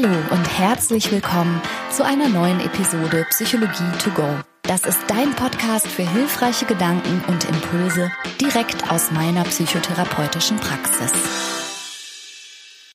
Hallo 0.00 0.14
und 0.30 0.58
herzlich 0.58 1.10
willkommen 1.10 1.60
zu 1.90 2.04
einer 2.04 2.28
neuen 2.28 2.60
Episode 2.60 3.26
Psychologie 3.30 3.90
to 3.98 4.10
go. 4.10 4.28
Das 4.62 4.86
ist 4.86 5.00
dein 5.08 5.34
Podcast 5.34 5.88
für 5.88 6.08
hilfreiche 6.08 6.66
Gedanken 6.66 7.20
und 7.26 7.44
Impulse 7.48 8.08
direkt 8.40 8.92
aus 8.92 9.10
meiner 9.10 9.42
psychotherapeutischen 9.42 10.58
Praxis. 10.58 11.12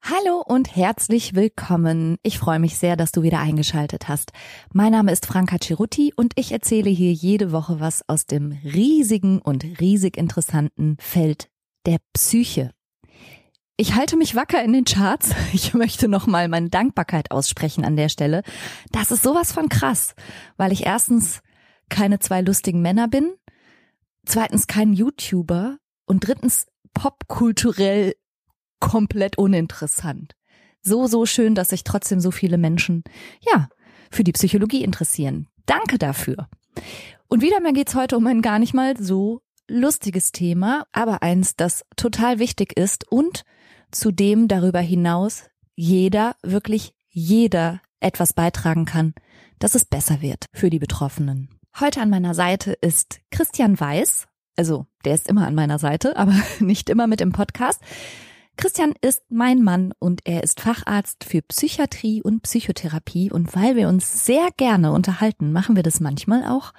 Hallo 0.01 0.43
und 0.45 0.77
herzlich 0.77 1.35
willkommen. 1.35 2.19
Ich 2.23 2.39
freue 2.39 2.59
mich 2.59 2.77
sehr, 2.77 2.95
dass 2.95 3.11
du 3.11 3.21
wieder 3.21 3.39
eingeschaltet 3.39 4.07
hast. 4.07 4.31
Mein 4.71 4.93
Name 4.93 5.11
ist 5.11 5.25
Franka 5.25 5.57
Ciruti 5.59 6.13
und 6.15 6.31
ich 6.37 6.53
erzähle 6.53 6.89
hier 6.89 7.11
jede 7.11 7.51
Woche 7.51 7.81
was 7.81 8.07
aus 8.07 8.27
dem 8.27 8.57
riesigen 8.63 9.41
und 9.41 9.65
riesig 9.81 10.15
interessanten 10.15 10.95
Feld 11.01 11.49
der 11.85 11.97
Psyche. 12.13 12.71
Ich 13.75 13.95
halte 13.95 14.17
mich 14.17 14.35
wacker 14.35 14.63
in 14.63 14.73
den 14.73 14.85
Charts. 14.85 15.33
Ich 15.53 15.73
möchte 15.73 16.07
nochmal 16.07 16.47
meine 16.47 16.69
Dankbarkeit 16.69 17.31
aussprechen 17.31 17.85
an 17.85 17.95
der 17.95 18.09
Stelle. 18.09 18.43
Das 18.91 19.11
ist 19.11 19.23
sowas 19.23 19.51
von 19.51 19.69
krass, 19.69 20.15
weil 20.57 20.71
ich 20.71 20.85
erstens 20.85 21.41
keine 21.89 22.19
zwei 22.19 22.41
lustigen 22.41 22.81
Männer 22.81 23.07
bin, 23.07 23.33
zweitens 24.25 24.67
kein 24.67 24.93
YouTuber 24.93 25.77
und 26.05 26.27
drittens 26.27 26.67
popkulturell 26.93 28.15
komplett 28.79 29.37
uninteressant. 29.37 30.35
So, 30.81 31.07
so 31.07 31.25
schön, 31.25 31.55
dass 31.55 31.69
sich 31.69 31.83
trotzdem 31.83 32.19
so 32.19 32.31
viele 32.31 32.57
Menschen, 32.57 33.03
ja, 33.41 33.69
für 34.11 34.23
die 34.23 34.33
Psychologie 34.33 34.83
interessieren. 34.83 35.47
Danke 35.65 35.97
dafür. 35.97 36.49
Und 37.27 37.41
wieder 37.41 37.59
mal 37.61 37.73
geht's 37.73 37.95
heute 37.95 38.17
um 38.17 38.27
ein 38.27 38.41
gar 38.41 38.59
nicht 38.59 38.73
mal 38.73 38.95
so 38.97 39.41
lustiges 39.67 40.31
Thema, 40.31 40.85
aber 40.91 41.23
eins, 41.23 41.55
das 41.55 41.83
total 41.95 42.37
wichtig 42.39 42.77
ist 42.77 43.09
und 43.11 43.43
zudem 43.95 44.47
darüber 44.47 44.79
hinaus 44.79 45.43
jeder, 45.75 46.35
wirklich 46.43 46.93
jeder 47.09 47.81
etwas 47.99 48.33
beitragen 48.33 48.85
kann, 48.85 49.13
dass 49.59 49.75
es 49.75 49.85
besser 49.85 50.21
wird 50.21 50.45
für 50.53 50.69
die 50.69 50.79
Betroffenen. 50.79 51.49
Heute 51.79 52.01
an 52.01 52.09
meiner 52.09 52.33
Seite 52.33 52.73
ist 52.73 53.21
Christian 53.31 53.79
Weiß. 53.79 54.27
Also, 54.55 54.85
der 55.05 55.15
ist 55.15 55.27
immer 55.27 55.47
an 55.47 55.55
meiner 55.55 55.79
Seite, 55.79 56.17
aber 56.17 56.35
nicht 56.59 56.89
immer 56.89 57.07
mit 57.07 57.21
im 57.21 57.31
Podcast. 57.31 57.81
Christian 58.55 58.93
ist 59.01 59.23
mein 59.29 59.63
Mann 59.63 59.93
und 59.97 60.21
er 60.25 60.43
ist 60.43 60.61
Facharzt 60.61 61.23
für 61.23 61.41
Psychiatrie 61.41 62.21
und 62.21 62.43
Psychotherapie 62.43 63.31
und 63.31 63.55
weil 63.55 63.75
wir 63.75 63.87
uns 63.87 64.25
sehr 64.25 64.49
gerne 64.57 64.91
unterhalten, 64.91 65.51
machen 65.51 65.75
wir 65.75 65.81
das 65.81 65.99
manchmal 65.99 66.45
auch 66.45 66.71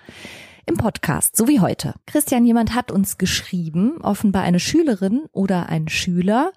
im 0.66 0.76
Podcast, 0.76 1.36
so 1.36 1.48
wie 1.48 1.60
heute. 1.60 1.94
Christian, 2.06 2.46
jemand 2.46 2.74
hat 2.74 2.92
uns 2.92 3.18
geschrieben, 3.18 4.00
offenbar 4.02 4.42
eine 4.42 4.60
Schülerin 4.60 5.24
oder 5.32 5.68
ein 5.68 5.88
Schüler 5.88 6.52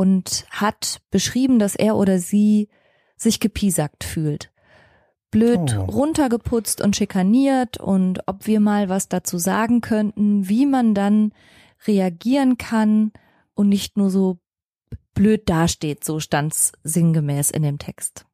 und 0.00 0.46
hat 0.48 1.02
beschrieben, 1.10 1.58
dass 1.58 1.74
er 1.74 1.94
oder 1.94 2.18
sie 2.18 2.70
sich 3.16 3.38
gepiesackt 3.38 4.02
fühlt. 4.02 4.50
Blöd 5.30 5.76
oh. 5.76 5.82
runtergeputzt 5.82 6.80
und 6.80 6.96
schikaniert 6.96 7.76
und 7.76 8.26
ob 8.26 8.46
wir 8.46 8.60
mal 8.60 8.88
was 8.88 9.10
dazu 9.10 9.36
sagen 9.36 9.82
könnten, 9.82 10.48
wie 10.48 10.64
man 10.64 10.94
dann 10.94 11.34
reagieren 11.86 12.56
kann 12.56 13.12
und 13.52 13.68
nicht 13.68 13.98
nur 13.98 14.08
so 14.08 14.38
blöd 15.12 15.50
dasteht, 15.50 16.02
so 16.02 16.18
stand's 16.18 16.72
sinngemäß 16.82 17.50
in 17.50 17.62
dem 17.62 17.76
Text. 17.76 18.24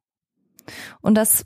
Und 1.01 1.15
das 1.15 1.45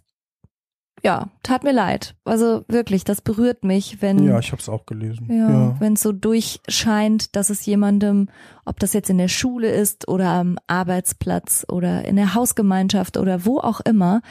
ja, 1.04 1.30
tat 1.44 1.64
mir 1.64 1.72
leid. 1.74 2.16
Also 2.26 2.64
wirklich, 2.68 3.04
das 3.04 3.22
berührt 3.22 3.64
mich, 3.64 4.02
wenn 4.02 4.24
Ja, 4.24 4.40
ich 4.40 4.52
habe 4.52 4.62
es 4.62 4.70
auch 4.70 4.86
gelesen. 4.86 5.28
Ja, 5.30 5.50
ja. 5.50 5.76
wenn 5.80 5.94
es 5.94 6.02
so 6.02 6.12
durchscheint, 6.12 7.36
dass 7.36 7.50
es 7.50 7.66
jemandem, 7.66 8.30
ob 8.66 8.80
das 8.80 8.94
jetzt 8.94 9.10
in 9.10 9.18
der 9.18 9.28
Schule 9.28 9.72
ist 9.72 10.08
oder 10.08 10.30
am 10.30 10.58
Arbeitsplatz 10.68 11.66
oder 11.68 12.06
in 12.06 12.16
der 12.16 12.36
Hausgemeinschaft 12.36 13.18
oder 13.18 13.46
wo 13.46 13.60
auch 13.60 13.80
immer, 13.82 14.22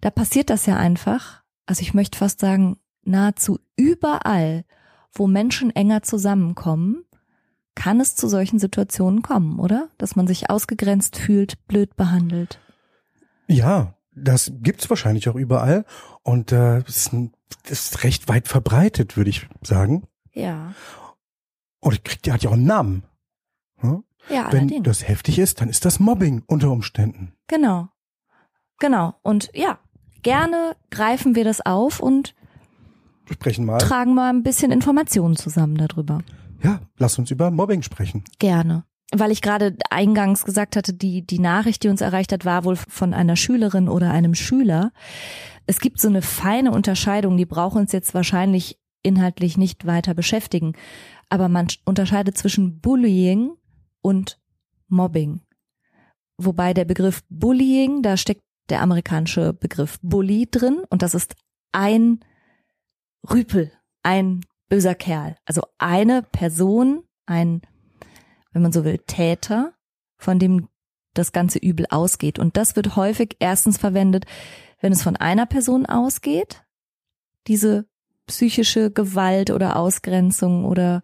da 0.00 0.10
passiert 0.10 0.50
das 0.50 0.66
ja 0.66 0.76
einfach. 0.76 1.42
Also 1.66 1.82
ich 1.82 1.94
möchte 1.94 2.18
fast 2.18 2.40
sagen, 2.40 2.76
nahezu 3.02 3.58
überall, 3.76 4.64
wo 5.12 5.26
Menschen 5.26 5.74
enger 5.74 6.02
zusammenkommen, 6.02 7.04
kann 7.74 8.00
es 8.00 8.14
zu 8.14 8.28
solchen 8.28 8.58
Situationen 8.58 9.22
kommen, 9.22 9.58
oder? 9.58 9.88
Dass 9.96 10.16
man 10.16 10.26
sich 10.26 10.50
ausgegrenzt 10.50 11.16
fühlt, 11.16 11.66
blöd 11.66 11.96
behandelt. 11.96 12.58
Ja, 13.46 13.94
das 14.12 14.52
gibt's 14.56 14.88
wahrscheinlich 14.90 15.28
auch 15.28 15.34
überall 15.34 15.84
und 16.22 16.52
äh, 16.52 16.80
ist, 16.80 17.10
ist 17.68 18.04
recht 18.04 18.28
weit 18.28 18.48
verbreitet, 18.48 19.16
würde 19.16 19.30
ich 19.30 19.48
sagen. 19.62 20.06
Ja. 20.32 20.74
Und 21.80 22.04
kriegt, 22.04 22.26
die 22.26 22.32
hat 22.32 22.42
ja 22.42 22.50
auch 22.50 22.54
einen 22.54 22.66
Namen. 22.66 23.04
Hm? 23.76 24.04
Ja, 24.28 24.52
Wenn 24.52 24.62
allerdings. 24.62 24.84
das 24.84 25.08
heftig 25.08 25.38
ist, 25.38 25.60
dann 25.60 25.68
ist 25.68 25.84
das 25.84 25.98
Mobbing 25.98 26.42
unter 26.46 26.70
Umständen. 26.70 27.32
Genau. 27.48 27.88
Genau. 28.78 29.14
Und 29.22 29.50
ja, 29.54 29.78
gerne 30.22 30.76
greifen 30.90 31.34
wir 31.34 31.44
das 31.44 31.64
auf 31.64 32.00
und 32.00 32.34
sprechen 33.30 33.64
mal. 33.64 33.78
tragen 33.78 34.14
mal 34.14 34.30
ein 34.30 34.42
bisschen 34.42 34.72
Informationen 34.72 35.36
zusammen 35.36 35.76
darüber. 35.76 36.22
Ja, 36.62 36.80
lass 36.98 37.18
uns 37.18 37.30
über 37.30 37.50
Mobbing 37.50 37.82
sprechen. 37.82 38.24
Gerne 38.38 38.84
weil 39.12 39.32
ich 39.32 39.42
gerade 39.42 39.76
eingangs 39.90 40.44
gesagt 40.44 40.76
hatte, 40.76 40.92
die, 40.92 41.22
die 41.22 41.40
Nachricht, 41.40 41.82
die 41.82 41.88
uns 41.88 42.00
erreicht 42.00 42.32
hat, 42.32 42.44
war 42.44 42.64
wohl 42.64 42.76
von 42.76 43.12
einer 43.12 43.36
Schülerin 43.36 43.88
oder 43.88 44.10
einem 44.10 44.34
Schüler. 44.34 44.92
Es 45.66 45.80
gibt 45.80 46.00
so 46.00 46.08
eine 46.08 46.22
feine 46.22 46.70
Unterscheidung, 46.70 47.36
die 47.36 47.46
braucht 47.46 47.76
uns 47.76 47.92
jetzt 47.92 48.14
wahrscheinlich 48.14 48.78
inhaltlich 49.02 49.56
nicht 49.56 49.86
weiter 49.86 50.14
beschäftigen. 50.14 50.74
Aber 51.28 51.48
man 51.48 51.68
unterscheidet 51.84 52.36
zwischen 52.38 52.80
Bullying 52.80 53.52
und 54.00 54.38
Mobbing. 54.88 55.40
Wobei 56.38 56.74
der 56.74 56.84
Begriff 56.84 57.22
Bullying, 57.28 58.02
da 58.02 58.16
steckt 58.16 58.42
der 58.68 58.80
amerikanische 58.82 59.52
Begriff 59.52 59.98
Bully 60.02 60.48
drin 60.50 60.82
und 60.88 61.02
das 61.02 61.14
ist 61.14 61.34
ein 61.72 62.20
Rüpel, 63.28 63.72
ein 64.02 64.40
böser 64.68 64.94
Kerl. 64.94 65.36
Also 65.44 65.62
eine 65.78 66.22
Person, 66.22 67.02
ein 67.26 67.62
wenn 68.52 68.62
man 68.62 68.72
so 68.72 68.84
will, 68.84 68.98
Täter, 68.98 69.72
von 70.16 70.38
dem 70.38 70.68
das 71.14 71.32
ganze 71.32 71.58
Übel 71.58 71.86
ausgeht. 71.90 72.38
Und 72.38 72.56
das 72.56 72.76
wird 72.76 72.96
häufig 72.96 73.36
erstens 73.40 73.78
verwendet, 73.78 74.26
wenn 74.80 74.92
es 74.92 75.02
von 75.02 75.16
einer 75.16 75.46
Person 75.46 75.86
ausgeht, 75.86 76.64
diese 77.46 77.86
psychische 78.26 78.90
Gewalt 78.90 79.50
oder 79.50 79.76
Ausgrenzung 79.76 80.64
oder 80.64 81.02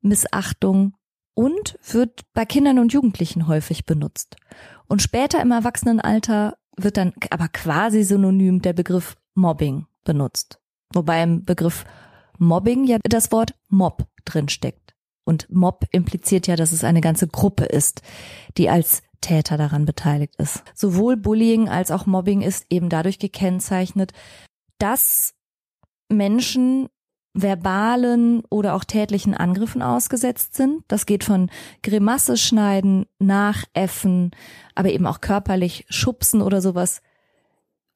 Missachtung 0.00 0.94
und 1.34 1.78
wird 1.88 2.22
bei 2.32 2.44
Kindern 2.44 2.78
und 2.78 2.92
Jugendlichen 2.92 3.46
häufig 3.46 3.86
benutzt. 3.86 4.36
Und 4.86 5.02
später 5.02 5.40
im 5.40 5.50
Erwachsenenalter 5.50 6.56
wird 6.76 6.96
dann 6.96 7.12
aber 7.30 7.48
quasi 7.48 8.02
synonym 8.02 8.62
der 8.62 8.72
Begriff 8.72 9.16
Mobbing 9.34 9.86
benutzt. 10.04 10.60
Wobei 10.92 11.22
im 11.22 11.44
Begriff 11.44 11.84
Mobbing 12.38 12.84
ja 12.84 12.98
das 13.02 13.32
Wort 13.32 13.54
Mob 13.68 14.06
drinsteckt. 14.24 14.83
Und 15.24 15.46
Mob 15.50 15.84
impliziert 15.90 16.46
ja, 16.46 16.56
dass 16.56 16.72
es 16.72 16.84
eine 16.84 17.00
ganze 17.00 17.28
Gruppe 17.28 17.64
ist, 17.64 18.02
die 18.58 18.68
als 18.68 19.02
Täter 19.20 19.56
daran 19.56 19.86
beteiligt 19.86 20.36
ist. 20.36 20.62
Sowohl 20.74 21.16
Bullying 21.16 21.68
als 21.68 21.90
auch 21.90 22.04
Mobbing 22.04 22.42
ist 22.42 22.66
eben 22.68 22.90
dadurch 22.90 23.18
gekennzeichnet, 23.18 24.12
dass 24.78 25.34
Menschen 26.10 26.88
verbalen 27.32 28.44
oder 28.48 28.74
auch 28.74 28.84
tätlichen 28.84 29.34
Angriffen 29.34 29.82
ausgesetzt 29.82 30.54
sind. 30.54 30.84
Das 30.88 31.06
geht 31.06 31.24
von 31.24 31.50
Grimasse 31.82 32.36
schneiden, 32.36 33.06
nachäffen, 33.18 34.30
aber 34.74 34.90
eben 34.90 35.06
auch 35.06 35.20
körperlich 35.20 35.84
schubsen 35.88 36.42
oder 36.42 36.60
sowas 36.60 37.00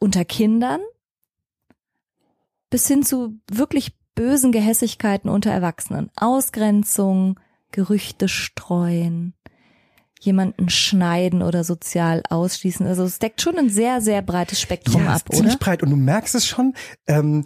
unter 0.00 0.24
Kindern 0.24 0.80
bis 2.70 2.86
hin 2.86 3.02
zu 3.02 3.38
wirklich 3.50 3.97
bösen 4.18 4.50
Gehässigkeiten 4.50 5.30
unter 5.30 5.52
Erwachsenen. 5.52 6.10
Ausgrenzung, 6.16 7.38
Gerüchte 7.70 8.28
streuen, 8.28 9.34
jemanden 10.20 10.68
schneiden 10.68 11.40
oder 11.40 11.62
sozial 11.62 12.22
ausschließen. 12.28 12.84
Also 12.86 13.04
es 13.04 13.20
deckt 13.20 13.40
schon 13.40 13.56
ein 13.56 13.70
sehr, 13.70 14.00
sehr 14.00 14.22
breites 14.22 14.60
Spektrum 14.60 15.04
ja, 15.04 15.14
ab, 15.14 15.22
oder? 15.28 15.36
Ziemlich 15.36 15.54
oder? 15.54 15.64
breit. 15.64 15.82
Und 15.84 15.90
du 15.90 15.96
merkst 15.96 16.34
es 16.34 16.46
schon, 16.46 16.74
ähm, 17.06 17.44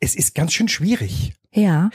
es 0.00 0.16
ist 0.16 0.34
ganz 0.34 0.52
schön 0.52 0.66
schwierig. 0.66 1.34
Ja. 1.52 1.90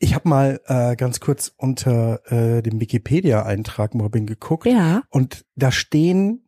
Ich 0.00 0.14
habe 0.14 0.28
mal 0.28 0.60
äh, 0.66 0.96
ganz 0.96 1.20
kurz 1.20 1.54
unter 1.56 2.20
äh, 2.32 2.60
dem 2.60 2.80
Wikipedia-Eintrag 2.80 3.94
Mobbing 3.94 4.26
geguckt. 4.26 4.66
Ja. 4.66 5.04
Und 5.10 5.46
da 5.54 5.70
stehen 5.70 6.43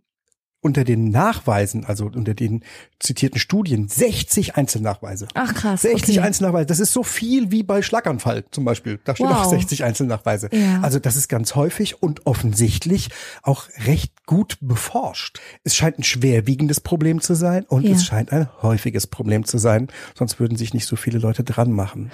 unter 0.63 0.83
den 0.85 1.11
Nachweisen, 1.11 1.85
also 1.85 2.07
unter 2.07 2.35
den 2.35 2.65
zitierten 2.99 3.39
Studien, 3.39 3.87
60 3.89 4.57
Einzelnachweise. 4.57 5.29
Ach 5.35 5.55
krass. 5.55 5.83
60 5.83 6.19
okay. 6.19 6.27
Einzelnachweise. 6.27 6.67
Das 6.67 6.81
ist 6.81 6.93
so 6.93 7.03
viel 7.05 7.53
wie 7.53 7.63
bei 7.63 7.83
Schlaganfall 7.83 8.45
zum 8.51 8.65
Beispiel. 8.65 8.99
Da 9.05 9.15
stehen 9.15 9.29
Wow. 9.29 9.37
auch 9.47 9.51
60 9.51 9.85
Einzelnachweise. 9.85 10.49
Ja. 10.53 10.81
Also 10.81 10.99
das 10.99 11.15
ist 11.15 11.29
ganz 11.29 11.55
häufig 11.55 12.03
und 12.03 12.27
offensichtlich 12.27 13.11
auch 13.43 13.65
recht 13.87 14.13
gut 14.27 14.57
beforscht. 14.61 15.39
Es 15.63 15.77
scheint 15.77 15.99
ein 16.01 16.03
schwerwiegendes 16.05 16.81
Problem 16.81 17.21
zu 17.21 17.35
sein 17.35 17.65
und 17.69 17.85
Ja. 17.85 17.93
es 17.95 18.05
scheint 18.05 18.33
ein 18.33 18.49
häufiges 18.63 19.07
Problem 19.07 19.45
zu 19.45 19.59
sein. 19.59 19.87
Sonst 20.17 20.41
würden 20.41 20.57
sich 20.57 20.75
nicht 20.75 20.87
so 20.87 20.97
viele 20.97 21.19
Leute 21.19 21.45
dran 21.45 21.71
machen. 21.71 22.11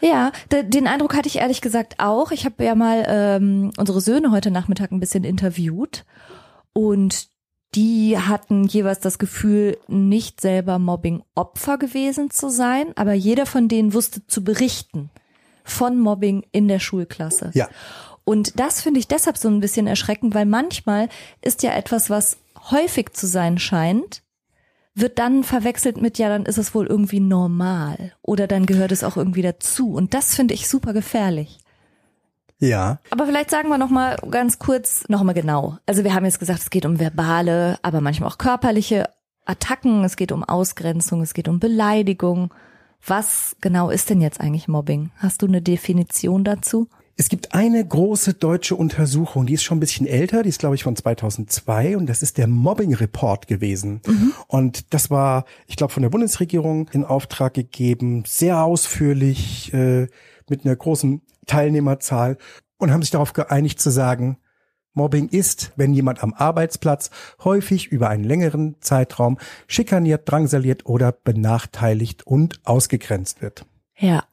Ja, 0.00 0.32
de- 0.50 0.64
den 0.68 0.88
Eindruck 0.88 1.14
hatte 1.14 1.28
ich 1.28 1.36
ehrlich 1.36 1.60
gesagt 1.60 1.96
auch. 1.98 2.32
Ich 2.32 2.46
habe 2.46 2.64
ja 2.64 2.74
mal 2.74 3.04
ähm, 3.06 3.70
unsere 3.76 4.00
Söhne 4.00 4.32
heute 4.32 4.50
Nachmittag 4.50 4.90
ein 4.90 4.98
bisschen 4.98 5.22
interviewt 5.24 6.04
und 6.72 7.28
die 7.74 8.18
hatten 8.18 8.64
jeweils 8.64 9.00
das 9.00 9.18
Gefühl, 9.18 9.78
nicht 9.88 10.40
selber 10.40 10.78
Mobbing-Opfer 10.78 11.78
gewesen 11.78 12.30
zu 12.30 12.50
sein, 12.50 12.92
aber 12.96 13.14
jeder 13.14 13.46
von 13.46 13.68
denen 13.68 13.94
wusste 13.94 14.26
zu 14.26 14.44
berichten 14.44 15.10
von 15.64 15.98
Mobbing 15.98 16.44
in 16.52 16.68
der 16.68 16.80
Schulklasse. 16.80 17.50
Ja. 17.54 17.68
Und 18.24 18.58
das 18.60 18.82
finde 18.82 19.00
ich 19.00 19.08
deshalb 19.08 19.36
so 19.36 19.48
ein 19.48 19.60
bisschen 19.60 19.86
erschreckend, 19.86 20.34
weil 20.34 20.46
manchmal 20.46 21.08
ist 21.40 21.62
ja 21.62 21.72
etwas, 21.72 22.10
was 22.10 22.38
häufig 22.70 23.12
zu 23.12 23.26
sein 23.26 23.58
scheint, 23.58 24.22
wird 24.94 25.18
dann 25.18 25.42
verwechselt 25.42 26.00
mit, 26.00 26.18
ja, 26.18 26.28
dann 26.28 26.44
ist 26.44 26.58
es 26.58 26.74
wohl 26.74 26.86
irgendwie 26.86 27.20
normal 27.20 28.12
oder 28.20 28.46
dann 28.46 28.66
gehört 28.66 28.92
es 28.92 29.04
auch 29.04 29.16
irgendwie 29.16 29.42
dazu. 29.42 29.94
Und 29.94 30.14
das 30.14 30.34
finde 30.34 30.54
ich 30.54 30.68
super 30.68 30.92
gefährlich. 30.92 31.58
Ja. 32.62 33.00
Aber 33.10 33.26
vielleicht 33.26 33.50
sagen 33.50 33.68
wir 33.68 33.76
noch 33.76 33.90
mal 33.90 34.16
ganz 34.30 34.60
kurz, 34.60 35.04
noch 35.08 35.24
mal 35.24 35.32
genau. 35.32 35.78
Also 35.84 36.04
wir 36.04 36.14
haben 36.14 36.24
jetzt 36.24 36.38
gesagt, 36.38 36.60
es 36.60 36.70
geht 36.70 36.86
um 36.86 37.00
verbale, 37.00 37.76
aber 37.82 38.00
manchmal 38.00 38.30
auch 38.30 38.38
körperliche 38.38 39.08
Attacken, 39.44 40.04
es 40.04 40.14
geht 40.14 40.30
um 40.30 40.44
Ausgrenzung, 40.44 41.22
es 41.22 41.34
geht 41.34 41.48
um 41.48 41.58
Beleidigung. 41.58 42.54
Was 43.04 43.56
genau 43.60 43.90
ist 43.90 44.10
denn 44.10 44.20
jetzt 44.20 44.40
eigentlich 44.40 44.68
Mobbing? 44.68 45.10
Hast 45.16 45.42
du 45.42 45.46
eine 45.46 45.60
Definition 45.60 46.44
dazu? 46.44 46.88
Es 47.16 47.28
gibt 47.28 47.52
eine 47.52 47.84
große 47.84 48.34
deutsche 48.34 48.76
Untersuchung, 48.76 49.44
die 49.44 49.54
ist 49.54 49.64
schon 49.64 49.78
ein 49.78 49.80
bisschen 49.80 50.06
älter, 50.06 50.44
die 50.44 50.48
ist 50.48 50.60
glaube 50.60 50.76
ich 50.76 50.84
von 50.84 50.94
2002 50.94 51.96
und 51.96 52.06
das 52.06 52.22
ist 52.22 52.38
der 52.38 52.46
Mobbing 52.46 52.94
Report 52.94 53.48
gewesen. 53.48 54.02
Mhm. 54.06 54.32
Und 54.46 54.94
das 54.94 55.10
war, 55.10 55.46
ich 55.66 55.74
glaube, 55.74 55.92
von 55.92 56.02
der 56.02 56.10
Bundesregierung 56.10 56.88
in 56.92 57.04
Auftrag 57.04 57.54
gegeben, 57.54 58.22
sehr 58.24 58.62
ausführlich 58.62 59.74
äh, 59.74 60.06
mit 60.48 60.64
einer 60.64 60.76
großen 60.76 61.22
Teilnehmerzahl 61.46 62.38
und 62.78 62.92
haben 62.92 63.02
sich 63.02 63.10
darauf 63.10 63.32
geeinigt 63.32 63.80
zu 63.80 63.90
sagen, 63.90 64.38
Mobbing 64.94 65.28
ist, 65.28 65.72
wenn 65.76 65.94
jemand 65.94 66.22
am 66.22 66.34
Arbeitsplatz 66.34 67.10
häufig 67.42 67.88
über 67.88 68.10
einen 68.10 68.24
längeren 68.24 68.76
Zeitraum 68.80 69.38
schikaniert, 69.66 70.30
drangsaliert 70.30 70.84
oder 70.86 71.12
benachteiligt 71.12 72.26
und 72.26 72.60
ausgegrenzt 72.64 73.40
wird. 73.40 73.64
Ja. 73.96 74.24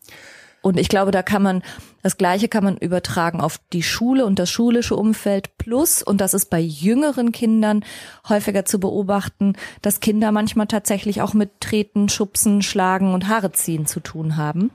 Und 0.61 0.77
ich 0.77 0.89
glaube, 0.89 1.11
da 1.11 1.23
kann 1.23 1.41
man, 1.41 1.63
das 2.03 2.17
Gleiche 2.17 2.49
kann 2.49 2.65
man 2.65 2.75
übertragen 2.75 3.39
auf 3.39 3.61
die 3.71 3.83
Schule 3.83 4.25
und 4.25 4.39
das 4.39 4.49
schulische 4.49 4.97
Umfeld 4.97 5.57
plus, 5.57 6.03
und 6.03 6.19
das 6.19 6.33
ist 6.33 6.49
bei 6.49 6.59
jüngeren 6.59 7.31
Kindern 7.31 7.85
häufiger 8.27 8.65
zu 8.65 8.77
beobachten, 8.77 9.53
dass 9.81 10.01
Kinder 10.01 10.33
manchmal 10.33 10.67
tatsächlich 10.67 11.21
auch 11.21 11.33
mit 11.33 11.61
Treten, 11.61 12.09
Schubsen, 12.09 12.61
Schlagen 12.61 13.13
und 13.13 13.29
Haare 13.29 13.53
ziehen 13.53 13.85
zu 13.85 14.01
tun 14.01 14.35
haben. 14.35 14.71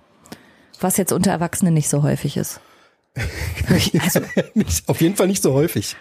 Was 0.85 0.99
jetzt 0.99 1.13
unter 1.13 1.31
Erwachsenen 1.31 1.73
nicht 1.73 1.89
so 1.89 2.03
häufig 2.03 2.37
ist. 2.37 2.61
also. 4.01 4.21
auf 4.87 5.01
jeden 5.01 5.17
Fall 5.17 5.29
nicht 5.29 5.43
so 5.43 5.55
häufig. 5.55 5.97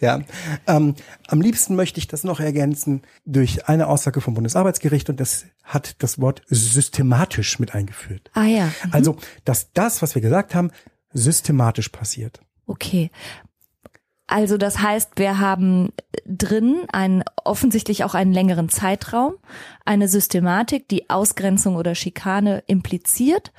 Ja, 0.00 0.20
ähm, 0.68 0.94
am 1.26 1.40
liebsten 1.40 1.74
möchte 1.74 1.98
ich 1.98 2.06
das 2.06 2.22
noch 2.22 2.38
ergänzen 2.38 3.02
durch 3.26 3.68
eine 3.68 3.88
Aussage 3.88 4.20
vom 4.20 4.34
Bundesarbeitsgericht 4.34 5.10
und 5.10 5.18
das 5.18 5.46
hat 5.64 6.00
das 6.00 6.20
Wort 6.20 6.42
systematisch 6.46 7.58
mit 7.58 7.74
eingeführt. 7.74 8.30
Ah 8.34 8.44
ja. 8.44 8.66
Mhm. 8.66 8.92
Also, 8.92 9.16
dass 9.44 9.72
das, 9.72 10.00
was 10.00 10.14
wir 10.14 10.22
gesagt 10.22 10.54
haben, 10.54 10.70
systematisch 11.12 11.88
passiert. 11.88 12.40
Okay. 12.66 13.10
Also 14.32 14.56
das 14.56 14.78
heißt, 14.78 15.10
wir 15.16 15.40
haben 15.40 15.92
drin 16.24 16.86
einen 16.90 17.22
offensichtlich 17.44 18.02
auch 18.02 18.14
einen 18.14 18.32
längeren 18.32 18.70
Zeitraum, 18.70 19.34
eine 19.84 20.08
Systematik, 20.08 20.88
die 20.88 21.10
Ausgrenzung 21.10 21.76
oder 21.76 21.94
Schikane 21.94 22.64
impliziert. 22.66 23.52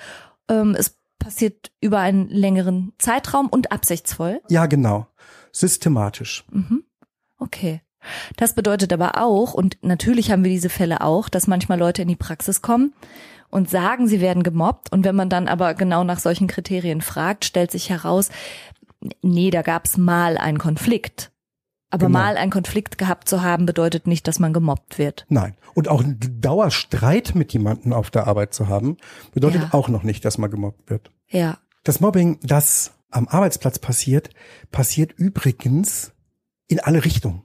Ähm, 0.49 0.75
es 0.75 0.97
passiert 1.19 1.71
über 1.79 1.99
einen 1.99 2.27
längeren 2.27 2.91
Zeitraum 2.97 3.49
und 3.49 3.71
absichtsvoll. 3.71 4.41
Ja, 4.49 4.65
genau. 4.65 5.05
Systematisch. 5.51 6.43
Mhm. 6.51 6.83
Okay. 7.37 7.81
Das 8.35 8.55
bedeutet 8.55 8.91
aber 8.91 9.21
auch, 9.21 9.53
und 9.53 9.77
natürlich 9.83 10.31
haben 10.31 10.43
wir 10.43 10.51
diese 10.51 10.69
Fälle 10.69 11.01
auch, 11.01 11.29
dass 11.29 11.45
manchmal 11.45 11.77
Leute 11.77 12.01
in 12.01 12.07
die 12.07 12.15
Praxis 12.15 12.63
kommen 12.63 12.95
und 13.53 13.69
sagen, 13.69 14.07
sie 14.07 14.21
werden 14.21 14.41
gemobbt. 14.41 14.91
Und 14.91 15.05
wenn 15.05 15.15
man 15.15 15.29
dann 15.29 15.47
aber 15.47 15.75
genau 15.75 16.03
nach 16.03 16.17
solchen 16.17 16.47
Kriterien 16.47 17.01
fragt, 17.01 17.45
stellt 17.45 17.69
sich 17.69 17.91
heraus, 17.91 18.29
nee, 19.21 19.49
da 19.49 19.61
gab's 19.61 19.97
mal 19.97 20.37
einen 20.37 20.57
Konflikt. 20.57 21.31
Aber 21.89 22.07
genau. 22.07 22.19
mal 22.19 22.37
einen 22.37 22.51
Konflikt 22.51 22.97
gehabt 22.97 23.29
zu 23.29 23.43
haben, 23.43 23.67
bedeutet 23.67 24.07
nicht, 24.07 24.27
dass 24.27 24.39
man 24.39 24.51
gemobbt 24.51 24.97
wird. 24.97 25.27
Nein. 25.29 25.55
Und 25.75 25.87
auch 25.87 26.03
ein 26.03 26.17
Dauerstreit 26.41 27.35
mit 27.35 27.53
jemandem 27.53 27.93
auf 27.93 28.09
der 28.09 28.25
Arbeit 28.25 28.53
zu 28.55 28.67
haben, 28.67 28.97
bedeutet 29.31 29.61
ja. 29.61 29.73
auch 29.73 29.89
noch 29.89 30.01
nicht, 30.01 30.25
dass 30.25 30.39
man 30.39 30.49
gemobbt 30.49 30.89
wird. 30.89 31.11
Ja. 31.29 31.59
Das 31.83 31.99
Mobbing, 31.99 32.39
das 32.41 32.93
am 33.11 33.27
Arbeitsplatz 33.27 33.77
passiert, 33.77 34.31
passiert 34.71 35.13
übrigens 35.13 36.13
in 36.67 36.79
alle 36.79 37.05
Richtungen. 37.05 37.43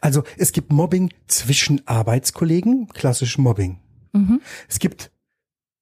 Also 0.00 0.22
es 0.38 0.52
gibt 0.52 0.72
Mobbing 0.72 1.12
zwischen 1.26 1.86
Arbeitskollegen, 1.86 2.88
klassisch 2.88 3.36
Mobbing. 3.36 3.80
Mhm. 4.12 4.40
Es 4.68 4.78
gibt 4.78 5.10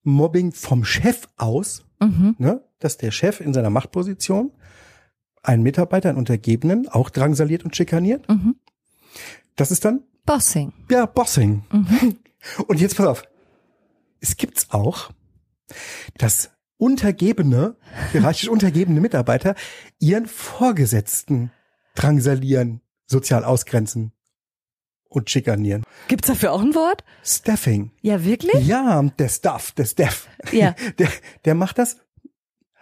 Mobbing 0.03 0.53
vom 0.53 0.85
Chef 0.85 1.29
aus, 1.37 1.85
mhm. 2.01 2.35
ne, 2.39 2.65
dass 2.81 2.97
der 2.97 3.11
Chef 3.13 3.41
in 3.41 3.55
seiner 3.55 3.71
Machtposition 3.71 4.51
einen 5.43 5.63
Mitarbeiter, 5.63 6.09
einen 6.09 6.19
Untergebenen 6.19 6.89
auch 6.89 7.11
drangsaliert 7.11 7.65
und 7.65 7.77
schikaniert. 7.77 8.29
Mhm. 8.29 8.57
Das 9.57 9.71
ist 9.71 9.85
dann 9.85 10.03
Bossing. 10.25 10.73
Ja, 10.91 11.07
Bossing. 11.07 11.65
Mhm. 11.73 12.17
Und 12.67 12.81
jetzt 12.81 12.97
pass 12.97 13.07
auf. 13.07 13.25
Es 14.21 14.37
gibt's 14.37 14.69
auch, 14.71 15.11
dass 16.19 16.51
untergebene, 16.77 17.77
hierarchisch 18.13 18.49
untergebene 18.49 19.01
Mitarbeiter 19.01 19.55
ihren 19.99 20.27
Vorgesetzten 20.27 21.53
drangsalieren, 21.95 22.81
sozial 23.07 23.45
ausgrenzen 23.45 24.13
und 25.09 25.31
schikanieren. 25.31 25.85
Gibt's 26.09 26.29
dafür 26.29 26.53
auch 26.53 26.63
ein 26.63 26.75
Wort? 26.75 27.05
Staffing. 27.23 27.93
Ja, 28.01 28.25
wirklich? 28.25 28.67
Ja, 28.67 29.03
der 29.03 29.29
Staff, 29.29 29.73
der 29.73 29.85
Staff. 29.85 30.29
Ja. 30.51 30.75
Der, 30.99 31.09
der 31.45 31.55
macht 31.55 31.79
das. 31.79 31.99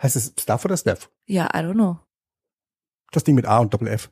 Heißt 0.02 0.16
es 0.16 0.32
Staff 0.38 0.64
oder 0.64 0.76
Staff? 0.76 1.10
Ja, 1.26 1.46
I 1.54 1.58
don't 1.58 1.74
know. 1.74 1.98
Das 3.10 3.24
Ding 3.24 3.34
mit 3.34 3.46
A 3.46 3.58
und 3.58 3.74
Doppel 3.74 3.88
F. 3.88 4.10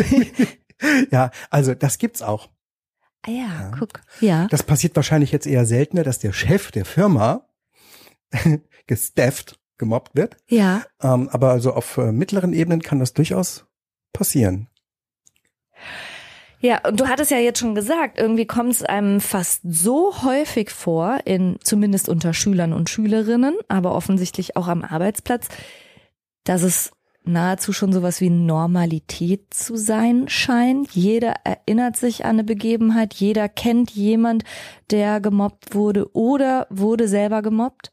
ja, 1.10 1.30
also 1.50 1.74
das 1.74 1.98
gibt's 1.98 2.22
auch. 2.22 2.48
Ah 3.22 3.30
ja, 3.30 3.36
ja, 3.36 3.70
guck. 3.78 4.00
Ja. 4.20 4.46
Das 4.48 4.62
passiert 4.62 4.96
wahrscheinlich 4.96 5.30
jetzt 5.30 5.46
eher 5.46 5.64
seltener, 5.66 6.02
dass 6.02 6.18
der 6.18 6.32
Chef 6.32 6.70
der 6.72 6.84
Firma 6.84 7.46
gestafft, 8.86 9.60
gemobbt 9.78 10.16
wird. 10.16 10.36
Ja. 10.48 10.82
Ähm, 11.00 11.28
aber 11.30 11.50
also 11.50 11.72
auf 11.72 11.98
äh, 11.98 12.12
mittleren 12.12 12.52
Ebenen 12.52 12.82
kann 12.82 12.98
das 12.98 13.12
durchaus 13.12 13.66
passieren. 14.12 14.68
Ja, 16.60 16.80
und 16.86 17.00
du 17.00 17.08
hattest 17.08 17.32
ja 17.32 17.38
jetzt 17.38 17.58
schon 17.58 17.74
gesagt, 17.74 18.18
irgendwie 18.18 18.46
kommt 18.46 18.70
es 18.70 18.84
einem 18.84 19.20
fast 19.20 19.62
so 19.64 20.22
häufig 20.22 20.70
vor, 20.70 21.18
in 21.24 21.58
zumindest 21.62 22.08
unter 22.08 22.32
Schülern 22.34 22.72
und 22.72 22.88
Schülerinnen, 22.88 23.56
aber 23.66 23.96
offensichtlich 23.96 24.56
auch 24.56 24.68
am 24.68 24.82
Arbeitsplatz, 24.82 25.48
dass 26.44 26.62
es 26.62 26.92
nahezu 27.24 27.72
schon 27.72 27.92
sowas 27.92 28.20
wie 28.20 28.30
Normalität 28.30 29.54
zu 29.54 29.76
sein 29.76 30.28
scheint. 30.28 30.90
Jeder 30.92 31.34
erinnert 31.44 31.96
sich 31.96 32.24
an 32.24 32.30
eine 32.30 32.44
Begebenheit, 32.44 33.14
jeder 33.14 33.48
kennt 33.48 33.90
jemand, 33.90 34.44
der 34.90 35.20
gemobbt 35.20 35.74
wurde 35.74 36.14
oder 36.14 36.66
wurde 36.70 37.08
selber 37.08 37.42
gemobbt. 37.42 37.92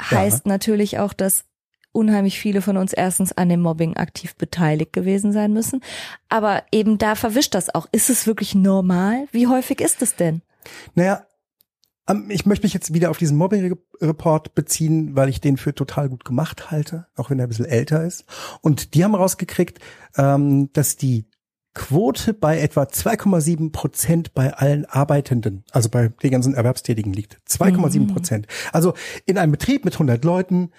Heißt 0.00 0.46
ja. 0.46 0.52
natürlich 0.52 0.98
auch, 0.98 1.12
dass 1.12 1.44
unheimlich 1.92 2.40
viele 2.40 2.60
von 2.60 2.76
uns 2.76 2.92
erstens 2.92 3.32
an 3.32 3.48
dem 3.48 3.60
Mobbing 3.60 3.96
aktiv 3.96 4.34
beteiligt 4.34 4.92
gewesen 4.92 5.32
sein 5.32 5.52
müssen. 5.52 5.80
Aber 6.28 6.64
eben 6.72 6.98
da 6.98 7.14
verwischt 7.14 7.54
das 7.54 7.74
auch. 7.74 7.86
Ist 7.92 8.10
es 8.10 8.26
wirklich 8.26 8.54
normal? 8.54 9.28
Wie 9.30 9.46
häufig 9.46 9.80
ist 9.80 10.02
es 10.02 10.16
denn? 10.16 10.42
Naja, 10.94 11.24
ich 12.28 12.44
möchte 12.44 12.64
mich 12.64 12.74
jetzt 12.74 12.92
wieder 12.92 13.10
auf 13.10 13.18
diesen 13.18 13.36
Mobbing-Report 13.38 14.54
beziehen, 14.54 15.16
weil 15.16 15.28
ich 15.28 15.40
den 15.40 15.56
für 15.56 15.74
total 15.74 16.10
gut 16.10 16.24
gemacht 16.24 16.70
halte, 16.70 17.06
auch 17.16 17.30
wenn 17.30 17.38
er 17.38 17.46
ein 17.46 17.48
bisschen 17.48 17.64
älter 17.64 18.04
ist. 18.04 18.24
Und 18.60 18.94
die 18.94 19.04
haben 19.04 19.14
rausgekriegt, 19.14 19.78
ähm, 20.16 20.70
dass 20.74 20.96
die 20.96 21.26
Quote 21.74 22.34
bei 22.34 22.60
etwa 22.60 22.82
2,7 22.84 23.72
Prozent 23.72 24.34
bei 24.34 24.54
allen 24.54 24.84
Arbeitenden, 24.84 25.64
also 25.72 25.88
bei 25.88 26.08
den 26.08 26.30
ganzen 26.30 26.54
Erwerbstätigen 26.54 27.12
liegt. 27.12 27.40
2,7 27.48 28.12
Prozent. 28.12 28.46
Mhm. 28.46 28.68
Also 28.72 28.94
in 29.26 29.38
einem 29.38 29.52
Betrieb 29.52 29.84
mit 29.84 29.94
100 29.94 30.24
Leuten 30.24 30.70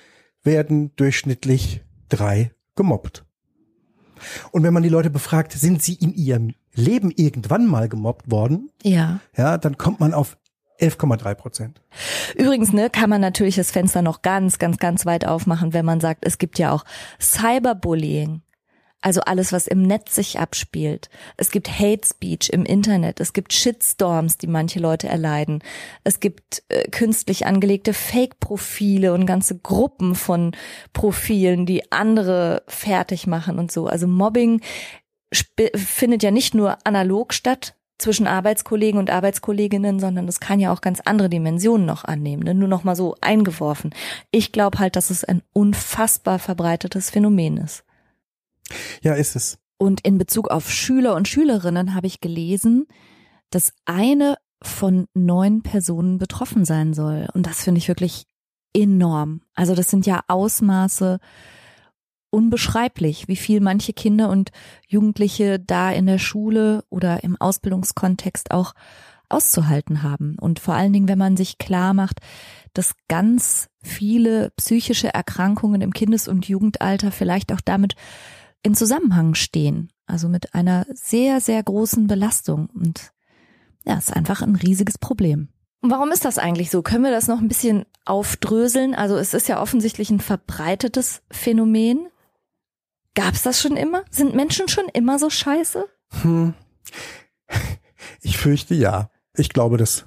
werden 0.44 0.96
durchschnittlich 0.96 1.84
drei 2.08 2.52
gemobbt. 2.76 3.26
Und 4.52 4.64
wenn 4.64 4.74
man 4.74 4.84
die 4.84 4.90
Leute 4.90 5.10
befragt, 5.10 5.52
sind 5.52 5.82
sie 5.82 5.96
in 5.96 6.14
ihrem 6.14 6.54
Leben 6.74 7.12
irgendwann 7.12 7.68
mal 7.68 7.90
gemobbt 7.90 8.32
worden? 8.32 8.70
Ja. 8.84 9.20
Ja, 9.36 9.58
dann 9.58 9.78
kommt 9.78 10.00
man 10.00 10.14
auf 10.14 10.38
11,3 10.80 11.36
Prozent. 11.36 11.82
Übrigens, 12.36 12.74
ne, 12.74 12.90
kann 12.90 13.10
man 13.10 13.22
natürlich 13.22 13.56
das 13.56 13.72
Fenster 13.72 14.02
noch 14.02 14.22
ganz, 14.22 14.60
ganz, 14.60 14.78
ganz 14.78 15.06
weit 15.06 15.26
aufmachen, 15.26 15.74
wenn 15.74 15.86
man 15.86 16.00
sagt, 16.00 16.26
es 16.26 16.38
gibt 16.38 16.60
ja 16.60 16.72
auch 16.72 16.84
Cyberbullying. 17.20 18.42
Also 19.06 19.22
alles, 19.22 19.54
was 19.54 19.68
im 19.68 19.84
Netz 19.84 20.16
sich 20.16 20.40
abspielt. 20.40 21.12
Es 21.38 21.52
gibt 21.52 21.70
Hate 21.80 22.08
Speech 22.08 22.50
im 22.50 22.66
Internet. 22.66 23.20
Es 23.20 23.34
gibt 23.34 23.54
Shitstorms, 23.54 24.40
die 24.40 24.48
manche 24.48 24.80
Leute 24.80 25.08
erleiden. 25.08 25.64
Es 26.04 26.20
gibt 26.20 26.64
äh, 26.70 26.90
künstlich 26.90 27.46
angelegte 27.46 27.94
Fake-Profile 27.94 29.14
und 29.14 29.28
ganze 29.28 29.60
Gruppen 29.60 30.16
von 30.16 30.56
Profilen, 30.94 31.68
die 31.68 31.92
andere 31.92 32.64
fertig 32.68 33.28
machen 33.28 33.60
und 33.60 33.72
so. 33.72 33.86
Also 33.86 34.08
Mobbing 34.08 34.62
findet 35.76 36.24
ja 36.24 36.32
nicht 36.32 36.56
nur 36.56 36.80
analog 36.84 37.34
statt 37.34 37.76
zwischen 37.98 38.28
Arbeitskollegen 38.28 39.00
und 39.00 39.10
Arbeitskolleginnen, 39.10 40.00
sondern 40.00 40.28
es 40.28 40.40
kann 40.40 40.60
ja 40.60 40.74
auch 40.74 40.82
ganz 40.82 41.00
andere 41.06 41.30
Dimensionen 41.30 41.86
noch 41.86 42.04
annehmen. 42.04 42.44
Ne? 42.44 42.54
Nur 42.54 42.68
noch 42.68 42.84
mal 42.84 42.96
so 42.96 43.16
eingeworfen. 43.22 43.94
Ich 44.32 44.52
glaube 44.52 44.80
halt, 44.80 44.96
dass 44.96 45.10
es 45.10 45.24
ein 45.24 45.42
unfassbar 45.54 46.40
verbreitetes 46.40 47.10
Phänomen 47.10 47.58
ist. 47.58 47.84
Ja, 49.02 49.14
ist 49.14 49.36
es. 49.36 49.58
Und 49.78 50.02
in 50.02 50.18
Bezug 50.18 50.50
auf 50.50 50.72
Schüler 50.72 51.16
und 51.16 51.28
Schülerinnen 51.28 51.94
habe 51.96 52.08
ich 52.08 52.22
gelesen, 52.22 52.88
dass 53.50 53.74
eine 53.86 54.38
von 54.62 55.08
neun 55.14 55.62
Personen 55.62 56.18
betroffen 56.18 56.66
sein 56.66 56.94
soll. 56.94 57.28
Und 57.34 57.46
das 57.46 57.64
finde 57.64 57.80
ich 57.80 57.88
wirklich 57.88 58.26
enorm. 58.74 59.42
Also 59.54 59.76
das 59.76 59.90
sind 59.90 60.06
ja 60.06 60.22
Ausmaße 60.28 61.20
unbeschreiblich, 62.36 63.30
wie 63.30 63.38
viel 63.38 63.62
manche 63.62 63.94
Kinder 63.94 64.30
und 64.30 64.52
Jugendliche 64.88 65.58
da 65.58 65.90
in 65.90 66.06
der 66.06 66.20
Schule 66.20 66.84
oder 66.90 67.24
im 67.24 67.40
Ausbildungskontext 67.40 68.52
auch 68.52 68.74
auszuhalten 69.30 70.04
haben. 70.04 70.38
Und 70.40 70.60
vor 70.60 70.76
allen 70.76 70.92
Dingen, 70.92 71.08
wenn 71.08 71.18
man 71.18 71.38
sich 71.38 71.58
klar 71.58 71.94
macht, 71.94 72.20
dass 72.74 72.94
ganz 73.08 73.70
viele 73.82 74.52
psychische 74.58 75.14
Erkrankungen 75.14 75.80
im 75.82 75.94
Kindes- 75.94 76.28
und 76.28 76.48
Jugendalter 76.48 77.12
vielleicht 77.12 77.54
auch 77.54 77.62
damit 77.62 77.96
in 78.64 78.76
Zusammenhang 78.76 79.34
stehen. 79.34 79.90
Also 80.06 80.28
mit 80.28 80.54
einer 80.54 80.86
sehr, 80.94 81.40
sehr 81.40 81.64
großen 81.64 82.08
Belastung. 82.08 82.68
Und 82.74 83.14
ja, 83.86 83.98
ist 83.98 84.14
einfach 84.14 84.42
ein 84.42 84.56
riesiges 84.56 84.98
Problem. 84.98 85.48
Und 85.82 85.92
warum 85.92 86.12
ist 86.12 86.26
das 86.26 86.38
eigentlich 86.38 86.70
so? 86.70 86.82
Können 86.82 87.04
wir 87.04 87.12
das 87.12 87.28
noch 87.28 87.40
ein 87.40 87.48
bisschen 87.48 87.86
aufdröseln? 88.06 88.94
Also 88.94 89.16
es 89.18 89.34
ist 89.34 89.48
ja 89.48 89.62
offensichtlich 89.62 90.10
ein 90.10 90.20
verbreitetes 90.20 91.22
Phänomen. 91.32 92.08
Gab's 93.16 93.44
das 93.44 93.62
schon 93.62 93.78
immer? 93.78 94.04
Sind 94.12 94.36
Menschen 94.36 94.68
schon 94.68 94.86
immer 94.94 95.18
so 95.18 95.30
scheiße? 95.30 95.86
Hm. 96.22 96.54
Ich 98.22 98.38
fürchte 98.38 98.76
ja. 98.76 99.10
Ich 99.36 99.50
glaube, 99.50 99.78
das 99.78 100.06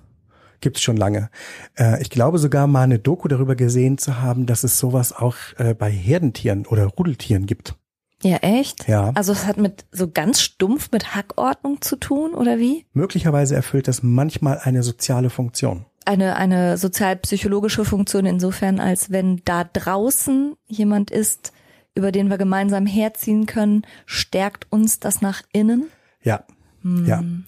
gibt's 0.60 0.82
schon 0.82 0.96
lange. 0.96 1.30
Äh, 1.76 2.00
ich 2.02 2.10
glaube 2.10 2.38
sogar 2.38 2.66
mal 2.66 2.82
eine 2.82 2.98
Doku 2.98 3.28
darüber 3.28 3.56
gesehen 3.56 3.98
zu 3.98 4.20
haben, 4.20 4.46
dass 4.46 4.64
es 4.64 4.78
sowas 4.78 5.12
auch 5.12 5.36
äh, 5.56 5.74
bei 5.74 5.90
Herdentieren 5.90 6.66
oder 6.66 6.86
Rudeltieren 6.86 7.46
gibt. 7.46 7.74
Ja, 8.22 8.38
echt? 8.38 8.88
Ja. 8.88 9.12
Also 9.14 9.32
es 9.32 9.46
hat 9.46 9.58
mit 9.58 9.84
so 9.92 10.10
ganz 10.10 10.40
stumpf 10.40 10.90
mit 10.90 11.14
Hackordnung 11.14 11.80
zu 11.80 11.96
tun, 11.96 12.34
oder 12.34 12.58
wie? 12.58 12.84
Möglicherweise 12.92 13.54
erfüllt 13.54 13.86
das 13.86 14.02
manchmal 14.02 14.58
eine 14.58 14.82
soziale 14.82 15.30
Funktion. 15.30 15.86
Eine, 16.04 16.36
eine 16.36 16.78
sozialpsychologische 16.78 17.84
Funktion 17.84 18.26
insofern, 18.26 18.80
als 18.80 19.10
wenn 19.10 19.42
da 19.44 19.62
draußen 19.62 20.56
jemand 20.66 21.10
ist, 21.10 21.52
über 21.98 22.12
den 22.12 22.30
wir 22.30 22.38
gemeinsam 22.38 22.86
herziehen 22.86 23.46
können, 23.46 23.82
stärkt 24.06 24.66
uns 24.70 25.00
das 25.00 25.20
nach 25.20 25.42
innen? 25.52 25.88
Ja. 26.22 26.44
Hm. 26.82 27.06
Ja. 27.06 27.18
Hm. 27.18 27.44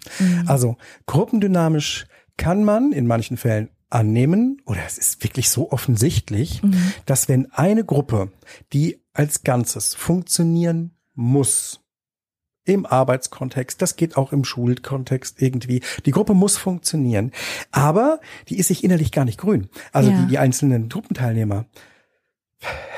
Also 0.46 0.76
gruppendynamisch 1.06 2.06
kann 2.36 2.64
man 2.64 2.90
in 2.90 3.06
manchen 3.06 3.36
Fällen 3.36 3.68
annehmen, 3.90 4.60
oder 4.66 4.80
es 4.84 4.98
ist 4.98 5.22
wirklich 5.22 5.50
so 5.50 5.70
offensichtlich, 5.70 6.62
mhm. 6.62 6.92
dass 7.06 7.28
wenn 7.28 7.52
eine 7.52 7.84
Gruppe, 7.84 8.30
die 8.72 9.00
als 9.12 9.42
Ganzes 9.42 9.94
funktionieren 9.94 10.96
muss, 11.14 11.80
im 12.64 12.86
Arbeitskontext, 12.86 13.80
das 13.82 13.96
geht 13.96 14.16
auch 14.16 14.32
im 14.32 14.44
Schulkontext 14.44 15.40
irgendwie. 15.42 15.82
Die 16.06 16.10
Gruppe 16.10 16.34
muss 16.34 16.56
funktionieren, 16.56 17.32
aber 17.72 18.20
die 18.48 18.58
ist 18.58 18.68
sich 18.68 18.84
innerlich 18.84 19.12
gar 19.12 19.24
nicht 19.24 19.38
grün. 19.38 19.68
Also 19.92 20.10
ja. 20.10 20.22
die, 20.22 20.28
die 20.28 20.38
einzelnen 20.38 20.88
Truppenteilnehmer 20.88 21.66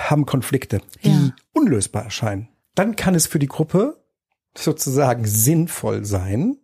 haben 0.08 0.26
Konflikte, 0.26 0.80
die 1.04 1.10
ja. 1.10 1.34
unlösbar 1.52 2.04
erscheinen. 2.04 2.48
Dann 2.74 2.96
kann 2.96 3.14
es 3.14 3.26
für 3.26 3.38
die 3.38 3.48
Gruppe 3.48 4.02
sozusagen 4.56 5.26
sinnvoll 5.26 6.04
sein, 6.04 6.56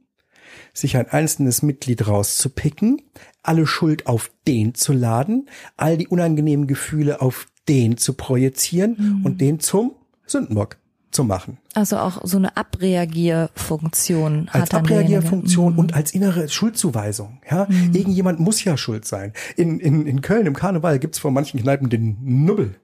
sich 0.73 0.97
ein 0.97 1.09
einzelnes 1.09 1.63
Mitglied 1.63 2.07
rauszupicken, 2.07 3.03
alle 3.43 3.67
Schuld 3.67 4.07
auf 4.07 4.31
den 4.47 4.75
zu 4.75 4.93
laden, 4.93 5.49
all 5.77 5.97
die 5.97 6.09
unangenehmen 6.09 6.67
Gefühle 6.67 7.21
auf 7.21 7.47
den 7.69 7.97
zu 7.97 8.15
projizieren 8.15 8.97
mhm. 8.99 9.27
und 9.27 9.41
den 9.41 9.61
zum 9.61 9.93
Sündenbock 10.27 10.77
zu 11.11 11.25
machen. 11.25 11.59
Also 11.75 11.99
auch 11.99 12.21
so 12.25 12.37
eine 12.37 12.57
Abreagierfunktion. 12.57 14.49
Als 14.53 14.73
Abreagierfunktion 14.73 15.75
mhm. 15.75 15.79
und 15.79 15.95
als 15.95 16.13
innere 16.13 16.49
Schuldzuweisung. 16.49 17.41
Ja, 17.51 17.67
mhm. 17.69 17.95
irgendjemand 17.95 18.41
muss 18.41 18.63
ja 18.63 18.77
schuld 18.77 19.07
sein. 19.07 19.33
In, 19.57 19.81
in, 19.81 20.07
in 20.07 20.21
Köln 20.21 20.47
im 20.47 20.55
Karneval 20.55 20.99
gibt's 20.99 21.19
vor 21.19 21.31
manchen 21.31 21.61
Kneipen 21.61 21.89
den 21.89 22.19
Nubbel. 22.45 22.77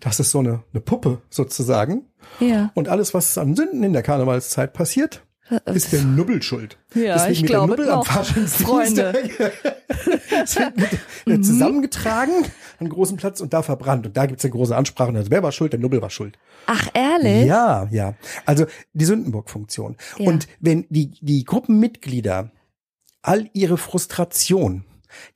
Das 0.00 0.20
ist 0.20 0.30
so 0.30 0.40
eine, 0.40 0.62
eine 0.72 0.80
Puppe 0.80 1.22
sozusagen. 1.30 2.06
Ja. 2.40 2.70
Und 2.74 2.88
alles, 2.88 3.14
was 3.14 3.38
an 3.38 3.56
Sünden 3.56 3.82
in 3.82 3.92
der 3.92 4.02
Karnevalszeit 4.02 4.72
passiert, 4.72 5.22
ist 5.66 5.92
der 5.92 6.02
Nubbel 6.02 6.42
schuld. 6.42 6.76
Ja, 6.94 7.14
Deswegen 7.14 7.32
ich 7.32 7.46
glaube 7.46 7.70
Nubbel 7.70 7.86
noch, 7.86 8.06
Freunde. 8.06 9.14
mhm. 11.26 11.42
zusammengetragen 11.42 12.32
an 12.80 12.88
großen 12.88 13.16
Platz 13.16 13.40
und 13.40 13.52
da 13.52 13.62
verbrannt. 13.62 14.06
Und 14.06 14.16
da 14.16 14.26
gibt's 14.26 14.44
eine 14.44 14.52
große 14.52 14.74
Ansprache. 14.74 15.12
Also 15.14 15.30
wer 15.30 15.42
war 15.42 15.52
schuld? 15.52 15.72
Der 15.72 15.80
Nubbel 15.80 16.02
war 16.02 16.10
schuld. 16.10 16.36
Ach, 16.66 16.88
ehrlich? 16.94 17.46
Ja, 17.46 17.88
ja. 17.90 18.14
Also 18.44 18.66
die 18.92 19.04
Sündenburg-Funktion. 19.04 19.96
Ja. 20.18 20.26
Und 20.26 20.48
wenn 20.58 20.86
die, 20.88 21.12
die 21.20 21.44
Gruppenmitglieder 21.44 22.50
all 23.22 23.48
ihre 23.52 23.78
Frustration 23.78 24.84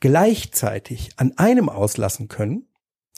gleichzeitig 0.00 1.10
an 1.16 1.38
einem 1.38 1.68
auslassen 1.68 2.28
können, 2.28 2.66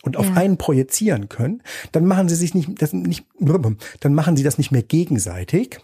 und 0.02 0.16
auf 0.16 0.26
ja. 0.26 0.34
einen 0.34 0.58
projizieren 0.58 1.28
können, 1.28 1.62
dann 1.92 2.04
machen 2.04 2.28
sie 2.28 2.34
sich 2.34 2.54
nicht, 2.54 2.82
das 2.82 2.92
nicht, 2.92 3.26
dann 3.38 4.14
machen 4.14 4.36
sie 4.36 4.42
das 4.42 4.58
nicht 4.58 4.72
mehr 4.72 4.82
gegenseitig, 4.82 5.80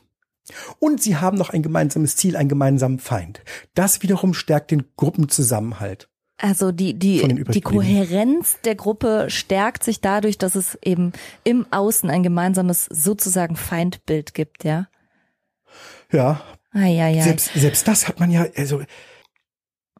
und 0.78 1.02
sie 1.02 1.16
haben 1.16 1.36
noch 1.36 1.50
ein 1.50 1.62
gemeinsames 1.62 2.16
Ziel, 2.16 2.36
einen 2.36 2.48
gemeinsamen 2.48 2.98
Feind. 2.98 3.42
Das 3.74 4.02
wiederum 4.02 4.34
stärkt 4.34 4.70
den 4.70 4.84
Gruppenzusammenhalt. 4.96 6.08
Also 6.40 6.70
die, 6.70 6.94
die, 6.94 7.44
die 7.48 7.60
Kohärenz 7.60 8.58
der 8.64 8.76
Gruppe 8.76 9.26
stärkt 9.28 9.82
sich 9.82 10.00
dadurch, 10.00 10.38
dass 10.38 10.54
es 10.54 10.78
eben 10.84 11.12
im 11.42 11.66
Außen 11.72 12.08
ein 12.10 12.22
gemeinsames 12.22 12.86
sozusagen 12.86 13.56
Feindbild 13.56 14.34
gibt, 14.34 14.62
ja? 14.62 14.86
Ja. 16.12 16.40
Ah, 16.70 16.86
ja, 16.86 17.08
ja. 17.08 17.24
Selbst, 17.24 17.52
selbst 17.54 17.88
das 17.88 18.06
hat 18.06 18.20
man 18.20 18.30
ja, 18.30 18.46
also, 18.56 18.82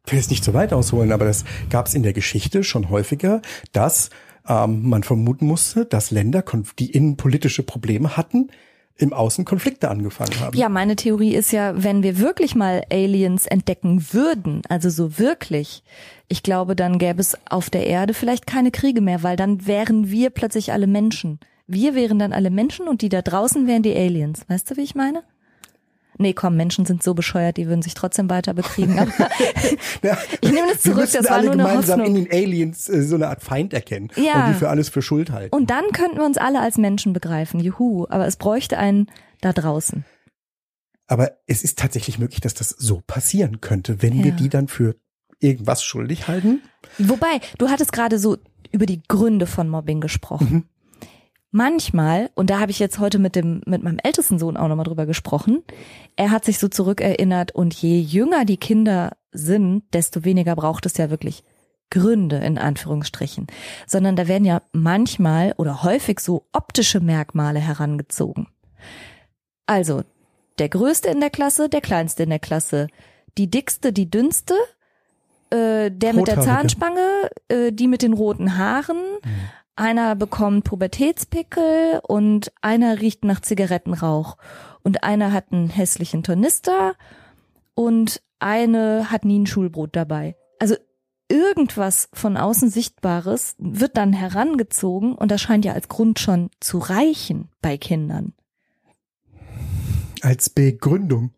ich 0.09 0.13
will 0.13 0.19
jetzt 0.21 0.31
nicht 0.31 0.45
so 0.45 0.55
weit 0.55 0.73
ausholen, 0.73 1.13
aber 1.13 1.27
das 1.27 1.45
gab 1.69 1.87
es 1.87 1.95
in 1.95 2.03
der 2.03 2.15
Geschichte 2.15 2.65
schon 2.65 2.89
häufiger, 2.89 3.43
dass 3.73 4.09
ähm, 4.49 4.89
man 4.89 5.03
vermuten 5.03 5.47
musste, 5.47 5.85
dass 5.85 6.11
Länder, 6.11 6.43
die 6.79 6.91
innenpolitische 6.91 7.63
Probleme 7.63 8.17
hatten, 8.17 8.49
im 8.97 9.13
Außen 9.13 9.45
Konflikte 9.45 9.91
angefangen 9.91 10.41
haben. 10.41 10.57
Ja, 10.57 10.71
meine 10.71 10.97
Theorie 10.97 11.35
ist 11.35 11.53
ja, 11.53 11.83
wenn 11.83 12.03
wir 12.03 12.19
wirklich 12.19 12.55
mal 12.55 12.85
Aliens 12.91 13.47
entdecken 13.47 14.07
würden, 14.13 14.63
also 14.71 14.89
so 14.89 15.19
wirklich, 15.19 15.85
ich 16.27 16.43
glaube, 16.43 16.75
dann 16.75 16.99
gäbe 16.99 17.21
es 17.21 17.37
auf 17.51 17.69
der 17.69 17.87
Erde 17.87 18.15
vielleicht 18.15 18.47
keine 18.47 18.71
Kriege 18.71 19.03
mehr, 19.03 19.23
weil 19.23 19.37
dann 19.37 19.67
wären 19.67 20.11
wir 20.11 20.31
plötzlich 20.31 20.73
alle 20.73 20.87
Menschen. 20.87 21.39
Wir 21.67 21.95
wären 21.95 22.19
dann 22.19 22.33
alle 22.33 22.51
Menschen 22.51 22.89
und 22.89 23.03
die 23.03 23.11
da 23.11 23.21
draußen 23.21 23.67
wären 23.67 23.83
die 23.83 23.95
Aliens. 23.95 24.41
Weißt 24.49 24.71
du, 24.71 24.79
wie 24.79 24.85
ich 24.85 24.95
meine? 24.95 25.23
Nee, 26.19 26.33
komm, 26.33 26.57
Menschen 26.57 26.85
sind 26.85 27.03
so 27.03 27.15
bescheuert, 27.15 27.57
die 27.57 27.67
würden 27.67 27.83
sich 27.83 27.95
trotzdem 27.95 28.29
weiter 28.31 28.55
bekriegen. 28.55 28.99
Ja, 30.03 30.17
ich 30.41 30.53
nehme 30.53 30.69
das 30.69 30.83
zurück, 30.83 31.09
das 31.13 31.25
war 31.25 31.33
alle 31.33 31.47
nur 31.47 31.55
eine 31.55 31.63
gemeinsam 31.65 32.01
Hoffnung. 32.01 32.17
in 32.17 32.25
den 32.25 32.33
Aliens 32.33 32.89
äh, 32.89 33.03
so 33.03 33.17
eine 33.17 33.29
Art 33.29 33.43
Feind 33.43 33.73
erkennen 33.73 34.11
ja. 34.17 34.47
und 34.47 34.53
die 34.53 34.59
für 34.59 34.69
alles 34.69 34.89
für 34.89 35.03
Schuld 35.03 35.31
halten. 35.31 35.55
Und 35.55 35.71
dann 35.71 35.91
könnten 35.93 36.19
wir 36.19 36.25
uns 36.25 36.39
alle 36.39 36.61
als 36.61 36.79
Menschen 36.79 37.13
begreifen, 37.13 37.61
juhu, 37.61 38.07
aber 38.09 38.27
es 38.27 38.37
bräuchte 38.37 38.79
einen 38.79 39.07
da 39.41 39.53
draußen. 39.53 40.05
Aber 41.07 41.33
es 41.47 41.63
ist 41.63 41.79
tatsächlich 41.79 42.19
möglich, 42.19 42.41
dass 42.41 42.55
das 42.55 42.71
so 42.71 43.03
passieren 43.07 43.61
könnte, 43.61 44.03
wenn 44.03 44.19
ja. 44.19 44.25
wir 44.25 44.33
die 44.33 44.49
dann 44.49 44.69
für 44.69 44.97
irgendwas 45.41 45.83
schuldig 45.83 46.29
halten. 46.29 46.63
Wobei, 46.99 47.41
du 47.59 47.69
hattest 47.69 47.93
gerade 47.93 48.19
so 48.19 48.37
über 48.71 48.87
die 48.87 49.03
Gründe 49.09 49.47
von 49.47 49.69
Mobbing 49.69 50.01
gesprochen. 50.01 50.49
Mhm 50.51 50.65
manchmal, 51.51 52.31
und 52.35 52.51
da 52.51 52.61
habe 52.61 52.71
ich 52.71 52.79
jetzt 52.79 52.99
heute 52.99 53.19
mit 53.19 53.37
dem, 53.37 53.63
mit 53.67 53.83
meinem 53.83 53.99
ältesten 54.03 54.39
Sohn 54.39 54.57
auch 54.57 54.69
nochmal 54.69 54.85
drüber 54.85 55.07
gesprochen, 55.07 55.63
er 56.17 56.31
hat 56.31 56.45
sich 56.45 56.59
so 56.59 56.69
zurückerinnert 56.69 57.53
und 57.53 57.75
je 57.75 58.01
jünger 58.01 58.45
die 58.45 58.57
Kinder 58.57 59.17
sind, 59.33 59.83
desto 59.93 60.25
weniger 60.25 60.57
braucht 60.57 60.87
es 60.87 60.97
ja 60.97 61.11
wirklich 61.11 61.45
Gründe 61.91 62.37
in 62.37 62.59
Anführungsstrichen, 62.59 63.47
sondern 63.87 64.17
da 64.17 64.29
werden 64.29 64.45
ja 64.45 64.63
manchmal 64.73 65.55
oder 65.57 65.83
häufig 65.83 66.21
so 66.21 66.47
optische 66.53 67.01
Merkmale 67.01 67.61
herangezogen. 67.61 68.49
Also, 69.67 70.03
der 70.59 70.69
Größte 70.69 71.09
in 71.09 71.21
der 71.21 71.31
Klasse, 71.31 71.69
der 71.69 71.81
Kleinste 71.81 72.25
in 72.25 72.31
der 72.31 72.39
Klasse, 72.39 72.89
die 73.39 73.49
Dickste, 73.49 73.93
die 73.93 74.11
Dünnste, 74.11 74.55
äh, 75.51 75.91
der 75.91 76.13
mit 76.13 76.27
der 76.27 76.41
Zahnspange, 76.41 77.31
äh, 77.49 77.73
die 77.73 77.87
mit 77.87 78.03
den 78.03 78.13
roten 78.13 78.59
Haaren, 78.59 78.99
mhm 79.25 79.49
einer 79.79 80.17
bekommt 80.17 80.65
Pubertätspickel 80.65 82.01
und 82.07 82.53
einer 82.61 83.01
riecht 83.01 83.25
nach 83.25 83.41
Zigarettenrauch 83.41 84.37
und 84.83 85.05
einer 85.05 85.33
hat 85.33 85.53
einen 85.53 85.69
hässlichen 85.69 86.23
Tornister 86.23 86.95
und 87.75 88.21
eine 88.41 89.11
hat 89.11 89.25
nie 89.25 89.39
ein 89.39 89.47
Schulbrot 89.47 89.95
dabei. 89.95 90.37
Also 90.59 90.75
irgendwas 91.29 92.09
von 92.13 92.37
außen 92.37 92.71
Sichtbares 92.71 93.55
wird 93.59 93.97
dann 93.97 94.13
herangezogen 94.13 95.15
und 95.15 95.31
das 95.31 95.41
scheint 95.41 95.65
ja 95.65 95.75
als 95.75 95.89
Grund 95.89 96.19
schon 96.19 96.51
zu 96.61 96.79
reichen 96.79 97.49
bei 97.63 97.79
Kindern. 97.79 98.33
als 100.23 100.51
Begründung. 100.51 101.31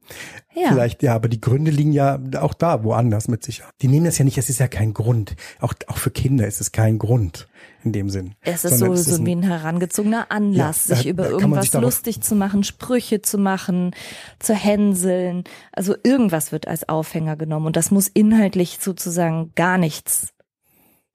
Ja. 0.55 0.69
Vielleicht, 0.69 1.03
ja, 1.03 1.15
aber 1.15 1.29
die 1.29 1.43
Gründe 1.43 1.71
liegen 1.71 1.93
ja 1.93 2.19
auch 2.41 2.55
da, 2.55 2.83
woanders 2.83 3.29
mit 3.29 3.45
Sicherheit. 3.45 3.75
Die 3.83 3.89
nehmen 3.89 4.07
das 4.07 4.17
ja 4.17 4.25
nicht, 4.25 4.39
es 4.39 4.49
ist 4.49 4.59
ja 4.59 4.69
kein 4.69 4.95
Grund. 4.95 5.37
Auch, 5.59 5.75
auch 5.89 5.99
für 5.99 6.11
Kinder 6.11 6.47
ist 6.47 6.63
es 6.63 6.73
kein 6.73 6.99
Grund 6.99 7.50
in 7.83 7.93
dem 7.93 8.11
Sinn. 8.11 8.35
Es 8.43 8.65
ist 8.65 8.79
Sondern 8.79 8.97
so, 8.97 9.01
es 9.03 9.07
ist 9.09 9.17
so 9.17 9.27
wie 9.27 9.33
ein 9.35 9.43
herangezogener 9.43 10.27
Anlass, 10.31 10.89
Ja, 10.89 10.97
sich 10.97 11.05
da- 11.05 11.11
über 11.11 11.23
da 11.25 11.31
irgendwas 11.31 11.71
sich 11.71 11.81
lustig 11.81 12.21
zu 12.21 12.35
machen, 12.35 12.63
Sprüche 12.65 13.23
zu 13.23 13.39
machen, 13.39 13.95
zu 14.39 14.55
hänseln. 14.55 15.45
Also 15.73 15.95
irgendwas 16.03 16.53
wird 16.53 16.69
als 16.69 16.89
Aufhänger 16.89 17.37
genommen 17.37 17.67
und 17.67 17.77
das 17.77 17.91
muss 17.91 18.09
inhaltlich 18.09 18.79
sozusagen 18.81 19.53
gar 19.55 19.79
nichts 19.79 20.35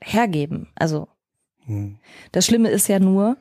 hergeben. 0.02 0.68
Also 0.76 1.08
Hm. 1.66 1.98
das 2.32 2.46
Schlimme 2.46 2.70
ist 2.70 2.88
ja 2.88 3.00
nur, 3.00 3.38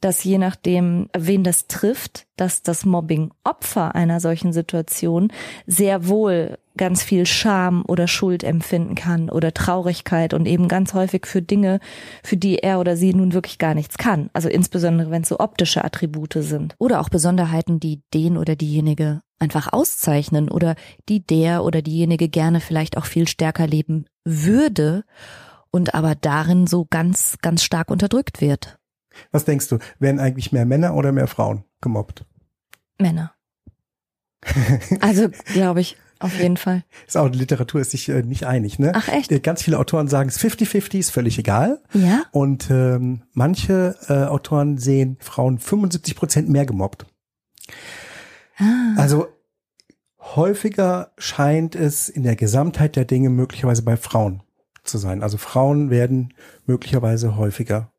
dass 0.00 0.24
je 0.24 0.38
nachdem, 0.38 1.08
wen 1.16 1.44
das 1.44 1.66
trifft, 1.66 2.26
dass 2.36 2.62
das 2.62 2.84
Mobbing-Opfer 2.86 3.94
einer 3.94 4.20
solchen 4.20 4.52
Situation 4.52 5.32
sehr 5.66 6.08
wohl 6.08 6.58
ganz 6.76 7.02
viel 7.02 7.26
Scham 7.26 7.84
oder 7.86 8.08
Schuld 8.08 8.42
empfinden 8.42 8.94
kann 8.94 9.28
oder 9.28 9.52
Traurigkeit 9.52 10.32
und 10.32 10.46
eben 10.46 10.68
ganz 10.68 10.94
häufig 10.94 11.26
für 11.26 11.42
Dinge, 11.42 11.80
für 12.22 12.36
die 12.36 12.58
er 12.58 12.80
oder 12.80 12.96
sie 12.96 13.12
nun 13.12 13.34
wirklich 13.34 13.58
gar 13.58 13.74
nichts 13.74 13.98
kann. 13.98 14.30
Also 14.32 14.48
insbesondere, 14.48 15.10
wenn 15.10 15.22
es 15.22 15.28
so 15.28 15.40
optische 15.40 15.84
Attribute 15.84 16.34
sind. 16.38 16.74
Oder 16.78 17.00
auch 17.00 17.08
Besonderheiten, 17.08 17.80
die 17.80 18.00
den 18.14 18.38
oder 18.38 18.56
diejenige 18.56 19.20
einfach 19.38 19.72
auszeichnen 19.72 20.50
oder 20.50 20.74
die 21.08 21.26
der 21.26 21.64
oder 21.64 21.82
diejenige 21.82 22.28
gerne 22.28 22.60
vielleicht 22.60 22.96
auch 22.96 23.06
viel 23.06 23.26
stärker 23.26 23.66
leben 23.66 24.06
würde 24.24 25.04
und 25.70 25.94
aber 25.94 26.14
darin 26.14 26.66
so 26.66 26.86
ganz, 26.88 27.36
ganz 27.42 27.62
stark 27.62 27.90
unterdrückt 27.90 28.40
wird. 28.40 28.79
Was 29.32 29.44
denkst 29.44 29.68
du, 29.68 29.78
werden 29.98 30.20
eigentlich 30.20 30.52
mehr 30.52 30.66
Männer 30.66 30.94
oder 30.94 31.12
mehr 31.12 31.26
Frauen 31.26 31.64
gemobbt? 31.80 32.24
Männer. 32.98 33.32
Also, 35.00 35.28
glaube 35.52 35.80
ich, 35.80 35.96
auf 36.18 36.38
jeden 36.38 36.56
Fall. 36.56 36.84
Ist 37.06 37.16
auch, 37.16 37.28
die 37.28 37.38
Literatur 37.38 37.80
ist 37.80 37.90
sich 37.92 38.08
äh, 38.08 38.22
nicht 38.22 38.44
einig, 38.44 38.78
ne? 38.78 38.92
Ach, 38.94 39.08
echt? 39.08 39.30
Äh, 39.32 39.40
Ganz 39.40 39.62
viele 39.62 39.78
Autoren 39.78 40.08
sagen, 40.08 40.28
es 40.28 40.42
ist 40.42 40.60
50-50, 40.60 40.98
ist 40.98 41.10
völlig 41.10 41.38
egal. 41.38 41.82
Ja? 41.92 42.22
Und 42.32 42.70
ähm, 42.70 43.22
manche 43.32 43.96
äh, 44.08 44.24
Autoren 44.24 44.78
sehen 44.78 45.16
Frauen 45.20 45.58
75 45.58 46.14
Prozent 46.16 46.48
mehr 46.48 46.66
gemobbt. 46.66 47.06
Ah, 48.58 48.94
Also 48.96 49.28
häufiger 50.20 51.12
scheint 51.18 51.74
es 51.74 52.08
in 52.08 52.22
der 52.22 52.36
Gesamtheit 52.36 52.96
der 52.96 53.04
Dinge 53.04 53.30
möglicherweise 53.30 53.82
bei 53.82 53.96
Frauen 53.96 54.42
zu 54.84 54.98
sein. 54.98 55.22
Also 55.22 55.38
Frauen 55.38 55.90
werden 55.90 56.34
möglicherweise 56.66 57.36
häufiger, 57.36 57.92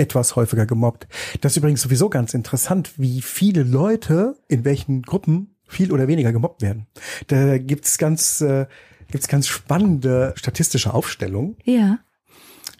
etwas 0.00 0.34
häufiger 0.36 0.66
gemobbt. 0.66 1.06
Das 1.40 1.52
ist 1.52 1.56
übrigens 1.58 1.82
sowieso 1.82 2.08
ganz 2.10 2.34
interessant, 2.34 2.92
wie 2.98 3.20
viele 3.22 3.62
Leute 3.62 4.36
in 4.48 4.64
welchen 4.64 5.02
Gruppen 5.02 5.54
viel 5.66 5.92
oder 5.92 6.08
weniger 6.08 6.32
gemobbt 6.32 6.62
werden. 6.62 6.86
Da 7.28 7.58
gibt's 7.58 7.96
ganz, 7.98 8.40
äh, 8.40 8.66
gibt's 9.10 9.28
ganz 9.28 9.46
spannende 9.46 10.32
statistische 10.36 10.92
Aufstellungen. 10.94 11.56
ja. 11.64 11.98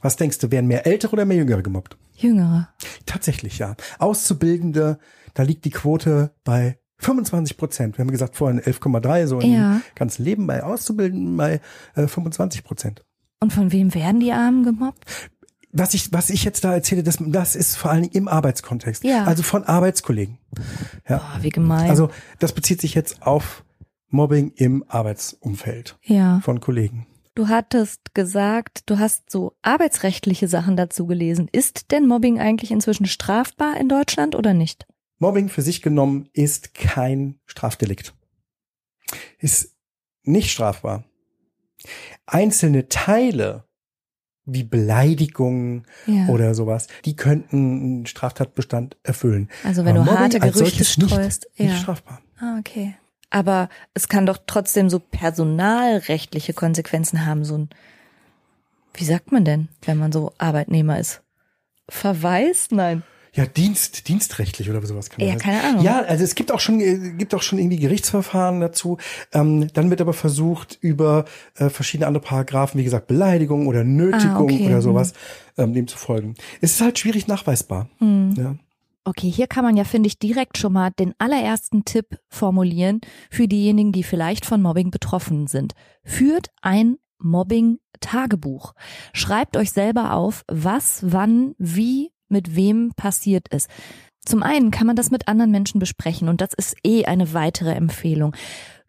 Was 0.02 0.16
denkst 0.16 0.38
du, 0.38 0.50
werden 0.50 0.66
mehr 0.66 0.86
Ältere 0.86 1.12
oder 1.12 1.26
mehr 1.26 1.36
Jüngere 1.36 1.62
gemobbt? 1.62 1.98
Jüngere. 2.16 2.70
Tatsächlich, 3.04 3.58
ja. 3.58 3.76
Auszubildende, 3.98 4.98
da 5.34 5.42
liegt 5.42 5.66
die 5.66 5.70
Quote 5.70 6.30
bei 6.42 6.78
25 7.00 7.58
Prozent. 7.58 7.98
Wir 7.98 8.04
haben 8.04 8.10
gesagt 8.10 8.34
vorhin 8.36 8.60
11,3 8.60 9.26
so 9.26 9.40
im 9.40 9.52
Ja. 9.52 9.80
ganzen 9.94 10.24
Leben 10.24 10.46
bei 10.46 10.62
Auszubildenden 10.62 11.36
bei 11.36 11.60
äh, 11.94 12.06
25 12.06 12.64
Prozent. 12.64 13.04
Und 13.40 13.52
von 13.52 13.72
wem 13.72 13.94
werden 13.94 14.20
die 14.20 14.32
Armen 14.32 14.64
gemobbt? 14.64 15.04
Was 15.72 15.94
ich, 15.94 16.12
was 16.12 16.30
ich 16.30 16.44
jetzt 16.44 16.64
da 16.64 16.74
erzähle, 16.74 17.02
das, 17.02 17.18
das 17.20 17.54
ist 17.54 17.76
vor 17.76 17.90
allen 17.90 18.02
Dingen 18.02 18.14
im 18.14 18.28
Arbeitskontext. 18.28 19.04
Ja. 19.04 19.24
Also 19.24 19.42
von 19.42 19.64
Arbeitskollegen. 19.64 20.38
Ja. 21.08 21.18
Boah, 21.18 21.42
wie 21.42 21.50
gemein. 21.50 21.90
Also 21.90 22.10
das 22.40 22.52
bezieht 22.52 22.80
sich 22.80 22.94
jetzt 22.94 23.22
auf 23.22 23.64
Mobbing 24.08 24.52
im 24.56 24.84
Arbeitsumfeld 24.88 25.96
ja. 26.02 26.40
von 26.40 26.60
Kollegen. 26.60 27.06
Du 27.34 27.48
hattest 27.48 28.14
gesagt, 28.14 28.82
du 28.86 28.98
hast 28.98 29.30
so 29.30 29.56
arbeitsrechtliche 29.62 30.48
Sachen 30.48 30.76
dazu 30.76 31.06
gelesen. 31.06 31.48
Ist 31.52 31.92
denn 31.92 32.06
Mobbing 32.06 32.40
eigentlich 32.40 32.72
inzwischen 32.72 33.06
strafbar 33.06 33.76
in 33.78 33.88
Deutschland 33.88 34.34
oder 34.34 34.52
nicht? 34.52 34.86
Mobbing 35.18 35.48
für 35.48 35.62
sich 35.62 35.82
genommen 35.82 36.28
ist 36.32 36.74
kein 36.74 37.38
Strafdelikt. 37.46 38.14
Ist 39.38 39.76
nicht 40.22 40.50
strafbar. 40.50 41.04
Einzelne 42.26 42.88
Teile 42.88 43.64
wie 44.52 44.64
Beleidigungen 44.64 45.86
Ja. 46.06 46.26
oder 46.26 46.54
sowas, 46.54 46.86
die 47.04 47.16
könnten 47.16 47.56
einen 47.56 48.06
Straftatbestand 48.06 48.96
erfüllen. 49.02 49.48
Also 49.64 49.84
wenn 49.84 49.96
Aber 49.96 50.04
du 50.04 50.10
Mobbing 50.10 50.20
harte 50.22 50.40
Gerüchte 50.40 50.78
nicht, 50.80 50.92
streust. 50.92 51.48
nicht 51.58 51.70
ja. 51.70 51.76
strafbar. 51.76 52.20
Ah, 52.38 52.56
okay. 52.58 52.94
Aber 53.30 53.68
es 53.94 54.08
kann 54.08 54.26
doch 54.26 54.38
trotzdem 54.46 54.90
so 54.90 54.98
personalrechtliche 54.98 56.52
Konsequenzen 56.52 57.26
haben, 57.26 57.44
so 57.44 57.56
ein, 57.58 57.68
wie 58.94 59.04
sagt 59.04 59.30
man 59.32 59.44
denn, 59.44 59.68
wenn 59.82 59.98
man 59.98 60.10
so 60.12 60.32
Arbeitnehmer 60.38 60.98
ist? 60.98 61.22
Verweis? 61.88 62.68
Nein. 62.70 63.02
Ja, 63.32 63.46
Dienst, 63.46 64.08
dienstrechtlich 64.08 64.68
oder 64.70 64.84
sowas 64.84 65.08
kann 65.08 65.24
Ja, 65.24 65.34
das 65.34 65.42
keine 65.42 65.62
Ahnung. 65.62 65.84
Ja, 65.84 66.00
also 66.00 66.24
es 66.24 66.34
gibt 66.34 66.50
auch 66.52 66.60
schon, 66.60 66.80
äh, 66.80 67.12
gibt 67.16 67.34
auch 67.34 67.42
schon 67.42 67.58
irgendwie 67.58 67.78
Gerichtsverfahren 67.78 68.60
dazu. 68.60 68.98
Ähm, 69.32 69.68
dann 69.72 69.90
wird 69.90 70.00
aber 70.00 70.12
versucht, 70.12 70.78
über 70.80 71.24
äh, 71.56 71.68
verschiedene 71.68 72.06
andere 72.06 72.24
Paragraphen, 72.24 72.78
wie 72.80 72.84
gesagt, 72.84 73.06
Beleidigung 73.06 73.66
oder 73.66 73.84
Nötigung 73.84 74.30
Ah, 74.36 74.40
okay, 74.40 74.66
oder 74.66 74.76
hm. 74.76 74.82
sowas, 74.82 75.12
ähm, 75.56 75.74
dem 75.74 75.86
zu 75.86 75.96
folgen. 75.96 76.34
Es 76.60 76.72
ist 76.72 76.80
halt 76.80 76.98
schwierig 76.98 77.28
nachweisbar. 77.28 77.88
Hm. 77.98 78.34
Ja. 78.36 78.56
Okay, 79.04 79.30
hier 79.30 79.46
kann 79.46 79.64
man 79.64 79.76
ja, 79.76 79.84
finde 79.84 80.08
ich, 80.08 80.18
direkt 80.18 80.58
schon 80.58 80.74
mal 80.74 80.90
den 80.90 81.14
allerersten 81.18 81.84
Tipp 81.84 82.18
formulieren 82.28 83.00
für 83.30 83.48
diejenigen, 83.48 83.92
die 83.92 84.02
vielleicht 84.02 84.44
von 84.44 84.60
Mobbing 84.60 84.90
betroffen 84.90 85.46
sind. 85.46 85.72
Führt 86.04 86.48
ein 86.60 86.96
Mobbing-Tagebuch. 87.18 88.74
Schreibt 89.12 89.56
euch 89.56 89.72
selber 89.72 90.14
auf, 90.14 90.44
was, 90.48 91.00
wann, 91.06 91.54
wie, 91.58 92.12
mit 92.30 92.56
wem 92.56 92.92
passiert 92.96 93.48
ist. 93.48 93.68
Zum 94.24 94.42
einen 94.42 94.70
kann 94.70 94.86
man 94.86 94.96
das 94.96 95.10
mit 95.10 95.28
anderen 95.28 95.50
Menschen 95.50 95.78
besprechen 95.78 96.28
und 96.28 96.40
das 96.40 96.52
ist 96.54 96.76
eh 96.84 97.06
eine 97.06 97.32
weitere 97.32 97.72
Empfehlung. 97.72 98.36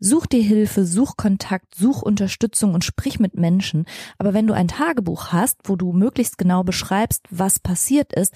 Such 0.03 0.25
dir 0.25 0.41
Hilfe, 0.41 0.83
such 0.83 1.15
Kontakt, 1.15 1.75
such 1.75 2.01
Unterstützung 2.01 2.73
und 2.73 2.83
sprich 2.83 3.19
mit 3.19 3.35
Menschen. 3.35 3.85
Aber 4.17 4.33
wenn 4.33 4.47
du 4.47 4.53
ein 4.53 4.67
Tagebuch 4.67 5.27
hast, 5.31 5.59
wo 5.65 5.75
du 5.75 5.93
möglichst 5.93 6.39
genau 6.39 6.63
beschreibst, 6.63 7.27
was 7.29 7.59
passiert 7.59 8.11
ist, 8.11 8.33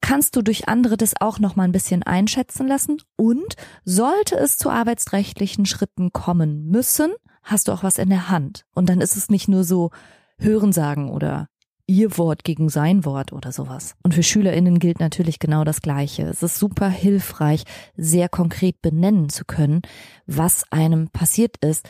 kannst 0.00 0.34
du 0.36 0.42
durch 0.42 0.68
andere 0.68 0.96
das 0.96 1.12
auch 1.20 1.38
noch 1.38 1.54
mal 1.54 1.64
ein 1.64 1.72
bisschen 1.72 2.02
einschätzen 2.02 2.66
lassen. 2.66 2.96
Und 3.16 3.56
sollte 3.84 4.36
es 4.36 4.56
zu 4.56 4.70
arbeitsrechtlichen 4.70 5.66
Schritten 5.66 6.12
kommen 6.12 6.68
müssen, 6.68 7.12
hast 7.42 7.68
du 7.68 7.72
auch 7.72 7.82
was 7.82 7.98
in 7.98 8.08
der 8.08 8.30
Hand. 8.30 8.64
Und 8.74 8.88
dann 8.88 9.02
ist 9.02 9.16
es 9.16 9.28
nicht 9.28 9.48
nur 9.48 9.64
so 9.64 9.90
Hörensagen 10.38 11.10
oder 11.10 11.48
ihr 11.86 12.16
Wort 12.18 12.44
gegen 12.44 12.68
sein 12.68 13.04
Wort 13.04 13.32
oder 13.32 13.52
sowas. 13.52 13.94
Und 14.02 14.14
für 14.14 14.22
SchülerInnen 14.22 14.78
gilt 14.78 15.00
natürlich 15.00 15.38
genau 15.38 15.64
das 15.64 15.82
Gleiche. 15.82 16.22
Es 16.22 16.42
ist 16.42 16.58
super 16.58 16.88
hilfreich, 16.88 17.64
sehr 17.96 18.28
konkret 18.28 18.80
benennen 18.82 19.28
zu 19.28 19.44
können, 19.44 19.82
was 20.26 20.64
einem 20.70 21.08
passiert 21.10 21.56
ist. 21.58 21.88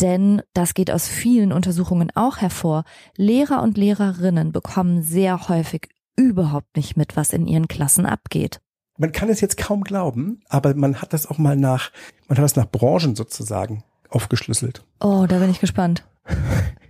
Denn 0.00 0.42
das 0.52 0.74
geht 0.74 0.90
aus 0.90 1.08
vielen 1.08 1.52
Untersuchungen 1.52 2.10
auch 2.14 2.38
hervor. 2.38 2.84
Lehrer 3.16 3.62
und 3.62 3.78
Lehrerinnen 3.78 4.52
bekommen 4.52 5.02
sehr 5.02 5.48
häufig 5.48 5.88
überhaupt 6.16 6.76
nicht 6.76 6.96
mit, 6.96 7.16
was 7.16 7.32
in 7.32 7.46
ihren 7.46 7.68
Klassen 7.68 8.06
abgeht. 8.06 8.60
Man 8.98 9.12
kann 9.12 9.28
es 9.28 9.40
jetzt 9.40 9.58
kaum 9.58 9.84
glauben, 9.84 10.40
aber 10.48 10.74
man 10.74 11.00
hat 11.02 11.12
das 11.12 11.26
auch 11.26 11.38
mal 11.38 11.56
nach, 11.56 11.92
man 12.28 12.38
hat 12.38 12.44
das 12.44 12.56
nach 12.56 12.70
Branchen 12.70 13.14
sozusagen 13.14 13.84
aufgeschlüsselt. 14.08 14.84
Oh, 15.00 15.26
da 15.28 15.38
bin 15.38 15.50
ich 15.50 15.60
gespannt. 15.60 16.06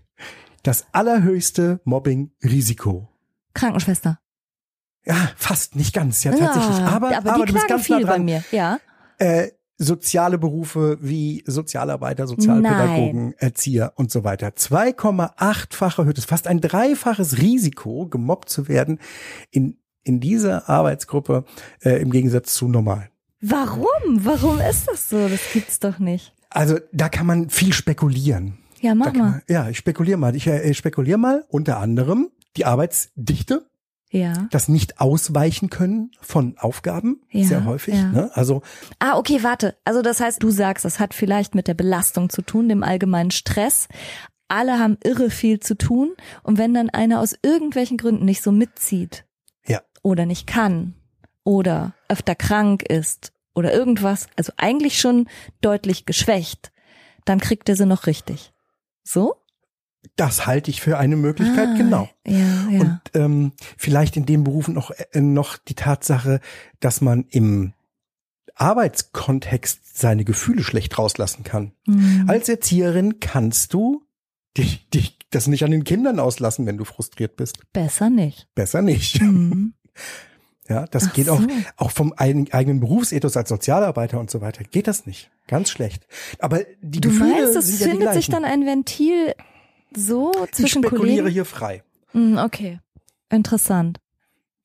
Das 0.66 0.84
allerhöchste 0.90 1.80
Mobbing-Risiko. 1.84 3.08
Krankenschwester. 3.54 4.18
Ja, 5.04 5.30
fast, 5.36 5.76
nicht 5.76 5.94
ganz, 5.94 6.24
ja 6.24 6.32
tatsächlich. 6.32 6.78
Ah, 6.78 6.88
aber, 6.88 7.16
aber, 7.16 7.34
aber, 7.34 7.44
die 7.44 7.52
du 7.52 7.52
bist 7.52 7.68
ganz 7.68 7.88
nah 7.88 7.96
viel 7.96 8.04
bei 8.04 8.14
dran. 8.14 8.24
mir. 8.24 8.42
Ja. 8.50 8.80
Äh, 9.18 9.50
soziale 9.78 10.38
Berufe 10.38 10.98
wie 11.00 11.44
Sozialarbeiter, 11.46 12.26
Sozialpädagogen, 12.26 13.34
Erzieher 13.38 13.92
und 13.94 14.10
so 14.10 14.24
weiter. 14.24 14.48
2,8-fache 14.48 16.02
erhöht 16.02 16.18
ist 16.18 16.28
fast 16.28 16.48
ein 16.48 16.60
dreifaches 16.60 17.38
Risiko, 17.38 18.08
gemobbt 18.08 18.48
zu 18.48 18.66
werden 18.66 18.98
in, 19.52 19.78
in 20.02 20.18
dieser 20.18 20.68
Arbeitsgruppe 20.68 21.44
äh, 21.84 22.02
im 22.02 22.10
Gegensatz 22.10 22.54
zu 22.54 22.66
normal. 22.66 23.10
Warum? 23.40 23.86
Warum 24.16 24.58
ist 24.58 24.88
das 24.88 25.10
so? 25.10 25.28
Das 25.28 25.40
gibt's 25.52 25.78
doch 25.78 26.00
nicht. 26.00 26.34
Also 26.50 26.80
da 26.92 27.08
kann 27.08 27.26
man 27.26 27.50
viel 27.50 27.72
spekulieren. 27.72 28.58
Ja, 28.86 28.92
Da 28.92 28.94
mach 28.94 29.06
kann 29.06 29.18
mal. 29.18 29.42
ja, 29.48 29.68
ich 29.68 29.76
spekuliere 29.78 30.18
mal. 30.18 30.34
Ich 30.36 30.46
äh, 30.46 30.72
spekuliere 30.74 31.18
mal 31.18 31.44
unter 31.48 31.78
anderem 31.78 32.30
die 32.56 32.64
Arbeitsdichte, 32.64 33.66
Ja. 34.10 34.46
das 34.50 34.68
nicht 34.68 35.00
ausweichen 35.00 35.68
können 35.70 36.10
von 36.20 36.56
Aufgaben, 36.58 37.20
Ja, 37.30 37.44
sehr 37.46 37.64
häufig. 37.64 37.94
ja. 37.94 38.04
Ne? 38.10 38.30
Also 38.34 38.62
Ah, 38.98 39.18
okay, 39.18 39.42
warte. 39.42 39.76
Also 39.84 40.02
das 40.02 40.20
heißt, 40.20 40.42
du 40.42 40.50
sagst, 40.50 40.84
das 40.84 41.00
hat 41.00 41.12
vielleicht 41.14 41.54
mit 41.54 41.68
der 41.68 41.74
Belastung 41.74 42.30
zu 42.30 42.42
tun, 42.42 42.68
dem 42.68 42.82
allgemeinen 42.82 43.30
Stress. 43.30 43.88
Alle 44.48 44.78
haben 44.78 44.96
irre 45.02 45.28
viel 45.30 45.58
zu 45.60 45.76
tun 45.76 46.12
und 46.44 46.56
wenn 46.56 46.72
dann 46.72 46.88
einer 46.90 47.20
aus 47.20 47.34
irgendwelchen 47.42 47.96
Gründen 47.96 48.24
nicht 48.24 48.42
so 48.42 48.52
mitzieht 48.52 49.24
Ja. 49.66 49.80
oder 50.02 50.24
nicht 50.24 50.46
kann 50.46 50.94
oder 51.44 51.94
öfter 52.08 52.34
krank 52.36 52.82
ist 52.84 53.32
oder 53.54 53.72
irgendwas, 53.74 54.28
also 54.36 54.52
eigentlich 54.56 55.00
schon 55.00 55.28
deutlich 55.60 56.06
geschwächt, 56.06 56.70
dann 57.24 57.40
kriegt 57.40 57.68
er 57.68 57.74
sie 57.76 57.86
noch 57.86 58.06
richtig. 58.06 58.52
So? 59.06 59.36
Das 60.16 60.46
halte 60.46 60.70
ich 60.70 60.80
für 60.80 60.98
eine 60.98 61.16
Möglichkeit, 61.16 61.68
ah, 61.68 61.76
genau. 61.76 62.08
Ja, 62.26 62.68
ja. 62.70 62.80
Und 62.80 63.00
ähm, 63.14 63.52
vielleicht 63.76 64.16
in 64.16 64.26
dem 64.26 64.44
Beruf 64.44 64.68
noch, 64.68 64.90
äh, 64.90 65.20
noch 65.20 65.58
die 65.58 65.74
Tatsache, 65.74 66.40
dass 66.80 67.00
man 67.00 67.24
im 67.30 67.72
Arbeitskontext 68.54 69.98
seine 69.98 70.24
Gefühle 70.24 70.62
schlecht 70.62 70.98
rauslassen 70.98 71.44
kann. 71.44 71.72
Mhm. 71.86 72.24
Als 72.28 72.48
Erzieherin 72.48 73.20
kannst 73.20 73.74
du 73.74 74.04
dich, 74.56 74.88
dich 74.90 75.18
das 75.30 75.46
nicht 75.46 75.64
an 75.64 75.70
den 75.70 75.84
Kindern 75.84 76.20
auslassen, 76.20 76.66
wenn 76.66 76.78
du 76.78 76.84
frustriert 76.84 77.36
bist. 77.36 77.58
Besser 77.72 78.10
nicht. 78.10 78.48
Besser 78.54 78.82
nicht. 78.82 79.20
Mhm. 79.20 79.74
Ja, 80.68 80.86
das 80.86 81.08
Ach 81.08 81.12
geht 81.12 81.26
so. 81.26 81.34
auch, 81.34 81.42
auch 81.76 81.90
vom 81.90 82.12
eigenen 82.12 82.80
Berufsethos 82.80 83.36
als 83.36 83.48
Sozialarbeiter 83.48 84.18
und 84.18 84.30
so 84.30 84.40
weiter. 84.40 84.64
Geht 84.64 84.88
das 84.88 85.06
nicht. 85.06 85.30
Ganz 85.46 85.70
schlecht. 85.70 86.06
Aber 86.38 86.60
die 86.80 87.00
du 87.00 87.10
Gefühle 87.10 87.44
meinst, 87.44 87.56
es 87.56 87.82
findet 87.82 88.02
ja 88.02 88.12
sich 88.14 88.28
dann 88.28 88.44
ein 88.44 88.66
Ventil 88.66 89.34
so 89.94 90.32
zwischen 90.52 90.82
ich 90.82 90.88
spekuliere 90.88 91.18
Kollegen? 91.18 91.28
hier 91.28 91.44
frei. 91.44 91.82
Mhm, 92.12 92.38
okay. 92.38 92.80
Interessant. 93.30 94.00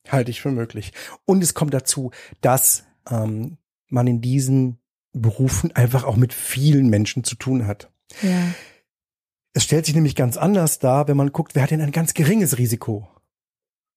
Halte 0.08 0.32
ich 0.32 0.42
für 0.42 0.52
möglich. 0.52 0.94
Und 1.26 1.44
es 1.44 1.54
kommt 1.54 1.74
dazu, 1.74 2.12
dass 2.42 2.86
ähm, 3.10 3.58
man 3.88 4.08
in 4.08 4.22
diesen 4.22 4.80
Berufen 5.14 5.76
einfach 5.76 6.06
auch 6.06 6.16
mit 6.16 6.34
vielen 6.34 6.90
Menschen 6.90 7.24
zu 7.24 7.36
tun 7.36 7.68
hat. 7.68 7.92
Ja. 8.22 8.54
Es 9.54 9.64
stellt 9.64 9.86
sich 9.86 9.96
nämlich 9.96 10.16
ganz 10.16 10.38
anders 10.38 10.80
dar, 10.80 11.08
wenn 11.08 11.18
man 11.18 11.32
guckt, 11.32 11.56
wer 11.56 11.64
hat 11.64 11.72
denn 11.72 11.82
ein 11.82 11.92
ganz 11.92 12.14
geringes 12.14 12.58
Risiko 12.58 13.08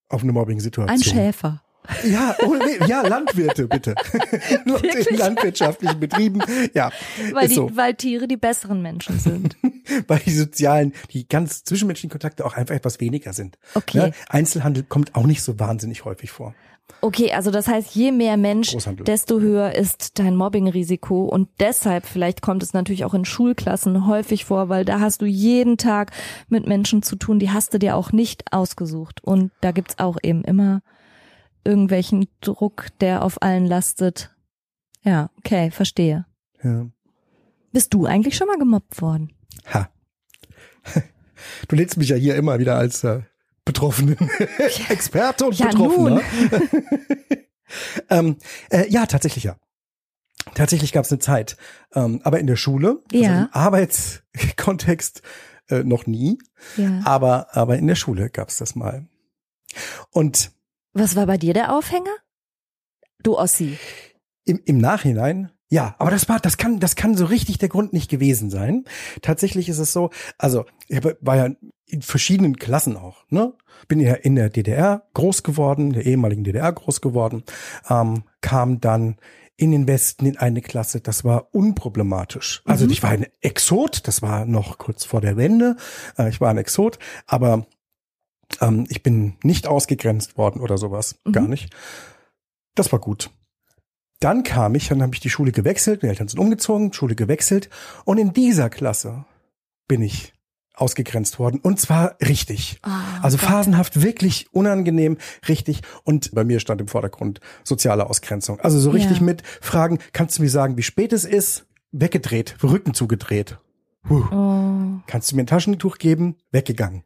auf 0.09 0.23
eine 0.23 0.33
Mobbing-Situation? 0.33 0.91
Ein 0.91 1.03
Schäfer. 1.03 1.63
Ja, 2.05 2.35
oh, 2.41 2.55
nee, 2.55 2.87
ja, 2.87 3.07
Landwirte, 3.07 3.69
bitte. 3.69 3.95
in 5.11 5.17
landwirtschaftlichen 5.17 6.01
Betrieben, 6.01 6.43
ja. 6.73 6.91
Weil, 7.33 7.49
die, 7.49 7.55
so. 7.55 7.71
weil 7.75 7.95
Tiere 7.95 8.27
die 8.27 8.37
besseren 8.37 8.81
Menschen 8.81 9.19
sind. 9.19 9.57
weil 10.09 10.21
die 10.21 10.35
sozialen, 10.35 10.95
die 11.13 11.29
ganz 11.29 11.65
zwischenmenschlichen 11.65 12.11
Kontakte 12.11 12.45
auch 12.45 12.55
einfach 12.55 12.75
etwas 12.75 13.01
weniger 13.01 13.33
sind. 13.33 13.59
Okay. 13.75 13.99
Ne? 13.99 14.13
Einzelhandel 14.29 14.85
kommt 14.85 15.15
auch 15.15 15.27
nicht 15.27 15.43
so 15.43 15.59
wahnsinnig 15.59 16.05
häufig 16.05 16.31
vor. 16.31 16.55
Okay, 17.01 17.33
also 17.33 17.51
das 17.51 17.69
heißt, 17.69 17.95
je 17.95 18.13
mehr 18.13 18.37
Mensch, 18.37 18.77
desto 19.07 19.41
höher 19.41 19.75
ist 19.75 20.19
dein 20.19 20.37
Mobbingrisiko 20.37 21.25
und 21.25 21.49
deshalb 21.61 22.07
vielleicht 22.07 22.41
kommt 22.41 22.63
es 22.63 22.73
natürlich 22.73 23.05
auch 23.05 23.15
in 23.15 23.25
Schulklassen 23.25 24.07
häufig 24.07 24.45
vor, 24.45 24.69
weil 24.69 24.85
da 24.85 25.01
hast 25.01 25.21
du 25.23 25.27
jeden 25.27 25.77
Tag 25.77 26.13
mit 26.49 26.67
Menschen 26.67 27.03
zu 27.03 27.17
tun, 27.17 27.39
die 27.39 27.51
hast 27.51 27.75
du 27.75 27.79
dir 27.79 27.97
auch 27.97 28.13
nicht 28.13 28.53
ausgesucht 28.53 29.23
und 29.23 29.51
da 29.61 29.73
gibt's 29.73 29.99
auch 29.99 30.19
eben 30.23 30.45
immer 30.45 30.83
irgendwelchen 31.65 32.29
Druck, 32.41 32.89
der 33.01 33.23
auf 33.23 33.43
allen 33.43 33.67
lastet. 33.67 34.35
Ja, 35.03 35.31
okay, 35.39 35.71
verstehe. 35.71 36.27
Ja. 36.63 36.87
Bist 37.73 37.93
du 37.93 38.07
eigentlich 38.07 38.37
schon 38.37 38.47
mal 38.47 38.59
gemobbt 38.59 39.01
worden? 39.01 39.33
Ha. 39.73 39.89
Du 41.69 41.77
lädst 41.77 41.99
mich 41.99 42.09
ja 42.09 42.17
hier 42.17 42.37
immer 42.37 42.59
wieder 42.59 42.77
als 42.77 43.05
äh, 43.05 43.21
betroffenen 43.67 44.17
Experte 44.89 45.45
und 45.45 45.59
ja, 45.59 45.67
Betroffener. 45.67 46.23
ähm, 48.11 48.37
äh, 48.71 48.89
ja, 48.89 49.05
tatsächlich 49.05 49.45
ja. 49.45 49.57
Tatsächlich 50.55 50.93
gab 50.93 51.05
es 51.05 51.13
eine 51.13 51.19
Zeit, 51.19 51.57
ähm, 51.95 52.21
aber 52.23 52.39
in 52.39 52.47
der 52.47 52.57
Schule, 52.57 53.03
also 53.13 53.25
ja. 53.25 53.43
im 53.43 53.49
Arbeitskontext 53.53 55.23
äh, 55.69 55.83
noch 55.83 56.07
nie, 56.07 56.39
ja. 56.77 57.01
aber 57.05 57.49
aber 57.57 57.77
in 57.77 57.87
der 57.87 57.95
Schule 57.95 58.31
gab 58.31 58.49
es 58.49 58.59
das 58.59 58.75
mal. 58.75 59.07
Und 60.11 60.54
was 60.95 61.17
war 61.17 61.27
bei 61.27 61.37
dir 61.37 61.53
der 61.53 61.73
Aufhänger? 61.73 62.15
Du 63.23 63.37
Ossi. 63.37 63.79
Im, 64.45 64.61
im 64.65 64.79
Nachhinein 64.79 65.51
ja, 65.75 65.97
aber 65.99 66.13
das 66.13 66.29
war, 66.29 66.39
das 66.39 66.57
kann, 66.57 66.79
das 66.79 66.95
kann 66.95 67.17
so 67.17 67.25
richtig 67.25 67.59
der 67.59 67.69
Grund 67.69 67.93
nicht 67.93 68.09
gewesen 68.09 68.49
sein. 68.49 68.85
Tatsächlich 69.23 69.69
ist 69.69 69.81
es 69.81 69.93
so, 69.93 70.11
also 70.39 70.67
ich 70.87 71.03
war 71.03 71.37
ja 71.37 71.49
in 71.87 72.01
verschiedenen 72.01 72.57
Klassen 72.59 72.97
auch, 72.97 73.25
ne? 73.29 73.55
Bin 73.89 73.99
ja 73.99 74.15
in 74.15 74.37
der 74.37 74.51
DDR 74.51 75.03
groß 75.15 75.43
geworden, 75.43 75.93
der 75.93 76.07
ehemaligen 76.07 76.45
DDR 76.45 76.73
groß 76.73 77.01
geworden, 77.01 77.43
ähm, 77.91 78.23
kam 78.41 78.81
dann 78.81 79.17
in 79.57 79.73
den 79.73 79.89
Westen 79.89 80.27
in 80.27 80.37
eine 80.37 80.63
Klasse, 80.63 81.01
das 81.01 81.25
war 81.25 81.53
unproblematisch. 81.53 82.63
Also 82.67 82.85
mhm. 82.85 82.93
ich 82.93 83.03
war 83.03 83.11
ein 83.11 83.27
Exot, 83.41 84.07
das 84.07 84.23
war 84.23 84.45
noch 84.45 84.79
kurz 84.79 85.05
vor 85.05 85.21
der 85.21 85.37
Wende, 85.37 85.77
äh, 86.17 86.29
ich 86.29 86.41
war 86.41 86.51
ein 86.51 86.59
Exot, 86.59 87.01
aber 87.27 87.67
ähm, 88.61 88.87
ich 88.89 89.03
bin 89.03 89.37
nicht 89.43 89.67
ausgegrenzt 89.67 90.37
worden 90.39 90.61
oder 90.61 90.79
sowas, 90.79 91.17
mhm. 91.25 91.33
gar 91.33 91.49
nicht. 91.49 91.75
Das 92.75 92.93
war 92.93 92.99
gut. 92.99 93.31
Dann 94.21 94.43
kam 94.43 94.75
ich, 94.75 94.89
dann 94.89 95.03
habe 95.03 95.15
ich 95.15 95.21
die 95.21 95.31
Schule 95.31 95.53
gewechselt, 95.53 96.03
die 96.03 96.07
Eltern 96.07 96.29
sind 96.29 96.39
umgezogen, 96.39 96.93
Schule 96.93 97.15
gewechselt 97.15 97.69
und 98.05 98.19
in 98.19 98.33
dieser 98.33 98.71
Klasse 98.71 99.25
bin 99.87 100.03
ich 100.03 100.33
ausgegrenzt 100.77 101.39
worden 101.39 101.61
und 101.61 101.81
zwar 101.81 102.17
richtig. 102.21 102.81
Oh, 102.85 102.91
also 103.23 103.37
Gott. 103.37 103.47
phasenhaft 103.49 104.03
wirklich 104.03 104.49
unangenehm, 104.53 105.19
richtig 105.47 105.83
und 106.05 106.35
bei 106.35 106.43
mir 106.43 106.59
stand 106.59 106.81
im 106.81 106.89
Vordergrund 106.89 107.41
soziale 107.63 108.09
Ausgrenzung. 108.09 108.61
Also 108.61 108.81
so 108.81 108.91
richtig 108.91 109.19
Ja. 109.19 109.23
mit 109.25 109.43
Fragen, 109.61 109.99
kannst 110.13 110.39
du 110.39 110.43
mir 110.43 110.49
sagen, 110.49 110.77
wie 110.77 110.83
spät 110.83 111.13
es 111.13 111.25
ist? 111.25 111.67
Weggedreht, 111.93 112.57
Rücken 112.63 112.93
zugedreht. 112.93 113.59
Puh. 114.03 114.25
Oh, 114.33 115.01
Kannst 115.07 115.31
du 115.31 115.37
mir 115.37 115.43
ein 115.43 115.47
Taschentuch 115.47 115.99
geben? 115.99 116.37
Weggegangen. 116.51 117.05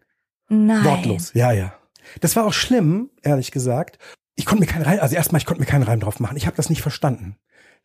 Nein. 0.48 0.84
Wortlos. 0.84 1.32
Ja, 1.34 1.52
ja. 1.52 1.72
Das 2.20 2.36
war 2.36 2.46
auch 2.46 2.52
schlimm, 2.52 3.10
ehrlich 3.22 3.50
gesagt. 3.50 3.98
Ich 4.34 4.46
konnte 4.46 4.60
mir 4.64 4.66
keinen 4.70 4.82
Reim, 4.82 5.00
also 5.00 5.14
erstmal, 5.16 5.40
ich 5.40 5.46
konnte 5.46 5.60
mir 5.60 5.66
keinen 5.66 5.82
Reim 5.82 6.00
drauf 6.00 6.20
machen. 6.20 6.36
Ich 6.36 6.46
habe 6.46 6.56
das 6.56 6.70
nicht 6.70 6.82
verstanden. 6.82 7.36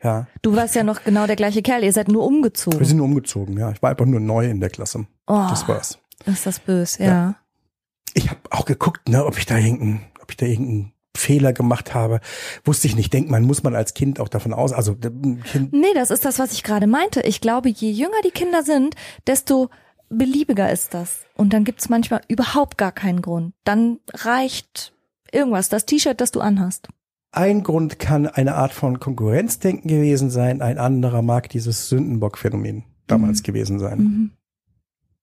Ja, 0.04 0.28
Du 0.42 0.56
warst 0.56 0.76
ja 0.76 0.84
noch 0.84 1.04
genau 1.04 1.28
der 1.28 1.36
gleiche 1.38 1.62
Kerl, 1.62 1.84
ihr 1.84 1.94
seid 1.94 2.10
nur 2.10 2.24
wir 2.24 2.28
umgezogen. 2.28 2.84
sind 2.84 2.98
nur 2.98 3.06
umgezogen. 3.06 3.58
Ja, 3.58 3.72
ich 3.72 3.82
war 3.82 3.90
einfach 3.92 4.06
nur 4.06 4.20
neu 4.20 4.50
in 4.50 4.60
der 4.60 4.70
Klasse. 4.70 5.06
Oh, 5.28 5.48
Das 5.50 5.68
war's. 5.68 5.98
ist 6.26 6.46
das 6.46 6.60
böse, 6.60 7.04
Ja. 7.04 7.08
ja. 7.10 7.36
Ich 8.14 8.30
habe 8.30 8.40
auch 8.52 8.66
geguckt, 8.66 9.10
ne, 9.10 9.26
ob 9.26 9.38
ich 9.38 9.46
da 9.46 9.58
irgendeinen, 9.58 10.06
ob 10.22 10.30
ich 10.30 10.38
da 10.38 10.46
irgendeinen 10.46 10.94
Fehler 11.18 11.52
gemacht 11.54 11.94
habe. 11.96 12.20
Wusste 12.64 12.88
ich 12.88 12.96
nicht. 12.96 13.12
Denkt 13.14 13.30
man, 13.32 13.44
muss 13.44 13.64
man 13.64 13.76
als 13.76 13.94
Kind 13.94 14.20
auch 14.20 14.28
davon 14.30 14.54
aus. 14.54 14.72
Also 14.74 14.96
ein 15.04 15.42
Kind, 15.44 15.74
Nee, 15.74 15.94
das 15.96 16.12
ist 16.12 16.26
das, 16.26 16.38
was 16.38 16.52
ich 16.54 16.64
gerade 16.64 16.86
meinte. 16.86 17.22
Ich 17.22 17.40
glaube, 17.42 17.70
je 17.70 17.90
jünger 17.92 18.22
die 18.26 18.32
Kinder 18.32 18.62
sind, 18.64 18.96
desto 19.26 19.70
beliebiger 20.14 20.72
ist 20.72 20.94
das. 20.94 21.26
Und 21.36 21.54
dann 21.54 21.64
gibt's 21.64 21.90
manchmal 21.90 22.22
überhaupt 22.28 22.78
gar 22.78 22.92
keinen 22.92 23.22
Grund. 23.22 23.54
Dann 23.64 24.00
reicht 24.14 24.94
irgendwas, 25.32 25.70
das 25.70 25.86
T-Shirt, 25.86 26.22
das 26.22 26.32
du 26.32 26.42
anhast. 26.42 26.88
ein 27.32 27.64
Grund 27.64 27.98
kann 28.00 28.28
eine 28.28 28.56
Art 28.56 28.72
von 28.74 29.00
Konkurrenzdenken 29.00 29.88
gewesen 29.88 30.30
sein. 30.30 30.62
Ein 30.62 30.78
anderer 30.78 31.22
mag 31.24 31.50
dieses 31.50 31.90
Sündenbock-Phänomen 31.90 32.84
damals 33.08 33.42
gewesen 33.44 33.80
sein. 33.80 33.98
Mhm. 34.00 34.32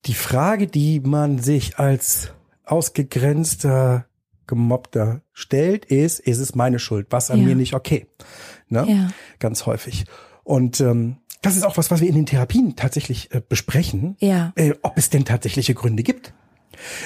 Die 0.06 0.14
Frage, 0.14 0.66
die 0.66 1.00
man 1.00 1.38
sich 1.38 1.78
als 1.78 2.32
ausgegrenzter, 2.64 4.06
gemobbter 4.46 5.22
stellt, 5.32 5.84
ist, 5.84 6.18
ist 6.20 6.38
es 6.38 6.54
meine 6.54 6.78
Schuld? 6.78 7.06
Was 7.10 7.30
an 7.30 7.40
Ja. 7.40 7.46
mir 7.46 7.54
nicht 7.54 7.74
okay? 7.74 8.06
Ne? 8.68 8.84
Ja. 8.88 9.10
Ganz 9.38 9.66
häufig. 9.66 10.04
Und 10.42 10.80
ähm, 10.80 11.18
das 11.42 11.56
ist 11.56 11.64
auch 11.64 11.76
was, 11.76 11.90
was 11.90 12.00
wir 12.00 12.08
in 12.08 12.14
den 12.14 12.26
Therapien 12.26 12.76
tatsächlich 12.76 13.32
äh, 13.34 13.40
besprechen, 13.46 14.16
Ja. 14.20 14.52
äh, 14.56 14.72
ob 14.82 14.96
es 14.98 15.10
denn 15.10 15.24
tatsächliche 15.24 15.74
Gründe 15.74 16.02
gibt. 16.02 16.32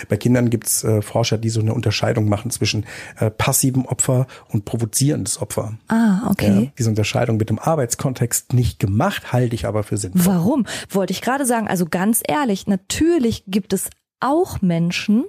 Bei 0.08 0.16
Kindern 0.16 0.50
gibt's 0.50 0.84
äh, 0.84 1.02
Forscher, 1.02 1.36
die 1.38 1.48
so 1.48 1.60
eine 1.60 1.74
Unterscheidung 1.74 2.28
machen 2.28 2.50
zwischen 2.50 2.86
äh, 3.18 3.30
passivem 3.30 3.86
Opfer 3.86 4.26
und 4.48 4.64
provozierendes 4.64 5.40
Opfer. 5.40 5.78
Ah, 5.88 6.28
okay. 6.30 6.64
Ja, 6.64 6.72
diese 6.78 6.90
Unterscheidung 6.90 7.40
wird 7.40 7.50
im 7.50 7.58
Arbeitskontext 7.58 8.52
nicht 8.52 8.78
gemacht, 8.78 9.32
halte 9.32 9.54
ich 9.54 9.66
aber 9.66 9.82
für 9.82 9.96
sinnvoll. 9.96 10.32
Warum? 10.34 10.66
Wollte 10.90 11.12
ich 11.12 11.22
gerade 11.22 11.44
sagen, 11.46 11.66
also 11.66 11.86
ganz 11.86 12.22
ehrlich, 12.26 12.66
natürlich 12.66 13.44
gibt 13.46 13.72
es 13.72 13.90
auch 14.20 14.62
Menschen, 14.62 15.24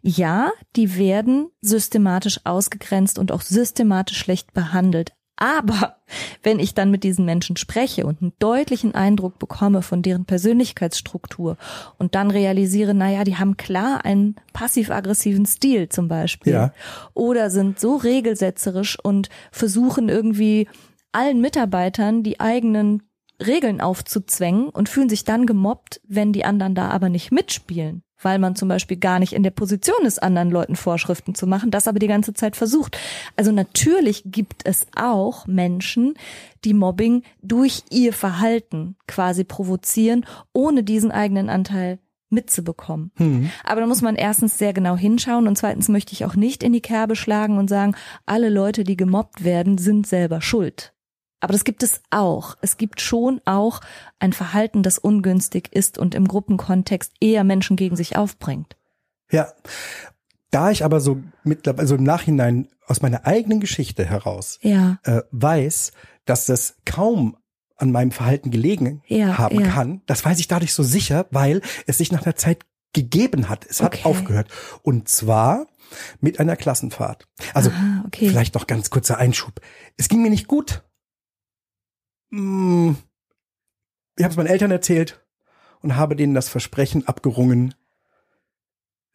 ja, 0.00 0.50
die 0.76 0.96
werden 0.96 1.48
systematisch 1.60 2.40
ausgegrenzt 2.44 3.18
und 3.18 3.32
auch 3.32 3.42
systematisch 3.42 4.18
schlecht 4.18 4.52
behandelt. 4.54 5.12
Aber 5.36 5.96
wenn 6.42 6.58
ich 6.58 6.74
dann 6.74 6.90
mit 6.90 7.02
diesen 7.04 7.24
Menschen 7.24 7.56
spreche 7.56 8.06
und 8.06 8.22
einen 8.22 8.32
deutlichen 8.38 8.94
Eindruck 8.94 9.38
bekomme 9.38 9.82
von 9.82 10.02
deren 10.02 10.24
Persönlichkeitsstruktur 10.26 11.56
und 11.98 12.14
dann 12.14 12.30
realisiere, 12.30 12.94
naja, 12.94 13.24
die 13.24 13.36
haben 13.36 13.56
klar 13.56 14.04
einen 14.04 14.36
passiv-aggressiven 14.52 15.46
Stil 15.46 15.88
zum 15.88 16.08
Beispiel 16.08 16.52
Ja. 16.52 16.72
oder 17.14 17.50
sind 17.50 17.80
so 17.80 17.96
regelsetzerisch 17.96 18.98
und 19.02 19.28
versuchen 19.50 20.08
irgendwie 20.08 20.68
allen 21.12 21.40
Mitarbeitern 21.40 22.22
die 22.22 22.38
eigenen 22.40 23.02
Regeln 23.44 23.80
aufzuzwängen 23.80 24.68
und 24.68 24.88
fühlen 24.88 25.08
sich 25.08 25.24
dann 25.24 25.44
gemobbt, 25.46 26.00
wenn 26.06 26.32
die 26.32 26.44
anderen 26.44 26.76
da 26.76 26.88
aber 26.90 27.08
nicht 27.08 27.32
mitspielen, 27.32 28.03
weil 28.24 28.38
man 28.38 28.56
zum 28.56 28.68
Beispiel 28.68 28.96
gar 28.96 29.18
nicht 29.18 29.32
in 29.32 29.42
der 29.42 29.50
Position 29.50 30.04
ist, 30.04 30.22
anderen 30.22 30.50
Leuten 30.50 30.76
Vorschriften 30.76 31.34
zu 31.34 31.46
machen, 31.46 31.70
das 31.70 31.88
aber 31.88 31.98
die 31.98 32.08
ganze 32.08 32.34
Zeit 32.34 32.56
versucht. 32.56 32.98
Also 33.36 33.52
natürlich 33.52 34.22
gibt 34.26 34.62
es 34.64 34.86
auch 34.96 35.46
Menschen, 35.46 36.14
die 36.64 36.74
Mobbing 36.74 37.22
durch 37.42 37.82
ihr 37.90 38.12
Verhalten 38.12 38.96
quasi 39.06 39.44
provozieren, 39.44 40.24
ohne 40.52 40.82
diesen 40.82 41.10
eigenen 41.10 41.48
Anteil 41.48 41.98
mitzubekommen. 42.30 43.12
Hm. 43.16 43.50
Aber 43.62 43.80
da 43.80 43.86
muss 43.86 44.02
man 44.02 44.16
erstens 44.16 44.58
sehr 44.58 44.72
genau 44.72 44.96
hinschauen 44.96 45.46
und 45.46 45.56
zweitens 45.56 45.88
möchte 45.88 46.12
ich 46.12 46.24
auch 46.24 46.34
nicht 46.34 46.62
in 46.62 46.72
die 46.72 46.80
Kerbe 46.80 47.16
schlagen 47.16 47.58
und 47.58 47.68
sagen, 47.68 47.94
alle 48.26 48.48
Leute, 48.48 48.84
die 48.84 48.96
gemobbt 48.96 49.44
werden, 49.44 49.78
sind 49.78 50.06
selber 50.06 50.40
schuld. 50.40 50.93
Aber 51.44 51.52
das 51.52 51.64
gibt 51.64 51.82
es 51.82 52.00
auch. 52.10 52.56
Es 52.62 52.76
gibt 52.76 53.00
schon 53.00 53.40
auch 53.44 53.80
ein 54.18 54.32
Verhalten, 54.32 54.82
das 54.82 54.98
ungünstig 54.98 55.68
ist 55.72 55.98
und 55.98 56.14
im 56.14 56.26
Gruppenkontext 56.26 57.12
eher 57.20 57.44
Menschen 57.44 57.76
gegen 57.76 57.96
sich 57.96 58.16
aufbringt. 58.16 58.76
Ja. 59.30 59.52
Da 60.50 60.70
ich 60.70 60.84
aber 60.84 61.00
so 61.00 61.20
mittlerweile, 61.42 61.80
also 61.82 61.96
im 61.96 62.04
Nachhinein 62.04 62.68
aus 62.86 63.02
meiner 63.02 63.26
eigenen 63.26 63.60
Geschichte 63.60 64.04
heraus 64.04 64.58
Ja. 64.62 64.98
äh, 65.04 65.22
weiß, 65.32 65.92
dass 66.26 66.46
das 66.46 66.76
kaum 66.84 67.36
an 67.76 67.90
meinem 67.92 68.12
Verhalten 68.12 68.50
gelegen 68.50 69.02
Ja, 69.06 69.36
haben 69.36 69.60
ja. 69.60 69.66
kann, 69.68 70.02
das 70.06 70.24
weiß 70.24 70.38
ich 70.38 70.46
dadurch 70.48 70.72
so 70.72 70.82
sicher, 70.82 71.26
weil 71.30 71.60
es 71.86 71.98
sich 71.98 72.12
nach 72.12 72.22
einer 72.24 72.36
Zeit 72.36 72.62
gegeben 72.92 73.48
hat. 73.48 73.66
Es 73.68 73.82
hat 73.82 73.94
Okay. 73.94 74.04
aufgehört. 74.08 74.48
Und 74.82 75.08
zwar 75.08 75.66
mit 76.20 76.38
einer 76.38 76.54
Klassenfahrt. 76.56 77.26
Also 77.52 77.70
Aha, 77.70 78.04
okay. 78.06 78.28
vielleicht 78.28 78.54
noch 78.54 78.66
ganz 78.68 78.90
kurzer 78.90 79.18
Einschub. 79.18 79.60
Es 79.96 80.08
ging 80.08 80.22
mir 80.22 80.30
nicht 80.30 80.46
gut. 80.46 80.84
Hm, 82.34 82.96
Ich 84.16 84.24
habe 84.24 84.32
es 84.32 84.36
meinen 84.36 84.46
Eltern 84.48 84.70
erzählt 84.70 85.20
und 85.82 85.96
habe 85.96 86.16
denen 86.16 86.34
das 86.34 86.48
Versprechen 86.48 87.06
abgerungen. 87.06 87.74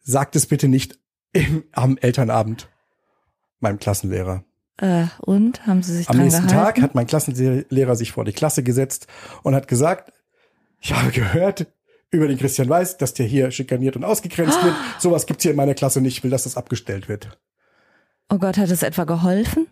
Sagt 0.02 0.36
es 0.36 0.46
bitte 0.46 0.68
nicht 0.68 0.98
im, 1.32 1.64
am 1.72 1.96
Elternabend 1.98 2.68
meinem 3.60 3.78
Klassenlehrer. 3.78 4.44
Äh, 4.78 5.06
und 5.20 5.66
haben 5.66 5.82
sie 5.82 5.94
sich 5.96 6.08
Am 6.08 6.16
nächsten 6.16 6.46
gehalten? 6.46 6.64
Tag 6.76 6.80
hat 6.82 6.94
mein 6.94 7.06
Klassenlehrer 7.06 7.96
sich 7.96 8.12
vor 8.12 8.24
die 8.24 8.32
Klasse 8.32 8.62
gesetzt 8.62 9.06
und 9.42 9.54
hat 9.54 9.68
gesagt, 9.68 10.12
ich 10.80 10.94
habe 10.94 11.10
gehört 11.10 11.66
über 12.10 12.26
den 12.26 12.38
Christian 12.38 12.68
Weiß, 12.68 12.96
dass 12.96 13.12
der 13.14 13.26
hier 13.26 13.50
schikaniert 13.50 13.96
und 13.96 14.04
ausgegrenzt 14.04 14.62
wird. 14.64 14.74
Sowas 14.98 15.26
gibt's 15.26 15.42
hier 15.42 15.50
in 15.52 15.56
meiner 15.58 15.74
Klasse 15.74 16.00
nicht. 16.00 16.16
Ich 16.18 16.24
will, 16.24 16.30
dass 16.30 16.44
das 16.44 16.56
abgestellt 16.56 17.08
wird. 17.08 17.38
oh 18.30 18.38
Gott, 18.38 18.56
hat 18.56 18.70
es 18.70 18.82
etwa 18.82 19.04
geholfen? 19.04 19.66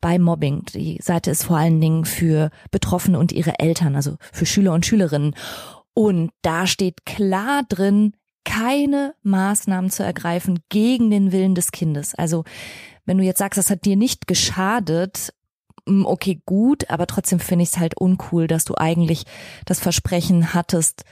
bei 0.00 0.20
Mobbing. 0.20 0.64
Die 0.72 1.00
Seite 1.02 1.32
ist 1.32 1.42
vor 1.44 1.56
allen 1.56 1.80
Dingen 1.80 2.04
für 2.04 2.50
Betroffene 2.70 3.18
und 3.18 3.32
ihre 3.32 3.58
Eltern, 3.58 3.96
also 3.96 4.16
für 4.32 4.46
Schüler 4.46 4.72
und 4.72 4.86
Schülerinnen. 4.86 5.34
Und 5.94 6.30
da 6.42 6.68
steht 6.68 7.04
klar 7.06 7.62
drin, 7.68 8.12
keine 8.44 9.14
Maßnahmen 9.24 9.90
zu 9.90 10.04
ergreifen 10.04 10.60
gegen 10.68 11.10
den 11.10 11.32
Willen 11.32 11.56
des 11.56 11.72
Kindes. 11.72 12.14
Also 12.14 12.44
wenn 13.04 13.18
du 13.18 13.24
jetzt 13.24 13.38
sagst, 13.38 13.58
das 13.58 13.70
hat 13.70 13.84
dir 13.84 13.96
nicht 13.96 14.28
geschadet, 14.28 15.34
okay, 15.86 16.40
gut, 16.46 16.90
aber 16.90 17.06
trotzdem 17.06 17.40
finde 17.40 17.62
ich 17.62 17.70
es 17.70 17.78
halt 17.78 17.96
uncool, 17.96 18.46
dass 18.46 18.64
du 18.64 18.74
eigentlich 18.76 19.24
das 19.64 19.80
Versprechen 19.80 20.54
hattest, 20.54 21.04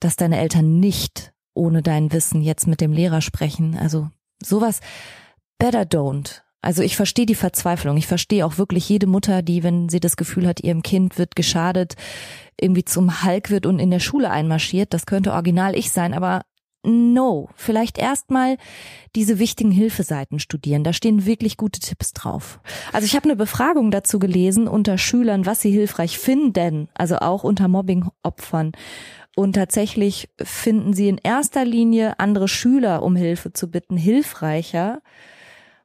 dass 0.00 0.16
deine 0.16 0.38
Eltern 0.38 0.80
nicht 0.80 1.32
ohne 1.54 1.82
dein 1.82 2.12
Wissen 2.12 2.40
jetzt 2.40 2.66
mit 2.66 2.80
dem 2.80 2.92
Lehrer 2.92 3.20
sprechen. 3.20 3.76
Also 3.76 4.10
sowas, 4.42 4.80
better 5.58 5.82
don't. 5.82 6.42
Also 6.60 6.82
ich 6.82 6.96
verstehe 6.96 7.26
die 7.26 7.34
Verzweiflung. 7.34 7.96
Ich 7.96 8.06
verstehe 8.06 8.44
auch 8.44 8.58
wirklich 8.58 8.88
jede 8.88 9.06
Mutter, 9.06 9.42
die, 9.42 9.62
wenn 9.62 9.88
sie 9.88 10.00
das 10.00 10.16
Gefühl 10.16 10.46
hat, 10.46 10.60
ihrem 10.60 10.82
Kind 10.82 11.18
wird 11.18 11.36
geschadet, 11.36 11.94
irgendwie 12.60 12.84
zum 12.84 13.24
Hulk 13.24 13.50
wird 13.50 13.66
und 13.66 13.78
in 13.78 13.90
der 13.90 14.00
Schule 14.00 14.30
einmarschiert. 14.30 14.92
Das 14.92 15.06
könnte 15.06 15.32
original 15.32 15.76
ich 15.76 15.92
sein, 15.92 16.14
aber 16.14 16.42
no. 16.88 17.48
Vielleicht 17.54 17.98
erstmal 17.98 18.56
diese 19.14 19.38
wichtigen 19.38 19.70
Hilfeseiten 19.70 20.38
studieren. 20.38 20.84
Da 20.84 20.92
stehen 20.92 21.26
wirklich 21.26 21.56
gute 21.56 21.80
Tipps 21.80 22.12
drauf. 22.12 22.60
Also 22.92 23.04
ich 23.04 23.14
habe 23.14 23.24
eine 23.24 23.36
Befragung 23.36 23.90
dazu 23.90 24.18
gelesen 24.18 24.68
unter 24.68 24.98
Schülern, 24.98 25.46
was 25.46 25.60
sie 25.60 25.70
hilfreich 25.70 26.18
finden, 26.18 26.88
also 26.94 27.16
auch 27.18 27.44
unter 27.44 27.68
Mobbingopfern. 27.68 28.72
Und 29.36 29.52
tatsächlich 29.52 30.28
finden 30.42 30.94
sie 30.94 31.08
in 31.08 31.18
erster 31.22 31.64
Linie 31.64 32.18
andere 32.18 32.48
Schüler 32.48 33.02
um 33.02 33.14
Hilfe 33.14 33.52
zu 33.52 33.70
bitten 33.70 33.96
hilfreicher, 33.96 35.00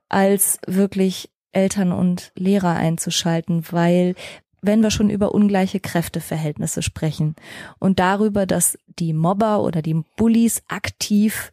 als 0.10 0.58
wirklich 0.66 1.30
Eltern 1.52 1.92
und 1.92 2.32
Lehrer 2.36 2.76
einzuschalten, 2.76 3.64
weil 3.70 4.16
wenn 4.64 4.82
wir 4.82 4.90
schon 4.90 5.10
über 5.10 5.34
ungleiche 5.34 5.80
Kräfteverhältnisse 5.80 6.82
sprechen 6.82 7.36
und 7.80 8.00
darüber, 8.00 8.46
dass 8.46 8.78
die 9.00 9.14
Mobber 9.14 9.62
oder 9.62 9.82
die 9.82 10.02
Bullies 10.16 10.64
aktiv 10.68 11.52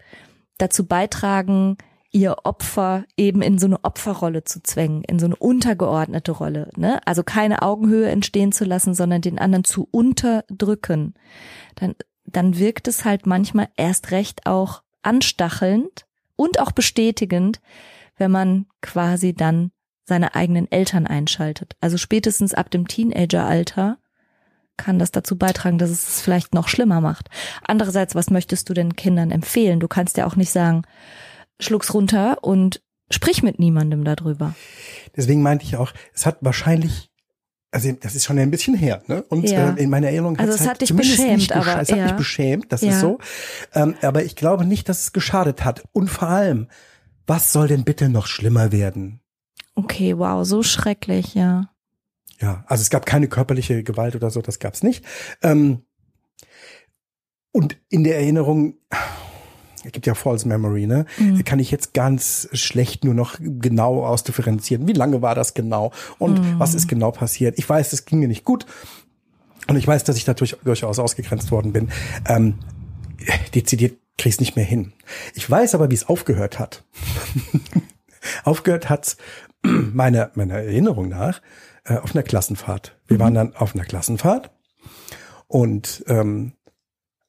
dazu 0.58 0.86
beitragen, 0.86 1.76
ihr 2.12 2.36
Opfer 2.44 3.04
eben 3.16 3.42
in 3.42 3.58
so 3.58 3.66
eine 3.66 3.84
Opferrolle 3.84 4.44
zu 4.44 4.62
zwängen, 4.62 5.02
in 5.04 5.18
so 5.18 5.26
eine 5.26 5.36
untergeordnete 5.36 6.32
Rolle, 6.32 6.70
ne? 6.76 7.00
Also 7.06 7.22
keine 7.22 7.62
Augenhöhe 7.62 8.08
entstehen 8.08 8.52
zu 8.52 8.64
lassen, 8.64 8.94
sondern 8.94 9.22
den 9.22 9.38
anderen 9.38 9.64
zu 9.64 9.88
unterdrücken. 9.90 11.14
Dann, 11.76 11.94
dann 12.26 12.58
wirkt 12.58 12.88
es 12.88 13.04
halt 13.04 13.26
manchmal 13.26 13.68
erst 13.76 14.10
recht 14.10 14.46
auch 14.46 14.82
anstachelnd 15.02 16.06
und 16.36 16.58
auch 16.58 16.72
bestätigend, 16.72 17.60
wenn 18.16 18.30
man 18.30 18.66
quasi 18.82 19.34
dann 19.34 19.70
seine 20.10 20.34
eigenen 20.34 20.70
Eltern 20.70 21.06
einschaltet. 21.06 21.76
Also 21.80 21.96
spätestens 21.96 22.52
ab 22.52 22.68
dem 22.70 22.86
Teenageralter 22.88 23.96
kann 24.76 24.98
das 24.98 25.12
dazu 25.12 25.38
beitragen, 25.38 25.78
dass 25.78 25.90
es 25.90 26.08
es 26.08 26.20
vielleicht 26.20 26.52
noch 26.52 26.66
schlimmer 26.68 27.00
macht. 27.00 27.28
Andererseits, 27.66 28.14
was 28.16 28.30
möchtest 28.30 28.68
du 28.68 28.74
den 28.74 28.96
Kindern 28.96 29.30
empfehlen? 29.30 29.78
Du 29.78 29.88
kannst 29.88 30.16
ja 30.16 30.26
auch 30.26 30.36
nicht 30.36 30.50
sagen, 30.50 30.82
schluck's 31.60 31.94
runter 31.94 32.38
und 32.42 32.82
sprich 33.10 33.42
mit 33.44 33.58
niemandem 33.60 34.04
darüber. 34.04 34.54
Deswegen 35.16 35.42
meinte 35.42 35.64
ich 35.64 35.76
auch, 35.76 35.92
es 36.14 36.26
hat 36.26 36.38
wahrscheinlich, 36.40 37.10
also 37.70 37.92
das 37.92 38.14
ist 38.16 38.24
schon 38.24 38.38
ein 38.38 38.50
bisschen 38.50 38.74
her, 38.74 39.02
ne? 39.06 39.22
Und 39.28 39.48
Ja. 39.48 39.74
äh, 39.74 39.82
in 39.82 39.90
meiner 39.90 40.08
Erinnerung 40.08 40.38
Also 40.38 40.54
es 40.54 40.60
halt 40.60 40.70
hat 40.70 40.80
dich 40.80 40.94
beschämt, 40.96 41.52
aber, 41.52 41.80
es 41.80 41.90
hat 41.92 41.98
ja. 41.98 42.04
mich 42.04 42.16
beschämt, 42.16 42.72
das 42.72 42.80
Ja. 42.82 42.90
ist 42.90 43.00
so. 43.00 43.18
Ähm, 43.74 43.94
aber 44.02 44.24
ich 44.24 44.34
glaube 44.34 44.64
nicht, 44.64 44.88
dass 44.88 45.02
es 45.02 45.12
geschadet 45.12 45.64
hat. 45.64 45.84
Und 45.92 46.08
vor 46.08 46.28
allem, 46.28 46.68
was 47.26 47.52
soll 47.52 47.68
denn 47.68 47.84
bitte 47.84 48.08
noch 48.08 48.26
schlimmer 48.26 48.72
werden? 48.72 49.20
Okay, 49.74 50.16
wow, 50.18 50.44
so 50.44 50.62
schrecklich, 50.62 51.34
ja. 51.34 51.70
Ja, 52.40 52.64
also 52.66 52.82
es 52.82 52.90
gab 52.90 53.06
keine 53.06 53.28
körperliche 53.28 53.82
Gewalt 53.82 54.16
oder 54.16 54.30
so, 54.30 54.40
das 54.42 54.58
gab's 54.58 54.82
nicht. 54.82 55.04
Ähm, 55.42 55.82
und 57.52 57.76
in 57.88 58.04
der 58.04 58.16
Erinnerung, 58.16 58.74
es 59.84 59.92
gibt 59.92 60.06
ja 60.06 60.14
False 60.14 60.46
Memory, 60.46 60.86
ne? 60.86 61.06
Mhm. 61.18 61.44
Kann 61.44 61.58
ich 61.58 61.70
jetzt 61.70 61.94
ganz 61.94 62.48
schlecht 62.52 63.04
nur 63.04 63.14
noch 63.14 63.36
genau 63.40 64.04
ausdifferenzieren. 64.04 64.86
Wie 64.86 64.92
lange 64.92 65.20
war 65.22 65.34
das 65.34 65.54
genau? 65.54 65.92
Und 66.18 66.38
Mhm. 66.38 66.58
was 66.58 66.74
ist 66.74 66.86
genau 66.88 67.10
passiert? 67.10 67.58
Ich 67.58 67.68
weiß, 67.68 67.92
es 67.92 68.04
ging 68.04 68.20
mir 68.20 68.28
nicht 68.28 68.44
gut. 68.44 68.66
Und 69.68 69.76
ich 69.76 69.86
weiß, 69.86 70.04
dass 70.04 70.16
ich 70.16 70.24
dadurch 70.24 70.56
durchaus 70.64 70.98
ausgegrenzt 70.98 71.50
worden 71.50 71.72
bin. 71.72 71.90
Ähm, 72.26 72.58
dezidiert 73.54 73.98
krieg's 74.18 74.40
nicht 74.40 74.54
mehr 74.56 74.64
hin. 74.64 74.92
Ich 75.34 75.48
weiß 75.50 75.74
aber, 75.74 75.90
wie 75.90 75.94
es 75.94 76.08
aufgehört 76.08 76.58
hat. 76.58 76.84
aufgehört 78.44 78.88
hat's 78.88 79.16
meiner, 79.62 80.30
meiner 80.34 80.54
Erinnerung 80.54 81.08
nach 81.08 81.40
äh, 81.84 81.96
auf 81.96 82.14
einer 82.14 82.22
Klassenfahrt. 82.22 82.98
Wir 83.06 83.18
waren 83.18 83.34
dann 83.34 83.54
auf 83.56 83.74
einer 83.74 83.84
Klassenfahrt 83.84 84.50
und 85.46 86.04
ähm, 86.08 86.52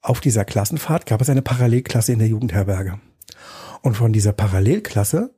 auf 0.01 0.19
dieser 0.19 0.45
Klassenfahrt 0.45 1.05
gab 1.05 1.21
es 1.21 1.29
eine 1.29 1.41
Parallelklasse 1.41 2.11
in 2.13 2.19
der 2.19 2.27
Jugendherberge. 2.27 2.99
Und 3.81 3.95
von 3.95 4.13
dieser 4.13 4.33
Parallelklasse 4.33 5.33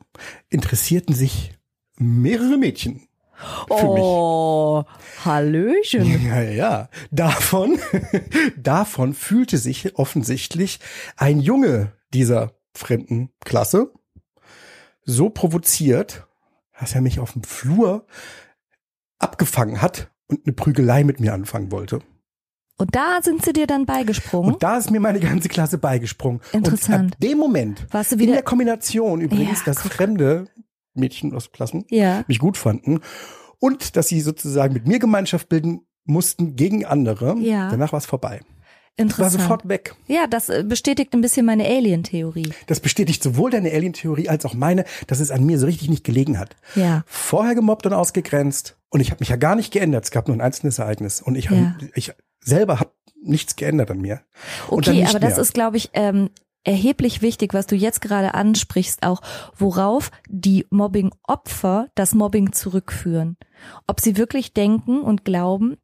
interessierten 0.50 1.16
sich 1.16 1.54
mehrere 1.98 2.58
Mädchen 2.58 3.08
für 3.68 3.94
mich. 3.94 4.04
oh, 4.04 4.84
Hallöchen. 5.26 6.26
Ja, 6.28 6.42
ja. 6.42 6.90
Davon, 7.12 7.80
davon 8.58 9.14
fühlte 9.14 9.58
sich 9.58 9.98
offensichtlich 9.98 10.80
ein 11.18 11.40
Junge 11.40 11.92
dieser 12.14 12.54
fremden 12.74 13.30
Klasse 13.44 13.92
so 15.06 15.30
provoziert, 15.30 16.28
dass 16.80 16.96
er 16.96 17.02
mich 17.02 17.20
auf 17.20 17.34
dem 17.34 17.44
Flur 17.44 18.06
abgefangen 19.20 19.82
hat 19.82 20.12
und 20.28 20.46
eine 20.46 20.54
Prügelei 20.54 21.04
mit 21.04 21.20
mir 21.20 21.34
anfangen 21.34 21.72
wollte. 21.72 22.00
Und 22.78 22.96
da 22.96 23.20
sind 23.22 23.46
sie 23.46 23.54
dir 23.54 23.68
dann 23.68 23.86
beigesprungen. 23.86 24.54
Und 24.54 24.64
da 24.64 24.78
ist 24.78 24.90
mir 24.90 25.00
meine 25.00 25.20
ganze 25.20 25.48
Klasse 25.48 25.78
beigesprungen. 25.78 26.42
Interessant. 26.52 27.04
Und 27.06 27.14
ab 27.14 27.20
dem 27.20 27.38
Moment, 27.38 27.86
Warst 27.92 28.12
du 28.12 28.16
in 28.16 28.22
wieder- 28.22 28.34
der 28.34 28.42
Kombination 28.44 29.22
übrigens, 29.22 29.60
Ja, 29.60 29.66
dass 29.66 29.84
guck. 29.84 29.94
fremde 29.94 30.46
Mädchen 30.96 31.34
aus 31.36 31.52
Klassen 31.52 31.86
ja. 31.90 32.24
mich 32.28 32.40
gut 32.40 32.58
fanden 32.58 33.00
und 33.60 33.96
dass 33.96 34.08
sie 34.08 34.22
sozusagen 34.22 34.74
mit 34.74 34.88
mir 34.88 35.00
Gemeinschaft 35.00 35.50
bilden 35.50 35.82
mussten 36.06 36.56
gegen 36.56 36.84
andere. 36.86 37.38
Ja. 37.40 37.70
Danach 37.70 37.92
war 37.94 38.00
es 38.00 38.06
vorbei. 38.06 38.42
War 38.98 39.04
Interessant. 39.06 39.32
sofort 39.42 39.68
weg. 39.70 39.96
Ja, 40.08 40.28
das 40.28 40.50
äh, 40.50 40.64
bestätigt 40.68 41.14
ein 41.14 41.22
bisschen 41.22 41.46
meine 41.48 41.66
Alien-Theorie. 41.66 42.54
Das 42.68 42.80
bestätigt 42.80 43.24
sowohl 43.24 43.50
deine 43.50 43.72
Alien-Theorie 43.72 44.30
als 44.30 44.46
auch 44.46 44.54
meine, 44.54 44.86
dass 45.08 45.20
es 45.20 45.32
an 45.32 45.44
mir 45.46 45.58
so 45.58 45.66
richtig 45.66 45.90
nicht 45.90 46.04
gelegen 46.04 46.38
hat. 46.38 46.56
Ja. 46.76 47.04
Vorher 47.08 47.56
gemobbt 47.56 47.86
und 47.88 47.94
ausgegrenzt 47.94 48.78
Und 48.90 49.00
ich 49.00 49.10
habe 49.10 49.20
mich 49.22 49.30
ja 49.30 49.36
gar 49.36 49.56
nicht 49.56 49.72
geändert. 49.74 50.04
Es 50.04 50.12
gab 50.12 50.28
nur 50.28 50.38
ein 50.38 50.42
einzelnes 50.42 50.78
Ereignis. 50.78 51.22
Und 51.24 51.36
ich, 51.36 51.46
Ja. 51.46 51.52
hab, 51.80 51.82
ich 51.96 52.14
selber 52.42 52.80
habe 52.80 52.92
nichts 53.24 53.56
geändert 53.56 53.90
an 53.90 54.00
mir. 54.00 54.22
Und 54.68 54.88
Okay, 54.88 55.06
aber 55.10 55.20
das 55.20 55.34
mehr. 55.36 55.42
ist, 55.42 55.54
glaube 55.56 55.78
ich, 55.78 55.90
ähm, 55.94 56.30
erheblich 56.64 57.22
wichtig, 57.24 57.54
was 57.56 57.66
du 57.66 57.76
jetzt 57.76 58.00
gerade 58.02 58.36
ansprichst, 58.36 59.02
auch 59.04 59.22
worauf 59.58 60.12
die 60.30 60.68
Mobbing-Opfer 60.70 61.88
das 61.96 62.14
Mobbing 62.14 62.52
zurückführen. 62.54 63.38
Ob 63.88 64.00
sie 64.02 64.18
wirklich 64.18 64.54
denken 64.54 65.02
und 65.02 65.26
glauben, 65.26 65.78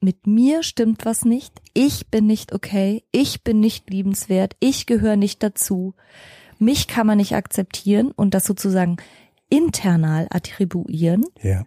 mit 0.00 0.26
mir 0.26 0.62
stimmt 0.62 1.04
was 1.04 1.24
nicht, 1.24 1.60
ich 1.74 2.08
bin 2.08 2.26
nicht 2.26 2.52
okay, 2.52 3.04
ich 3.12 3.42
bin 3.42 3.60
nicht 3.60 3.90
liebenswert, 3.90 4.54
ich 4.60 4.86
gehöre 4.86 5.16
nicht 5.16 5.42
dazu, 5.42 5.94
mich 6.58 6.88
kann 6.88 7.06
man 7.06 7.18
nicht 7.18 7.34
akzeptieren 7.34 8.10
und 8.12 8.34
das 8.34 8.44
sozusagen 8.44 8.96
internal 9.48 10.26
attribuieren 10.30 11.24
Ja. 11.42 11.64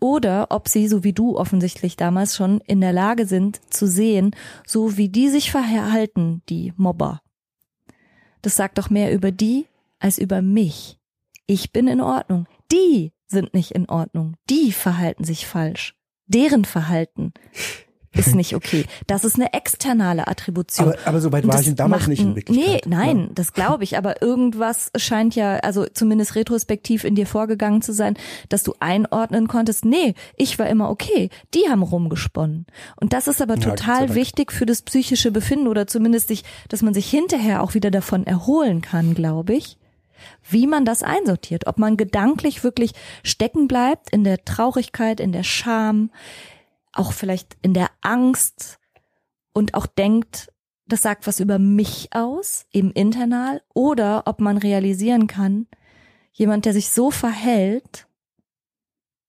oder 0.00 0.48
ob 0.50 0.68
sie, 0.68 0.88
so 0.88 1.04
wie 1.04 1.12
du 1.12 1.36
offensichtlich 1.36 1.96
damals 1.96 2.36
schon, 2.36 2.60
in 2.66 2.80
der 2.80 2.92
Lage 2.92 3.26
sind 3.26 3.60
zu 3.72 3.86
sehen, 3.86 4.34
so 4.66 4.96
wie 4.96 5.08
die 5.08 5.28
sich 5.28 5.50
verhalten, 5.50 6.42
die 6.48 6.72
Mobber. 6.76 7.20
Das 8.42 8.56
sagt 8.56 8.78
doch 8.78 8.90
mehr 8.90 9.12
über 9.14 9.30
die 9.30 9.66
als 10.00 10.18
über 10.18 10.42
mich. 10.42 10.98
Ich 11.46 11.72
bin 11.72 11.86
in 11.86 12.00
Ordnung. 12.00 12.46
Die 12.72 13.12
sind 13.28 13.54
nicht 13.54 13.70
in 13.70 13.88
Ordnung. 13.88 14.34
Die 14.50 14.72
verhalten 14.72 15.22
sich 15.22 15.46
falsch. 15.46 15.94
Deren 16.32 16.64
Verhalten 16.64 17.32
ist 18.14 18.34
nicht 18.34 18.54
okay. 18.54 18.84
Das 19.06 19.24
ist 19.24 19.36
eine 19.36 19.54
externe 19.54 20.26
Attribution. 20.28 20.88
Aber, 20.88 20.98
aber 21.06 21.20
so 21.22 21.32
weit 21.32 21.44
Und 21.44 21.52
war 21.54 21.60
ich 21.62 21.74
damals 21.74 22.02
macht 22.02 22.08
nicht 22.10 22.20
in 22.20 22.36
Wirklichkeit. 22.36 22.84
Nee, 22.84 22.90
nein, 22.94 23.18
Ja. 23.20 23.26
das 23.34 23.54
glaube 23.54 23.84
ich. 23.84 23.96
Aber 23.96 24.20
irgendwas 24.20 24.90
scheint 24.96 25.34
ja, 25.34 25.56
also 25.60 25.86
zumindest 25.86 26.34
retrospektiv 26.34 27.04
in 27.04 27.14
dir 27.14 27.26
vorgegangen 27.26 27.80
zu 27.80 27.94
sein, 27.94 28.18
dass 28.50 28.64
du 28.64 28.74
einordnen 28.80 29.48
konntest, 29.48 29.86
nee, 29.86 30.12
ich 30.36 30.58
war 30.58 30.66
immer 30.68 30.90
okay. 30.90 31.30
Die 31.54 31.70
haben 31.70 31.82
rumgesponnen. 31.82 32.66
Und 33.00 33.14
das 33.14 33.28
ist 33.28 33.40
aber 33.40 33.54
Ja, 33.54 33.60
total 33.70 34.00
Dank. 34.00 34.14
wichtig 34.14 34.52
für 34.52 34.66
das 34.66 34.82
psychische 34.82 35.30
Befinden 35.30 35.66
oder 35.66 35.86
zumindest 35.86 36.28
sich, 36.28 36.44
dass 36.68 36.82
man 36.82 36.92
sich 36.92 37.08
hinterher 37.08 37.62
auch 37.62 37.72
wieder 37.72 37.90
davon 37.90 38.26
erholen 38.26 38.82
kann, 38.82 39.14
glaube 39.14 39.54
ich. 39.54 39.78
Wie 40.48 40.66
man 40.66 40.84
das 40.84 41.02
einsortiert, 41.02 41.66
ob 41.66 41.78
man 41.78 41.96
gedanklich 41.96 42.64
wirklich 42.64 42.92
stecken 43.22 43.68
bleibt 43.68 44.10
in 44.10 44.24
der 44.24 44.44
Traurigkeit, 44.44 45.20
in 45.20 45.32
der 45.32 45.42
Scham, 45.42 46.10
auch 46.92 47.12
vielleicht 47.12 47.56
in 47.62 47.74
der 47.74 47.90
Angst 48.00 48.78
und 49.52 49.74
auch 49.74 49.86
denkt, 49.86 50.52
das 50.86 51.02
sagt 51.02 51.26
was 51.26 51.40
über 51.40 51.58
mich 51.58 52.08
aus, 52.12 52.66
eben 52.72 52.90
internal, 52.92 53.62
oder 53.72 54.24
ob 54.26 54.40
man 54.40 54.58
realisieren 54.58 55.26
kann, 55.26 55.66
jemand, 56.32 56.64
der 56.64 56.72
sich 56.72 56.90
so 56.90 57.10
verhält, 57.10 58.06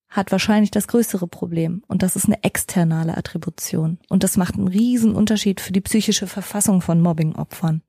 hat 0.10 0.32
wahrscheinlich 0.32 0.72
das 0.72 0.88
größere 0.88 1.28
Problem. 1.28 1.84
Und 1.88 2.04
das 2.04 2.16
ist 2.16 2.26
eine 2.26 2.44
externe 2.44 3.18
Attribution. 3.18 3.98
Und 4.10 4.24
das 4.24 4.38
macht 4.38 4.56
einen 4.56 4.68
riesen 4.68 5.16
Unterschied 5.16 5.60
für 5.60 5.74
die 5.74 5.82
psychische 5.82 6.28
Verfassung 6.28 6.82
von 6.82 7.02
Mobbingopfern. 7.02 7.82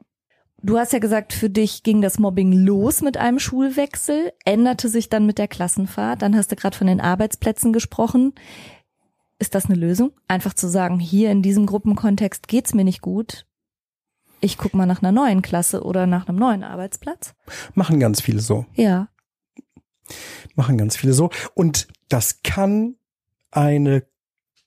Du 0.65 0.79
hast 0.79 0.95
ja 0.95 0.99
gesagt, 0.99 1.35
für 1.35 1.51
dich 1.51 1.83
ging 1.83 2.01
das 2.01 2.19
Mobbing 2.19 2.51
los 2.51 3.03
mit 3.03 3.19
einem 3.19 3.39
Schulwechsel, 3.39 4.33
änderte 4.47 4.89
sich 4.89 5.11
dann 5.11 5.27
mit 5.27 5.37
der 5.37 5.47
Klassenfahrt. 5.47 6.23
Dann 6.23 6.35
hast 6.35 6.51
du 6.51 6.57
gerade 6.57 6.75
von 6.75 6.87
den 6.87 7.03
Arbeitsplätzen 7.03 7.75
gesprochen. 7.75 8.33
Ist 9.39 9.55
das 9.55 9.67
eine 9.67 9.75
Lösung? 9.75 10.13
Einfach 10.27 10.55
zu 10.55 10.67
sagen, 10.67 10.99
hier 10.99 11.31
in 11.31 11.43
diesem 11.43 11.67
Gruppenkontext 11.67 12.49
geht's 12.49 12.73
mir 12.73 12.85
nicht 12.85 13.03
gut. 13.03 13.45
Ich 14.41 14.57
guck 14.57 14.73
mal 14.73 14.87
nach 14.87 15.03
einer 15.03 15.13
neuen 15.13 15.43
Klasse 15.43 15.83
oder 15.83 16.07
nach 16.07 16.29
einem 16.29 16.39
neuen 16.39 16.65
Arbeitsplatz. 16.65 17.35
Machen 17.75 18.01
ganz 18.01 18.23
viele 18.23 18.41
so. 18.41 18.65
Ja. 18.73 19.09
Machen 20.55 20.79
ganz 20.79 20.97
viele 20.97 21.13
so. 21.13 21.29
Und 21.53 21.89
das 22.09 22.43
kann 22.43 22.95
eine 23.51 24.07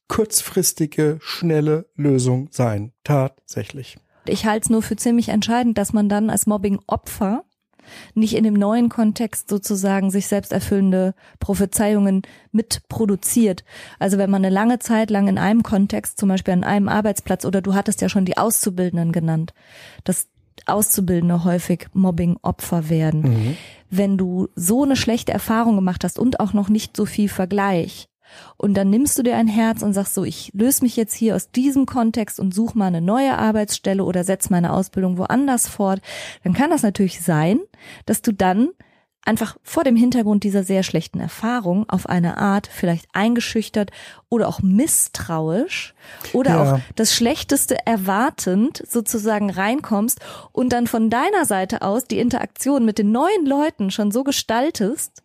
kurzfristige, 0.10 1.18
schnelle 1.22 1.90
Lösung 1.96 2.50
sein. 2.52 2.94
Tatsächlich. 3.04 3.98
Ich 4.30 4.46
halte 4.46 4.66
es 4.66 4.70
nur 4.70 4.82
für 4.82 4.96
ziemlich 4.96 5.30
entscheidend, 5.30 5.78
dass 5.78 5.94
man 5.94 6.10
dann 6.10 6.30
als 6.30 6.48
Mobbing-Opfer 6.48 7.44
nicht 8.14 8.36
in 8.36 8.44
dem 8.44 8.54
neuen 8.54 8.90
Kontext 8.90 9.50
sozusagen 9.50 10.12
sich 10.12 10.28
selbst 10.28 10.52
erfüllende 10.52 11.14
Prophezeiungen 11.40 12.24
mitproduziert. 12.52 13.64
Also 14.00 14.18
wenn 14.18 14.30
man 14.30 14.44
eine 14.44 14.54
lange 14.54 14.80
Zeit 14.80 15.10
lang 15.10 15.28
in 15.28 15.38
einem 15.38 15.64
Kontext, 15.64 16.20
zum 16.20 16.30
Beispiel 16.30 16.54
an 16.54 16.64
einem 16.64 16.90
Arbeitsplatz, 16.90 17.46
oder 17.46 17.62
du 17.62 17.74
hattest 17.74 18.02
ja 18.02 18.10
schon 18.10 18.26
die 18.26 18.38
Auszubildenden 18.38 19.12
genannt, 19.12 19.54
dass 20.04 20.28
Auszubildende 20.66 21.44
häufig 21.44 21.88
Mobbing-Opfer 21.94 22.90
werden. 22.90 23.58
Wenn 23.90 24.18
du 24.18 24.50
so 24.56 24.84
eine 24.84 24.96
schlechte 24.96 25.32
Erfahrung 25.32 25.76
gemacht 25.76 26.04
hast 26.04 26.20
und 26.20 26.40
auch 26.40 26.54
noch 26.54 26.68
nicht 26.68 26.98
so 26.98 27.06
viel 27.06 27.30
Vergleich, 27.30 28.10
und 28.58 28.74
dann 28.76 28.90
nimmst 28.90 29.18
du 29.18 29.24
dir 29.24 29.36
ein 29.36 29.48
Herz 29.48 29.82
und 29.82 29.94
sagst 29.94 30.14
so, 30.14 30.24
ich 30.24 30.52
löse 30.54 30.84
mich 30.84 30.96
jetzt 30.96 31.14
hier 31.14 31.36
aus 31.36 31.52
diesem 31.52 31.86
Kontext 31.86 32.40
und 32.40 32.54
suche 32.54 32.78
mal 32.78 32.88
eine 32.88 33.02
neue 33.02 33.38
Arbeitsstelle 33.38 34.04
oder 34.04 34.24
setz 34.24 34.50
meine 34.50 34.74
Ausbildung 34.74 35.18
woanders 35.18 35.68
fort, 35.68 36.02
dann 36.44 36.54
kann 36.54 36.70
das 36.70 36.84
natürlich 36.84 37.22
sein, 37.22 37.60
dass 38.06 38.22
du 38.22 38.32
dann 38.32 38.70
einfach 39.24 39.58
vor 39.62 39.84
dem 39.84 39.98
Hintergrund 39.98 40.46
dieser 40.46 40.64
sehr 40.64 40.84
schlechten 40.84 41.20
Erfahrung 41.20 41.90
auf 41.90 42.08
eine 42.08 42.38
Art 42.38 42.68
vielleicht 42.72 43.08
eingeschüchtert 43.12 43.92
oder 44.30 44.48
auch 44.48 44.62
misstrauisch 44.62 45.94
oder 46.34 46.52
Ja. 46.52 46.62
auch 46.76 46.80
das 46.96 47.14
Schlechteste 47.14 47.76
erwartend 47.86 48.82
sozusagen 48.88 49.50
reinkommst 49.50 50.20
und 50.54 50.72
dann 50.72 50.88
von 50.88 51.10
deiner 51.10 51.46
Seite 51.46 51.82
aus 51.82 52.06
die 52.06 52.20
Interaktion 52.20 52.86
mit 52.86 53.00
den 53.00 53.12
neuen 53.12 53.46
Leuten 53.46 53.92
schon 53.92 54.12
so 54.12 54.24
gestaltest, 54.24 55.24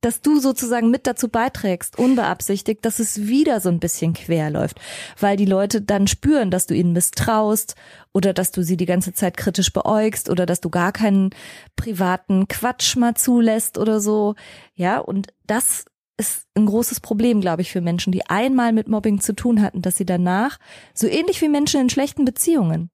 dass 0.00 0.20
du 0.20 0.38
sozusagen 0.38 0.90
mit 0.90 1.06
dazu 1.06 1.28
beiträgst, 1.28 1.98
unbeabsichtigt, 1.98 2.84
dass 2.84 2.98
es 2.98 3.26
wieder 3.26 3.60
so 3.60 3.68
ein 3.68 3.80
bisschen 3.80 4.14
quer 4.14 4.50
läuft, 4.50 4.80
weil 5.18 5.36
die 5.36 5.44
Leute 5.44 5.82
dann 5.82 6.06
spüren, 6.06 6.50
dass 6.50 6.66
du 6.66 6.74
ihnen 6.74 6.92
misstraust 6.92 7.74
oder 8.12 8.32
dass 8.32 8.50
du 8.50 8.62
sie 8.62 8.76
die 8.76 8.86
ganze 8.86 9.12
Zeit 9.12 9.36
kritisch 9.36 9.72
beäugst 9.72 10.30
oder 10.30 10.46
dass 10.46 10.60
du 10.60 10.70
gar 10.70 10.92
keinen 10.92 11.30
privaten 11.76 12.48
Quatsch 12.48 12.96
mal 12.96 13.14
zulässt 13.14 13.78
oder 13.78 14.00
so. 14.00 14.34
Ja, 14.74 14.98
und 14.98 15.28
das 15.46 15.84
ist 16.18 16.46
ein 16.54 16.66
großes 16.66 17.00
Problem, 17.00 17.40
glaube 17.40 17.62
ich, 17.62 17.70
für 17.70 17.80
Menschen, 17.80 18.12
die 18.12 18.26
einmal 18.26 18.72
mit 18.72 18.88
Mobbing 18.88 19.20
zu 19.20 19.34
tun 19.34 19.60
hatten, 19.60 19.82
dass 19.82 19.96
sie 19.96 20.06
danach, 20.06 20.58
so 20.94 21.06
ähnlich 21.06 21.40
wie 21.42 21.48
Menschen 21.48 21.80
in 21.82 21.90
schlechten 21.90 22.24
Beziehungen, 22.24 22.90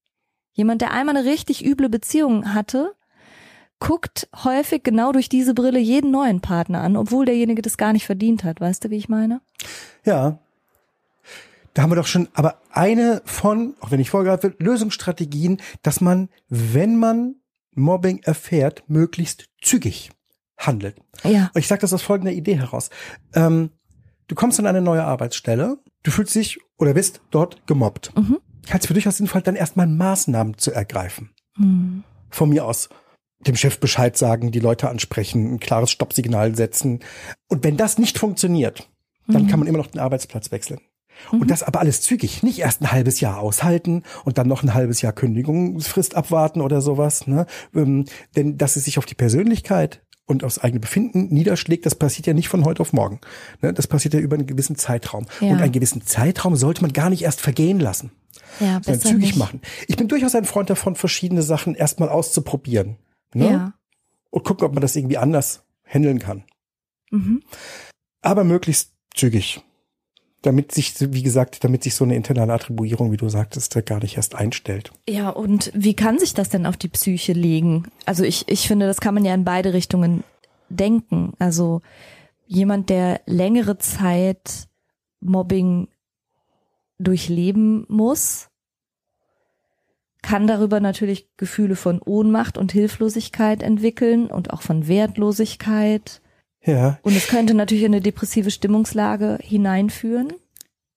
jemand, 0.53 0.81
der 0.81 0.93
einmal 0.93 1.17
eine 1.17 1.29
richtig 1.29 1.65
üble 1.65 1.89
Beziehung 1.89 2.53
hatte, 2.53 2.95
guckt 3.83 4.29
häufig 4.45 4.85
genau 4.85 5.11
durch 5.11 5.29
diese 5.29 5.55
Brille 5.55 5.81
jeden 5.81 6.13
neuen 6.13 6.41
Partner 6.41 6.83
an, 6.83 6.97
obwohl 6.97 7.25
derjenige 7.25 7.63
das 7.63 7.77
gar 7.77 7.93
nicht 7.93 8.07
verdient 8.07 8.45
hat. 8.45 8.61
Weißt 8.61 8.85
du, 8.85 8.91
wie 8.91 8.97
ich 8.97 9.09
meine? 9.09 9.41
Ja. 10.05 10.39
Da 11.75 11.83
haben 11.83 11.91
wir 11.91 11.97
doch 11.97 12.07
schon, 12.07 12.29
aber 12.33 12.61
eine 12.71 13.23
von, 13.25 13.75
auch 13.81 13.91
wenn 13.91 13.99
ich 13.99 14.09
vorgreife, 14.09 14.45
wird, 14.45 14.63
Lösungsstrategien, 14.63 15.61
dass 15.83 16.01
man, 16.01 16.29
wenn 16.49 16.97
man 16.97 17.35
Mobbing 17.75 18.21
erfährt, 18.23 18.85
möglichst 18.87 19.49
zügig 19.61 20.11
handelt. 20.59 20.95
Ja. 21.25 21.51
Ich 21.57 21.67
sage 21.67 21.81
das 21.81 21.93
aus 21.93 22.03
folgender 22.03 22.33
Idee 22.33 22.59
heraus. 22.59 22.89
Ähm, 23.35 23.71
du 24.29 24.37
kommst 24.37 24.61
an 24.61 24.67
eine 24.67 24.81
neue 24.81 25.03
Arbeitsstelle, 25.03 25.79
du 26.05 26.11
fühlst 26.13 26.37
dich 26.37 26.61
oder 26.79 26.95
bist 26.95 27.21
dort 27.33 27.67
gemobbt. 27.67 28.17
Mhm. 28.17 28.39
Ich 28.65 28.73
halte 28.73 28.85
es 28.85 28.87
für 28.87 28.95
durchaus 28.95 29.17
sinnvoll, 29.17 29.43
dann 29.43 29.57
erstmal 29.57 29.89
Maßnahmen 29.89 30.57
zu 30.57 30.71
ergreifen. 30.71 31.31
Hm. 31.57 32.05
Von 32.31 32.51
mir 32.51 32.65
aus 32.65 32.89
dem 33.47 33.57
Chef 33.57 33.79
Bescheid 33.81 34.17
sagen, 34.17 34.51
die 34.53 34.61
Leute 34.61 34.89
ansprechen, 34.89 35.55
ein 35.55 35.61
klares 35.61 35.91
Stoppsignal 35.91 36.55
setzen. 36.57 37.01
Und 37.49 37.65
wenn 37.65 37.77
das 37.77 37.99
nicht 37.99 38.19
funktioniert, 38.19 38.89
dann 39.29 39.47
kann 39.47 39.59
man 39.59 39.69
immer 39.69 39.79
noch 39.79 39.87
den 39.87 40.01
Arbeitsplatz 40.01 40.51
wechseln. 40.51 40.81
Und 41.31 41.51
das 41.51 41.63
aber 41.63 41.81
alles 41.81 42.01
zügig, 42.01 42.43
nicht 42.43 42.59
erst 42.59 42.81
ein 42.81 42.91
halbes 42.91 43.21
Jahr 43.21 43.39
aushalten 43.39 44.03
und 44.25 44.39
dann 44.39 44.49
noch 44.49 44.63
ein 44.63 44.75
halbes 44.75 45.03
Jahr 45.03 45.13
Kündigungsfrist 45.13 46.15
abwarten 46.17 46.61
oder 46.61 46.81
sowas. 46.81 47.27
Ne? 47.27 47.47
Ähm, 47.75 48.07
denn 48.35 48.59
dass 48.59 48.77
es 48.77 48.85
sich 48.85 48.99
auf 48.99 49.07
die 49.07 49.15
Persönlichkeit 49.15 50.03
und 50.27 50.43
aufs 50.43 50.59
eigene 50.59 50.81
Befinden 50.81 51.29
niederschlägt, 51.29 51.87
das 51.87 51.95
passiert 51.95 52.27
ja 52.27 52.35
nicht 52.35 52.49
von 52.49 52.65
heute 52.65 52.81
auf 52.81 52.93
morgen. 52.93 53.21
Ne? 53.61 53.73
Das 53.73 53.87
passiert 53.87 54.15
ja 54.15 54.21
über 54.21 54.37
einen 54.37 54.47
gewissen 54.47 54.77
Zeitraum. 54.77 55.27
Ja. 55.41 55.51
Und 55.51 55.61
einen 55.61 55.73
gewissen 55.73 56.05
Zeitraum 56.05 56.57
sollte 56.57 56.83
man 56.83 56.93
gar 56.93 57.11
nicht 57.11 57.23
erst 57.23 57.41
vergehen 57.41 57.79
lassen, 57.79 58.11
Ja, 58.59 58.81
sondern 58.83 59.01
zügig 59.03 59.19
nicht. 59.19 59.37
machen. 59.37 59.61
Ich 59.87 59.97
bin 59.97 60.09
durchaus 60.09 60.35
ein 60.35 60.45
Freund 60.45 60.71
davon, 60.71 60.97
verschiedene 60.97 61.43
Sachen 61.43 61.75
erstmal 61.75 62.09
auszuprobieren. 62.09 62.97
Ne? 63.35 63.51
Ja. 63.51 63.73
Und 64.31 64.45
gucken, 64.45 64.67
ob 64.67 64.75
man 64.75 64.81
das 64.81 64.97
irgendwie 64.97 65.19
anders 65.19 65.65
handeln 65.85 66.19
kann. 66.19 66.45
Mhm. 67.11 67.43
Aber 68.23 68.45
möglichst 68.45 68.93
zügig. 69.15 69.61
Damit 70.41 70.73
sich, 70.73 70.95
wie 70.99 71.23
gesagt, 71.23 71.63
damit 71.63 71.85
sich 71.85 71.95
so 71.95 72.05
eine 72.05 72.17
internale 72.17 72.53
Attribuierung, 72.53 73.13
wie 73.13 73.17
du 73.17 73.29
sagtest, 73.29 73.75
gar 73.87 74.01
nicht 74.01 74.17
erst 74.17 74.35
einstellt. 74.35 74.93
Ja, 75.09 75.31
und 75.31 75.71
wie 75.73 75.95
kann 75.95 76.19
sich 76.19 76.35
das 76.35 76.49
denn 76.49 76.67
auf 76.67 76.77
die 76.77 76.89
Psyche 76.89 77.33
legen? 77.33 77.85
Also 78.07 78.25
ich, 78.25 78.49
ich 78.49 78.67
finde, 78.67 78.87
das 78.87 79.01
kann 79.01 79.15
man 79.15 79.25
ja 79.25 79.35
in 79.35 79.45
beide 79.45 79.73
Richtungen 79.73 80.25
denken. 80.69 81.35
Also 81.39 81.81
jemand, 82.47 82.91
der 82.91 83.21
längere 83.27 83.79
Zeit 83.79 84.69
Mobbing 85.21 85.89
durchleben 86.99 87.87
muss, 87.89 88.49
kann 90.23 90.47
darüber 90.47 90.81
natürlich 90.81 91.29
Gefühle 91.37 91.77
von 91.77 92.01
Ohnmacht 92.01 92.57
und 92.57 92.73
Hilflosigkeit 92.73 93.63
entwickeln 93.63 94.27
und 94.29 94.53
auch 94.53 94.63
von 94.63 94.87
Wertlosigkeit. 94.89 96.21
Ja. 96.65 96.99
Und 97.03 97.17
es 97.17 97.27
könnte 97.27 97.55
natürlich 97.55 97.85
in 97.85 97.93
eine 97.93 98.01
depressive 98.01 98.51
Stimmungslage 98.51 99.39
hineinführen. 99.43 100.33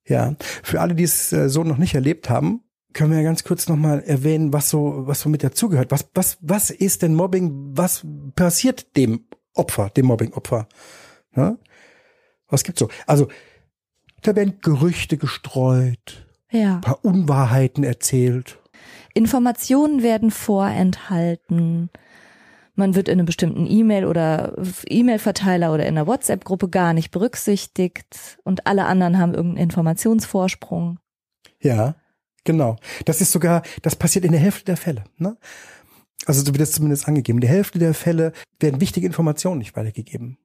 Ja. 0.07 0.35
Für 0.63 0.81
alle, 0.81 0.93
die 0.93 1.03
es 1.03 1.33
äh, 1.33 1.49
so 1.49 1.63
noch 1.63 1.77
nicht 1.77 1.95
erlebt 1.95 2.29
haben, 2.29 2.61
können 2.93 3.11
wir 3.11 3.17
ja 3.17 3.23
ganz 3.23 3.43
kurz 3.43 3.67
nochmal 3.67 4.01
erwähnen, 4.03 4.53
was 4.53 4.69
so, 4.69 5.07
was 5.07 5.21
so 5.21 5.29
mit 5.29 5.43
dazugehört. 5.43 5.91
Was, 5.91 6.07
was, 6.13 6.37
was 6.41 6.69
ist 6.69 7.01
denn 7.01 7.15
Mobbing? 7.15 7.71
Was 7.75 8.05
passiert 8.35 8.95
dem 8.95 9.25
Opfer, 9.53 9.89
dem 9.89 10.05
Mobbing-Opfer? 10.05 10.67
Ja? 11.35 11.57
Was 12.47 12.63
gibt's 12.63 12.79
so? 12.79 12.89
Also, 13.07 13.27
da 14.21 14.35
werden 14.35 14.59
Gerüchte 14.61 15.17
gestreut, 15.17 16.25
Ja. 16.51 16.75
ein 16.75 16.81
paar 16.81 17.03
Unwahrheiten 17.03 17.83
erzählt. 17.83 18.59
Informationen 19.15 20.03
werden 20.03 20.29
vorenthalten. 20.29 21.89
Man 22.75 22.93
wird 22.95 23.07
in 23.07 23.13
einem 23.13 23.25
bestimmten 23.25 23.65
E-Mail 23.65 24.05
oder 24.05 24.53
E-Mail-Verteiler 24.87 25.73
oder 25.73 25.83
in 25.85 25.97
einer 25.97 26.05
WhatsApp-Gruppe 26.05 26.69
gar 26.69 26.93
nicht 26.93 27.11
berücksichtigt 27.11 28.37
und 28.43 28.67
alle 28.67 28.85
anderen 28.85 29.17
haben 29.17 29.33
irgendeinen 29.33 29.63
Informationsvorsprung. 29.63 30.99
Ja, 31.61 31.95
genau. 32.43 32.75
Das 33.05 33.21
ist 33.21 33.31
sogar, 33.31 33.63
das 33.81 33.95
passiert 33.95 34.25
in 34.25 34.33
der 34.33 34.41
Hälfte 34.41 34.65
der 34.65 34.77
Fälle. 34.77 35.05
Ne? 35.17 35.37
Also 36.25 36.41
so 36.41 36.47
wird 36.47 36.59
das 36.59 36.73
zumindest 36.73 37.07
angegeben. 37.07 37.37
In 37.37 37.41
der 37.47 37.49
Hälfte 37.49 37.79
der 37.79 37.93
Fälle 37.93 38.33
werden 38.59 38.81
wichtige 38.81 39.07
Informationen 39.07 39.59
nicht 39.59 39.77
weitergegeben. 39.77 40.37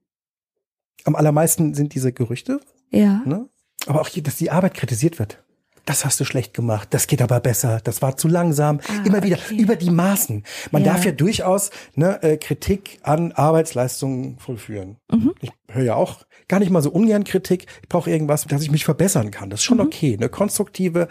Am 1.03 1.15
allermeisten 1.15 1.73
sind 1.73 1.93
diese 1.93 2.13
Gerüchte, 2.13 2.61
Ja. 2.89 3.21
ne? 3.25 3.49
aber 3.87 3.99
auch 3.99 4.09
dass 4.09 4.37
die 4.37 4.51
Arbeit 4.51 4.75
kritisiert 4.75 5.19
wird. 5.19 5.43
Das 5.85 6.05
hast 6.05 6.19
du 6.19 6.25
schlecht 6.25 6.53
gemacht, 6.53 6.89
das 6.91 7.07
geht 7.07 7.21
aber 7.23 7.39
besser, 7.39 7.81
das 7.83 8.03
war 8.03 8.15
zu 8.15 8.27
langsam. 8.27 8.79
Ah, 8.87 9.03
Immer 9.05 9.23
wieder 9.23 9.37
okay. 9.37 9.55
über 9.55 9.75
die 9.75 9.89
Maßen. 9.89 10.43
Man 10.69 10.83
Ja. 10.85 10.93
darf 10.93 11.05
ja 11.05 11.11
durchaus 11.11 11.71
ne, 11.95 12.21
äh, 12.21 12.37
Kritik 12.37 12.99
an 13.01 13.31
Arbeitsleistungen 13.31 14.37
vollführen. 14.37 14.97
Mhm. 15.11 15.33
Ich 15.41 15.49
höre 15.69 15.83
ja 15.83 15.95
auch 15.95 16.23
gar 16.47 16.59
nicht 16.59 16.69
mal 16.69 16.81
so 16.83 16.91
ungern 16.91 17.23
Kritik. 17.23 17.65
Ich 17.81 17.89
brauche 17.89 18.11
irgendwas, 18.11 18.45
dass 18.45 18.61
ich 18.61 18.69
mich 18.69 18.85
verbessern 18.85 19.31
kann. 19.31 19.49
Das 19.49 19.61
ist 19.61 19.63
schon 19.63 19.79
Mhm. 19.79 19.85
okay. 19.85 20.15
Eine 20.15 20.29
konstruktive, 20.29 21.07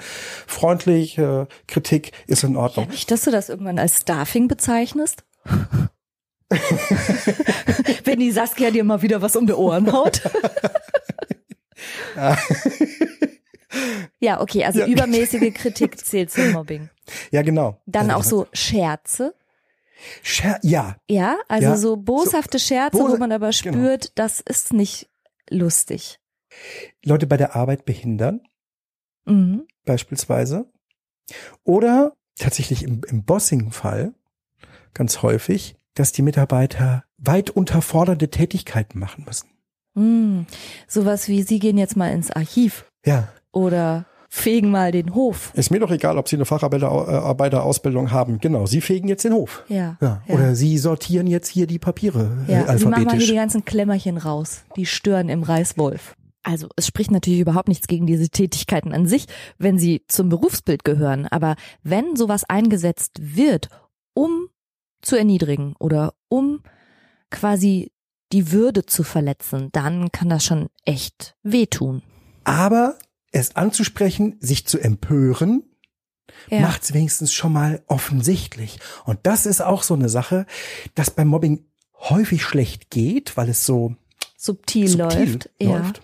freundliche 0.46 1.48
Kritik 1.66 2.12
ist 2.28 2.44
in 2.44 2.52
Ja, 2.54 2.60
Ordnung. 2.60 2.88
nicht, 2.90 3.10
dass 3.10 3.22
du 3.22 3.32
das 3.32 3.48
irgendwann 3.48 3.78
als 3.80 4.00
Staffing 4.02 4.46
bezeichnest. 4.46 5.24
Wenn 8.04 8.18
die 8.20 8.30
Saskia 8.30 8.70
dir 8.70 8.84
mal 8.84 9.02
wieder 9.02 9.20
was 9.22 9.34
um 9.36 9.46
die 9.46 9.52
Ohren 9.52 9.92
haut. 9.92 10.22
ja, 14.18 14.40
okay, 14.40 14.64
also 14.64 14.80
Ja. 14.80 14.86
übermäßige 14.86 15.52
Kritik 15.54 15.98
zählt 16.04 16.30
zum 16.30 16.52
Mobbing. 16.52 16.88
Ja, 17.30 17.42
genau. 17.42 17.80
Dann 17.86 18.10
Also, 18.10 18.18
auch 18.42 18.44
so 18.44 18.46
Scherze. 18.52 19.34
Scher 20.22 20.58
ja, 20.62 20.96
Ja, 21.10 21.36
also 21.48 21.66
Ja, 21.68 21.76
so 21.76 21.96
boshafte 21.96 22.58
Scherze, 22.58 22.96
wo 22.98 23.06
bose- 23.08 23.18
man 23.18 23.32
aber 23.32 23.50
genau. 23.50 23.76
spürt, 23.76 24.12
das 24.18 24.40
ist 24.40 24.72
nicht 24.72 25.10
lustig. 25.50 26.18
Leute 27.04 27.26
bei 27.26 27.36
der 27.36 27.54
Arbeit 27.54 27.84
behindern, 27.84 28.40
Mhm. 29.26 29.66
beispielsweise. 29.84 30.66
Oder 31.64 32.16
tatsächlich 32.38 32.82
im, 32.82 33.02
im 33.08 33.24
Bossing-Fall 33.24 34.14
ganz 34.94 35.22
häufig, 35.22 35.76
dass 35.94 36.12
die 36.12 36.22
Mitarbeiter 36.22 37.04
weit 37.18 37.50
unterfordernde 37.50 38.30
Tätigkeiten 38.30 38.98
machen 38.98 39.24
müssen. 39.24 39.50
Mhm. 39.94 40.46
Sowas 40.88 41.28
wie, 41.28 41.42
sie 41.42 41.58
gehen 41.58 41.76
jetzt 41.76 41.96
mal 41.96 42.10
ins 42.12 42.30
Archiv 42.30 42.86
Ja. 43.04 43.28
Oder 43.52 44.06
fegen 44.28 44.70
mal 44.70 44.92
den 44.92 45.14
Hof. 45.14 45.50
Ist 45.54 45.70
mir 45.70 45.80
doch 45.80 45.90
egal, 45.90 46.16
ob 46.16 46.28
Sie 46.28 46.36
eine 46.36 46.44
Facharbeiterausbildung 46.44 48.12
haben. 48.12 48.38
Genau, 48.38 48.66
Sie 48.66 48.80
fegen 48.80 49.08
jetzt 49.08 49.24
den 49.24 49.32
Hof. 49.32 49.64
Ja. 49.68 49.96
Ja. 50.00 50.22
ja. 50.26 50.34
Oder 50.34 50.54
Sie 50.54 50.78
sortieren 50.78 51.26
jetzt 51.26 51.48
hier 51.48 51.66
die 51.66 51.80
Papiere 51.80 52.44
äh, 52.46 52.52
Ja, 52.52 52.78
sie 52.78 52.84
machen 52.86 52.90
mal 52.90 52.96
hier 52.96 52.96
alphabetisch. 52.98 53.28
die 53.28 53.34
ganzen 53.34 53.64
Klemmerchen 53.64 54.18
raus. 54.18 54.62
Die 54.76 54.86
stören 54.86 55.28
im 55.28 55.42
Reißwolf. 55.42 56.14
Also 56.42 56.68
es 56.76 56.86
spricht 56.86 57.10
natürlich 57.10 57.40
überhaupt 57.40 57.68
nichts 57.68 57.86
gegen 57.86 58.06
diese 58.06 58.28
Tätigkeiten 58.30 58.94
an 58.94 59.06
sich, 59.06 59.26
wenn 59.58 59.78
sie 59.78 60.04
zum 60.08 60.28
Berufsbild 60.28 60.84
gehören. 60.84 61.26
Aber 61.26 61.56
wenn 61.82 62.16
sowas 62.16 62.44
eingesetzt 62.48 63.18
wird, 63.20 63.68
um 64.14 64.46
zu 65.02 65.16
erniedrigen 65.16 65.74
oder 65.78 66.14
um 66.28 66.60
quasi 67.30 67.90
die 68.32 68.52
Würde 68.52 68.86
zu 68.86 69.02
verletzen, 69.02 69.70
dann 69.72 70.12
kann 70.12 70.28
das 70.28 70.44
schon 70.44 70.68
echt 70.84 71.36
wehtun. 71.42 72.02
Aber 72.44 72.96
es 73.32 73.56
anzusprechen, 73.56 74.36
sich 74.40 74.66
zu 74.66 74.78
empören, 74.78 75.62
Ja. 76.48 76.60
macht's 76.60 76.92
wenigstens 76.94 77.32
schon 77.32 77.52
mal 77.52 77.82
offensichtlich. 77.86 78.78
Und 79.04 79.18
das 79.24 79.46
ist 79.46 79.60
auch 79.60 79.82
so 79.82 79.94
eine 79.94 80.08
Sache, 80.08 80.46
dass 80.94 81.10
beim 81.10 81.28
Mobbing 81.28 81.64
häufig 81.98 82.42
schlecht 82.44 82.90
geht, 82.90 83.36
weil 83.36 83.48
es 83.50 83.66
so 83.66 83.94
subtil, 84.36 84.88
subtil 84.88 85.18
läuft. 85.32 85.50
Ja. 85.60 85.78
läuft. 85.78 86.02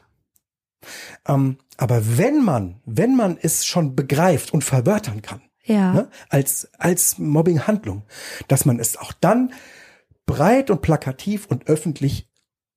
Ähm, 1.26 1.58
aber 1.76 2.18
wenn 2.18 2.44
man, 2.44 2.80
wenn 2.84 3.16
man 3.16 3.38
es 3.40 3.64
schon 3.66 3.96
begreift 3.96 4.52
und 4.52 4.62
verwörtern 4.62 5.22
kann, 5.22 5.42
Ja. 5.64 5.92
ne, 5.92 6.10
als, 6.28 6.68
als 6.78 7.18
Mobbing-Handlung, 7.18 8.02
dass 8.48 8.64
man 8.66 8.78
es 8.78 8.96
auch 8.96 9.12
dann 9.12 9.52
breit 10.26 10.70
und 10.70 10.82
plakativ 10.82 11.46
und 11.46 11.66
öffentlich 11.68 12.28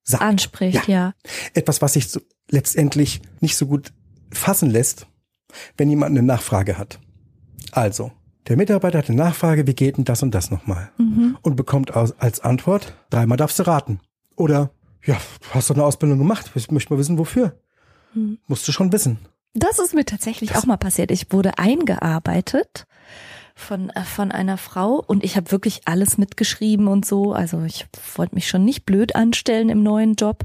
sagt. 0.03 0.23
Anspricht, 0.23 0.87
ja. 0.87 1.13
Etwas, 1.53 1.81
was 1.81 1.93
sich 1.93 2.09
so 2.09 2.21
letztendlich 2.49 3.21
nicht 3.41 3.57
so 3.57 3.67
gut 3.67 3.93
fassen 4.31 4.69
lässt, 4.69 5.07
wenn 5.77 5.89
jemand 5.89 6.11
eine 6.11 6.23
Nachfrage 6.23 6.77
hat. 6.77 6.99
Also, 7.71 8.11
der 8.47 8.57
Mitarbeiter 8.57 8.97
hat 8.99 9.09
eine 9.09 9.17
Nachfrage, 9.17 9.67
wie 9.67 9.73
geht 9.75 9.97
denn 9.97 10.05
das 10.05 10.23
und 10.23 10.31
das 10.33 10.49
nochmal? 10.51 10.89
Mhm. 10.97 11.37
Und 11.41 11.55
bekommt 11.55 11.93
als 11.95 12.39
Antwort, 12.39 12.95
dreimal 13.09 13.37
darfst 13.37 13.59
du 13.59 13.63
raten. 13.67 13.99
Oder, 14.35 14.71
ja, 15.05 15.15
du 15.41 15.47
hast 15.53 15.69
doch 15.69 15.75
eine 15.75 15.83
Ausbildung 15.85 16.17
gemacht, 16.17 16.51
ich 16.55 16.71
möchte 16.71 16.93
mal 16.93 16.99
wissen, 16.99 17.17
wofür. 17.17 17.59
Mhm. 18.13 18.39
Musst 18.47 18.67
du 18.67 18.71
schon 18.71 18.91
wissen. 18.91 19.19
Das 19.53 19.79
ist 19.79 19.93
mir 19.93 20.05
tatsächlich 20.05 20.51
Das- 20.51 20.61
auch 20.63 20.65
mal 20.65 20.77
passiert. 20.77 21.11
Ich 21.11 21.31
wurde 21.31 21.57
eingearbeitet 21.57 22.85
von 23.55 23.89
äh, 23.89 24.03
von 24.03 24.31
einer 24.31 24.57
Frau 24.57 25.03
und 25.05 25.23
ich 25.23 25.35
habe 25.35 25.51
wirklich 25.51 25.81
alles 25.85 26.17
mitgeschrieben 26.17 26.87
und 26.87 27.05
so. 27.05 27.33
Also 27.33 27.61
ich 27.63 27.87
wollte 28.15 28.35
mich 28.35 28.47
schon 28.47 28.63
nicht 28.63 28.85
blöd 28.85 29.15
anstellen 29.15 29.69
im 29.69 29.83
neuen 29.83 30.13
Job. 30.15 30.43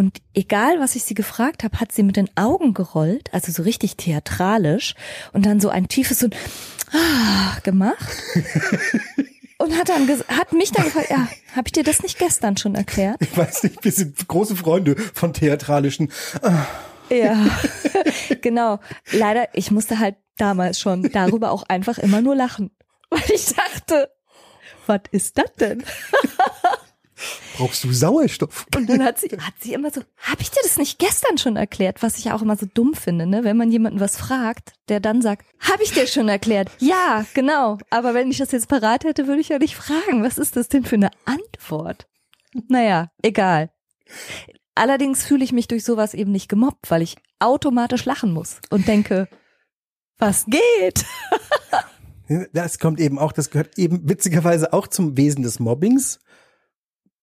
Und 0.00 0.22
egal, 0.32 0.80
was 0.80 0.96
ich 0.96 1.04
sie 1.04 1.12
gefragt 1.12 1.62
habe, 1.62 1.78
hat 1.78 1.92
sie 1.92 2.02
mit 2.02 2.16
den 2.16 2.34
Augen 2.34 2.72
gerollt, 2.72 3.28
also 3.34 3.52
so 3.52 3.62
richtig 3.62 3.98
theatralisch 3.98 4.94
und 5.34 5.44
dann 5.44 5.60
so 5.60 5.68
ein 5.68 5.88
tiefes 5.88 6.20
so 6.20 6.28
ein 6.28 6.34
ah, 6.90 7.58
gemacht. 7.64 8.08
Und 9.58 9.76
hat 9.76 9.90
dann 9.90 10.08
hat 10.28 10.54
mich 10.54 10.72
dann 10.72 10.86
gefragt, 10.86 11.10
ja, 11.10 11.28
habe 11.54 11.66
ich 11.66 11.72
dir 11.72 11.84
das 11.84 12.02
nicht 12.02 12.18
gestern 12.18 12.56
schon 12.56 12.76
erklärt? 12.76 13.18
Ich 13.20 13.36
weiß 13.36 13.64
nicht, 13.64 13.84
wir 13.84 13.92
sind 13.92 14.26
große 14.26 14.56
Freunde 14.56 14.96
von 14.96 15.34
theatralischen. 15.34 16.10
Ja, 17.10 17.46
genau. 18.40 18.80
Leider, 19.12 19.48
ich 19.52 19.70
musste 19.70 19.98
halt 19.98 20.16
damals 20.38 20.80
schon 20.80 21.10
darüber 21.12 21.50
auch 21.50 21.64
einfach 21.64 21.98
immer 21.98 22.22
nur 22.22 22.34
lachen. 22.34 22.70
Weil 23.10 23.30
ich 23.34 23.54
dachte, 23.54 24.10
was 24.86 25.02
ist 25.10 25.36
das 25.36 25.52
denn? 25.60 25.84
Brauchst 27.56 27.84
du 27.84 27.92
Sauerstoff? 27.92 28.66
Und 28.74 28.88
dann 28.88 29.04
hat 29.04 29.18
sie, 29.18 29.28
hat 29.28 29.54
sie 29.60 29.74
immer 29.74 29.90
so, 29.90 30.02
habe 30.18 30.42
ich 30.42 30.50
dir 30.50 30.60
das 30.62 30.76
nicht 30.76 30.98
gestern 30.98 31.38
schon 31.38 31.56
erklärt? 31.56 32.02
Was 32.02 32.18
ich 32.18 32.24
ja 32.24 32.34
auch 32.34 32.42
immer 32.42 32.56
so 32.56 32.66
dumm 32.72 32.94
finde, 32.94 33.26
ne? 33.26 33.44
Wenn 33.44 33.56
man 33.56 33.70
jemanden 33.70 34.00
was 34.00 34.16
fragt, 34.16 34.72
der 34.88 35.00
dann 35.00 35.22
sagt, 35.22 35.46
habe 35.60 35.82
ich 35.82 35.92
dir 35.92 36.06
schon 36.06 36.28
erklärt? 36.28 36.70
Ja, 36.78 37.26
genau. 37.34 37.78
Aber 37.90 38.14
wenn 38.14 38.30
ich 38.30 38.38
das 38.38 38.52
jetzt 38.52 38.68
parat 38.68 39.04
hätte, 39.04 39.26
würde 39.26 39.40
ich 39.40 39.48
ja 39.48 39.58
nicht 39.58 39.76
fragen, 39.76 40.22
was 40.22 40.38
ist 40.38 40.56
das 40.56 40.68
denn 40.68 40.84
für 40.84 40.96
eine 40.96 41.10
Antwort? 41.24 42.06
Naja, 42.68 43.10
egal. 43.22 43.70
Allerdings 44.74 45.24
fühle 45.24 45.44
ich 45.44 45.52
mich 45.52 45.68
durch 45.68 45.84
sowas 45.84 46.14
eben 46.14 46.32
nicht 46.32 46.48
gemobbt, 46.48 46.90
weil 46.90 47.02
ich 47.02 47.16
automatisch 47.38 48.04
lachen 48.04 48.32
muss 48.32 48.60
und 48.70 48.88
denke, 48.88 49.28
was 50.18 50.46
geht? 50.46 51.04
Das 52.52 52.78
kommt 52.78 53.00
eben 53.00 53.18
auch, 53.18 53.32
das 53.32 53.50
gehört 53.50 53.76
eben 53.76 54.08
witzigerweise 54.08 54.72
auch 54.72 54.86
zum 54.86 55.16
Wesen 55.16 55.42
des 55.42 55.58
Mobbings. 55.58 56.20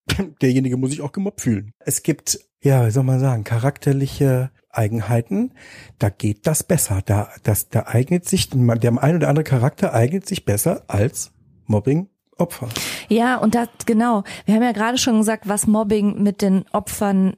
Derjenige 0.42 0.78
muss 0.78 0.92
sich 0.92 1.02
auch 1.02 1.12
gemobbt 1.12 1.42
fühlen. 1.42 1.74
Es 1.80 2.04
gibt, 2.04 2.40
ja, 2.62 2.86
wie 2.88 2.92
soll 2.92 3.04
man 3.04 3.20
sagen, 3.20 3.44
charakterliche 3.44 4.52
Eigenheiten, 4.70 5.54
da 6.00 6.10
geht 6.10 6.46
das 6.46 6.64
besser. 6.64 7.02
Da, 7.06 7.30
das, 7.44 7.70
da 7.70 7.88
eignet 7.88 8.26
sich, 8.26 8.50
der 8.50 9.04
ein 9.04 9.16
oder 9.16 9.30
andere 9.30 9.44
Charakter 9.44 9.94
eignet 9.94 10.28
sich 10.28 10.46
besser 10.46 10.84
als 10.88 11.32
Mobbing-Opfer. 11.66 12.70
Ja, 13.10 13.38
und 13.38 13.56
das, 13.56 13.70
genau. 13.86 14.24
Wir 14.46 14.56
haben 14.56 14.64
ja 14.64 14.72
gerade 14.72 14.98
schon 14.98 15.18
gesagt, 15.18 15.48
was 15.48 15.68
Mobbing 15.68 16.22
mit 16.22 16.42
den 16.42 16.66
Opfern 16.72 17.38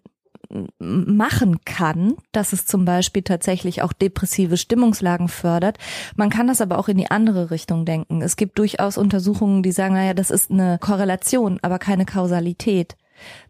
machen 0.79 1.59
kann, 1.63 2.15
dass 2.31 2.53
es 2.53 2.65
zum 2.65 2.85
Beispiel 2.85 3.21
tatsächlich 3.21 3.81
auch 3.81 3.93
depressive 3.93 4.57
Stimmungslagen 4.57 5.27
fördert. 5.27 5.77
Man 6.15 6.29
kann 6.29 6.47
das 6.47 6.61
aber 6.61 6.79
auch 6.79 6.87
in 6.87 6.97
die 6.97 7.11
andere 7.11 7.51
Richtung 7.51 7.85
denken. 7.85 8.21
Es 8.21 8.35
gibt 8.35 8.57
durchaus 8.57 8.97
Untersuchungen, 8.97 9.61
die 9.61 9.71
sagen, 9.71 9.93
naja, 9.93 10.13
das 10.13 10.31
ist 10.31 10.49
eine 10.49 10.79
Korrelation, 10.79 11.59
aber 11.61 11.77
keine 11.77 12.05
Kausalität. 12.05 12.95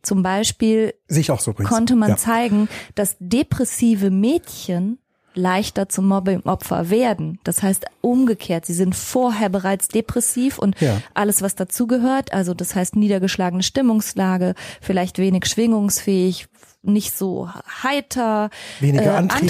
Zum 0.01 0.23
Beispiel 0.23 0.93
Sehe 1.07 1.21
ich 1.21 1.31
auch 1.31 1.39
so 1.39 1.53
konnte 1.53 1.95
man 1.95 2.09
ja. 2.09 2.17
zeigen, 2.17 2.67
dass 2.95 3.15
depressive 3.19 4.09
Mädchen 4.09 4.97
leichter 5.35 5.89
zum 5.89 6.07
Mobbingopfer 6.07 6.89
werden. 6.89 7.39
Das 7.43 7.61
heißt 7.63 7.85
umgekehrt, 8.01 8.65
sie 8.65 8.73
sind 8.73 8.95
vorher 8.95 9.49
bereits 9.49 9.87
depressiv 9.87 10.57
und 10.57 10.79
Ja. 10.81 11.01
alles, 11.13 11.41
was 11.41 11.55
dazugehört, 11.55 12.33
also 12.33 12.53
das 12.53 12.75
heißt 12.75 12.95
niedergeschlagene 12.95 13.63
Stimmungslage, 13.63 14.55
vielleicht 14.81 15.17
wenig 15.17 15.45
schwingungsfähig, 15.45 16.47
nicht 16.89 17.17
so 17.17 17.49
heiter, 17.83 18.49
Weniger 18.79 19.03
äh, 19.15 19.17
Antriebs- 19.17 19.41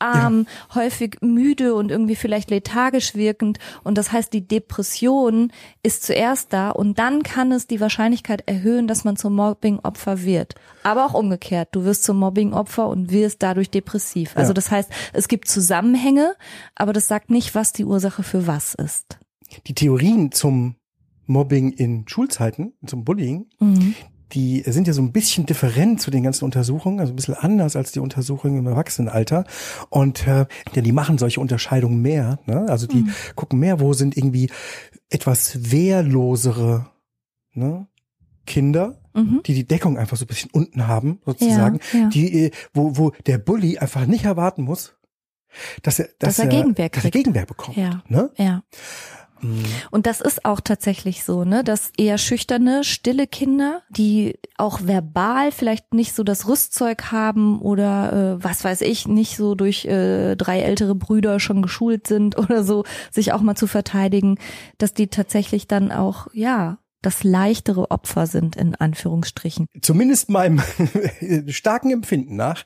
antriebsarm, 0.00 0.46
häufig 0.74 1.16
müde 1.20 1.74
und 1.74 1.90
irgendwie 1.90 2.16
vielleicht 2.16 2.50
lethargisch 2.50 3.14
wirkend. 3.14 3.58
Und 3.84 3.98
das 3.98 4.12
heißt, 4.12 4.32
die 4.32 4.46
Depression 4.46 5.52
ist 5.82 6.02
zuerst 6.04 6.52
da 6.52 6.70
und 6.70 6.98
dann 6.98 7.22
kann 7.22 7.52
es 7.52 7.66
die 7.66 7.80
Wahrscheinlichkeit 7.80 8.42
erhöhen, 8.46 8.86
dass 8.88 9.04
man 9.04 9.16
zum 9.16 9.34
Mobbingopfer 9.34 10.22
wird. 10.22 10.54
Aber 10.82 11.04
auch 11.06 11.14
umgekehrt, 11.14 11.68
du 11.72 11.84
wirst 11.84 12.04
zum 12.04 12.18
Mobbingopfer 12.18 12.88
und 12.88 13.10
wirst 13.10 13.42
dadurch 13.42 13.70
depressiv. 13.70 14.36
Also 14.36 14.50
Ja. 14.50 14.54
das 14.54 14.70
heißt, 14.70 14.90
es 15.12 15.28
gibt 15.28 15.48
Zusammenhänge, 15.48 16.34
aber 16.74 16.92
das 16.92 17.08
sagt 17.08 17.30
nicht, 17.30 17.54
was 17.54 17.72
die 17.72 17.84
Ursache 17.84 18.22
für 18.22 18.46
was 18.46 18.74
ist. 18.74 19.18
Die 19.66 19.74
Theorien 19.74 20.30
zum 20.32 20.76
Mobbing 21.26 21.72
in 21.72 22.06
Schulzeiten, 22.08 22.72
zum 22.86 23.04
Bullying, 23.04 23.46
Mhm. 23.60 23.94
Die 24.32 24.62
sind 24.66 24.86
ja 24.86 24.92
so 24.92 25.00
ein 25.02 25.12
bisschen 25.12 25.46
different 25.46 26.00
zu 26.02 26.10
den 26.10 26.22
ganzen 26.22 26.44
Untersuchungen, 26.44 27.00
also 27.00 27.12
ein 27.12 27.16
bisschen 27.16 27.34
anders 27.34 27.76
als 27.76 27.92
die 27.92 28.00
Untersuchungen 28.00 28.58
im 28.58 28.66
Erwachsenenalter. 28.66 29.44
Und 29.90 30.26
äh, 30.26 30.46
ja, 30.74 30.82
die 30.82 30.92
machen 30.92 31.18
solche 31.18 31.40
Unterscheidungen 31.40 32.02
mehr. 32.02 32.38
Ne? 32.46 32.66
Also 32.68 32.86
die 32.86 33.02
Mhm. 33.02 33.12
gucken 33.36 33.58
mehr, 33.58 33.80
wo 33.80 33.92
sind 33.94 34.16
irgendwie 34.16 34.50
etwas 35.10 35.70
wehrlosere 35.70 36.86
ne? 37.54 37.86
Kinder, 38.46 39.00
Mhm. 39.14 39.42
die 39.44 39.54
die 39.54 39.66
Deckung 39.66 39.98
einfach 39.98 40.16
so 40.16 40.24
ein 40.24 40.28
bisschen 40.28 40.50
unten 40.52 40.86
haben, 40.86 41.20
sozusagen, 41.26 41.80
Ja, 41.92 41.98
ja. 42.00 42.08
die, 42.08 42.44
äh, 42.46 42.50
wo, 42.72 42.96
wo 42.96 43.10
der 43.26 43.38
Bully 43.38 43.78
einfach 43.78 44.06
nicht 44.06 44.24
erwarten 44.24 44.62
muss, 44.62 44.94
dass 45.82 45.98
er, 45.98 46.08
dass, 46.18 46.36
Dass 46.36 46.38
er 46.40 46.46
Gegenwehr 46.46 46.88
dass 46.88 46.98
er 47.04 47.10
kriegt. 47.10 47.24
Gegenwehr 47.24 47.46
bekommt. 47.46 47.76
Ja. 47.76 48.02
Ne? 48.08 48.30
Ja. 48.36 48.62
Mhm. 49.40 49.64
Und 49.90 50.06
das 50.06 50.20
ist 50.20 50.44
auch 50.44 50.60
tatsächlich 50.60 51.24
so, 51.24 51.44
ne, 51.44 51.64
dass 51.64 51.92
eher 51.96 52.18
schüchterne, 52.18 52.84
stille 52.84 53.26
Kinder, 53.26 53.82
die 53.90 54.38
auch 54.56 54.80
verbal 54.84 55.52
vielleicht 55.52 55.94
nicht 55.94 56.14
so 56.14 56.24
das 56.24 56.48
Rüstzeug 56.48 57.12
haben 57.12 57.60
oder 57.60 58.38
äh, 58.38 58.44
was 58.44 58.64
weiß 58.64 58.80
ich, 58.82 59.06
nicht 59.06 59.36
so 59.36 59.54
durch 59.54 59.84
äh, 59.84 60.36
drei 60.36 60.60
ältere 60.60 60.94
Brüder 60.94 61.40
schon 61.40 61.62
geschult 61.62 62.06
sind 62.06 62.38
oder 62.38 62.64
so, 62.64 62.84
sich 63.10 63.32
auch 63.32 63.40
mal 63.40 63.56
zu 63.56 63.66
verteidigen, 63.66 64.38
dass 64.78 64.94
die 64.94 65.08
tatsächlich 65.08 65.66
dann 65.66 65.92
auch, 65.92 66.28
ja, 66.32 66.78
das 67.02 67.22
leichtere 67.22 67.90
Opfer 67.92 68.26
sind, 68.26 68.56
in 68.56 68.74
Anführungsstrichen. 68.74 69.66
zumindest 69.82 70.30
meinem 70.30 70.60
starken 71.46 71.92
Empfinden 71.92 72.34
nach, 72.34 72.64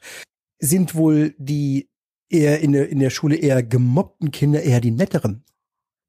sind 0.58 0.94
wohl 0.94 1.34
die 1.38 1.90
eher 2.30 2.60
in 2.60 2.72
der, 2.72 2.88
in 2.88 2.98
der 2.98 3.10
Schule 3.10 3.36
eher 3.36 3.62
gemobbten 3.62 4.30
Kinder 4.30 4.62
eher 4.62 4.80
die 4.80 4.90
netteren, 4.90 5.44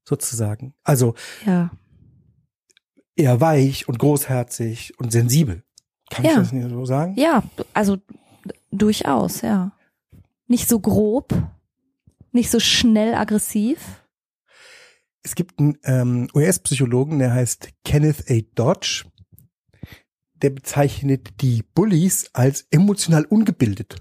sozusagen. 0.04 0.74
Also 0.84 1.16
Ja. 1.46 1.72
eher 3.16 3.40
weich 3.42 3.88
und 3.88 4.00
großherzig 4.00 5.00
und 5.00 5.12
sensibel. 5.12 5.64
Kann 6.10 6.26
ich 6.26 6.32
Ja. 6.32 6.38
das 6.38 6.52
nicht 6.52 6.70
so 6.70 6.86
sagen? 6.86 7.16
Ja, 7.18 7.44
also 7.74 7.98
durchaus, 8.72 9.42
ja. 9.42 9.72
Nicht 10.48 10.68
so 10.68 10.80
grob, 10.80 11.34
nicht 12.32 12.50
so 12.52 12.60
schnell 12.60 13.14
aggressiv. 13.16 14.04
Es 15.24 15.36
gibt 15.36 15.60
einen 15.60 15.78
ähm, 15.84 16.28
US-Psychologen, 16.36 17.20
der 17.20 17.34
heißt 17.34 17.70
Kenneth 17.86 18.30
A. 18.30 18.42
Dodge. 18.56 19.06
Der 20.36 20.50
bezeichnet 20.50 21.42
die 21.42 21.64
Bullies 21.74 22.30
als 22.34 22.68
emotional 22.70 23.24
ungebildet. 23.26 23.96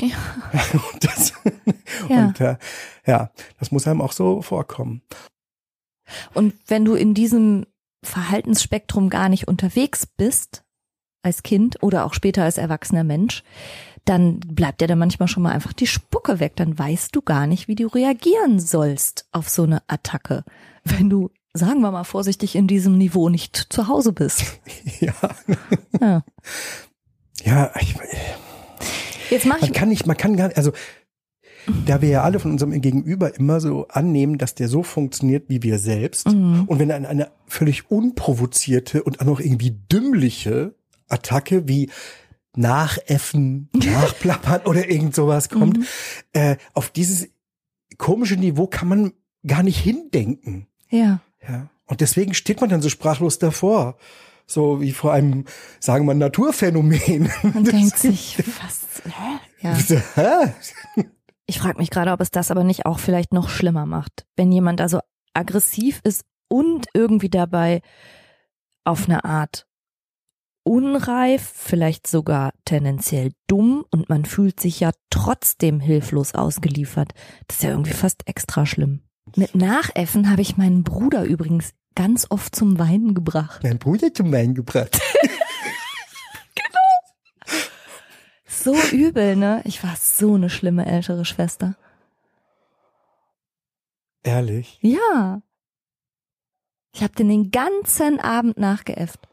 Ja. 0.00 0.16
und 0.92 1.04
das, 1.04 1.32
Ja. 2.08 2.26
und 2.26 2.40
äh, 2.40 2.56
ja, 3.06 3.30
das 3.58 3.70
muss 3.70 3.86
einem 3.86 4.00
auch 4.00 4.12
so 4.12 4.42
vorkommen. 4.42 5.02
Und 6.34 6.54
wenn 6.66 6.84
du 6.84 6.94
in 6.94 7.14
diesem 7.14 7.66
Verhaltensspektrum 8.04 9.10
gar 9.10 9.28
nicht 9.28 9.48
unterwegs 9.48 10.06
bist, 10.06 10.62
als 11.22 11.42
Kind 11.42 11.82
oder 11.82 12.04
auch 12.04 12.14
später 12.14 12.44
als 12.44 12.56
erwachsener 12.58 13.02
Mensch, 13.02 13.42
dann 14.04 14.38
bleibt 14.38 14.80
dir 14.80 14.86
da 14.86 14.94
manchmal 14.94 15.26
schon 15.26 15.42
mal 15.42 15.50
einfach 15.52 15.72
die 15.72 15.88
Spucke 15.88 16.38
weg. 16.38 16.54
Dann 16.54 16.78
weißt 16.78 17.16
du 17.16 17.22
gar 17.22 17.48
nicht, 17.48 17.66
wie 17.66 17.74
du 17.74 17.88
reagieren 17.88 18.60
sollst 18.60 19.26
auf 19.32 19.48
so 19.48 19.64
eine 19.64 19.82
Attacke. 19.88 20.44
Wenn 20.84 21.10
du, 21.10 21.30
sagen 21.52 21.80
wir 21.80 21.90
mal 21.90 22.04
vorsichtig, 22.04 22.54
in 22.54 22.68
diesem 22.68 22.96
Niveau 22.96 23.28
nicht 23.28 23.56
zu 23.70 23.88
Hause 23.88 24.12
bist. 24.12 24.44
Ja, 25.00 25.14
Ja. 26.00 26.22
ja, 27.42 27.72
ich, 27.80 27.96
Jetzt 29.30 29.46
mache 29.46 29.60
man 29.60 29.70
ich, 29.70 29.76
kann 29.76 29.88
nicht, 29.88 30.06
man 30.06 30.16
kann 30.16 30.36
gar 30.36 30.48
nicht, 30.48 30.56
also 30.56 30.72
da 31.84 32.00
wir 32.00 32.08
ja 32.08 32.22
alle 32.22 32.38
von 32.38 32.52
unserem 32.52 32.80
Gegenüber 32.80 33.34
immer 33.36 33.60
so 33.60 33.88
annehmen, 33.88 34.38
dass 34.38 34.54
der 34.54 34.68
so 34.68 34.82
funktioniert 34.84 35.44
wie 35.48 35.62
wir 35.62 35.78
selbst 35.78 36.28
Mhm. 36.28 36.64
und 36.66 36.78
wenn 36.78 36.92
eine, 36.92 37.08
eine 37.08 37.30
völlig 37.46 37.90
unprovozierte 37.90 39.02
und 39.02 39.20
auch 39.20 39.24
noch 39.24 39.40
irgendwie 39.40 39.70
dümmliche 39.90 40.74
Attacke 41.08 41.66
wie 41.68 41.90
Nachäffen, 42.54 43.68
Nachplappern 43.74 44.62
oder 44.64 44.88
irgend 44.88 45.14
sowas 45.14 45.48
kommt, 45.48 45.78
Mhm. 45.78 45.84
äh, 46.32 46.56
auf 46.74 46.90
dieses 46.90 47.28
komische 47.98 48.36
Niveau 48.36 48.66
kann 48.66 48.88
man 48.88 49.12
gar 49.46 49.62
nicht 49.62 49.78
hindenken. 49.78 50.66
ja. 50.90 51.20
Ja. 51.48 51.68
Und 51.88 52.00
deswegen 52.00 52.34
steht 52.34 52.60
man 52.60 52.68
dann 52.68 52.82
so 52.82 52.88
sprachlos 52.88 53.38
davor. 53.38 53.96
So 54.46 54.80
wie 54.80 54.92
vor 54.92 55.12
einem, 55.12 55.44
sagen 55.80 56.06
wir 56.06 56.14
Naturphänomen. 56.14 57.30
Und 57.42 57.72
denkt 57.72 57.98
sich, 57.98 58.38
was, 58.62 58.86
hä? 59.04 59.40
Ja. 59.60 59.74
Hä? 60.14 60.52
Ich 61.46 61.58
frage 61.58 61.78
mich 61.78 61.90
gerade, 61.90 62.12
ob 62.12 62.20
es 62.20 62.30
das 62.30 62.50
aber 62.50 62.64
nicht 62.64 62.86
auch 62.86 62.98
vielleicht 62.98 63.32
noch 63.32 63.48
schlimmer 63.48 63.86
macht, 63.86 64.26
wenn 64.36 64.52
jemand 64.52 64.80
also 64.80 65.00
aggressiv 65.34 66.00
ist 66.04 66.24
und 66.48 66.86
irgendwie 66.94 67.28
dabei 67.28 67.82
auf 68.84 69.08
eine 69.08 69.24
Art 69.24 69.66
unreif, 70.64 71.52
vielleicht 71.54 72.08
sogar 72.08 72.52
tendenziell 72.64 73.32
dumm 73.46 73.84
und 73.90 74.08
man 74.08 74.24
fühlt 74.24 74.58
sich 74.58 74.80
ja 74.80 74.90
trotzdem 75.10 75.78
hilflos 75.78 76.34
ausgeliefert. 76.34 77.12
Das 77.46 77.58
ist 77.58 77.62
ja 77.62 77.70
irgendwie 77.70 77.92
fast 77.92 78.26
extra 78.26 78.66
schlimm. 78.66 79.02
Mit 79.36 79.54
Nachäffen 79.54 80.30
habe 80.30 80.42
ich 80.42 80.56
meinen 80.56 80.82
Bruder 80.82 81.24
übrigens 81.24 81.70
ganz 81.96 82.28
oft 82.30 82.54
zum 82.54 82.78
Weinen 82.78 83.14
gebracht. 83.14 83.64
Mein 83.64 83.78
Bruder 83.80 84.14
zum 84.14 84.30
Wein 84.30 84.54
gebracht. 84.54 85.00
So 88.66 88.74
übel, 88.90 89.36
ne? 89.36 89.62
Ich 89.64 89.84
war 89.84 89.94
so 89.94 90.34
eine 90.34 90.50
schlimme 90.50 90.86
ältere 90.86 91.24
Schwester. 91.24 91.76
Ehrlich. 94.24 94.80
Ja. 94.82 95.40
Ich 96.92 97.04
habe 97.04 97.14
den 97.14 97.28
den 97.28 97.52
ganzen 97.52 98.18
Abend 98.18 98.58
nachgeäfft. 98.58 99.28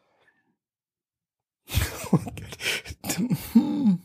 Oh 2.12 2.20
Gott. 2.20 4.00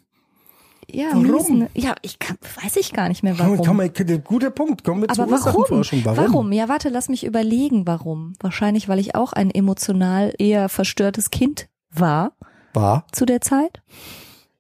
Ja, 0.91 1.09
Warum? 1.13 1.23
miesen- 1.33 1.69
Ja, 1.75 1.95
ich 2.03 2.19
kann, 2.19 2.39
weiß 2.63 2.77
ich 2.77 2.93
gar 2.93 3.09
nicht 3.09 3.23
mehr 3.23 3.39
warum. 3.39 3.63
kann 3.63 3.77
man, 3.77 3.91
guter 4.25 4.51
Punkt. 4.51 4.85
Kommen 4.85 5.03
wir 5.03 5.09
zur 5.09 5.25
Aber 5.25 5.33
warum? 5.33 5.47
Ursachenforschung. 5.61 6.05
Warum? 6.05 6.33
warum? 6.33 6.53
Ja, 6.53 6.69
warte, 6.69 6.89
lass 6.89 7.09
mich 7.11 7.25
überlegen, 7.25 7.87
warum. 7.87 8.33
Wahrscheinlich, 8.41 8.89
weil 8.89 8.99
ich 8.99 9.15
auch 9.15 9.33
ein 9.35 9.51
emotional 9.51 10.33
eher 10.39 10.69
verstörtes 10.71 11.31
Kind 11.31 11.69
war 11.91 12.33
War? 12.73 13.07
zu 13.13 13.27
der 13.27 13.41
Zeit. 13.43 13.83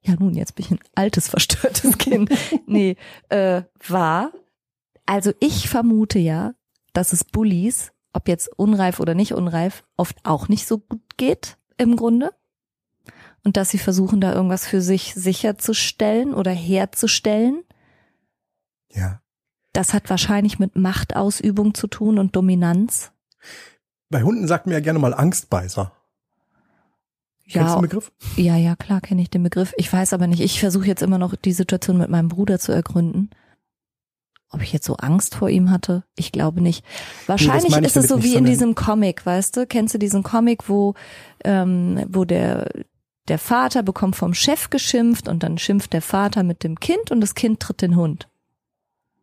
Ja, 0.03 0.14
nun, 0.18 0.35
jetzt 0.35 0.55
bin 0.55 0.66
ich 0.66 0.70
ein 0.72 0.81
altes, 0.95 1.29
verstörtes 1.29 1.97
Kind. 1.99 2.31
nee, 2.66 2.97
äh, 3.31 3.62
war. 3.87 4.33
Also 5.07 5.33
ich 5.41 5.68
vermute 5.68 6.18
ja, 6.18 6.53
dass 6.93 7.12
es 7.14 7.24
Bullies, 7.24 7.93
ob 8.12 8.29
jetzt 8.29 8.51
unreif 8.59 9.01
oder 9.01 9.14
nicht 9.14 9.33
unreif, 9.33 9.83
oft 9.97 10.16
auch 10.24 10.49
nicht 10.49 10.66
so 10.66 10.79
gut 10.79 11.01
geht 11.16 11.57
im 11.79 11.97
Grunde. 11.97 12.31
Und 13.49 13.57
dass 13.57 13.71
sie 13.71 13.79
versuchen, 13.79 14.21
da 14.21 14.35
irgendwas 14.35 14.67
für 14.67 14.83
sich 14.83 15.15
sicherzustellen 15.15 16.35
oder 16.35 16.51
herzustellen. 16.51 17.63
Ja. 18.93 19.23
Das 19.73 19.95
hat 19.95 20.11
wahrscheinlich 20.11 20.59
mit 20.59 20.77
Machtausübung 20.77 21.73
zu 21.73 21.87
tun 21.87 22.19
und 22.19 22.37
Dominanz. 22.37 23.11
Bei 24.11 24.23
Hunden 24.23 24.47
sagt 24.47 24.67
mir 24.67 24.75
ja 24.75 24.81
gerne 24.81 24.99
mal 24.99 25.15
Angstbeißer. 25.15 25.93
Kennst 27.51 27.55
du 27.55 27.59
Ja, 27.61 27.77
den 27.77 27.81
Begriff? 27.81 28.13
ja, 28.37 28.57
ja, 28.57 28.77
klar 28.77 29.01
kenne 29.01 29.23
ich 29.23 29.31
den 29.31 29.45
Begriff. 29.45 29.73
Ich 29.79 29.91
weiß 29.91 30.13
aber 30.13 30.27
nicht. 30.27 30.41
Ich 30.43 30.61
versuche 30.61 30.85
jetzt 30.87 31.01
immer 31.03 31.17
noch 31.17 31.35
die 31.35 31.55
Situation 31.55 31.97
mit 31.97 32.11
meinem 32.11 32.29
Bruder 32.29 32.59
zu 32.59 32.73
ergründen. 32.73 33.31
Ob 34.51 34.61
ich 34.61 34.75
jetzt 34.75 34.85
so 34.85 34.97
Angst 34.97 35.35
vor 35.37 35.49
ihm 35.49 35.71
hatte? 35.71 36.05
Ich 36.17 36.33
glaube 36.33 36.61
nicht. 36.61 36.85
Wahrscheinlich 37.27 37.75
ich 37.75 37.83
ist 37.83 37.97
es 37.97 38.09
so 38.09 38.23
wie 38.23 38.35
in 38.35 38.45
diesem 38.45 38.75
Comic, 38.75 39.25
weißt 39.25 39.57
du? 39.57 39.67
Kennst 39.67 39.95
du 39.95 39.99
diesen 39.99 40.23
Comic, 40.23 40.69
wo, 40.69 40.93
ähm, 41.45 42.05
wo 42.11 42.27
der, 42.27 42.69
der 43.29 43.39
Vater 43.39 43.83
bekommt 43.83 44.16
vom 44.16 44.35
Chef 44.35 44.70
geschimpft 44.70 45.29
und 45.29 45.43
dann 45.43 45.59
schimpft 45.59 45.93
der 45.93 46.03
Vater 46.03 46.43
mit 46.43 46.64
dem 46.64 46.81
Kind 46.81 47.11
und 47.11 47.20
das 47.20 47.35
Kind 47.35 47.61
tritt 47.61 47.83
den 47.83 47.97
Hund. 47.97 48.29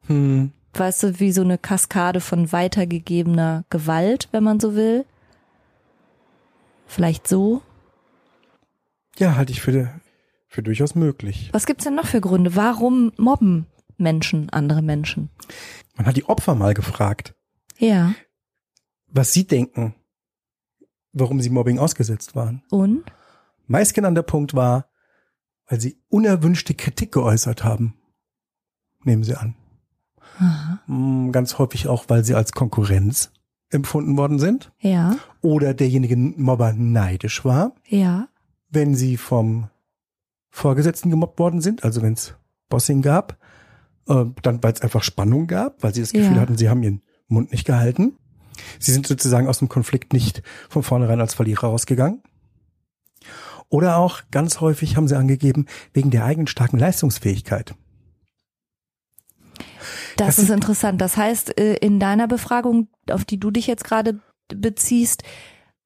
Hm. 0.08 0.52
Weißt 0.74 1.04
du, 1.04 1.20
wie 1.20 1.32
so 1.32 1.42
eine 1.42 1.58
Kaskade 1.58 2.20
von 2.22 2.52
weitergegebener 2.52 3.64
Gewalt, 3.70 4.28
wenn 4.32 4.44
man 4.44 4.60
so 4.60 4.76
will. 4.76 5.06
Vielleicht 6.86 7.28
so. 7.28 7.62
Ja, 9.18 9.36
halte 9.36 9.54
ich 9.54 9.62
für, 9.62 9.90
für 10.48 10.62
durchaus 10.62 10.94
möglich. 10.96 11.50
Was 11.54 11.66
gibt's 11.66 11.86
denn 11.86 11.96
noch 11.96 12.06
für 12.08 12.22
Gründe? 12.22 12.56
Warum 12.56 13.12
mobben? 13.18 13.66
Menschen, 13.98 14.50
andere 14.50 14.82
Menschen. 14.82 15.30
Man 15.96 16.06
hat 16.06 16.18
die 16.18 16.26
Opfer 16.26 16.54
mal 16.54 16.74
gefragt, 16.74 17.34
Ja. 17.78 18.14
was 19.08 19.32
sie 19.32 19.48
denken, 19.48 19.96
warum 21.14 21.40
sie 21.40 21.50
Mobbing 21.50 21.80
ausgesetzt 21.80 22.36
waren. 22.36 22.62
Und? 22.70 23.06
Meistgenannter 23.68 24.24
Punkt 24.24 24.54
war, 24.54 24.90
weil 25.68 25.80
sie 25.82 25.98
unerwünschte 26.10 26.74
Kritik 26.74 27.12
geäußert 27.14 27.64
haben. 27.64 27.96
Nehmen 29.04 29.24
sie 29.24 29.36
an. 29.36 29.56
Aha. 30.40 30.80
Mm, 30.88 31.32
Ganz 31.32 31.58
häufig 31.58 31.88
auch, 31.88 32.06
weil 32.08 32.24
sie 32.24 32.36
als 32.36 32.52
Konkurrenz 32.52 33.32
empfunden 33.70 34.16
worden 34.18 34.40
sind 34.40 34.72
Ja. 34.80 35.16
oder 35.42 35.74
derjenige 35.74 36.16
Mobber 36.16 36.74
neidisch 36.74 37.44
war, 37.46 37.74
Ja. 37.88 38.28
wenn 38.70 38.96
sie 38.96 39.18
vom 39.18 39.70
Vorgesetzten 40.50 41.10
gemobbt 41.10 41.40
worden 41.40 41.62
sind, 41.62 41.84
also 41.84 42.02
wenn 42.02 42.14
es 42.14 42.36
Bossing 42.70 43.02
gab, 43.02 43.38
äh, 44.08 44.26
dann 44.42 44.64
weil 44.64 44.74
es 44.74 44.82
einfach 44.82 45.04
Spannung 45.04 45.48
gab, 45.48 45.82
weil 45.84 45.94
sie 45.94 46.02
das 46.02 46.14
Gefühl 46.14 46.36
Ja. 46.36 46.42
hatten, 46.42 46.58
sie 46.58 46.70
haben 46.70 46.84
ihren 46.84 47.02
Mund 47.28 47.52
nicht 47.52 47.66
gehalten. 47.66 48.18
Sie 48.80 48.92
sind 48.94 49.06
sozusagen 49.08 49.48
aus 49.48 49.60
dem 49.60 49.68
Konflikt 49.68 50.14
nicht 50.14 50.42
von 50.70 50.84
vornherein 50.84 51.20
als 51.20 51.34
Verlierer 51.34 51.68
rausgegangen. 51.68 52.22
Oder 53.70 53.98
auch 53.98 54.22
ganz 54.32 54.62
häufig 54.62 54.96
haben 54.96 55.08
sie 55.08 55.18
angegeben, 55.18 55.66
wegen 55.94 56.12
der 56.12 56.26
eigenen 56.26 56.48
starken 56.48 56.78
Leistungsfähigkeit. 56.78 57.76
Das, 60.18 60.36
Das 60.36 60.40
ist 60.40 60.50
interessant. 60.50 61.02
Das 61.02 61.18
heißt, 61.18 61.60
äh, 61.60 61.76
in 61.76 62.00
deiner 62.00 62.28
Befragung, 62.28 62.88
auf 63.10 63.26
die 63.26 63.40
du 63.40 63.52
dich 63.52 63.68
jetzt 63.68 63.84
gerade 63.84 64.20
beziehst, 64.48 65.24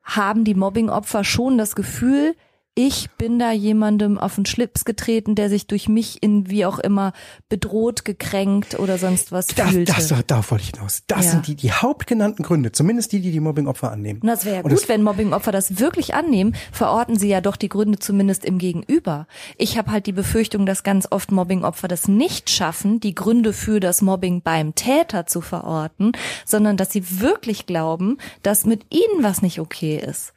haben 0.03 0.43
die 0.43 0.55
Mobbingopfer 0.55 1.23
schon 1.23 1.57
das 1.57 1.75
Gefühl, 1.75 2.35
ich 2.75 3.09
bin 3.17 3.39
da 3.39 3.51
jemandem 3.51 4.17
auf 4.17 4.35
den 4.35 4.45
Schlips 4.45 4.85
getreten, 4.85 5.35
der 5.35 5.49
sich 5.49 5.67
durch 5.67 5.89
mich 5.89 6.23
in 6.23 6.49
wie 6.49 6.65
auch 6.65 6.79
immer 6.79 7.11
bedroht, 7.49 8.05
gekränkt 8.05 8.79
oder 8.79 8.97
sonst 8.97 9.31
was 9.33 9.47
Das, 9.47 9.71
fühlte. 9.71 9.91
das, 9.93 10.13
darauf 10.27 10.51
wollte 10.51 10.63
ich 10.63 10.71
hinaus. 10.71 11.03
Das 11.07 11.25
Ja. 11.25 11.31
sind 11.31 11.47
die, 11.47 11.55
die 11.55 11.71
hauptgenannten 11.73 12.45
Gründe, 12.45 12.71
zumindest 12.71 13.11
die, 13.11 13.19
die 13.19 13.31
die 13.31 13.39
Mobbingopfer 13.41 13.91
annehmen. 13.91 14.21
Und 14.21 14.27
das 14.27 14.45
wäre 14.45 14.57
ja 14.57 14.61
Und 14.61 14.69
gut, 14.69 14.79
das- 14.81 14.87
wenn 14.87 15.03
Mobbingopfer 15.03 15.51
das 15.51 15.79
wirklich 15.79 16.13
annehmen, 16.13 16.55
verorten 16.71 17.17
sie 17.19 17.27
ja 17.27 17.41
doch 17.41 17.57
die 17.57 17.69
Gründe 17.69 17.99
zumindest 17.99 18.45
im 18.45 18.57
Gegenüber. 18.59 19.27
Ich 19.57 19.77
habe 19.77 19.91
halt 19.91 20.05
die 20.05 20.13
Befürchtung, 20.13 20.65
dass 20.65 20.83
ganz 20.83 21.07
oft 21.11 21.31
Mobbingopfer 21.31 21.87
das 21.89 22.07
nicht 22.07 22.49
schaffen, 22.49 22.99
die 23.01 23.13
Gründe 23.15 23.51
für 23.51 23.79
das 23.81 24.01
Mobbing 24.01 24.41
beim 24.41 24.73
Täter 24.75 25.25
zu 25.25 25.41
verorten, 25.41 26.13
sondern 26.45 26.77
dass 26.77 26.91
sie 26.93 27.19
wirklich 27.19 27.65
glauben, 27.65 28.17
dass 28.41 28.65
mit 28.65 28.85
ihnen 28.93 29.21
was 29.21 29.41
nicht 29.41 29.59
okay 29.59 29.97
ist. 29.97 30.31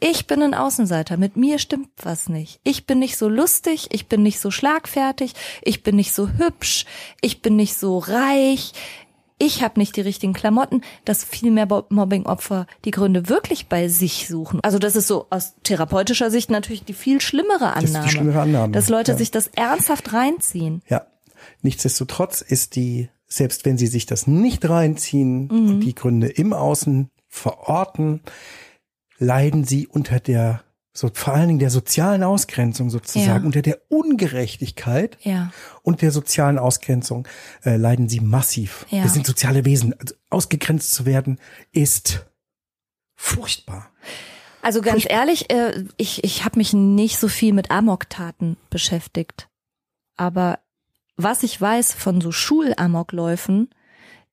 Ich 0.00 0.26
bin 0.26 0.42
ein 0.42 0.54
Außenseiter, 0.54 1.16
mit 1.16 1.36
mir 1.36 1.58
stimmt 1.58 1.88
was 2.02 2.28
nicht. 2.28 2.60
Ich 2.62 2.86
bin 2.86 2.98
nicht 3.00 3.16
so 3.16 3.28
lustig, 3.28 3.88
ich 3.90 4.06
bin 4.06 4.22
nicht 4.22 4.38
so 4.38 4.50
schlagfertig, 4.50 5.32
ich 5.62 5.82
bin 5.82 5.96
nicht 5.96 6.12
so 6.12 6.28
hübsch, 6.28 6.84
ich 7.20 7.42
bin 7.42 7.56
nicht 7.56 7.76
so 7.76 7.98
reich, 7.98 8.72
ich 9.40 9.62
habe 9.62 9.78
nicht 9.80 9.96
die 9.96 10.00
richtigen 10.00 10.32
Klamotten, 10.34 10.82
dass 11.04 11.24
viel 11.24 11.50
mehr 11.50 11.66
Mobbingopfer 11.88 12.66
die 12.84 12.90
Gründe 12.92 13.28
wirklich 13.28 13.66
bei 13.66 13.88
sich 13.88 14.26
suchen. 14.28 14.60
Also 14.62 14.78
das 14.78 14.94
ist 14.96 15.06
so 15.08 15.26
aus 15.30 15.54
therapeutischer 15.64 16.30
Sicht 16.30 16.50
natürlich 16.50 16.84
die 16.84 16.92
viel 16.92 17.20
schlimmere 17.20 17.72
ist 17.78 17.82
die 17.92 17.96
Annahme. 17.96 18.08
schlimmere 18.10 18.40
Annahme, 18.40 18.72
Dass 18.72 18.88
Leute 18.88 19.12
ja. 19.12 19.18
sich 19.18 19.30
das 19.30 19.48
ernsthaft 19.48 20.12
reinziehen. 20.12 20.82
Ja. 20.88 21.06
Nichtsdestotrotz 21.62 22.40
ist 22.40 22.74
die, 22.76 23.08
selbst 23.28 23.64
wenn 23.64 23.78
sie 23.78 23.86
sich 23.86 24.06
das 24.06 24.26
nicht 24.26 24.68
reinziehen 24.68 25.46
Mhm. 25.46 25.68
und 25.68 25.80
die 25.80 25.94
Gründe 25.94 26.28
im 26.28 26.52
Außen 26.52 27.10
verorten, 27.28 28.20
leiden 29.18 29.64
sie 29.64 29.86
unter 29.86 30.20
der, 30.20 30.62
so 30.92 31.10
vor 31.12 31.34
allen 31.34 31.48
Dingen 31.48 31.58
der 31.58 31.70
sozialen 31.70 32.22
Ausgrenzung 32.22 32.90
sozusagen, 32.90 33.42
Ja. 33.42 33.46
unter 33.46 33.62
der 33.62 33.80
Ungerechtigkeit 33.88 35.16
Ja. 35.22 35.52
und 35.82 36.02
der 36.02 36.10
sozialen 36.12 36.58
Ausgrenzung 36.58 37.26
äh, 37.64 37.76
leiden 37.76 38.08
sie 38.08 38.20
massiv. 38.20 38.86
Ja. 38.90 39.02
Wir 39.02 39.10
sind 39.10 39.26
soziale 39.26 39.64
Wesen. 39.64 39.94
Also 39.98 40.14
ausgegrenzt 40.30 40.92
zu 40.94 41.06
werden 41.06 41.38
ist 41.72 42.26
furchtbar. 43.16 43.90
Also 44.62 44.80
ganz 44.82 45.04
ehrlich, 45.08 45.50
äh, 45.50 45.84
ich, 45.96 46.24
ich 46.24 46.44
habe 46.44 46.58
mich 46.58 46.72
nicht 46.72 47.18
so 47.18 47.28
viel 47.28 47.52
mit 47.52 47.70
Amoktaten 47.70 48.56
beschäftigt. 48.70 49.48
Aber 50.16 50.58
was 51.16 51.42
ich 51.42 51.60
weiß 51.60 51.94
von 51.94 52.20
so 52.20 52.32
Schulamokläufen, 52.32 53.70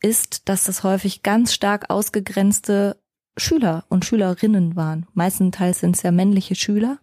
ist, 0.02 0.50
dass 0.50 0.66
das 0.66 0.84
häufig 0.84 1.24
ganz 1.24 1.54
stark 1.54 1.90
ausgegrenzte 1.90 3.00
Schüler 3.38 3.84
und 3.90 4.06
Schülerinnen 4.06 4.76
waren. 4.76 5.06
Meistenteils 5.14 5.80
sind 5.80 5.96
es 5.96 6.04
ja 6.04 6.12
männliche 6.12 6.56
Schüler, 6.56 7.00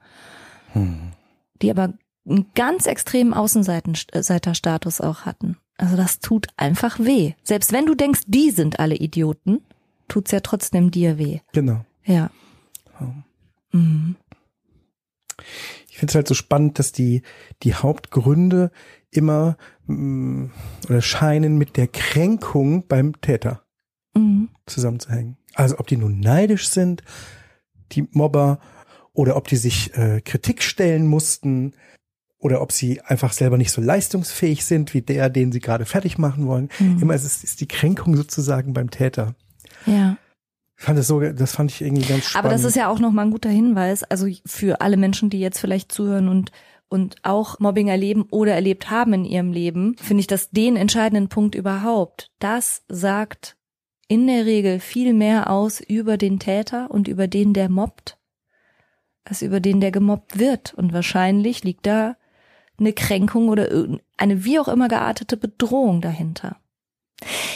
die 1.61 1.71
aber 1.71 1.93
einen 2.27 2.47
ganz 2.55 2.87
extremen 2.87 3.35
Außenseiterstatus 3.35 5.01
auch 5.01 5.23
hatten. 5.23 5.57
Also 5.77 5.97
das 5.97 6.21
tut 6.21 6.47
einfach 6.57 6.99
weh. 6.99 7.33
Selbst 7.43 7.73
wenn 7.73 7.87
du 7.87 7.95
denkst, 7.95 8.23
die 8.27 8.51
sind 8.51 8.79
alle 8.79 8.95
Idioten, 8.95 9.61
tut's 10.09 10.31
ja 10.31 10.41
trotzdem 10.41 10.91
dir 10.91 11.19
weh. 11.19 11.41
Genau. 11.53 11.85
Ja. 12.05 12.31
Mhm. 13.73 14.17
Ich 15.89 15.99
finde 15.99 16.13
es 16.13 16.15
halt 16.15 16.29
so 16.29 16.35
spannend, 16.35 16.79
dass 16.79 16.93
die, 16.93 17.23
die 17.63 17.75
Hauptgründe 17.75 18.71
immer 19.11 19.57
mh, 19.87 20.51
oder 20.89 21.03
scheinen 21.03 21.59
mit 21.59 21.77
der 21.77 21.89
Kränkung 21.89 22.87
beim 22.87 23.21
Täter 23.21 23.63
Mhm. 24.15 24.51
zusammenzuhängen. 24.67 25.39
Also 25.55 25.79
ob 25.79 25.87
die 25.87 25.97
nun 25.97 26.21
neidisch 26.21 26.69
sind, 26.69 27.03
die 27.93 28.09
Mobber, 28.13 28.59
oder 29.13 29.37
ob 29.37 29.49
die 29.49 29.57
sich 29.57 29.95
äh, 29.97 30.21
Kritik 30.23 30.63
stellen 30.63 31.07
mussten, 31.07 31.75
oder 32.39 32.61
ob 32.61 32.73
sie 32.73 33.01
einfach 33.03 33.33
selber 33.33 33.57
nicht 33.57 33.71
so 33.71 33.81
leistungsfähig 33.81 34.65
sind 34.65 34.95
wie 34.95 35.03
der, 35.03 35.31
den 35.31 35.53
sie 35.53 35.61
gerade 35.61 35.85
fertig 35.85 36.19
machen 36.19 36.47
wollen. 36.47 36.71
Mhm. 36.81 37.01
Immer 37.01 37.15
ist 37.15 37.25
es 37.25 37.45
ist 37.45 37.61
die 37.61 37.69
Kränkung 37.69 38.17
sozusagen 38.17 38.73
beim 38.73 38.91
Täter. 38.91 39.37
Ja. 39.87 40.17
Ich 40.77 40.85
fand 40.85 40.99
das 40.99 41.07
so, 41.07 41.21
das 41.21 41.55
fand 41.55 41.71
ich 41.71 41.81
irgendwie 41.81 42.05
ganz 42.05 42.25
spannend. 42.25 42.45
Aber 42.45 42.53
das 42.53 42.65
ist 42.65 42.75
ja 42.75 42.89
auch 42.89 42.99
nochmal 42.99 43.27
ein 43.27 43.31
guter 43.31 43.49
Hinweis, 43.49 44.03
also 44.03 44.27
für 44.45 44.81
alle 44.81 44.97
Menschen, 44.97 45.31
die 45.31 45.39
jetzt 45.39 45.61
vielleicht 45.61 45.93
zuhören 45.93 46.29
und 46.29 46.51
und 46.89 47.17
auch 47.23 47.59
Mobbing 47.59 47.89
erleben 47.89 48.27
oder 48.31 48.53
erlebt 48.53 48.91
haben 48.91 49.15
in 49.15 49.25
ihrem 49.25 49.51
Leben, 49.51 49.97
finde 49.97 50.21
ich 50.21 50.27
das 50.27 50.51
den 50.51 50.77
entscheidenden 50.77 51.31
Punkt 51.31 51.55
überhaupt. 51.55 52.27
Das 52.39 52.83
sagt 52.87 53.57
in 54.13 54.27
der 54.27 54.45
Regel 54.45 54.79
viel 54.79 55.15
mehr 55.15 55.49
aus 55.49 55.81
über 55.81 56.19
den 56.19 56.39
Täter 56.39 56.91
und 56.91 57.09
über 57.09 57.29
den, 57.29 57.55
der 57.55 57.71
mobbt, 57.71 58.19
als 59.25 59.41
über 59.41 59.59
den, 59.59 59.81
der 59.81 59.91
gemobbt 59.91 60.39
wird. 60.39 60.75
Und 60.75 60.93
wahrscheinlich 60.93 61.65
liegt 61.65 61.87
da 61.87 62.17
eine 62.79 62.93
Kränkung 62.93 63.49
oder 63.49 63.71
eine 64.19 64.45
wie 64.45 64.59
auch 64.59 64.69
immer 64.69 64.89
geartete 64.89 65.39
Bedrohung 65.39 66.03
dahinter. 66.03 66.57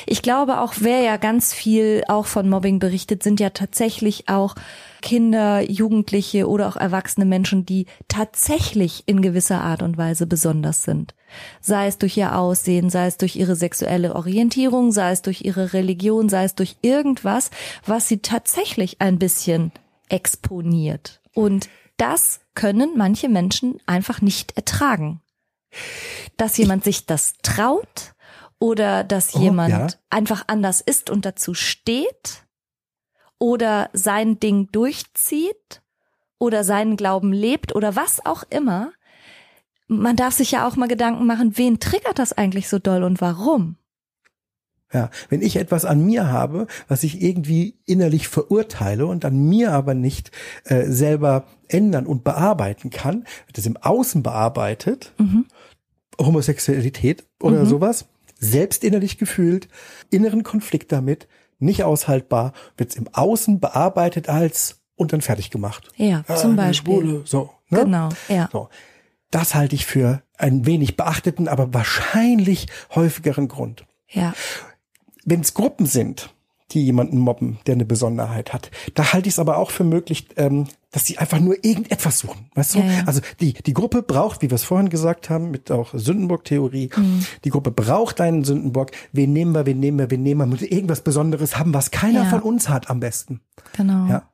Ich 0.07 0.23
glaube 0.23 0.61
auch, 0.61 0.75
wer 0.79 1.01
ja 1.01 1.17
ganz 1.17 1.53
viel 1.53 2.03
auch 2.09 2.27
von 2.27 2.49
Mobbing 2.49 2.79
berichtet, 2.79 3.23
sind 3.23 3.41
ja 3.41 3.51
tatsächlich 3.51 4.29
auch 4.29 4.55
Kinder, 5.03 5.61
Jugendliche 5.61 6.49
oder 6.49 6.69
auch 6.69 6.77
erwachsene 6.77 7.27
Menschen, 7.27 7.65
die 7.65 7.87
tatsächlich 8.09 9.05
in 9.07 9.23
gewisser 9.23 9.61
Art 9.61 9.83
und 9.83 9.97
Weise 9.97 10.27
besonders 10.27 10.83
sind. 10.83 11.15
Sei 11.61 11.87
es 11.87 11.99
durch 11.99 12.17
ihr 12.17 12.37
Aussehen, 12.37 12.91
sei 12.91 13.07
es 13.07 13.17
durch 13.17 13.37
ihre 13.37 13.57
sexuelle 13.57 14.15
Orientierung, 14.15 14.93
sei 14.93 15.13
es 15.13 15.23
durch 15.23 15.43
ihre 15.43 15.73
Religion, 15.73 16.29
sei 16.29 16.45
es 16.45 16.55
durch 16.55 16.77
irgendwas, 16.83 17.51
was 17.85 18.09
sie 18.09 18.19
tatsächlich 18.19 19.01
ein 19.01 19.19
bisschen 19.19 19.73
exponiert. 20.09 21.21
Und 21.35 21.69
das 21.97 22.41
können 22.55 22.95
manche 22.97 23.29
Menschen 23.29 23.79
einfach 23.87 24.21
nicht 24.21 24.57
ertragen. 24.57 25.21
Dass 26.37 26.57
jemand 26.57 26.85
sich 26.85 27.07
das 27.07 27.35
traut 27.43 28.15
oder 28.59 29.05
dass 29.05 29.35
Oh, 29.35 29.41
jemand 29.41 29.71
ja. 29.71 29.87
einfach 30.11 30.45
anders 30.47 30.81
ist 30.81 31.11
und 31.11 31.25
dazu 31.25 31.55
steht. 31.55 32.47
Oder 33.39 33.91
sein 33.93 34.41
Ding 34.41 34.69
durchzieht. 34.73 35.83
Oder 36.39 36.65
seinen 36.65 36.97
Glauben 36.97 37.33
lebt. 37.33 37.75
Oder 37.75 37.97
was 37.97 38.25
auch 38.25 38.45
immer. 38.51 38.93
Man 39.89 40.17
darf 40.17 40.35
sich 40.35 40.51
ja 40.53 40.67
auch 40.67 40.77
mal 40.77 40.89
Gedanken 40.89 41.27
machen, 41.27 41.57
wen 41.57 41.79
triggert 41.79 42.19
das 42.19 42.33
eigentlich 42.33 42.69
so 42.69 42.79
doll 42.79 43.05
und 43.05 43.21
warum? 43.21 43.77
Ja, 44.93 45.11
wenn 45.29 45.43
ich 45.43 45.57
etwas 45.57 45.85
an 45.85 46.05
mir 46.05 46.29
habe, 46.29 46.67
was 46.89 47.03
ich 47.03 47.21
irgendwie 47.21 47.77
innerlich 47.87 48.29
verurteile 48.29 49.07
und 49.07 49.25
an 49.25 49.37
mir 49.49 49.73
aber 49.73 49.95
nicht 49.95 50.31
äh, 50.65 50.85
selber 50.87 51.47
ändern 51.69 52.07
und 52.07 52.23
bearbeiten 52.25 52.91
kann, 52.91 53.25
wird 53.47 53.59
das 53.59 53.67
im 53.67 53.77
Außen 53.77 54.23
bearbeitet, 54.23 55.13
Homosexualität 56.21 57.25
oder 57.43 57.67
sowas, 57.67 58.07
selbst 58.39 58.85
innerlich 58.85 59.19
gefühlt, 59.19 59.69
inneren 60.11 60.43
Konflikt 60.43 60.93
damit, 60.93 61.27
nicht 61.59 61.85
aushaltbar, 61.85 62.53
wird 62.77 62.91
es 62.91 62.97
im 62.97 63.09
Außen 63.13 63.61
bearbeitet 63.61 64.29
als 64.29 64.81
und 64.95 65.13
dann 65.13 65.21
fertig 65.23 65.51
gemacht. 65.51 65.89
Ja, 65.97 66.23
Ah, 66.29 66.37
zum 66.37 66.57
Beispiel. 66.57 66.95
Schwule, 66.95 67.23
so. 67.25 67.51
Ne? 67.69 67.81
Genau, 67.85 68.09
ja. 68.29 68.49
So. 68.53 68.69
Das 69.31 69.55
halte 69.55 69.75
ich 69.75 69.87
für 69.87 70.23
einen 70.39 70.67
wenig 70.67 70.97
beachteten, 70.97 71.49
aber 71.49 71.73
wahrscheinlich 71.75 72.67
häufigeren 72.95 73.49
Grund 73.49 73.87
Ja. 74.09 74.35
wenn 75.25 75.41
es 75.41 75.55
Gruppen 75.55 75.87
sind, 75.87 76.35
die 76.73 76.85
jemanden 76.85 77.19
mobben, 77.19 77.59
der 77.67 77.75
eine 77.75 77.85
Besonderheit 77.85 78.53
hat. 78.53 78.71
Da 78.95 79.13
halte 79.13 79.29
ich 79.29 79.35
es 79.35 79.39
aber 79.39 79.57
auch 79.59 79.71
für 79.71 79.85
möglich, 79.85 80.27
ähm, 80.37 80.67
dass 80.91 81.07
sie 81.07 81.19
einfach 81.19 81.39
nur 81.39 81.55
irgendetwas 81.65 82.19
suchen. 82.19 82.51
Weißt 82.55 82.75
du? 82.75 82.79
Ja, 82.81 82.85
ja. 82.87 83.03
Also 83.07 83.21
die, 83.41 83.53
die 83.53 83.73
Gruppe 83.75 84.03
braucht, 84.03 84.43
wie 84.43 84.51
wir 84.51 84.55
es 84.57 84.65
vorhin 84.65 84.89
gesagt 84.89 85.31
haben, 85.31 85.51
mit 85.51 85.71
auch 85.71 85.95
Sündenbock-Theorie, 85.95 86.91
Mhm. 86.97 87.25
die 87.45 87.51
Gruppe 87.51 87.71
braucht 87.71 88.21
einen 88.21 88.43
Sündenbock. 88.45 88.91
Wen 89.13 89.33
nehmen 89.33 89.53
wir, 89.55 89.65
wen 89.67 89.79
nehmen 89.79 89.99
wir, 89.99 90.11
wen 90.11 90.23
nehmen 90.23 90.41
wir? 90.41 90.47
Muss 90.47 90.63
irgendwas 90.63 91.03
Besonderes 91.03 91.57
haben, 91.57 91.73
was 91.73 91.91
keiner 91.93 92.25
Ja. 92.25 92.31
von 92.31 92.41
uns 92.41 92.69
hat 92.69 92.91
am 92.91 92.99
besten. 93.01 93.41
Genau. 93.77 94.07
Ja. 94.09 94.29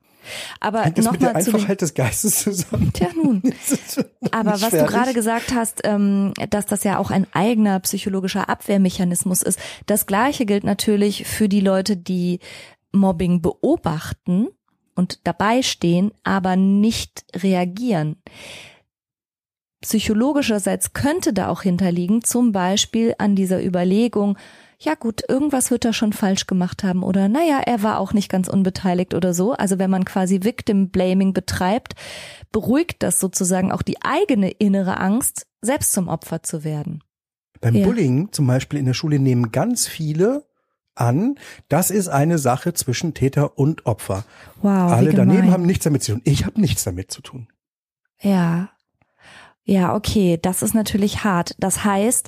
Aber 0.59 0.83
Hängt 0.83 0.97
das 0.97 1.11
mit 1.11 1.21
der 1.21 1.29
nochmal 1.29 1.43
zu 1.43 1.53
Einfachheit 1.53 1.81
des 1.81 1.93
Geistes 1.93 2.43
zusammen? 2.43 2.91
Tja, 2.93 3.09
nun. 3.15 3.41
Aber 4.31 4.51
was 4.61 4.69
du 4.69 4.85
gerade 4.85 5.13
gesagt 5.13 5.53
hast, 5.53 5.81
ähm, 5.83 6.33
dass 6.49 6.65
das 6.65 6.83
ja 6.83 6.97
auch 6.97 7.11
ein 7.11 7.27
eigener 7.33 7.79
psychologischer 7.81 8.49
Abwehrmechanismus 8.49 9.41
ist, 9.41 9.59
das 9.85 10.05
Gleiche 10.05 10.45
gilt 10.45 10.63
natürlich 10.63 11.25
für 11.25 11.49
die 11.49 11.61
Leute, 11.61 11.97
die 11.97 12.39
Mobbing 12.91 13.41
beobachten 13.41 14.47
und 14.95 15.19
dabei 15.23 15.61
stehen, 15.61 16.11
aber 16.23 16.55
nicht 16.55 17.25
reagieren. 17.35 18.17
Psychologischerseits 19.81 20.93
könnte 20.93 21.33
da 21.33 21.49
auch 21.49 21.63
hinterliegen, 21.63 22.23
zum 22.23 22.53
Beispiel 22.53 23.15
an 23.17 23.35
dieser 23.35 23.63
Überlegung, 23.63 24.37
ja 24.79 24.95
gut, 24.95 25.21
irgendwas 25.27 25.71
wird 25.71 25.85
er 25.85 25.93
schon 25.93 26.13
falsch 26.13 26.47
gemacht 26.47 26.83
haben 26.83 27.03
oder 27.03 27.29
naja, 27.29 27.61
er 27.65 27.83
war 27.83 27.99
auch 27.99 28.13
nicht 28.13 28.29
ganz 28.29 28.47
unbeteiligt 28.47 29.13
oder 29.13 29.33
so. 29.33 29.53
Also 29.53 29.79
wenn 29.79 29.89
man 29.89 30.05
quasi 30.05 30.43
Victim 30.43 30.89
Blaming 30.89 31.33
betreibt, 31.33 31.93
beruhigt 32.51 33.03
das 33.03 33.19
sozusagen 33.19 33.71
auch 33.71 33.81
die 33.81 34.01
eigene 34.03 34.51
innere 34.51 34.99
Angst, 34.99 35.47
selbst 35.61 35.93
zum 35.93 36.07
Opfer 36.07 36.43
zu 36.43 36.63
werden. 36.63 37.03
Beim 37.61 37.75
Ja. 37.75 37.85
Bullying 37.85 38.31
zum 38.31 38.47
Beispiel 38.47 38.79
in 38.79 38.85
der 38.85 38.93
Schule 38.93 39.19
nehmen 39.19 39.51
ganz 39.51 39.87
viele 39.87 40.45
an, 40.95 41.35
das 41.69 41.89
ist 41.89 42.07
eine 42.07 42.37
Sache 42.37 42.73
zwischen 42.73 43.13
Täter 43.13 43.57
und 43.57 43.85
Opfer. 43.85 44.25
Wow. 44.61 44.91
Alle 44.91 45.13
daneben 45.13 45.51
haben 45.51 45.65
nichts 45.65 45.85
damit 45.85 46.03
zu 46.03 46.13
tun. 46.13 46.21
Ich 46.25 46.45
habe 46.45 46.59
nichts 46.59 46.83
damit 46.83 47.11
zu 47.11 47.21
tun. 47.21 47.47
Ja. 48.21 48.69
Ja, 49.63 49.95
okay, 49.95 50.37
das 50.41 50.61
ist 50.61 50.75
natürlich 50.75 51.23
hart. 51.23 51.55
Das 51.57 51.83
heißt, 51.83 52.27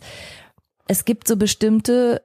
es 0.88 1.06
gibt 1.06 1.28
so 1.28 1.36
bestimmte 1.38 2.22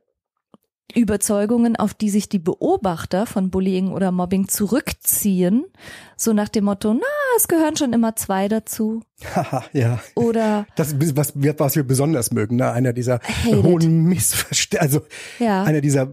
Überzeugungen, 0.94 1.76
auf 1.76 1.94
die 1.94 2.10
sich 2.10 2.28
die 2.28 2.38
Beobachter 2.38 3.26
von 3.26 3.50
Bullying 3.50 3.88
oder 3.92 4.10
Mobbing 4.12 4.48
zurückziehen, 4.48 5.64
so 6.16 6.32
nach 6.32 6.48
dem 6.48 6.64
Motto, 6.64 6.92
na, 6.94 7.00
es 7.36 7.48
gehören 7.48 7.76
schon 7.76 7.92
immer 7.92 8.16
zwei 8.16 8.48
dazu. 8.48 9.02
Haha, 9.34 9.64
ja. 9.72 10.00
Oder 10.14 10.66
Das 10.76 10.92
ist 10.92 11.16
was, 11.16 11.32
wir- 11.34 11.58
was 11.58 11.76
wir 11.76 11.84
besonders 11.84 12.30
mögen, 12.32 12.56
ne? 12.56 12.70
Einer 12.72 12.92
dieser 12.92 13.20
hohen 13.46 14.04
Missverständnisse, 14.04 14.80
also 14.82 15.00
ja, 15.38 15.62
einer 15.64 15.80
dieser 15.80 16.08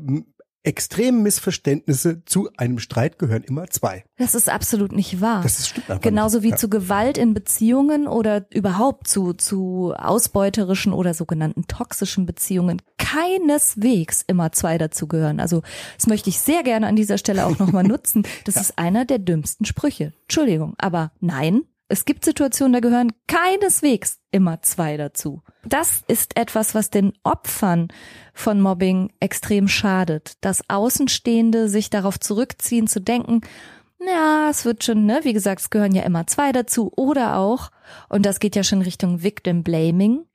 extremen 0.68 1.24
Missverständnisse 1.24 2.24
zu 2.26 2.50
einem 2.58 2.80
Streit 2.80 3.18
gehören 3.18 3.44
immer 3.44 3.68
zwei. 3.68 4.04
das 4.18 4.36
ist 4.36 4.50
absolut 4.50 4.92
nicht 4.92 5.22
wahr. 5.22 5.42
Das 5.42 5.60
ist, 5.60 5.70
stimmt 5.70 5.90
einfach 5.90 6.04
Genauso 6.04 6.38
nicht. 6.38 6.46
wie 6.46 6.50
ja. 6.52 6.56
zu 6.58 6.70
Gewalt 6.70 7.18
in 7.18 7.34
Beziehungen 7.34 8.06
oder 8.06 8.46
überhaupt 8.54 9.08
zu, 9.08 9.34
zu 9.34 9.94
ausbeuterischen 9.98 10.92
oder 10.92 11.14
sogenannten 11.14 11.68
toxischen 11.68 12.26
Beziehungen 12.26 12.82
keineswegs 12.98 14.24
immer 14.28 14.52
zwei 14.52 14.78
dazugehören. 14.78 15.40
Also 15.40 15.62
das 15.96 16.08
möchte 16.08 16.30
ich 16.30 16.40
sehr 16.40 16.64
gerne 16.64 16.88
an 16.88 16.98
dieser 16.98 17.18
Stelle 17.18 17.46
auch 17.46 17.58
nochmal 17.58 17.84
nutzen. 17.88 18.24
Das 18.44 18.58
ist 18.58 18.78
einer 18.78 19.06
der 19.06 19.20
dümmsten 19.20 19.66
Sprüche. 19.66 20.14
Entschuldigung, 20.24 20.76
aber 20.78 21.12
nein, 21.22 21.62
es 21.90 22.06
gibt 22.06 22.26
Situationen, 22.26 22.74
da 22.74 22.80
gehören 22.80 23.14
keineswegs 23.28 24.20
immer 24.32 24.62
zwei 24.62 24.98
dazu. 24.98 25.42
Das 25.66 26.04
ist 26.08 26.38
etwas, 26.38 26.76
was 26.76 26.90
den 26.90 27.14
Opfern 27.24 27.88
von 28.34 28.60
Mobbing 28.62 29.12
extrem 29.20 29.68
schadet, 29.68 30.34
dass 30.42 30.64
Außenstehende 30.70 31.70
sich 31.70 31.90
darauf 31.90 32.20
zurückziehen 32.20 32.88
zu 32.88 33.00
denken, 33.00 33.42
ja, 34.00 34.50
es 34.50 34.64
wird 34.66 34.84
schon, 34.84 35.06
ne, 35.06 35.22
wie 35.24 35.34
gesagt, 35.34 35.62
es 35.62 35.70
gehören 35.70 35.96
ja 35.96 36.04
immer 36.04 36.28
zwei 36.28 36.52
dazu 36.52 36.92
oder 36.96 37.38
auch, 37.38 37.72
und 38.10 38.26
das 38.26 38.40
geht 38.40 38.56
ja 38.56 38.64
schon 38.64 38.82
Richtung 38.82 39.24
Victim 39.24 39.64
Blaming, 39.64 40.26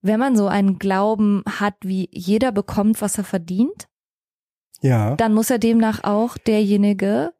wenn 0.00 0.20
man 0.20 0.36
so 0.36 0.46
einen 0.46 0.78
Glauben 0.78 1.42
hat, 1.46 1.74
wie 1.82 2.08
jeder 2.12 2.52
bekommt, 2.52 3.02
was 3.02 3.18
er 3.18 3.24
verdient, 3.24 3.88
Ja. 4.80 5.16
dann 5.16 5.34
muss 5.34 5.50
er 5.50 5.58
demnach 5.58 6.04
auch 6.04 6.38
derjenige, 6.38 7.34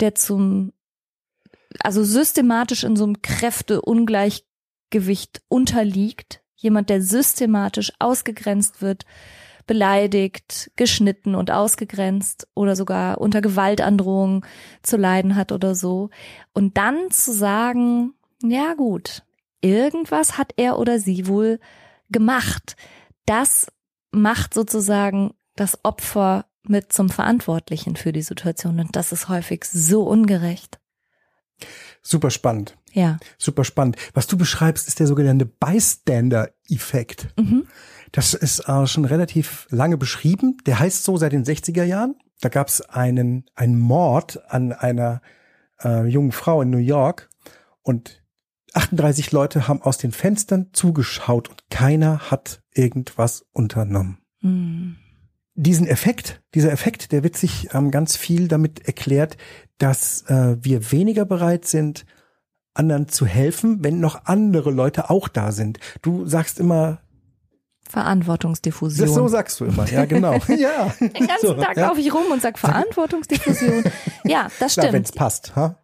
der 0.00 0.14
zum, 0.14 0.72
also 1.80 2.04
systematisch 2.04 2.84
in 2.84 2.96
so 2.96 3.04
einem 3.04 3.22
Kräfteungleichgewicht 3.22 5.40
unterliegt, 5.48 6.42
jemand, 6.54 6.90
der 6.90 7.02
systematisch 7.02 7.92
ausgegrenzt 7.98 8.82
wird, 8.82 9.04
beleidigt, 9.66 10.70
geschnitten 10.76 11.34
und 11.34 11.50
ausgegrenzt 11.50 12.48
oder 12.54 12.76
sogar 12.76 13.20
unter 13.20 13.40
Gewaltandrohung 13.40 14.46
zu 14.82 14.96
leiden 14.96 15.34
hat 15.34 15.52
oder 15.52 15.74
so. 15.74 16.10
Und 16.52 16.76
dann 16.76 17.10
zu 17.10 17.32
sagen, 17.32 18.14
ja 18.42 18.74
gut, 18.74 19.22
irgendwas 19.60 20.38
hat 20.38 20.52
er 20.56 20.78
oder 20.78 20.98
sie 20.98 21.26
wohl 21.26 21.58
gemacht. 22.10 22.76
Das 23.26 23.66
macht 24.12 24.54
sozusagen 24.54 25.34
das 25.56 25.84
Opfer 25.84 26.46
mit 26.62 26.92
zum 26.92 27.08
Verantwortlichen 27.08 27.96
für 27.96 28.12
die 28.12 28.22
Situation. 28.22 28.80
Und 28.80 28.96
das 28.96 29.12
ist 29.12 29.28
häufig 29.28 29.64
so 29.64 30.04
ungerecht. 30.04 30.78
Super 32.06 32.30
spannend. 32.30 32.78
Ja. 32.92 33.18
Super 33.36 33.64
spannend. 33.64 33.96
Was 34.14 34.28
du 34.28 34.38
beschreibst, 34.38 34.86
ist 34.86 35.00
der 35.00 35.08
sogenannte 35.08 35.44
Bystander-Effekt. 35.44 37.34
Mhm. 37.36 37.66
Das 38.12 38.32
ist 38.32 38.60
äh, 38.68 38.86
schon 38.86 39.04
relativ 39.04 39.66
lange 39.70 39.98
beschrieben. 39.98 40.56
Der 40.66 40.78
heißt 40.78 41.02
so 41.02 41.16
seit 41.16 41.32
den 41.32 41.44
60er 41.44 41.82
Jahren. 41.82 42.14
Da 42.40 42.48
gab 42.48 42.68
es 42.68 42.80
einen, 42.80 43.46
einen 43.56 43.76
Mord 43.76 44.40
an 44.48 44.72
einer 44.72 45.20
äh, 45.82 46.06
jungen 46.06 46.30
Frau 46.30 46.62
in 46.62 46.70
New 46.70 46.78
York 46.78 47.28
und 47.82 48.22
38 48.74 49.32
Leute 49.32 49.66
haben 49.66 49.82
aus 49.82 49.98
den 49.98 50.12
Fenstern 50.12 50.68
zugeschaut 50.72 51.48
und 51.48 51.68
keiner 51.70 52.30
hat 52.30 52.62
irgendwas 52.72 53.44
unternommen. 53.52 54.18
Mhm. 54.42 54.96
Diesen 55.54 55.86
Effekt, 55.88 56.42
dieser 56.54 56.70
Effekt, 56.70 57.10
der 57.10 57.24
wird 57.24 57.36
sich 57.36 57.74
ähm, 57.74 57.90
ganz 57.90 58.16
viel 58.16 58.46
damit 58.46 58.86
erklärt, 58.86 59.38
dass 59.78 60.22
äh, 60.28 60.56
wir 60.60 60.90
weniger 60.92 61.24
bereit 61.24 61.66
sind, 61.66 62.06
anderen 62.74 63.08
zu 63.08 63.26
helfen, 63.26 63.82
wenn 63.82 64.00
noch 64.00 64.24
andere 64.24 64.70
Leute 64.70 65.10
auch 65.10 65.28
da 65.28 65.52
sind. 65.52 65.78
Du 66.02 66.26
sagst 66.26 66.60
immer, 66.60 67.00
Verantwortungsdiffusion. 67.88 69.06
das 69.06 69.14
so 69.14 69.28
sagst 69.28 69.60
du 69.60 69.64
immer, 69.64 69.88
ja 69.88 70.04
genau. 70.06 70.34
ja. 70.48 70.92
Den 71.00 71.26
ganzen 71.26 71.46
So, 71.46 71.54
Tag 71.54 71.76
ja. 71.76 71.88
laufe 71.88 72.00
ich 72.00 72.12
rum 72.12 72.24
und 72.32 72.42
sag 72.42 72.58
Verantwortungsdiffusion. 72.58 73.84
ja, 74.24 74.48
das 74.58 74.74
Klar, 74.74 74.86
wenn 74.86 74.90
stimmt. 75.04 75.06
es 75.06 75.12
passt. 75.12 75.56
Ha? 75.56 75.78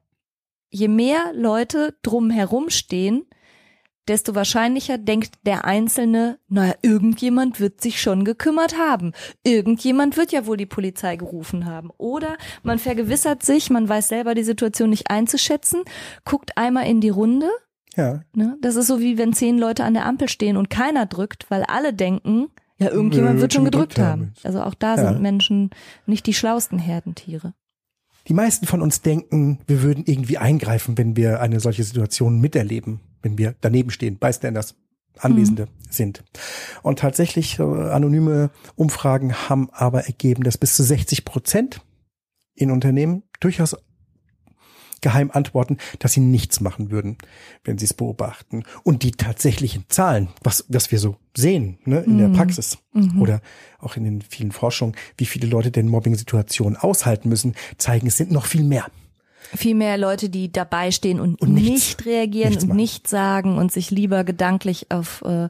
Je 0.69 0.89
mehr 0.89 1.33
Leute 1.35 1.97
drumherum 2.03 2.71
stehen, 2.71 3.25
desto 4.09 4.35
wahrscheinlicher 4.35 4.99
denkt 4.99 5.35
der 5.47 5.65
Einzelne, 5.65 6.39
naja, 6.49 6.75
irgendjemand 6.83 7.61
wird 7.61 7.81
sich 7.81 8.01
schon 8.01 8.25
gekümmert 8.25 8.77
haben. 8.79 9.13
Irgendjemand 9.45 10.17
wird 10.17 10.33
ja 10.33 10.47
wohl 10.47 10.57
die 10.57 10.67
Polizei 10.67 11.17
gerufen 11.17 11.67
haben. 11.67 11.91
Oder 11.99 12.37
man 12.63 12.79
vergewissert 12.79 13.43
sich, 13.43 13.71
man 13.71 13.89
weiß 13.89 14.09
selber 14.09 14.35
die 14.35 14.43
Situation 14.45 14.91
nicht 14.91 15.11
einzuschätzen, 15.11 15.83
guckt 16.25 16.57
einmal 16.57 16.87
in 16.87 17.01
die 17.01 17.11
Runde. 17.11 17.49
Ja. 17.97 18.21
Ne? 18.35 18.57
Das 18.61 18.77
ist 18.77 18.87
so 18.87 19.01
wie 19.01 19.19
wenn 19.19 19.33
zehn 19.35 19.59
Leute 19.59 19.85
an 19.85 19.95
der 19.95 20.07
Ampel 20.07 20.29
stehen 20.29 20.57
und 20.57 20.71
keiner 20.71 21.07
drückt, 21.07 21.51
weil 21.51 21.63
alle 21.65 21.93
denken, 21.93 22.49
ja, 22.79 22.91
irgendjemand 22.91 23.37
Nö, 23.37 23.43
wird 23.43 23.53
schon 23.53 23.65
gedrückt 23.65 23.99
haben. 23.99 24.33
Also 24.43 24.63
auch 24.63 24.75
da 24.75 24.97
Ja. 24.97 25.09
sind 25.09 25.23
Menschen 25.23 25.71
nicht 26.07 26.27
die 26.27 26.35
schlausten 26.35 26.79
Herdentiere. 26.79 27.55
Die 28.29 28.35
meisten 28.35 28.67
von 28.67 28.83
uns 28.83 29.03
denken, 29.03 29.59
wir 29.67 29.83
würden 29.83 30.05
irgendwie 30.07 30.39
eingreifen, 30.39 30.97
wenn 30.97 31.17
wir 31.17 31.41
eine 31.41 31.61
solche 31.61 31.85
Situation 31.85 32.41
miterleben, 32.41 33.01
wenn 33.23 33.39
wir 33.39 33.55
daneben 33.61 33.91
stehen, 33.91 34.17
Bystanders, 34.17 34.77
Anwesende 35.19 35.69
sind. 35.91 36.25
Und 36.83 36.99
tatsächlich, 36.99 37.59
äh, 37.59 37.63
anonyme 37.63 38.51
Umfragen 38.77 39.35
haben 39.35 39.69
aber 39.71 40.07
ergeben, 40.07 40.43
dass 40.43 40.57
bis 40.57 40.75
zu 40.75 40.83
60 40.83 41.25
Prozent 41.25 41.83
in 42.55 42.71
Unternehmen 42.71 43.23
durchaus 43.41 43.77
geheim 45.03 45.31
antworten, 45.31 45.77
dass 45.99 46.13
sie 46.15 46.21
nichts 46.21 46.61
machen 46.61 46.91
würden, 46.91 47.19
wenn 47.65 47.77
sie 47.77 47.85
es 47.85 47.93
beobachten. 47.95 48.63
Und 48.83 49.03
die 49.03 49.11
tatsächlichen 49.13 49.85
Zahlen, 49.89 50.29
was, 50.43 50.65
was 50.69 50.91
wir 50.91 50.99
so 50.99 51.17
sehen 51.37 51.79
ne, 51.85 52.01
in 52.01 52.17
der 52.19 52.29
Mhm. 52.29 52.33
Praxis 52.35 52.79
Mhm. 52.95 53.21
oder 53.21 53.41
auch 53.81 53.97
in 53.97 54.05
den 54.05 54.23
vielen 54.23 54.53
Forschungen, 54.53 54.95
wie 55.19 55.27
viele 55.27 55.47
Leute 55.49 55.71
denn 55.71 55.89
Mobbing-Situationen 55.89 56.77
aushalten 56.77 57.29
müssen, 57.29 57.55
zeigen, 57.77 58.07
es 58.07 58.17
sind 58.17 58.31
noch 58.31 58.47
viel 58.47 58.63
mehr. 58.65 58.87
Viel 59.55 59.75
mehr 59.75 59.99
Leute, 59.99 60.31
die 60.31 60.51
dabei 60.51 60.91
stehen 60.93 61.21
und, 61.21 61.41
Und 61.43 61.53
nichts- 61.53 61.69
nicht 61.99 62.07
reagieren 62.07 62.51
nichts 62.51 62.65
und 62.65 62.75
nichts 62.75 63.11
sagen 63.11 63.59
und 63.59 63.71
sich 63.73 63.91
lieber 63.91 64.25
gedanklich 64.25 64.91
auf 64.91 65.21
äh, 65.27 65.49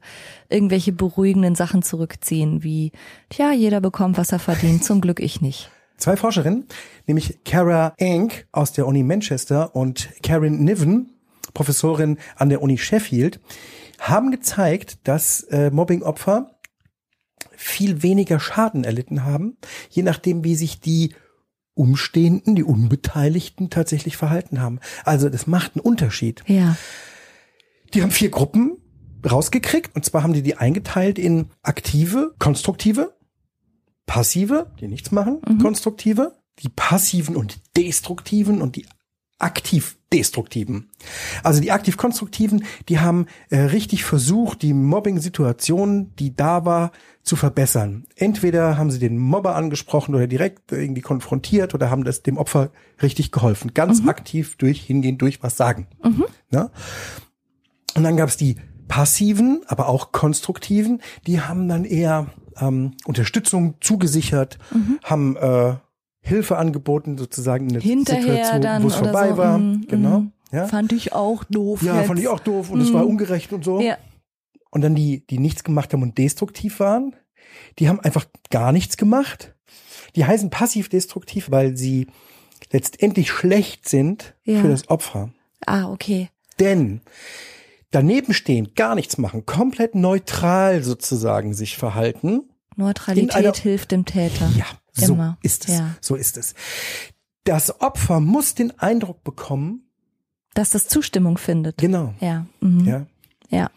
irgendwelche 0.48 0.92
beruhigenden 0.92 1.54
Sachen 1.54 1.82
zurückziehen, 1.82 2.64
wie, 2.64 2.90
tja, 3.28 3.52
jeder 3.52 3.80
bekommt, 3.80 4.16
was 4.18 4.32
er 4.32 4.38
verdient, 4.40 4.82
zum 4.82 5.00
Glück 5.02 5.20
ich 5.20 5.40
nicht. 5.40 5.70
Zwei 6.02 6.16
Forscherinnen, 6.16 6.66
nämlich 7.06 7.44
Kara 7.44 7.94
Enck 7.96 8.48
aus 8.50 8.72
der 8.72 8.88
Uni 8.88 9.04
Manchester 9.04 9.76
und 9.76 10.08
Karen 10.24 10.64
Niven, 10.64 11.12
Professorin 11.54 12.18
an 12.34 12.48
der 12.48 12.60
Uni 12.60 12.76
Sheffield, 12.76 13.38
haben 14.00 14.32
gezeigt, 14.32 14.98
dass 15.04 15.44
äh, 15.44 15.70
Mobbingopfer 15.70 16.58
viel 17.52 18.02
weniger 18.02 18.40
Schaden 18.40 18.82
erlitten 18.82 19.22
haben, 19.24 19.56
je 19.90 20.02
nachdem, 20.02 20.42
wie 20.42 20.56
sich 20.56 20.80
die 20.80 21.14
Umstehenden, 21.74 22.56
die 22.56 22.64
Unbeteiligten 22.64 23.70
tatsächlich 23.70 24.16
verhalten 24.16 24.60
haben. 24.60 24.80
Also 25.04 25.28
das 25.28 25.46
macht 25.46 25.76
einen 25.76 25.84
Unterschied. 25.84 26.42
Ja. 26.48 26.76
Die 27.94 28.02
haben 28.02 28.10
vier 28.10 28.30
Gruppen 28.30 28.76
rausgekriegt 29.24 29.94
und 29.94 30.04
zwar 30.04 30.24
haben 30.24 30.32
die 30.32 30.42
die 30.42 30.56
eingeteilt 30.56 31.20
in 31.20 31.50
aktive, 31.62 32.34
konstruktive, 32.40 33.14
passive, 34.12 34.66
die 34.78 34.88
nichts 34.88 35.10
machen, 35.10 35.40
Mhm. 35.48 35.58
konstruktive, 35.58 36.32
die 36.58 36.68
passiven 36.68 37.34
und 37.34 37.60
destruktiven 37.78 38.60
und 38.60 38.76
die 38.76 38.84
aktiv 39.38 39.96
destruktiven. 40.12 40.90
Also 41.42 41.62
die 41.62 41.72
aktiv 41.72 41.96
konstruktiven, 41.96 42.64
die 42.90 42.98
haben 43.00 43.24
äh, 43.48 43.58
richtig 43.58 44.04
versucht, 44.04 44.60
die 44.60 44.74
Mobbing-Situation, 44.74 46.12
die 46.18 46.36
da 46.36 46.66
war, 46.66 46.92
zu 47.22 47.36
verbessern. 47.36 48.04
Entweder 48.14 48.76
haben 48.76 48.90
sie 48.90 48.98
den 48.98 49.16
Mobber 49.16 49.56
angesprochen 49.56 50.14
oder 50.14 50.26
direkt 50.26 50.72
irgendwie 50.72 51.00
konfrontiert 51.00 51.72
oder 51.72 51.88
haben 51.88 52.04
das 52.04 52.22
dem 52.22 52.36
Opfer 52.36 52.70
richtig 53.00 53.32
geholfen. 53.32 53.72
Ganz 53.72 54.06
aktiv 54.06 54.56
durch 54.58 54.82
hingehen, 54.82 55.16
durch 55.16 55.42
was 55.42 55.56
sagen. 55.56 55.86
Ja? 56.50 56.70
Und 57.94 58.02
dann 58.02 58.18
gab 58.18 58.28
es 58.28 58.36
die 58.36 58.56
passiven, 58.88 59.62
aber 59.68 59.88
auch 59.88 60.12
konstruktiven, 60.12 61.00
die 61.26 61.40
haben 61.40 61.66
dann 61.66 61.86
eher 61.86 62.26
ähm, 62.60 62.92
Unterstützung 63.06 63.74
zugesichert, 63.80 64.58
haben 65.04 65.36
äh, 65.36 65.74
Hilfe 66.20 66.56
angeboten, 66.56 67.18
sozusagen 67.18 67.68
in 67.70 67.80
Hinterher 67.80 68.44
Situation, 68.44 68.82
wo 68.82 68.86
es 68.88 68.94
vorbei 68.94 69.30
so, 69.30 69.36
war. 69.38 69.58
mm, 69.58 69.86
genau. 69.88 70.20
mm. 70.20 70.32
Ja, 70.52 70.66
Fand 70.66 70.92
ich 70.92 71.12
auch 71.14 71.44
doof. 71.44 71.82
ja 71.82 71.96
jetzt. 71.96 72.06
fand 72.08 72.20
ich 72.20 72.28
auch 72.28 72.40
doof 72.40 72.70
und 72.70 72.80
es 72.82 72.92
war 72.92 73.06
ungerecht 73.06 73.52
und 73.54 73.64
so. 73.64 73.80
Ja. 73.80 73.96
Und 74.70 74.82
dann 74.82 74.94
die, 74.94 75.26
die 75.26 75.38
nichts 75.38 75.64
gemacht 75.64 75.92
haben 75.92 76.02
und 76.02 76.18
destruktiv 76.18 76.78
waren, 76.78 77.16
die 77.78 77.88
haben 77.88 78.00
einfach 78.00 78.26
gar 78.50 78.70
nichts 78.72 78.96
gemacht. 78.98 79.54
Die 80.14 80.24
heißen 80.26 80.50
passiv-destruktiv, 80.50 81.50
weil 81.50 81.76
sie 81.76 82.06
letztendlich 82.70 83.30
schlecht 83.30 83.88
sind 83.88 84.34
Ja. 84.44 84.60
für 84.60 84.68
das 84.68 84.88
Opfer. 84.88 85.30
Ah, 85.66 85.90
okay. 85.90 86.28
Denn 86.60 87.00
daneben 87.92 88.34
stehen, 88.34 88.74
gar 88.74 88.94
nichts 88.96 89.16
machen, 89.18 89.46
komplett 89.46 89.94
neutral 89.94 90.82
sozusagen 90.82 91.54
sich 91.54 91.76
verhalten. 91.76 92.48
Neutralität 92.76 93.30
In 93.30 93.36
einer- 93.46 93.52
hilft 93.54 93.92
dem 93.92 94.04
Täter. 94.04 94.50
Ja, 94.56 94.66
so 94.92 95.12
Immer. 95.14 95.38
ist 95.42 95.68
es. 95.68 95.78
Ja. 95.78 95.94
So 96.00 96.16
ist 96.16 96.36
es. 96.36 96.54
Das 97.44 97.80
Opfer 97.80 98.18
muss 98.20 98.54
den 98.54 98.78
Eindruck 98.78 99.22
bekommen, 99.24 99.88
Dass 100.54 100.70
das 100.70 100.88
Zustimmung 100.88 101.38
findet. 101.38 101.78
genau, 101.78 102.14
Ja. 102.20 102.46
Mhm. 102.60 102.84
ja, 102.86 103.06
Ja. 103.50 103.70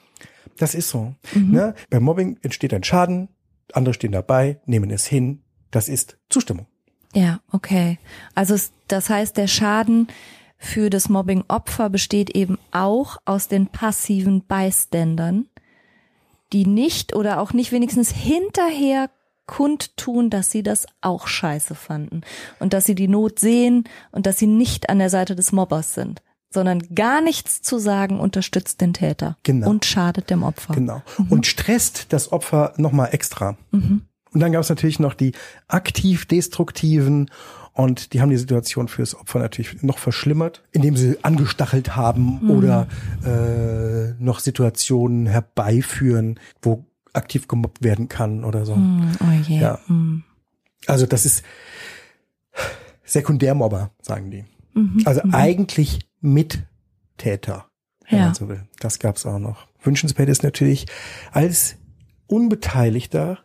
das 0.57 0.75
ist 0.75 0.89
so. 0.89 1.13
Ne? 1.33 1.73
Beim 1.89 2.03
Mobbing 2.03 2.37
entsteht 2.41 2.73
ein 2.73 2.83
Schaden, 2.83 3.29
andere 3.73 3.93
stehen 3.93 4.11
dabei, 4.11 4.59
nehmen 4.65 4.89
es 4.91 5.05
hin. 5.05 5.41
Das 5.71 5.89
ist 5.89 6.17
Zustimmung. 6.29 6.67
Ja, 7.13 7.39
okay. 7.51 7.97
Also 8.33 8.55
das 8.87 9.09
heißt, 9.09 9.35
der 9.37 9.47
Schaden 9.47 10.07
für 10.65 10.89
das 10.89 11.09
Mobbing-Opfer 11.09 11.89
besteht 11.89 12.31
eben 12.31 12.57
auch 12.71 13.17
aus 13.25 13.47
den 13.47 13.67
passiven 13.67 14.45
Beiständern, 14.45 15.47
die 16.53 16.65
nicht 16.65 17.15
oder 17.15 17.39
auch 17.39 17.53
nicht 17.53 17.71
wenigstens 17.71 18.11
hinterher 18.11 19.09
kundtun, 19.45 20.31
dass 20.31 20.49
sie 20.49 20.63
das 20.63 20.87
auch 21.01 21.27
scheiße 21.27 21.75
fanden 21.75 22.21
und 22.59 22.73
dass 22.73 22.85
sie 22.85 22.95
die 22.95 23.07
Not 23.07 23.37
sehen 23.39 23.83
und 24.11 24.25
dass 24.25 24.39
sie 24.39 24.47
nicht 24.47 24.89
an 24.89 24.97
der 24.97 25.11
Seite 25.11 25.35
des 25.35 25.51
Mobbers 25.51 25.93
sind, 25.93 26.23
sondern 26.49 26.79
gar 26.95 27.21
nichts 27.21 27.61
zu 27.61 27.77
sagen 27.77 28.19
unterstützt 28.19 28.81
den 28.81 28.93
Täter 28.93 29.37
Genau. 29.43 29.69
und 29.69 29.85
schadet 29.85 30.31
dem 30.31 30.41
Opfer. 30.41 30.73
Genau. 30.73 31.03
Und 31.29 31.45
stresst 31.45 32.07
das 32.11 32.31
Opfer 32.31 32.73
nochmal 32.77 33.09
extra. 33.11 33.55
Und 33.71 34.07
dann 34.33 34.51
gab 34.51 34.61
es 34.61 34.69
natürlich 34.69 34.99
noch 34.99 35.13
die 35.13 35.33
aktiv-destruktiven 35.67 37.29
und 37.75 38.13
die 38.13 38.21
haben 38.21 38.29
die 38.29 38.37
Situation 38.37 38.87
fürs 38.87 39.13
Opfer 39.15 39.39
natürlich 39.39 39.83
noch 39.83 39.97
verschlimmert, 39.99 40.63
indem 40.71 40.95
sie 40.97 41.17
angestachelt 41.23 41.95
haben 41.95 42.49
oder 42.49 42.87
äh, 43.23 44.13
noch 44.23 44.39
Situationen 44.39 45.27
herbeiführen, 45.27 46.39
wo 46.61 46.85
aktiv 47.13 47.47
gemobbt 47.47 47.83
werden 47.83 48.07
kann 48.09 48.43
oder 48.43 48.65
so. 48.65 48.75
Hm, 48.75 49.11
Oh 49.21 49.31
je. 49.47 49.59
Ja. 49.59 49.79
Hm. 49.87 50.23
Also 50.87 51.05
das 51.05 51.25
ist 51.25 51.43
Sekundärmobber, 53.03 53.91
sagen 54.01 54.31
die. 54.31 54.45
Mhm. 54.73 55.01
Also 55.05 55.21
eigentlich 55.31 55.99
Mittäter, 56.21 57.65
wenn 58.09 58.19
Ja. 58.19 58.25
man 58.25 58.33
so 58.35 58.47
will. 58.49 58.63
Das 58.79 58.99
gab's 58.99 59.25
auch 59.25 59.39
noch. 59.39 59.67
Wünschenswert 59.83 60.29
ist 60.29 60.43
natürlich 60.43 60.85
als 61.31 61.75
Unbeteiligter 62.27 63.39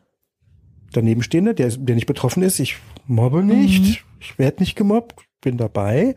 Danebenstehende, 0.92 1.54
der, 1.54 1.68
der 1.68 1.94
nicht 1.94 2.06
betroffen 2.06 2.42
ist, 2.42 2.58
ich 2.58 2.76
mobbe 3.06 3.44
nicht, 3.44 3.82
Mhm. 4.02 4.09
Ich 4.20 4.38
werde 4.38 4.60
nicht 4.62 4.76
gemobbt, 4.76 5.20
bin 5.40 5.56
dabei, 5.56 6.14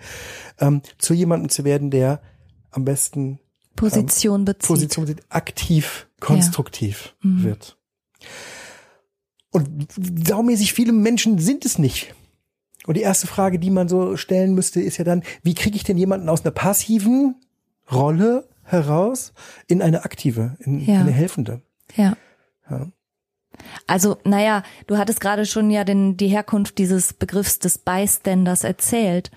ähm, 0.60 0.82
zu 0.98 1.14
jemandem 1.14 1.50
zu 1.50 1.64
werden, 1.64 1.90
der 1.90 2.22
am 2.72 2.86
besten 2.86 3.40
Position 3.76 4.46
bezieht. 4.46 4.68
Position 4.68 5.08
sieht, 5.08 5.24
aktiv, 5.30 6.08
konstruktiv 6.20 7.16
Mhm. 7.22 7.44
wird. 7.44 7.78
Und 9.52 9.88
saumäßig 10.28 10.74
viele 10.74 10.92
Menschen 10.94 11.38
sind 11.40 11.66
es 11.66 11.78
nicht. 11.78 12.14
Und 12.86 12.98
die 12.98 13.02
erste 13.02 13.28
Frage, 13.28 13.60
die 13.60 13.70
man 13.70 13.88
so 13.88 14.18
stellen 14.18 14.56
müsste, 14.56 14.82
ist 14.82 14.98
ja 14.98 15.04
dann, 15.04 15.24
wie 15.44 15.54
kriege 15.54 15.76
ich 15.76 15.84
denn 15.84 15.98
jemanden 15.98 16.28
aus 16.28 16.42
einer 16.44 16.52
passiven 16.52 17.36
Rolle 17.92 18.50
heraus 18.64 19.34
in 19.68 19.82
eine 19.82 20.04
aktive, 20.06 20.58
in 20.60 20.80
Ja. 20.80 21.00
eine 21.00 21.12
helfende? 21.12 21.62
Ja. 21.96 22.18
Ja. 22.70 22.92
Also, 23.88 24.18
naja, 24.24 24.64
du 24.88 24.98
hattest 24.98 25.22
gerade 25.22 25.46
schon 25.46 25.70
ja 25.72 25.84
den, 25.84 26.18
die 26.18 26.28
Herkunft 26.28 26.78
dieses 26.78 27.14
Begriffs 27.14 27.60
des 27.60 27.78
Bystanders 27.78 28.64
erzählt. 28.64 29.32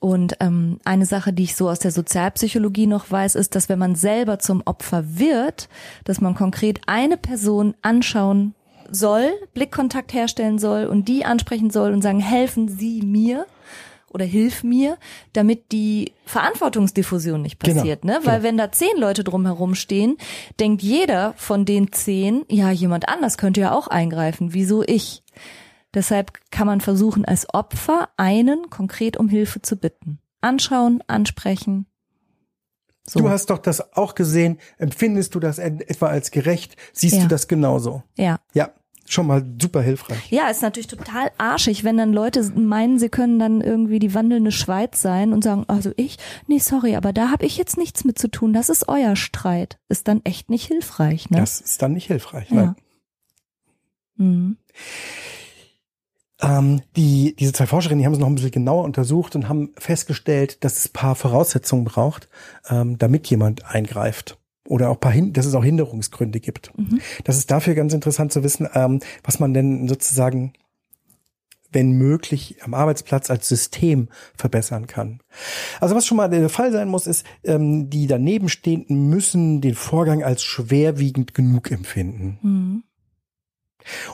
Und 0.00 0.36
ähm, 0.40 0.78
eine 0.84 1.06
Sache, 1.06 1.32
die 1.32 1.44
ich 1.44 1.56
so 1.56 1.68
aus 1.68 1.80
der 1.80 1.90
Sozialpsychologie 1.90 2.86
noch 2.86 3.10
weiß, 3.10 3.34
ist, 3.34 3.54
dass 3.56 3.68
wenn 3.68 3.80
man 3.80 3.96
selber 3.96 4.38
zum 4.38 4.62
Opfer 4.64 5.18
wird, 5.18 5.68
dass 6.04 6.20
man 6.20 6.34
konkret 6.34 6.80
eine 6.86 7.16
Person 7.16 7.74
anschauen 7.82 8.54
soll, 8.90 9.32
Blickkontakt 9.54 10.12
herstellen 10.12 10.58
soll 10.58 10.86
und 10.86 11.08
die 11.08 11.24
ansprechen 11.24 11.70
soll 11.70 11.92
und 11.92 12.02
sagen, 12.02 12.20
helfen 12.20 12.68
Sie 12.68 13.02
mir 13.02 13.46
oder 14.10 14.24
hilf 14.24 14.62
mir, 14.64 14.98
damit 15.32 15.72
die 15.72 16.12
Verantwortungsdiffusion 16.26 17.42
nicht 17.42 17.60
Genau, 17.60 17.76
passiert, 17.76 18.04
ne? 18.04 18.20
Weil 18.24 18.36
genau. 18.36 18.42
wenn 18.42 18.56
da 18.58 18.72
zehn 18.72 18.96
Leute 18.98 19.24
drumherum 19.24 19.74
stehen, 19.74 20.16
denkt 20.60 20.82
jeder 20.82 21.34
von 21.36 21.64
den 21.64 21.92
zehn, 21.92 22.44
ja, 22.48 22.70
jemand 22.70 23.08
anders 23.08 23.38
könnte 23.38 23.60
ja 23.60 23.72
auch 23.72 23.88
eingreifen. 23.88 24.52
Wieso 24.54 24.82
ich? 24.82 25.22
Deshalb 25.94 26.32
kann 26.50 26.66
man 26.66 26.80
versuchen, 26.80 27.24
als 27.24 27.46
Opfer 27.54 28.10
einen 28.16 28.68
konkret 28.70 29.16
um 29.16 29.28
Hilfe 29.28 29.62
zu 29.62 29.76
bitten. 29.76 30.18
Anschauen, 30.40 31.02
ansprechen. 31.06 31.86
So. 33.08 33.20
Du 33.20 33.30
hast 33.30 33.46
doch 33.48 33.58
das 33.58 33.94
auch 33.96 34.14
gesehen. 34.14 34.58
Empfindest 34.76 35.34
du 35.34 35.40
das 35.40 35.58
etwa 35.58 36.08
als 36.08 36.30
gerecht? 36.30 36.76
Siehst 36.92 37.16
Ja. 37.16 37.22
du 37.22 37.28
das 37.28 37.48
genauso? 37.48 38.02
ja. 38.16 38.38
Ja, 38.52 38.70
schon 39.12 39.26
mal 39.26 39.44
super 39.60 39.80
hilfreich. 39.80 40.30
Ja, 40.30 40.48
ist 40.48 40.62
natürlich 40.62 40.86
total 40.86 41.30
arschig, 41.38 41.84
wenn 41.84 41.96
dann 41.96 42.12
Leute 42.12 42.42
meinen, 42.54 42.98
sie 42.98 43.08
können 43.08 43.38
dann 43.38 43.60
irgendwie 43.60 43.98
die 43.98 44.14
wandelnde 44.14 44.52
Schweiz 44.52 45.00
sein 45.00 45.32
und 45.32 45.44
sagen, 45.44 45.64
also 45.68 45.92
ich, 45.96 46.18
nee, 46.46 46.58
sorry, 46.58 46.96
aber 46.96 47.12
da 47.12 47.30
habe 47.30 47.46
ich 47.46 47.56
jetzt 47.56 47.76
nichts 47.76 48.04
mit 48.04 48.18
zu 48.18 48.28
tun, 48.28 48.52
das 48.52 48.68
ist 48.68 48.88
euer 48.88 49.16
Streit. 49.16 49.78
Ist 49.88 50.08
dann 50.08 50.20
echt 50.24 50.50
nicht 50.50 50.66
hilfreich, 50.66 51.30
ne? 51.30 51.38
Das 51.38 51.60
ist 51.60 51.82
dann 51.82 51.92
nicht 51.92 52.06
hilfreich. 52.06 52.50
Ja. 52.50 52.74
Mhm. 54.16 54.56
Ähm, 56.40 56.82
die, 56.96 57.34
diese 57.36 57.52
zwei 57.52 57.66
Forscherinnen, 57.66 58.00
die 58.00 58.06
haben 58.06 58.12
es 58.12 58.18
noch 58.18 58.28
ein 58.28 58.34
bisschen 58.36 58.50
genauer 58.50 58.84
untersucht 58.84 59.34
und 59.34 59.48
haben 59.48 59.70
festgestellt, 59.76 60.62
dass 60.64 60.78
es 60.78 60.86
ein 60.88 60.92
paar 60.92 61.14
Voraussetzungen 61.14 61.84
braucht, 61.84 62.28
ähm, 62.68 62.98
damit 62.98 63.28
jemand 63.28 63.64
eingreift. 63.64 64.38
Oder 64.68 64.90
auch 64.90 65.00
paar 65.00 65.12
Hin 65.12 65.32
dass 65.32 65.46
es 65.46 65.54
auch 65.54 65.64
Hinderungsgründe 65.64 66.40
gibt. 66.40 66.72
Das 67.24 67.38
ist 67.38 67.50
dafür 67.50 67.74
ganz 67.74 67.94
interessant 67.94 68.32
zu 68.32 68.44
wissen, 68.44 68.68
ähm, 68.74 69.00
was 69.24 69.40
man 69.40 69.54
denn 69.54 69.88
sozusagen, 69.88 70.52
wenn 71.72 71.92
möglich, 71.92 72.56
am 72.62 72.74
Arbeitsplatz 72.74 73.30
als 73.30 73.48
System 73.48 74.08
verbessern 74.36 74.86
kann. 74.86 75.20
Also 75.80 75.94
was 75.94 76.06
schon 76.06 76.18
mal 76.18 76.28
der 76.28 76.50
Fall 76.50 76.70
sein 76.70 76.88
muss, 76.88 77.06
ist, 77.06 77.24
ähm, 77.44 77.88
die 77.88 78.06
danebenstehenden 78.06 79.08
müssen 79.08 79.62
den 79.62 79.74
Vorgang 79.74 80.22
als 80.22 80.42
schwerwiegend 80.42 81.34
genug 81.34 81.70
empfinden. 81.70 82.38
Mhm. 82.42 82.82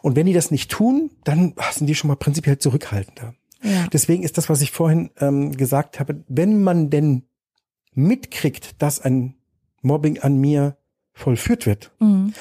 Und 0.03 0.15
wenn 0.15 0.27
die 0.27 0.35
das 0.35 0.53
nicht 0.53 0.71
tun, 0.71 1.11
dann 1.25 1.55
sind 1.73 1.89
die 1.89 1.97
schon 1.97 2.09
mal 2.09 2.17
prinzipiell 2.17 2.59
zurückhaltender. 2.59 3.35
Ja. 3.61 3.89
Deswegen 3.93 4.23
ist 4.23 4.39
das, 4.39 4.49
was 4.49 4.61
ich 4.61 4.71
vorhin 4.71 5.11
ähm, 5.19 5.57
gesagt 5.57 5.99
habe, 5.99 6.23
wenn 6.29 6.63
man 6.63 6.91
denn 6.91 7.25
mitkriegt, 7.93 8.81
dass 8.81 9.01
ein 9.01 9.35
Mobbing 9.85 10.19
an 10.21 10.37
mir 10.39 10.77
vollführt 11.13 11.67
wird, 11.67 11.93
Mhm. 12.01 12.35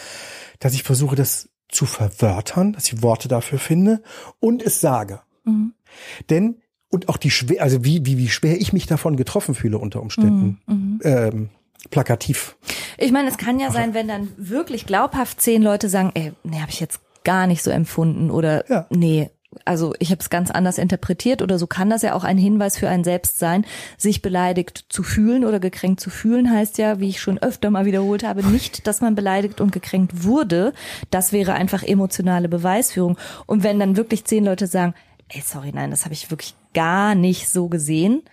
dass 0.60 0.74
ich 0.74 0.84
versuche, 0.84 1.16
das 1.16 1.50
zu 1.70 1.86
verwörtern, 1.86 2.74
dass 2.74 2.86
ich 2.92 3.02
Worte 3.02 3.28
dafür 3.28 3.60
finde 3.60 4.02
und 4.40 4.62
es 4.64 4.80
sage. 4.82 5.22
Mhm. 5.44 5.74
Denn, 6.30 6.62
und 6.90 7.10
auch 7.10 7.18
die 7.18 7.32
schwer, 7.32 7.62
also 7.64 7.84
wie, 7.84 8.06
wie, 8.06 8.18
wie 8.18 8.30
schwer 8.30 8.60
ich 8.62 8.74
mich 8.74 8.86
davon 8.86 9.16
getroffen 9.16 9.56
fühle 9.56 9.78
unter 9.78 10.02
Umständen, 10.02 10.60
Mhm. 10.68 11.00
ähm, 11.04 11.50
plakativ. 11.90 12.56
Ich 12.98 13.12
meine, 13.12 13.28
es 13.30 13.38
kann 13.38 13.60
ja 13.60 13.72
sein, 13.72 13.94
wenn 13.94 14.08
dann 14.08 14.30
wirklich 14.38 14.86
glaubhaft 14.86 15.42
zehn 15.42 15.62
Leute 15.62 15.90
sagen, 15.90 16.12
ey, 16.14 16.32
nee, 16.44 16.60
habe 16.60 16.72
ich 16.72 16.80
jetzt 16.80 17.00
gar 17.24 17.48
nicht 17.48 17.64
so 17.64 17.72
empfunden 17.72 18.32
oder 18.32 18.70
Ja. 18.70 18.86
nee, 18.90 19.30
also 19.66 19.94
ich 20.00 20.12
habe 20.12 20.20
es 20.20 20.30
ganz 20.30 20.52
anders 20.52 20.78
interpretiert 20.78 21.42
oder 21.42 21.58
so 21.58 21.68
kann 21.68 21.90
das 21.90 22.02
ja 22.02 22.14
auch 22.14 22.24
ein 22.24 22.38
Hinweis 22.38 22.78
für 22.78 22.90
einen 22.90 23.04
selbst 23.04 23.40
sein, 23.40 23.66
sich 23.98 24.22
beleidigt 24.22 24.86
zu 24.90 25.04
fühlen 25.04 25.46
oder 25.46 25.60
gekränkt 25.60 26.00
zu 26.00 26.10
fühlen 26.10 26.52
heißt 26.52 26.78
ja, 26.78 27.00
wie 27.00 27.10
ich 27.10 27.22
schon 27.22 27.38
öfter 27.38 27.70
mal 27.70 27.86
wiederholt 27.86 28.24
habe, 28.24 28.46
nicht, 28.46 28.88
dass 28.88 29.02
man 29.02 29.16
beleidigt 29.16 29.62
und 29.62 29.72
gekränkt 29.72 30.24
wurde. 30.24 30.74
Das 31.10 31.32
wäre 31.32 31.54
einfach 31.54 31.84
emotionale 31.84 32.50
Beweisführung. 32.50 33.18
Und 33.46 33.64
wenn 33.64 33.80
dann 33.80 33.98
wirklich 33.98 34.26
zehn 34.26 34.46
Leute 34.46 34.68
sagen, 34.68 34.94
ey, 35.30 35.42
sorry, 35.42 35.72
nein, 35.74 35.92
das 35.92 36.06
habe 36.06 36.14
ich 36.14 36.32
wirklich 36.32 36.56
gar 36.74 37.16
nicht 37.16 37.50
so 37.50 37.68
gesehen, 37.68 38.24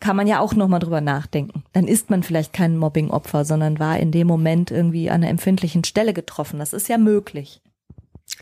kann 0.00 0.16
man 0.16 0.26
ja 0.26 0.40
auch 0.40 0.54
nochmal 0.54 0.80
drüber 0.80 1.00
nachdenken. 1.00 1.64
Dann 1.72 1.88
ist 1.88 2.10
man 2.10 2.22
vielleicht 2.22 2.52
kein 2.52 2.76
Mobbing-Opfer, 2.76 3.44
sondern 3.44 3.78
war 3.78 3.98
in 3.98 4.12
dem 4.12 4.26
Moment 4.26 4.70
irgendwie 4.70 5.10
an 5.10 5.22
einer 5.22 5.30
empfindlichen 5.30 5.84
Stelle 5.84 6.14
getroffen. 6.14 6.58
Das 6.58 6.72
ist 6.72 6.88
ja 6.88 6.98
möglich. 6.98 7.60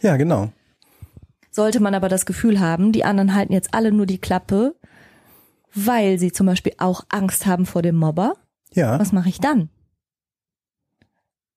Ja, 0.02 0.16
genau. 0.16 0.52
Sollte 1.56 1.80
man 1.80 1.94
aber 1.94 2.10
das 2.10 2.26
Gefühl 2.26 2.60
haben, 2.60 2.92
die 2.92 3.02
anderen 3.06 3.34
halten 3.34 3.54
jetzt 3.54 3.72
alle 3.72 3.90
nur 3.90 4.04
die 4.04 4.18
Klappe, 4.18 4.74
weil 5.74 6.18
sie 6.18 6.30
zum 6.30 6.44
Beispiel 6.44 6.74
auch 6.76 7.04
Angst 7.08 7.46
haben 7.46 7.64
vor 7.64 7.80
dem 7.80 7.96
Mobber, 7.96 8.34
Ja. 8.74 8.98
was 9.00 9.10
mache 9.12 9.30
ich 9.30 9.40
dann? 9.40 9.70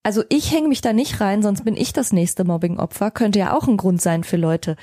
Also 0.02 0.24
ich 0.30 0.52
hänge 0.52 0.68
mich 0.68 0.80
da 0.80 0.94
nicht 0.94 1.20
rein, 1.20 1.42
sonst 1.42 1.66
bin 1.66 1.76
ich 1.76 1.92
das 1.92 2.14
nächste 2.14 2.44
Mobbing-Opfer. 2.44 3.10
Könnte 3.10 3.40
ja 3.40 3.54
auch 3.54 3.68
ein 3.68 3.76
Grund 3.76 4.00
sein 4.00 4.24
für 4.24 4.38
Leute, 4.38 4.76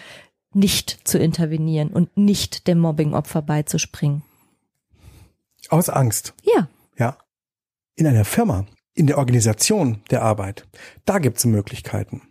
nicht 0.54 1.00
zu 1.08 1.18
intervenieren 1.18 1.90
und 1.90 2.16
nicht 2.16 2.68
dem 2.68 2.78
Mobbing-Opfer 2.78 3.42
beizuspringen. 3.42 4.22
Aus 5.70 5.90
Angst. 5.90 6.36
Ja, 6.44 6.68
Ja. 6.96 7.18
In 7.96 8.06
einer 8.06 8.26
Firma, 8.26 8.68
in 8.94 9.08
der 9.08 9.18
Organisation 9.18 10.04
der 10.12 10.22
Arbeit, 10.22 10.68
da 11.06 11.18
gibt 11.18 11.40
es 11.40 11.46
Möglichkeiten. 11.46 12.22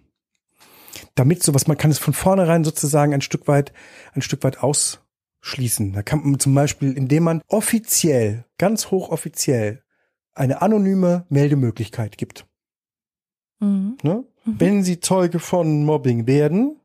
Damit 1.17 1.43
sowas, 1.43 1.67
man 1.67 1.77
kann 1.77 1.91
es 1.91 1.99
von 1.99 2.15
vornherein 2.15 2.63
sozusagen 2.63 3.13
ein 3.13 3.21
Stück 3.23 3.49
weit, 3.49 3.73
ein 4.15 4.23
Stück 4.23 4.45
weit 4.45 4.59
ausschließen. 4.63 5.93
Da 5.93 6.03
kann 6.03 6.21
man 6.23 6.39
zum 6.39 6.55
Beispiel, 6.55 6.93
indem 6.97 7.25
man 7.25 7.43
offiziell, 7.49 8.45
ganz 8.59 8.91
hochoffiziell, 8.93 9.83
eine 10.35 10.63
anonyme 10.63 11.25
Meldemöglichkeit 11.29 12.17
gibt. 12.19 12.47
mhm. 13.59 13.97
Ne? 14.03 14.25
Wenn 14.45 14.85
Sie 14.85 15.01
Zeuge 15.01 15.41
von 15.41 15.85
Mobbing 15.85 16.29
werden, 16.29 16.79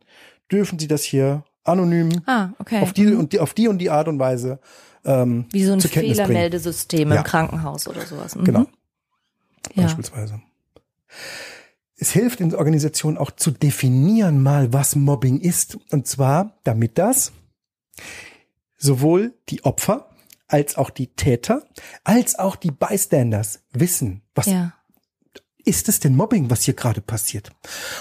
dürfen 0.52 0.80
Sie 0.80 0.88
das 0.88 1.04
hier 1.04 1.44
anonym 1.64 2.24
Ah, 2.26 2.50
okay. 2.58 2.82
auf 2.82 2.92
die 2.92 3.14
und 3.14 3.34
die, 3.34 3.40
auf 3.40 3.54
die 3.54 3.68
und 3.68 3.78
die 3.78 3.92
Art 3.92 4.08
und 4.08 4.18
Weise 4.18 4.60
ähm, 5.06 5.46
Wie 5.52 5.64
so 5.64 5.74
ein. 5.74 5.82
Fehlermeldesystem 5.82 7.10
Ja. 7.12 7.18
im 7.18 7.24
Krankenhaus 7.24 7.88
oder 7.88 8.04
sowas. 8.06 8.36
Mhm. 8.36 8.46
Genau. 8.46 8.66
Ja. 9.76 9.84
beispielsweise. 9.84 10.42
Es 12.02 12.10
hilft 12.10 12.41
in 12.41 12.56
Organisationen 12.56 13.20
auch 13.20 13.30
zu 13.30 13.52
definieren 13.52 14.41
mal, 14.41 14.74
was 14.74 14.95
Mobbing 14.95 15.39
ist. 15.39 15.78
Und 15.91 16.08
zwar, 16.08 16.58
damit 16.64 16.97
das 16.97 17.32
sowohl 18.76 19.36
die 19.49 19.64
Opfer 19.66 20.10
als 20.47 20.78
auch 20.78 20.89
die 20.89 21.14
Täter, 21.14 21.64
als 22.04 22.39
auch 22.39 22.56
die 22.56 22.72
Bystanders 22.72 23.60
wissen, 23.72 24.24
was 24.34 24.47
ja. 24.47 24.74
Ist 25.66 25.89
es 25.89 25.99
denn 25.99 26.16
Mobbing, 26.16 26.49
was 26.49 26.64
hier 26.64 26.74
gerade 26.74 27.01
passiert? 27.01 27.51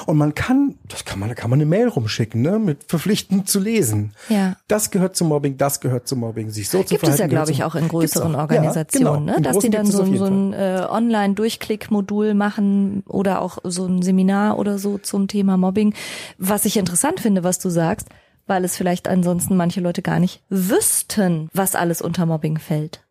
Und 0.07 0.17
man 0.17 0.35
kann, 0.35 0.77
das 0.89 1.05
kann 1.05 1.19
man, 1.19 1.29
da 1.29 1.35
kann 1.35 1.51
man 1.51 1.59
eine 1.59 1.67
Mail 1.67 1.89
rumschicken, 1.89 2.43
ne, 2.43 2.59
mit 2.59 2.85
verpflichtend 2.89 3.49
zu 3.49 3.61
lesen. 3.61 4.13
Ja. 4.29 4.57
Das 4.69 4.91
gehört 4.91 5.17
zum 5.17 5.29
Mobbing, 5.29 5.57
das 5.57 5.81
gehört 5.81 6.09
zum 6.09 6.21
Mobbing, 6.21 6.51
sich 6.51 6.69
so 6.69 6.83
zu 6.83 6.89
Gibt 6.89 7.03
es 7.03 7.09
ja, 7.09 7.15
verhalten. 7.15 7.35
glaube 7.35 7.51
ich, 7.53 7.65
auch 7.65 7.75
in 7.75 7.89
größeren 7.89 8.35
auch. 8.35 8.39
Ja, 8.39 8.43
Organisationen, 8.43 9.27
genau. 9.27 9.39
ne? 9.39 9.43
Dass 9.43 9.59
die 9.59 9.71
dann 9.71 9.85
gibt 9.85 9.97
so, 9.97 10.05
so 10.17 10.25
ein 10.25 10.53
äh, 10.53 10.87
Online-Durchklick-Modul 10.89 12.35
machen 12.35 13.03
oder 13.07 13.43
auch 13.43 13.59
so 13.65 13.87
ein 13.87 14.03
Seminar 14.03 14.59
oder 14.59 14.79
so 14.79 14.99
zum 14.99 15.29
Thema 15.29 15.57
Mobbing. 15.57 15.95
Was 16.39 16.65
ich 16.65 16.77
interessant 16.77 17.21
finde, 17.21 17.45
was 17.45 17.59
du 17.59 17.71
sagst, 17.71 18.09
weil 18.47 18.65
es 18.65 18.77
vielleicht 18.77 19.09
ansonsten 19.09 19.57
manche 19.57 19.81
Leute 19.81 20.03
gar 20.03 20.19
nicht 20.19 20.43
wüssten, 20.49 21.49
was 21.53 21.75
alles 21.75 22.03
unter 22.03 22.27
Mobbing 22.27 22.59
fällt. 22.59 23.05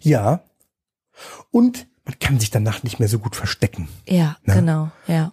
Ja. 0.00 0.40
Und 1.50 1.86
man 2.04 2.18
kann 2.18 2.38
sich 2.40 2.50
danach 2.50 2.82
nicht 2.82 2.98
mehr 2.98 3.08
so 3.08 3.18
gut 3.18 3.36
verstecken 3.36 3.88
Ja, 4.08 4.36
Na? 4.44 4.54
genau, 4.54 4.90
ja. 5.06 5.32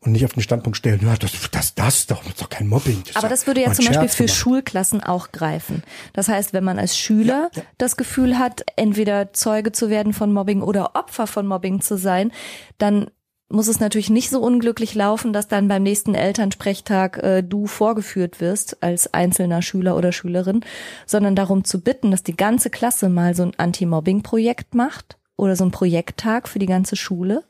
und 0.00 0.12
nicht 0.12 0.24
auf 0.24 0.32
den 0.34 0.42
Standpunkt 0.42 0.76
stellen, 0.76 1.00
ja, 1.02 1.16
das, 1.16 1.32
das, 1.50 1.74
das, 1.74 2.06
doch, 2.06 2.18
das 2.22 2.28
ist 2.34 2.42
doch 2.42 2.48
kein 2.48 2.68
Mobbing. 2.68 3.02
ist 3.06 3.16
Aber 3.16 3.28
das 3.28 3.46
würde 3.46 3.62
ja 3.62 3.72
zum 3.72 3.86
Beispiel 3.86 3.94
Scherz 4.02 4.14
für 4.14 4.24
gemacht. 4.24 4.38
Schulklassen 4.38 5.02
auch 5.02 5.32
greifen. 5.32 5.82
Das 6.12 6.28
heißt, 6.28 6.52
wenn 6.52 6.64
man 6.64 6.78
als 6.78 6.96
Schüler 6.96 7.50
Ja, 7.54 7.62
ja. 7.62 7.68
das 7.78 7.96
Gefühl 7.96 8.38
hat, 8.38 8.64
entweder 8.76 9.32
Zeuge 9.32 9.72
zu 9.72 9.88
werden 9.90 10.12
von 10.12 10.32
Mobbing 10.32 10.62
oder 10.62 10.94
Opfer 10.94 11.26
von 11.26 11.46
Mobbing 11.46 11.80
zu 11.80 11.96
sein, 11.98 12.32
dann 12.78 13.10
muss 13.50 13.66
es 13.66 13.80
natürlich 13.80 14.10
nicht 14.10 14.28
so 14.28 14.42
unglücklich 14.42 14.94
laufen, 14.94 15.32
dass 15.32 15.48
dann 15.48 15.68
beim 15.68 15.82
nächsten 15.82 16.14
Elternsprechtag 16.14 17.16
äh, 17.22 17.42
du 17.42 17.66
vorgeführt 17.66 18.40
wirst 18.42 18.82
als 18.82 19.14
einzelner 19.14 19.62
Schüler 19.62 19.96
oder 19.96 20.12
Schülerin, 20.12 20.60
sondern 21.06 21.34
darum 21.34 21.64
zu 21.64 21.80
bitten, 21.80 22.10
dass 22.10 22.22
die 22.22 22.36
ganze 22.36 22.68
Klasse 22.68 23.08
mal 23.08 23.34
so 23.34 23.44
ein 23.44 23.52
Anti-Mobbing-Projekt 23.56 24.74
macht 24.74 25.16
oder 25.38 25.56
so 25.56 25.64
ein 25.64 25.70
Projekttag 25.70 26.48
für 26.48 26.58
die 26.58 26.66
ganze 26.66 26.96
Schule, 26.96 27.44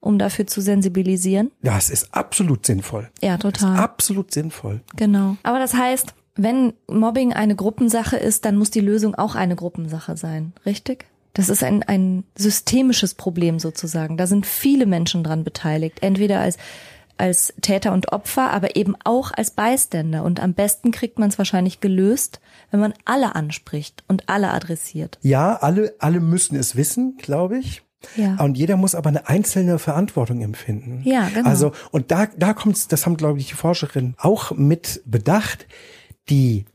um 0.00 0.18
dafür 0.18 0.48
zu 0.48 0.60
sensibilisieren. 0.60 1.52
Das 1.62 1.90
ist 1.90 2.12
absolut 2.12 2.66
sinnvoll. 2.66 3.10
Ja, 3.22 3.36
total. 3.38 3.76
Absolut 3.78 4.32
sinnvoll. 4.32 4.80
Genau. 4.96 5.36
Aber 5.44 5.60
das 5.60 5.74
heißt, 5.74 6.14
wenn 6.34 6.72
Mobbing 6.88 7.32
eine 7.32 7.54
Gruppensache 7.54 8.16
ist, 8.16 8.44
dann 8.44 8.56
muss 8.56 8.70
die 8.70 8.80
Lösung 8.80 9.14
auch 9.14 9.36
eine 9.36 9.54
Gruppensache 9.54 10.16
sein, 10.16 10.52
richtig? 10.66 11.06
Das 11.34 11.48
ist 11.48 11.62
ein, 11.64 11.82
ein 11.82 12.24
systemisches 12.36 13.14
Problem 13.14 13.58
sozusagen. 13.58 14.16
Da 14.16 14.26
sind 14.26 14.46
viele 14.46 14.86
Menschen 14.86 15.24
dran 15.24 15.44
beteiligt. 15.44 15.98
Entweder 16.00 16.40
als, 16.40 16.58
als 17.16 17.54
Täter 17.60 17.92
und 17.92 18.12
Opfer, 18.12 18.50
aber 18.50 18.76
eben 18.76 18.96
auch 19.04 19.30
als 19.32 19.50
Beiständer. 19.50 20.24
Und 20.24 20.40
am 20.40 20.54
besten 20.54 20.90
kriegt 20.90 21.18
man 21.18 21.28
es 21.28 21.38
wahrscheinlich 21.38 21.80
gelöst, 21.80 22.40
wenn 22.70 22.80
man 22.80 22.94
alle 23.04 23.34
anspricht 23.34 24.04
und 24.08 24.28
alle 24.28 24.50
adressiert. 24.50 25.18
Ja, 25.22 25.56
alle, 25.56 25.94
alle 25.98 26.20
müssen 26.20 26.56
es 26.56 26.76
wissen, 26.76 27.16
glaube 27.18 27.58
ich. 27.58 27.82
Ja. 28.16 28.36
Und 28.36 28.58
jeder 28.58 28.76
muss 28.76 28.94
aber 28.94 29.08
eine 29.08 29.28
einzelne 29.28 29.78
Verantwortung 29.78 30.42
empfinden. 30.42 31.02
Ja, 31.04 31.28
genau. 31.32 31.48
Also, 31.48 31.72
und 31.90 32.10
da, 32.10 32.26
da 32.36 32.52
kommt's, 32.52 32.88
das 32.88 33.06
haben, 33.06 33.16
glaube 33.16 33.38
ich, 33.38 33.48
die 33.48 33.54
Forscherinnen 33.54 34.14
auch 34.18 34.52
mit 34.52 35.02
bedacht, 35.06 35.66
die 36.28 36.66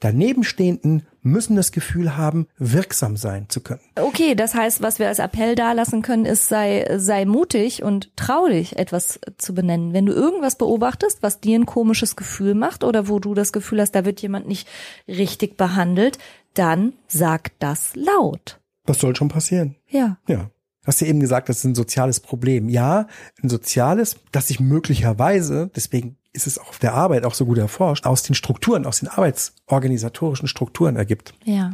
danebenstehenden 0.00 1.06
müssen 1.22 1.56
das 1.56 1.72
Gefühl 1.72 2.16
haben, 2.16 2.46
wirksam 2.56 3.16
sein 3.16 3.46
zu 3.48 3.60
können. 3.60 3.80
Okay, 3.96 4.34
das 4.34 4.54
heißt, 4.54 4.82
was 4.82 4.98
wir 4.98 5.08
als 5.08 5.18
Appell 5.18 5.54
dalassen 5.54 6.02
können, 6.02 6.24
ist, 6.24 6.48
sei, 6.48 6.86
sei 6.96 7.24
mutig 7.24 7.82
und 7.82 8.16
trau 8.16 8.48
dich, 8.48 8.78
etwas 8.78 9.20
zu 9.36 9.54
benennen. 9.54 9.92
Wenn 9.92 10.06
du 10.06 10.12
irgendwas 10.12 10.56
beobachtest, 10.56 11.22
was 11.22 11.40
dir 11.40 11.58
ein 11.58 11.66
komisches 11.66 12.16
Gefühl 12.16 12.54
macht 12.54 12.84
oder 12.84 13.08
wo 13.08 13.18
du 13.18 13.34
das 13.34 13.52
Gefühl 13.52 13.80
hast, 13.80 13.92
da 13.92 14.04
wird 14.04 14.20
jemand 14.22 14.46
nicht 14.46 14.68
richtig 15.08 15.56
behandelt, 15.56 16.18
dann 16.54 16.94
sag 17.06 17.58
das 17.58 17.94
laut. 17.94 18.60
Was 18.84 19.00
soll 19.00 19.14
schon 19.14 19.28
passieren? 19.28 19.76
Ja. 19.88 20.18
Ja. 20.26 20.50
Du 20.82 20.86
hast 20.86 21.00
ja 21.00 21.08
eben 21.08 21.20
gesagt, 21.20 21.48
das 21.48 21.58
ist 21.58 21.64
ein 21.64 21.74
soziales 21.74 22.20
Problem. 22.20 22.68
Ja, 22.68 23.08
ein 23.42 23.50
soziales, 23.50 24.16
das 24.32 24.48
sich 24.48 24.58
möglicherweise, 24.58 25.70
deswegen 25.76 26.16
ist 26.32 26.46
es 26.46 26.58
auch 26.58 26.68
auf 26.68 26.78
der 26.78 26.94
Arbeit 26.94 27.24
auch 27.24 27.34
so 27.34 27.46
gut 27.46 27.58
erforscht, 27.58 28.06
aus 28.06 28.22
den 28.22 28.34
Strukturen, 28.34 28.86
aus 28.86 29.00
den 29.00 29.08
arbeitsorganisatorischen 29.08 30.48
Strukturen 30.48 30.96
ergibt. 30.96 31.34
Ja. 31.44 31.72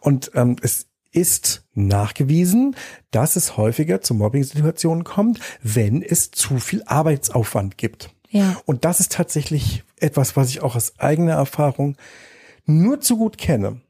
Und 0.00 0.30
ähm, 0.34 0.56
es 0.60 0.86
ist 1.12 1.64
nachgewiesen, 1.74 2.74
dass 3.10 3.36
es 3.36 3.56
häufiger 3.56 4.00
zu 4.00 4.14
Mobbing-Situationen 4.14 5.04
kommt, 5.04 5.40
wenn 5.62 6.02
es 6.02 6.30
zu 6.30 6.58
viel 6.58 6.82
Arbeitsaufwand 6.86 7.78
gibt. 7.78 8.10
Ja. 8.30 8.56
Und 8.64 8.84
das 8.84 9.00
ist 9.00 9.12
tatsächlich 9.12 9.84
etwas, 9.98 10.36
was 10.36 10.48
ich 10.48 10.62
auch 10.62 10.74
aus 10.74 10.98
eigener 10.98 11.34
Erfahrung 11.34 11.96
nur 12.64 13.00
zu 13.00 13.18
gut 13.18 13.36
kenne. 13.36 13.80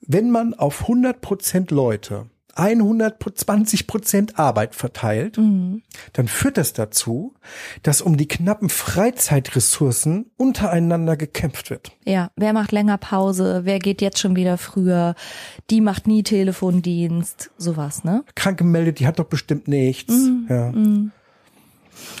Wenn 0.00 0.30
man 0.30 0.54
auf 0.54 0.82
100 0.82 1.20
Prozent 1.20 1.70
Leute 1.70 2.26
120 2.56 3.86
Prozent 3.86 4.38
Arbeit 4.38 4.74
verteilt, 4.74 5.38
Mhm. 5.38 5.82
dann 6.12 6.28
führt 6.28 6.56
das 6.56 6.72
dazu, 6.72 7.34
dass 7.82 8.00
um 8.00 8.16
die 8.16 8.28
knappen 8.28 8.68
Freizeitressourcen 8.68 10.30
untereinander 10.36 11.16
gekämpft 11.16 11.70
wird. 11.70 11.92
Ja. 12.04 12.30
Wer 12.36 12.52
macht 12.52 12.72
länger 12.72 12.98
Pause? 12.98 13.62
Wer 13.64 13.78
geht 13.78 14.00
jetzt 14.00 14.18
schon 14.18 14.36
wieder 14.36 14.58
früher? 14.58 15.14
Die 15.70 15.80
macht 15.80 16.06
nie 16.06 16.22
Telefondienst. 16.22 17.50
Sowas, 17.58 18.04
ne? 18.04 18.24
Krank 18.34 18.58
gemeldet, 18.58 18.98
die 19.00 19.06
hat 19.06 19.18
doch 19.18 19.26
bestimmt 19.26 19.68
nichts. 19.68 20.12
Ja. 20.48 20.72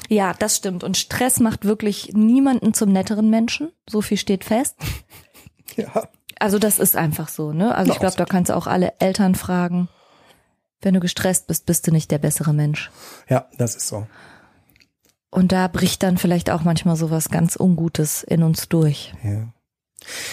Ja, 0.08 0.34
das 0.38 0.56
stimmt. 0.56 0.84
Und 0.84 0.96
Stress 0.96 1.40
macht 1.40 1.64
wirklich 1.64 2.12
niemanden 2.14 2.74
zum 2.74 2.92
netteren 2.92 3.30
Menschen. 3.30 3.70
So 3.88 4.00
viel 4.02 4.16
steht 4.18 4.44
fest. 4.44 4.76
ja. 5.76 6.08
Also 6.38 6.58
das 6.58 6.78
ist 6.78 6.96
einfach 6.96 7.28
so, 7.28 7.52
ne? 7.52 7.74
Also 7.74 7.92
ich 7.92 7.98
glaube, 7.98 8.16
da 8.16 8.24
kannst 8.24 8.50
du 8.50 8.56
auch 8.56 8.66
alle 8.66 8.94
Eltern 8.98 9.34
fragen. 9.34 9.88
Wenn 10.84 10.94
du 10.94 11.00
gestresst 11.00 11.46
bist, 11.46 11.66
bist 11.66 11.86
du 11.86 11.90
nicht 11.90 12.10
der 12.10 12.18
bessere 12.18 12.52
Mensch. 12.52 12.90
Ja, 13.28 13.48
das 13.56 13.74
ist 13.74 13.88
so. 13.88 14.06
Und 15.30 15.50
da 15.50 15.66
bricht 15.66 16.02
dann 16.02 16.18
vielleicht 16.18 16.50
auch 16.50 16.62
manchmal 16.62 16.96
sowas 16.96 17.28
ganz 17.28 17.56
Ungutes 17.58 18.22
in 18.22 18.42
uns 18.42 18.68
durch. 18.68 19.14
Ja. 19.24 19.48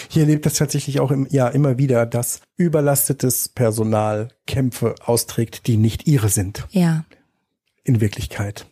Hier 0.10 0.24
erlebt 0.24 0.46
das 0.46 0.56
tatsächlich 0.56 1.00
auch 1.00 1.12
im, 1.12 1.28
ja, 1.30 1.48
immer 1.48 1.78
wieder, 1.78 2.06
dass 2.06 2.42
überlastetes 2.58 3.50
Personal 3.50 4.28
Kämpfe 4.46 4.96
austrägt, 5.06 5.68
die 5.68 5.78
nicht 5.78 6.08
ihre 6.08 6.30
sind 6.30 6.68
Ja, 6.72 7.06
in 7.84 8.02
Wirklichkeit. 8.02 8.66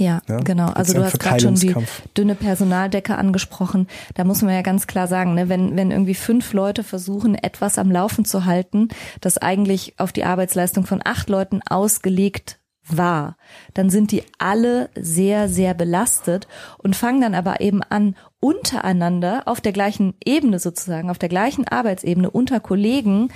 Ja, 0.00 0.22
Ja, 0.28 0.40
genau. 0.40 0.68
Also 0.68 0.94
du 0.94 1.04
hast 1.04 1.20
gerade 1.20 1.40
schon 1.40 1.54
die 1.56 1.74
dünne 2.16 2.34
Personaldecke 2.34 3.16
angesprochen. 3.16 3.86
Da 4.14 4.24
muss 4.24 4.40
man 4.40 4.54
ja 4.54 4.62
ganz 4.62 4.86
klar 4.86 5.06
sagen, 5.06 5.34
ne, 5.34 5.48
wenn, 5.48 5.76
wenn 5.76 5.90
irgendwie 5.90 6.14
fünf 6.14 6.52
Leute 6.54 6.82
versuchen, 6.82 7.34
etwas 7.34 7.78
am 7.78 7.90
Laufen 7.90 8.24
zu 8.24 8.46
halten, 8.46 8.88
das 9.20 9.36
eigentlich 9.38 9.94
auf 9.98 10.12
die 10.12 10.24
Arbeitsleistung 10.24 10.86
von 10.86 11.02
acht 11.04 11.28
Leuten 11.28 11.60
ausgelegt 11.68 12.58
war, 12.88 13.36
dann 13.74 13.90
sind 13.90 14.10
die 14.10 14.22
alle 14.38 14.88
sehr, 14.98 15.48
sehr 15.48 15.74
belastet 15.74 16.48
und 16.78 16.96
fangen 16.96 17.20
dann 17.20 17.34
aber 17.34 17.60
eben 17.60 17.82
an, 17.82 18.16
untereinander 18.40 19.42
auf 19.44 19.60
der 19.60 19.72
gleichen 19.72 20.14
Ebene 20.24 20.58
sozusagen, 20.58 21.10
auf 21.10 21.18
der 21.18 21.28
gleichen 21.28 21.68
Arbeitsebene 21.68 22.30
unter 22.30 22.58
Kollegen, 22.58 23.28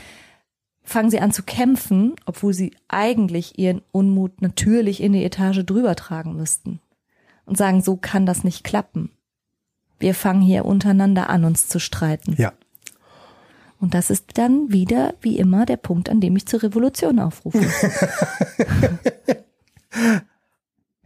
fangen 0.85 1.11
sie 1.11 1.21
an 1.21 1.33
zu 1.33 1.43
kämpfen, 1.43 2.15
obwohl 2.27 2.53
sie 2.53 2.75
eigentlich 2.89 3.59
ihren 3.59 3.83
Unmut 3.91 4.43
natürlich 4.43 5.03
in 5.03 5.13
die 5.13 5.25
Etage 5.25 5.65
drüber 5.65 5.97
tragen 5.97 6.37
müssten. 6.37 6.81
Und 7.47 7.59
sagen, 7.59 7.83
so 7.83 7.97
kann 7.97 8.25
das 8.25 8.45
nicht 8.45 8.65
klappen. 8.65 9.11
Wir 9.99 10.15
fangen 10.15 10.41
hier 10.41 10.65
untereinander 10.65 11.29
an, 11.29 11.45
uns 11.45 11.69
zu 11.69 11.79
streiten. 11.79 12.35
Ja. 12.39 12.53
Und 13.81 13.93
das 13.93 14.09
ist 14.09 14.39
dann 14.39 14.73
wieder, 14.73 15.15
wie 15.21 15.39
immer, 15.39 15.67
der 15.67 15.77
Punkt, 15.77 16.09
an 16.09 16.21
dem 16.21 16.37
ich 16.37 16.47
zur 16.47 16.63
Revolution 16.63 17.19
aufrufe. 17.19 17.61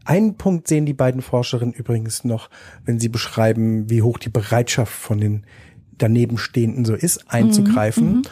Einen 0.05 0.37
Punkt 0.37 0.69
sehen 0.69 0.87
die 0.87 0.95
beiden 0.95 1.21
Forscherinnen 1.21 1.75
übrigens 1.75 2.25
noch, 2.25 2.51
wenn 2.85 2.99
sie 2.99 3.09
beschreiben, 3.09 3.91
wie 3.91 4.03
hoch 4.03 4.19
die 4.19 4.31
Bereitschaft 4.31 4.93
von 4.93 5.19
den 5.19 5.45
Danebenstehenden 5.99 6.85
so 6.85 6.95
ist, 6.95 7.31
einzugreifen. 7.31 8.23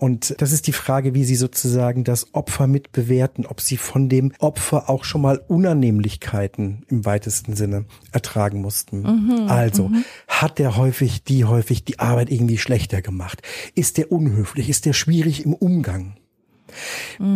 Und 0.00 0.34
das 0.38 0.50
ist 0.52 0.66
die 0.66 0.72
Frage, 0.72 1.12
wie 1.12 1.24
sie 1.24 1.34
sozusagen 1.34 2.04
das 2.04 2.34
Opfer 2.34 2.66
mit 2.66 2.90
bewerten, 2.90 3.44
ob 3.44 3.60
sie 3.60 3.76
von 3.76 4.08
dem 4.08 4.32
Opfer 4.38 4.88
auch 4.88 5.04
schon 5.04 5.20
mal 5.20 5.42
Unannehmlichkeiten 5.46 6.86
im 6.88 7.04
weitesten 7.04 7.54
Sinne 7.54 7.84
ertragen 8.10 8.62
mussten. 8.62 9.04
also, 9.50 9.90
hat 10.26 10.58
der 10.58 10.78
häufig, 10.78 11.22
die 11.24 11.44
häufig 11.44 11.84
die 11.84 11.98
Arbeit 11.98 12.30
irgendwie 12.30 12.56
schlechter 12.56 13.02
gemacht? 13.02 13.42
Ist 13.74 13.98
der 13.98 14.10
unhöflich? 14.10 14.70
Ist 14.70 14.86
der 14.86 14.94
schwierig 14.94 15.44
im 15.44 15.52
Umgang? 15.52 16.16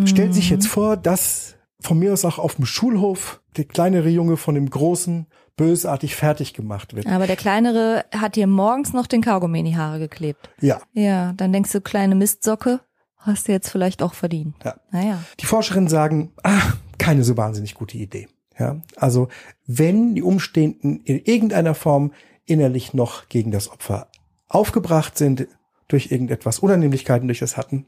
Stellt 0.06 0.32
sich 0.32 0.48
jetzt 0.48 0.66
vor, 0.66 0.96
dass 0.96 1.56
von 1.84 1.98
mir 1.98 2.12
aus 2.12 2.24
auch 2.24 2.38
auf 2.38 2.56
dem 2.56 2.66
Schulhof 2.66 3.40
der 3.56 3.64
kleinere 3.64 4.08
Junge 4.08 4.36
von 4.36 4.54
dem 4.54 4.70
Großen 4.70 5.26
bösartig 5.56 6.16
fertig 6.16 6.54
gemacht 6.54 6.94
wird. 6.96 7.06
Aber 7.06 7.26
der 7.26 7.36
Kleinere 7.36 8.04
hat 8.12 8.36
dir 8.36 8.46
morgens 8.46 8.92
noch 8.92 9.06
den 9.06 9.22
Kaugummi 9.22 9.60
in 9.60 9.66
die 9.66 9.76
Haare 9.76 9.98
geklebt. 9.98 10.50
Ja. 10.60 10.80
Ja, 10.92 11.32
dann 11.34 11.52
denkst 11.52 11.70
du, 11.72 11.80
kleine 11.80 12.14
Mistsocke, 12.14 12.80
hast 13.18 13.46
du 13.46 13.52
jetzt 13.52 13.68
vielleicht 13.68 14.02
auch 14.02 14.14
verdient. 14.14 14.56
Ja. 14.64 14.76
Naja. 14.90 15.22
Die 15.40 15.46
Forscherinnen 15.46 15.88
sagen, 15.88 16.32
ah, 16.42 16.72
keine 16.98 17.22
so 17.22 17.36
wahnsinnig 17.36 17.74
gute 17.74 17.98
Idee. 17.98 18.28
Ja, 18.58 18.80
also 18.96 19.28
wenn 19.66 20.14
die 20.14 20.22
Umstehenden 20.22 21.02
in 21.04 21.18
irgendeiner 21.18 21.74
Form 21.74 22.12
innerlich 22.46 22.94
noch 22.94 23.28
gegen 23.28 23.50
das 23.50 23.70
Opfer 23.70 24.08
aufgebracht 24.48 25.18
sind 25.18 25.48
durch 25.88 26.12
irgendetwas 26.12 26.60
Unannehmlichkeiten 26.60 27.26
durch 27.26 27.40
das 27.40 27.56
hatten, 27.56 27.86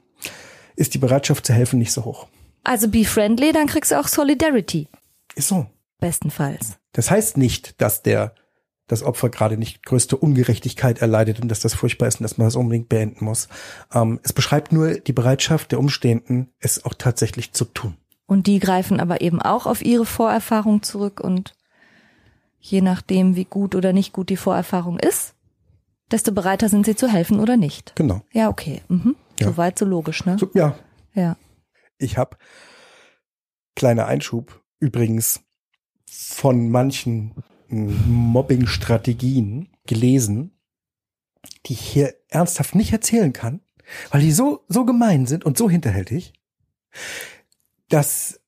ist 0.74 0.94
die 0.94 0.98
Bereitschaft 0.98 1.46
zu 1.46 1.52
helfen 1.52 1.78
nicht 1.78 1.92
so 1.92 2.04
hoch. 2.04 2.26
Also 2.66 2.88
be 2.88 3.04
friendly, 3.04 3.52
dann 3.52 3.68
kriegst 3.68 3.92
du 3.92 4.00
auch 4.00 4.08
Solidarity. 4.08 4.88
Ist 5.36 5.48
so. 5.48 5.66
Bestenfalls. 6.00 6.78
Das 6.92 7.12
heißt 7.12 7.36
nicht, 7.36 7.80
dass 7.80 8.02
der 8.02 8.34
das 8.88 9.04
Opfer 9.04 9.30
gerade 9.30 9.56
nicht 9.56 9.86
größte 9.86 10.16
Ungerechtigkeit 10.16 10.98
erleidet 10.98 11.40
und 11.40 11.48
dass 11.48 11.60
das 11.60 11.74
furchtbar 11.74 12.08
ist 12.08 12.20
und 12.20 12.24
dass 12.24 12.38
man 12.38 12.48
das 12.48 12.56
unbedingt 12.56 12.88
beenden 12.88 13.24
muss. 13.24 13.48
Ähm, 13.94 14.18
es 14.24 14.32
beschreibt 14.32 14.72
nur 14.72 14.94
die 14.94 15.12
Bereitschaft 15.12 15.70
der 15.70 15.78
Umstehenden, 15.78 16.52
es 16.58 16.84
auch 16.84 16.94
tatsächlich 16.94 17.52
zu 17.52 17.66
tun. 17.66 17.96
Und 18.26 18.48
die 18.48 18.58
greifen 18.58 18.98
aber 18.98 19.20
eben 19.20 19.40
auch 19.40 19.66
auf 19.66 19.84
ihre 19.84 20.04
Vorerfahrung 20.04 20.82
zurück 20.82 21.20
und 21.20 21.54
je 22.58 22.80
nachdem, 22.80 23.36
wie 23.36 23.44
gut 23.44 23.76
oder 23.76 23.92
nicht 23.92 24.12
gut 24.12 24.28
die 24.28 24.36
Vorerfahrung 24.36 24.98
ist, 24.98 25.34
desto 26.10 26.32
bereiter 26.32 26.68
sind 26.68 26.84
sie 26.84 26.96
zu 26.96 27.06
helfen 27.06 27.38
oder 27.38 27.56
nicht. 27.56 27.94
Genau. 27.94 28.22
Ja, 28.32 28.48
okay. 28.48 28.82
Mhm. 28.88 29.14
Ja. 29.38 29.48
Soweit 29.48 29.78
so 29.78 29.84
logisch, 29.84 30.24
ne? 30.24 30.36
So, 30.38 30.50
ja, 30.54 30.74
Ja. 31.14 31.36
Ich 31.98 32.18
habe 32.18 32.36
kleiner 33.74 34.06
Einschub 34.06 34.62
übrigens 34.78 35.40
von 36.08 36.70
manchen 36.70 37.34
mm, 37.68 38.10
Mobbing-Strategien 38.10 39.68
gelesen, 39.86 40.58
die 41.66 41.74
ich 41.74 41.80
hier 41.80 42.14
ernsthaft 42.28 42.74
nicht 42.74 42.92
erzählen 42.92 43.32
kann, 43.32 43.60
weil 44.10 44.20
die 44.20 44.32
so 44.32 44.64
so 44.68 44.84
gemein 44.84 45.26
sind 45.26 45.44
und 45.44 45.56
so 45.56 45.70
hinterhältig, 45.70 46.32
dass 47.88 48.40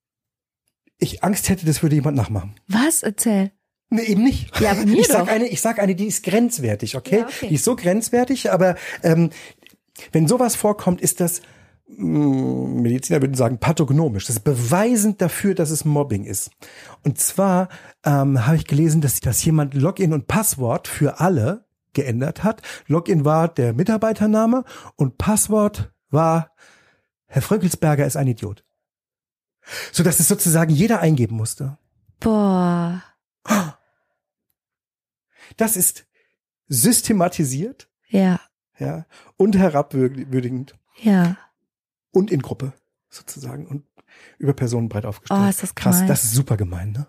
ich 0.98 1.22
Angst 1.22 1.48
hätte, 1.48 1.64
das 1.64 1.82
würde 1.82 1.94
jemand 1.94 2.16
nachmachen. 2.16 2.56
Was? 2.66 3.02
Erzähl. 3.02 3.52
Nee, 3.90 4.02
eben 4.02 4.22
nicht. 4.22 4.58
Ja, 4.60 4.74
mir 4.74 4.98
ich 4.98 5.06
sag 5.06 5.26
doch. 5.26 5.28
eine, 5.28 5.46
ich 5.46 5.60
sag 5.60 5.78
eine, 5.78 5.94
die 5.94 6.06
ist 6.06 6.24
grenzwertig, 6.24 6.96
okay? 6.96 7.20
Ja, 7.20 7.26
okay. 7.26 7.48
Die 7.48 7.54
ist 7.54 7.64
so 7.64 7.76
grenzwertig, 7.76 8.50
aber 8.50 8.76
ähm, 9.02 9.30
wenn 10.12 10.28
sowas 10.28 10.56
vorkommt, 10.56 11.00
ist 11.00 11.20
das 11.20 11.40
Mediziner 11.88 13.20
würden 13.22 13.34
sagen 13.34 13.58
pathognomisch. 13.58 14.26
Das 14.26 14.36
ist 14.36 14.44
beweisend 14.44 15.20
dafür, 15.22 15.54
dass 15.54 15.70
es 15.70 15.84
Mobbing 15.84 16.24
ist. 16.24 16.50
Und 17.02 17.18
zwar 17.18 17.68
ähm, 18.04 18.46
habe 18.46 18.56
ich 18.56 18.66
gelesen, 18.66 19.00
dass, 19.00 19.20
dass 19.20 19.44
jemand 19.44 19.74
Login 19.74 20.12
und 20.12 20.26
Passwort 20.26 20.86
für 20.86 21.18
alle 21.20 21.66
geändert 21.94 22.44
hat. 22.44 22.62
Login 22.86 23.24
war 23.24 23.48
der 23.48 23.72
Mitarbeitername 23.72 24.64
und 24.96 25.18
Passwort 25.18 25.92
war 26.10 26.52
Herr 27.26 27.42
Fröckelsberger 27.42 28.06
ist 28.06 28.16
ein 28.16 28.26
Idiot. 28.26 28.64
So 29.92 30.02
dass 30.02 30.20
es 30.20 30.28
sozusagen 30.28 30.70
jeder 30.72 31.00
eingeben 31.00 31.36
musste. 31.36 31.78
Boah. 32.20 33.02
Das 35.56 35.76
ist 35.76 36.06
systematisiert, 36.68 37.88
Ja. 38.08 38.40
ja, 38.78 39.06
und 39.36 39.56
herabwürdigend 39.56 40.74
Ja. 41.00 41.36
Und 42.18 42.30
in 42.30 42.42
Gruppe 42.42 42.72
sozusagen 43.08 43.66
und 43.66 43.84
über 44.38 44.52
Personen 44.52 44.88
breit 44.88 45.06
aufgestellt. 45.06 45.40
Oh, 45.44 45.48
ist 45.48 45.62
das 45.62 45.74
Krass, 45.74 45.96
gemein. 45.96 46.08
das 46.08 46.24
ist 46.24 46.32
super 46.34 46.56
gemein, 46.56 46.92
ne? 46.92 47.06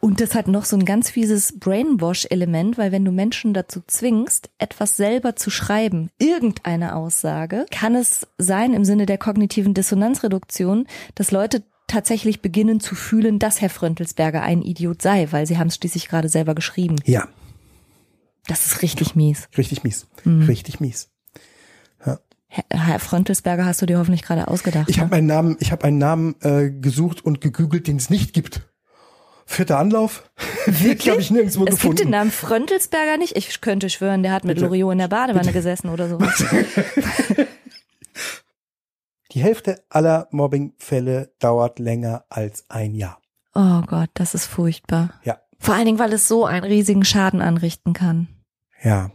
Und 0.00 0.20
das 0.20 0.34
hat 0.34 0.46
noch 0.46 0.66
so 0.66 0.76
ein 0.76 0.84
ganz 0.84 1.08
fieses 1.08 1.58
Brainwash-Element, 1.58 2.76
weil 2.76 2.92
wenn 2.92 3.02
du 3.04 3.12
Menschen 3.12 3.54
dazu 3.54 3.80
zwingst, 3.86 4.50
etwas 4.58 4.96
selber 4.98 5.36
zu 5.36 5.48
schreiben, 5.48 6.10
irgendeine 6.18 6.94
Aussage, 6.94 7.64
kann 7.70 7.94
es 7.94 8.26
sein 8.36 8.74
im 8.74 8.84
Sinne 8.84 9.06
der 9.06 9.16
kognitiven 9.16 9.72
Dissonanzreduktion, 9.72 10.86
dass 11.14 11.30
Leute 11.30 11.62
tatsächlich 11.86 12.42
beginnen 12.42 12.78
zu 12.80 12.94
fühlen, 12.94 13.38
dass 13.38 13.62
Herr 13.62 13.70
Fröntelsberger 13.70 14.42
ein 14.42 14.60
Idiot 14.62 15.00
sei, 15.00 15.28
weil 15.32 15.46
sie 15.46 15.56
haben 15.58 15.68
es 15.68 15.76
schließlich 15.76 16.08
gerade 16.08 16.28
selber 16.28 16.54
geschrieben. 16.54 16.96
Ja, 17.06 17.26
Das 18.46 18.66
ist 18.66 18.82
richtig 18.82 19.14
mies. 19.16 19.48
richtig 19.56 19.82
mies, 19.82 20.06
Mhm. 20.24 20.42
richtig 20.44 20.80
mies. 20.80 21.08
Herr- 22.50 22.98
Fröntelsberger 22.98 23.64
hast 23.64 23.80
du 23.80 23.86
dir 23.86 23.98
hoffentlich 23.98 24.22
gerade 24.22 24.48
ausgedacht. 24.48 24.88
Ich 24.88 24.96
ne? 24.96 25.04
habe 25.04 25.14
einen 25.16 25.28
Namen, 25.28 25.56
ich 25.60 25.70
habe 25.70 25.84
einen 25.84 25.98
Namen 25.98 26.34
äh, 26.40 26.70
gesucht 26.70 27.24
und 27.24 27.40
gegoogelt, 27.40 27.86
den 27.86 27.96
es 27.96 28.10
nicht 28.10 28.32
gibt. 28.32 28.62
Vierter 29.46 29.78
Anlauf. 29.78 30.28
Wirklich? 30.66 31.10
habe 31.10 31.20
ich 31.20 31.30
nirgendwo 31.30 31.64
es 31.64 31.70
gefunden. 31.76 31.96
gibt 31.96 32.06
den 32.06 32.10
Namen 32.10 32.30
Fröntelsberger 32.30 33.16
nicht. 33.18 33.36
Ich 33.36 33.60
könnte 33.60 33.88
schwören, 33.88 34.22
der 34.22 34.32
hat 34.32 34.44
mit 34.44 34.56
Bitte. 34.56 34.66
Loriot 34.66 34.92
in 34.92 34.98
der 34.98 35.08
Badewanne 35.08 35.52
gesessen 35.52 35.88
oder 35.90 36.08
sowas. 36.08 36.44
Die 39.32 39.42
Hälfte 39.42 39.82
aller 39.88 40.26
Mobbingfälle 40.32 41.32
dauert 41.38 41.78
länger 41.78 42.24
als 42.28 42.64
ein 42.68 42.94
Jahr. 42.94 43.20
Oh 43.54 43.80
Gott, 43.82 44.10
das 44.14 44.34
ist 44.34 44.46
furchtbar. 44.46 45.14
Ja. 45.22 45.38
Vor 45.58 45.74
allen 45.74 45.84
Dingen, 45.84 45.98
weil 45.98 46.12
es 46.12 46.26
so 46.26 46.46
einen 46.46 46.64
riesigen 46.64 47.04
Schaden 47.04 47.40
anrichten 47.40 47.92
kann. 47.92 48.28
Ja. 48.82 49.10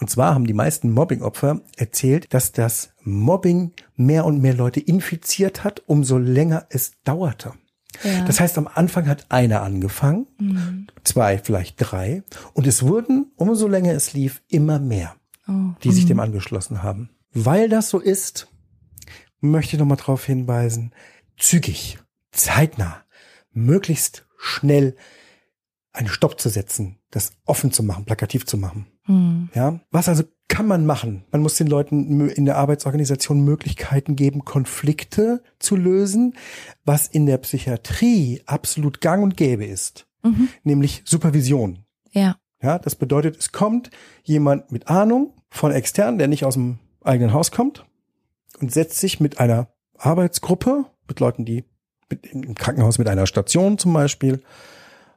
Und 0.00 0.10
zwar 0.10 0.34
haben 0.34 0.46
die 0.46 0.52
meisten 0.54 0.90
Mobbingopfer 0.92 1.60
erzählt, 1.76 2.32
dass 2.34 2.52
das 2.52 2.90
Mobbing 3.02 3.72
mehr 3.96 4.24
und 4.24 4.40
mehr 4.40 4.54
Leute 4.54 4.80
infiziert 4.80 5.64
hat, 5.64 5.82
umso 5.86 6.18
länger 6.18 6.66
es 6.70 6.92
dauerte. 7.04 7.54
Ja. 8.02 8.24
Das 8.24 8.40
heißt, 8.40 8.58
am 8.58 8.66
Anfang 8.72 9.06
hat 9.08 9.26
einer 9.30 9.62
angefangen, 9.62 10.26
Mhm. 10.38 10.86
zwei, 11.04 11.38
vielleicht 11.38 11.76
drei, 11.78 12.22
und 12.52 12.66
es 12.66 12.82
wurden, 12.82 13.32
umso 13.36 13.68
länger 13.68 13.92
es 13.92 14.12
lief, 14.12 14.42
immer 14.48 14.78
mehr, 14.78 15.14
Oh. 15.46 15.70
die 15.82 15.92
sich 15.92 16.06
dem 16.06 16.20
angeschlossen 16.20 16.82
haben. 16.82 17.10
Weil 17.32 17.68
das 17.68 17.88
so 17.90 17.98
ist, 18.00 18.48
möchte 19.40 19.76
ich 19.76 19.80
nochmal 19.80 19.96
darauf 19.96 20.24
hinweisen, 20.24 20.92
zügig, 21.38 21.98
zeitnah, 22.32 23.04
möglichst 23.52 24.26
schnell 24.38 24.96
einen 25.92 26.08
Stopp 26.08 26.40
zu 26.40 26.48
setzen, 26.48 26.98
das 27.14 27.32
offen 27.44 27.70
zu 27.70 27.84
machen, 27.84 28.04
plakativ 28.04 28.44
zu 28.44 28.56
machen. 28.56 28.86
Hm. 29.04 29.48
Ja, 29.54 29.80
was 29.92 30.08
also 30.08 30.24
kann 30.48 30.66
man 30.66 30.84
machen? 30.84 31.24
Man 31.30 31.42
muss 31.42 31.56
den 31.56 31.68
Leuten 31.68 32.28
in 32.28 32.44
der 32.44 32.56
Arbeitsorganisation 32.56 33.44
Möglichkeiten 33.44 34.16
geben, 34.16 34.44
Konflikte 34.44 35.42
zu 35.58 35.76
lösen, 35.76 36.34
was 36.84 37.06
in 37.06 37.26
der 37.26 37.38
Psychiatrie 37.38 38.42
absolut 38.46 39.00
gang 39.00 39.22
und 39.22 39.36
gäbe 39.36 39.64
ist, 39.64 40.06
Mhm. 40.22 40.48
nämlich 40.64 41.02
Supervision. 41.04 41.84
Ja. 42.10 42.36
Ja, 42.62 42.78
das 42.78 42.96
bedeutet, 42.96 43.36
es 43.36 43.52
kommt 43.52 43.90
jemand 44.22 44.72
mit 44.72 44.88
Ahnung 44.88 45.34
von 45.50 45.70
extern, 45.70 46.18
der 46.18 46.28
nicht 46.28 46.44
aus 46.44 46.54
dem 46.54 46.78
eigenen 47.02 47.32
Haus 47.32 47.50
kommt 47.50 47.84
und 48.60 48.72
setzt 48.72 48.98
sich 48.98 49.20
mit 49.20 49.38
einer 49.38 49.68
Arbeitsgruppe, 49.98 50.86
mit 51.06 51.20
Leuten, 51.20 51.44
die 51.44 51.64
mit, 52.10 52.26
im 52.26 52.54
Krankenhaus 52.54 52.98
mit 52.98 53.08
einer 53.08 53.26
Station 53.26 53.78
zum 53.78 53.92
Beispiel, 53.92 54.42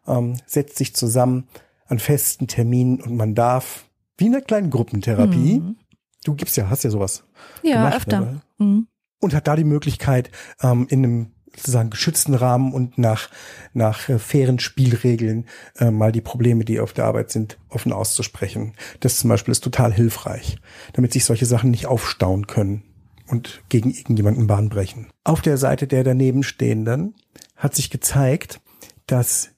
ähm, 0.05 0.37
setzt 0.45 0.77
sich 0.77 0.93
zusammen 0.93 1.47
an 1.87 1.99
festen 1.99 2.47
Terminen 2.47 3.01
und 3.01 3.15
man 3.15 3.35
darf, 3.35 3.85
wie 4.17 4.25
in 4.27 4.35
einer 4.35 4.43
kleinen 4.43 4.69
Gruppentherapie, 4.69 5.59
Mhm. 5.59 5.75
du 6.23 6.35
gibst 6.35 6.57
ja, 6.57 6.69
hast 6.69 6.83
ja 6.83 6.89
sowas. 6.89 7.23
Ja, 7.63 7.75
gemacht, 7.83 7.95
öfter. 7.97 8.17
aber- 8.17 8.41
Mhm. 8.59 8.87
Und 9.19 9.33
hat 9.33 9.47
da 9.47 9.55
die 9.55 9.63
Möglichkeit, 9.63 10.29
ähm, 10.61 10.85
in 10.89 11.03
einem 11.03 11.31
sozusagen 11.55 11.89
geschützten 11.89 12.35
Rahmen 12.35 12.71
und 12.71 12.99
nach, 12.99 13.29
nach 13.73 14.09
äh, 14.09 14.19
fairen 14.19 14.59
Spielregeln 14.59 15.45
äh, 15.79 15.89
mal 15.89 16.11
die 16.11 16.21
Probleme, 16.21 16.65
die 16.65 16.79
auf 16.79 16.93
der 16.93 17.05
Arbeit 17.05 17.31
sind, 17.31 17.57
offen 17.69 17.91
auszusprechen. 17.93 18.73
Das 18.99 19.17
zum 19.17 19.29
Beispiel 19.29 19.53
ist 19.53 19.63
total 19.63 19.91
hilfreich, 19.91 20.57
damit 20.93 21.13
sich 21.13 21.25
solche 21.25 21.47
Sachen 21.47 21.71
nicht 21.71 21.87
aufstauen 21.87 22.45
können 22.45 22.83
und 23.27 23.63
gegen 23.69 23.89
irgendjemanden 23.89 24.45
Bahn 24.45 24.69
brechen. 24.69 25.07
Auf 25.23 25.41
der 25.41 25.57
Seite 25.57 25.87
der 25.87 26.03
danebenstehenden 26.03 27.15
hat 27.55 27.73
sich 27.75 27.89
gezeigt, 27.89 28.61
dass 29.07 29.49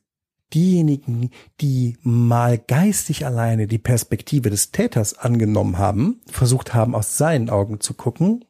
diejenigen, 0.54 1.32
die 1.62 1.98
mal 2.02 2.58
geistig 2.58 3.26
alleine 3.26 3.68
die 3.68 3.78
Perspektive 3.78 4.50
des 4.50 4.72
Täters 4.72 5.18
angenommen 5.18 5.78
haben, 5.78 6.22
versucht 6.28 6.74
haben, 6.74 6.96
aus 6.96 7.18
seinen 7.18 7.50
Augen 7.50 7.80
zu 7.80 7.94
gucken, 7.94 8.46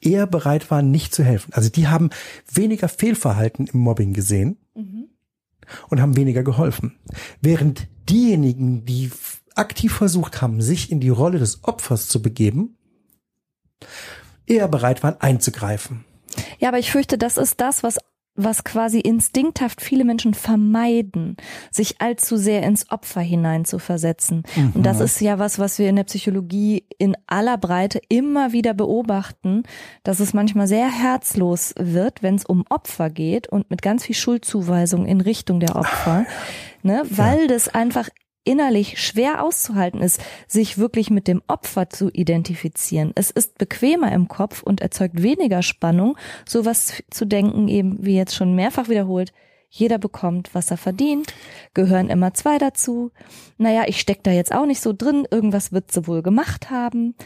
eher 0.00 0.26
bereit 0.26 0.70
waren, 0.70 0.90
nicht 0.90 1.14
zu 1.14 1.22
helfen. 1.22 1.52
Also 1.52 1.68
die 1.68 1.88
haben 1.88 2.10
weniger 2.52 2.88
Fehlverhalten 2.88 3.66
im 3.66 3.80
Mobbing 3.80 4.12
gesehen 4.12 4.58
und 5.88 6.00
haben 6.00 6.16
weniger 6.16 6.42
geholfen. 6.42 6.98
Während 7.40 7.88
diejenigen, 8.08 8.84
die 8.84 9.10
aktiv 9.54 9.94
versucht 9.94 10.42
haben, 10.42 10.60
sich 10.60 10.90
in 10.90 11.00
die 11.00 11.08
Rolle 11.08 11.38
des 11.38 11.64
Opfers 11.64 12.08
zu 12.08 12.20
begeben, 12.20 12.76
eher 14.46 14.68
bereit 14.68 15.02
waren, 15.02 15.20
einzugreifen. 15.20 16.04
Ja, 16.58 16.68
aber 16.68 16.78
ich 16.78 16.90
fürchte, 16.90 17.18
das 17.18 17.36
ist 17.36 17.60
das, 17.60 17.82
was 17.82 17.98
was 18.36 18.64
quasi 18.64 18.98
instinkthaft 19.00 19.80
viele 19.80 20.04
Menschen 20.04 20.34
vermeiden, 20.34 21.36
sich 21.70 22.00
allzu 22.00 22.36
sehr 22.36 22.62
ins 22.62 22.90
Opfer 22.90 23.20
hinein 23.20 23.64
zu 23.64 23.78
versetzen. 23.78 24.42
Und 24.74 24.84
das 24.84 25.00
ist 25.00 25.20
ja 25.20 25.38
was, 25.38 25.58
was 25.58 25.78
wir 25.78 25.88
in 25.88 25.96
der 25.96 26.04
Psychologie 26.04 26.84
in 26.98 27.16
aller 27.26 27.56
Breite 27.58 28.00
immer 28.08 28.52
wieder 28.52 28.74
beobachten, 28.74 29.62
dass 30.02 30.20
es 30.20 30.34
manchmal 30.34 30.66
sehr 30.66 30.90
herzlos 30.90 31.74
wird, 31.78 32.22
wenn 32.22 32.34
es 32.34 32.44
um 32.44 32.64
Opfer 32.68 33.10
geht 33.10 33.48
und 33.48 33.70
mit 33.70 33.82
ganz 33.82 34.04
viel 34.04 34.16
Schuldzuweisung 34.16 35.06
in 35.06 35.20
Richtung 35.20 35.60
der 35.60 35.76
Opfer, 35.76 36.26
ne, 36.82 37.02
weil 37.10 37.46
das 37.46 37.68
einfach 37.68 38.08
innerlich 38.44 39.00
schwer 39.02 39.42
auszuhalten 39.42 40.00
ist, 40.00 40.20
sich 40.46 40.78
wirklich 40.78 41.10
mit 41.10 41.26
dem 41.26 41.42
Opfer 41.48 41.88
zu 41.90 42.10
identifizieren. 42.10 43.12
Es 43.14 43.30
ist 43.30 43.58
bequemer 43.58 44.12
im 44.12 44.28
Kopf 44.28 44.62
und 44.62 44.80
erzeugt 44.80 45.22
weniger 45.22 45.62
Spannung, 45.62 46.16
sowas 46.46 47.02
zu 47.10 47.24
denken, 47.24 47.68
eben 47.68 48.04
wie 48.04 48.16
jetzt 48.16 48.34
schon 48.34 48.54
mehrfach 48.54 48.88
wiederholt, 48.88 49.32
jeder 49.68 49.98
bekommt, 49.98 50.54
was 50.54 50.70
er 50.70 50.76
verdient, 50.76 51.34
gehören 51.74 52.08
immer 52.08 52.32
zwei 52.32 52.58
dazu. 52.58 53.10
Naja, 53.58 53.84
ich 53.88 53.98
steck 53.98 54.22
da 54.22 54.30
jetzt 54.30 54.54
auch 54.54 54.66
nicht 54.66 54.80
so 54.80 54.92
drin, 54.92 55.26
irgendwas 55.28 55.72
wird 55.72 55.90
sie 55.90 56.06
wohl 56.06 56.22
gemacht 56.22 56.70
haben. 56.70 57.16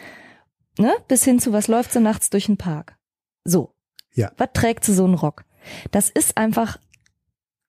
Ne? 0.78 0.94
Bis 1.08 1.24
hin 1.24 1.40
zu, 1.40 1.52
was 1.52 1.68
läuft 1.68 1.92
so 1.92 2.00
nachts 2.00 2.30
durch 2.30 2.46
den 2.46 2.56
Park? 2.56 2.96
So. 3.44 3.74
Ja. 4.14 4.32
Was 4.38 4.48
trägt 4.54 4.84
sie 4.84 4.94
so 4.94 5.04
einen 5.04 5.14
Rock? 5.14 5.44
Das 5.90 6.08
ist 6.08 6.38
einfach 6.38 6.78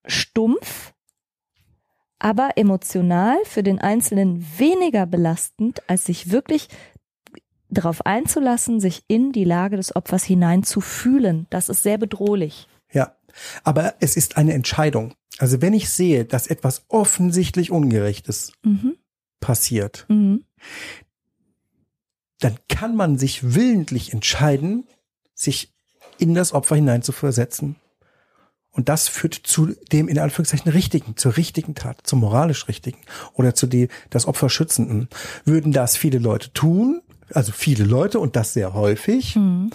stumpf, 0.06 0.94
aber 2.20 2.52
emotional 2.58 3.38
für 3.46 3.64
den 3.64 3.80
Einzelnen 3.80 4.46
weniger 4.58 5.06
belastend, 5.06 5.82
als 5.90 6.06
sich 6.06 6.32
wirklich 6.32 6.68
darauf 7.70 8.06
einzulassen, 8.06 8.80
sich 8.80 9.04
in 9.08 9.32
die 9.32 9.44
Lage 9.44 9.78
des 9.78 9.96
Opfers 9.96 10.24
hinein 10.24 10.64
zu 10.64 10.82
fühlen. 10.82 11.48
Das 11.50 11.70
ist 11.70 11.84
sehr 11.84 11.98
bedrohlich. 11.98 12.68
Ja, 12.92 13.16
aber 13.64 13.94
es 14.00 14.18
ist 14.18 14.38
eine 14.38 14.54
Entscheidung. 14.54 15.14
Also 15.38 15.62
wenn 15.62 15.74
ich 15.74 15.90
sehe, 15.90 16.26
dass 16.26 16.48
etwas 16.48 16.84
offensichtlich 16.90 17.72
Ungerechtes 17.72 18.52
Mhm. 18.64 18.96
passiert, 19.40 20.06
Mhm. 20.10 20.44
dann 22.40 22.58
kann 22.68 22.96
man 22.96 23.18
sich 23.18 23.54
willentlich 23.56 24.14
entscheiden, 24.14 24.88
sich 25.36 25.74
in 26.18 26.34
das 26.34 26.54
Opfer 26.54 26.76
hineinzuversetzen. 26.76 27.76
Und 28.72 28.88
das 28.88 29.08
führt 29.08 29.34
zu 29.34 29.74
dem 29.92 30.08
in 30.08 30.20
Anführungszeichen 30.20 30.72
richtigen, 30.72 31.18
zur 31.18 31.38
richtigen 31.38 31.76
Tat, 31.76 32.02
zum 32.04 32.20
moralisch 32.20 32.68
richtigen 32.68 33.00
oder 33.34 33.56
zu 33.56 33.68
dem 33.68 33.88
das 34.10 34.26
Opfer 34.28 34.50
schützenden. 34.50 35.10
Würden 35.44 35.72
das 35.72 35.98
viele 35.98 36.20
Leute 36.20 36.54
tun, 36.54 37.02
also 37.34 37.52
viele 37.52 37.84
Leute 37.84 38.20
und 38.20 38.36
das 38.36 38.54
sehr 38.54 38.74
häufig, 38.74 39.36
Mhm. 39.36 39.72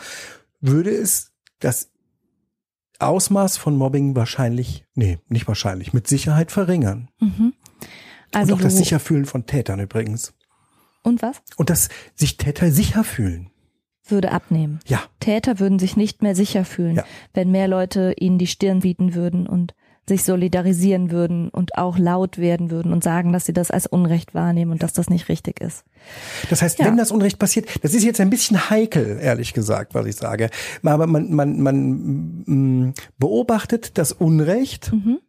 würde 0.60 0.90
es 0.90 1.32
das 1.58 1.90
Ausmaß 3.00 3.56
von 3.56 3.76
Mobbing 3.76 4.14
wahrscheinlich, 4.14 4.84
nee, 4.94 5.18
nicht 5.28 5.48
wahrscheinlich, 5.48 5.92
mit 5.92 6.06
Sicherheit 6.06 6.52
verringern. 6.52 7.08
Mhm. 7.20 7.52
Also 8.32 8.52
und 8.54 8.60
auch 8.60 8.62
das 8.64 8.74
wo- 8.74 8.78
Sicherfühlen 8.78 9.26
von 9.26 9.46
Tätern 9.46 9.80
übrigens. 9.80 10.32
und 11.02 11.20
was? 11.20 11.42
Und 11.56 11.68
dass 11.70 11.88
sich 12.14 12.36
Täter 12.36 12.70
sicher 12.70 13.04
fühlen. 13.04 13.50
Würde 14.06 14.32
abnehmen. 14.32 14.80
Ja, 14.86 15.02
Täter 15.20 15.58
würden 15.60 15.78
sich 15.78 15.96
nicht 15.96 16.22
mehr 16.22 16.34
sicher 16.34 16.64
fühlen, 16.64 16.96
Ja. 16.96 17.04
wenn 17.32 17.50
mehr 17.50 17.68
Leute 17.68 18.14
ihnen 18.18 18.38
die 18.38 18.46
Stirn 18.46 18.80
bieten 18.80 19.14
würden 19.14 19.46
und 19.46 19.74
sich 20.06 20.22
solidarisieren 20.24 21.10
würden 21.10 21.48
und 21.48 21.78
auch 21.78 21.96
laut 21.96 22.36
werden 22.36 22.70
würden 22.70 22.92
und 22.92 23.02
sagen, 23.02 23.32
dass 23.32 23.46
sie 23.46 23.54
das 23.54 23.70
als 23.70 23.86
Unrecht 23.86 24.34
wahrnehmen 24.34 24.70
und 24.72 24.82
dass 24.82 24.92
das 24.92 25.08
nicht 25.08 25.30
richtig 25.30 25.60
ist. 25.62 25.84
Das 26.50 26.60
heißt, 26.60 26.78
Ja. 26.78 26.84
wenn 26.84 26.98
das 26.98 27.10
Unrecht 27.10 27.38
passiert, 27.38 27.66
das 27.82 27.94
ist 27.94 28.04
jetzt 28.04 28.20
ein 28.20 28.28
bisschen 28.28 28.68
heikel, 28.68 29.18
ehrlich 29.22 29.54
gesagt, 29.54 29.94
was 29.94 30.04
ich 30.04 30.16
sage. 30.16 30.50
Aber 30.82 31.06
man, 31.06 31.32
man, 31.32 31.58
man 31.58 32.44
mm, 32.44 32.94
beobachtet 33.16 33.96
das 33.96 34.12
Unrecht 34.12 34.92
Mhm. 34.92 35.20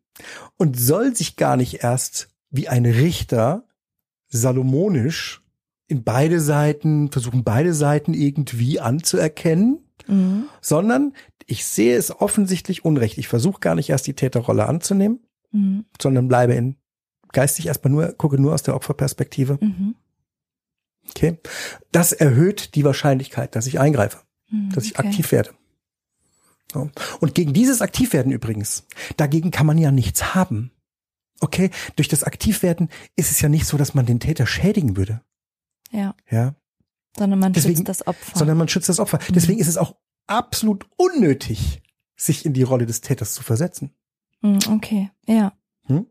und 0.57 0.77
soll 0.77 1.15
sich 1.15 1.37
gar 1.37 1.55
nicht 1.55 1.81
erst 1.81 2.27
wie 2.51 2.67
ein 2.67 2.85
Richter 2.85 3.63
salomonisch 4.27 5.41
in 5.87 6.03
beide 6.03 6.39
Seiten, 6.39 7.11
versuchen 7.11 7.43
beide 7.43 7.73
Seiten 7.73 8.13
irgendwie 8.13 8.79
anzuerkennen, 8.79 9.79
Mhm. 10.07 10.45
sondern 10.61 11.13
ich 11.45 11.65
sehe 11.65 11.95
es 11.95 12.11
offensichtlich 12.19 12.83
Unrecht. 12.85 13.17
Ich 13.17 13.27
versuche 13.27 13.59
gar 13.59 13.75
nicht 13.75 13.89
erst 13.89 14.07
die 14.07 14.13
Täterrolle 14.15 14.67
anzunehmen, 14.67 15.19
Mhm. 15.51 15.85
sondern 16.01 16.27
bleibe 16.27 16.53
in 16.53 16.75
geistig 17.31 17.67
erstmal 17.67 17.91
nur, 17.91 18.07
gucke 18.13 18.39
nur 18.39 18.53
aus 18.53 18.63
der 18.63 18.75
Opferperspektive. 18.75 19.57
Mhm. 19.61 19.95
Okay. 21.09 21.37
Das 21.91 22.13
erhöht 22.13 22.75
die 22.75 22.83
Wahrscheinlichkeit, 22.83 23.55
dass 23.55 23.67
ich 23.67 23.79
eingreife, 23.79 24.19
Mhm. 24.49 24.71
dass 24.73 24.85
ich 24.85 24.97
Okay. 24.97 25.07
aktiv 25.07 25.31
werde. 25.31 25.51
So. 26.73 26.89
Und 27.19 27.35
gegen 27.35 27.53
dieses 27.53 27.81
Aktivwerden 27.81 28.31
übrigens, 28.31 28.85
dagegen 29.17 29.51
kann 29.51 29.67
man 29.67 29.77
ja 29.77 29.91
nichts 29.91 30.33
haben. 30.35 30.71
Okay, 31.41 31.69
durch 31.95 32.07
das 32.07 32.23
Aktivwerden 32.23 32.89
ist 33.15 33.29
es 33.31 33.41
ja 33.41 33.49
nicht 33.49 33.65
so, 33.65 33.77
dass 33.77 33.93
man 33.93 34.05
den 34.05 34.19
Täter 34.19 34.47
schädigen 34.47 34.97
würde, 34.97 35.21
Ja, 35.95 36.13
ja, 36.29 36.53
sondern 37.17 37.39
man 37.39 37.53
Deswegen- 37.53 37.77
schützt 37.77 37.87
das 37.89 38.05
Opfer. 38.07 38.37
sondern 38.37 38.57
man 38.57 38.67
schützt 38.67 38.89
das 38.89 38.99
Opfer. 38.99 39.19
Mhm. 39.29 39.33
Deswegen 39.33 39.59
ist 39.59 39.67
es 39.67 39.77
auch 39.77 39.95
absolut 40.27 40.85
unnötig, 40.97 41.81
sich 42.17 42.45
in 42.45 42.53
die 42.53 42.63
Rolle 42.63 42.85
des 42.85 43.01
Täters 43.01 43.33
zu 43.33 43.43
versetzen. 43.43 43.91
Mhm, 44.41 44.59
Okay, 44.69 45.11
ja. 45.27 45.53
Hm? 45.85 46.07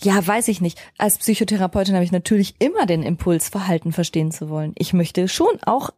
Ja, 0.00 0.24
weiß 0.26 0.48
ich 0.48 0.60
nicht. 0.60 0.78
Als 0.98 1.18
Psychotherapeutin 1.18 1.94
habe 1.94 2.04
ich 2.04 2.12
natürlich 2.12 2.56
immer 2.58 2.84
den 2.86 3.02
Impuls, 3.02 3.48
Verhalten 3.48 3.92
verstehen 3.92 4.30
zu 4.32 4.48
wollen. 4.50 4.72
Ich 4.76 4.92
möchte 4.92 5.28
schon 5.28 5.62
auch 5.64 5.90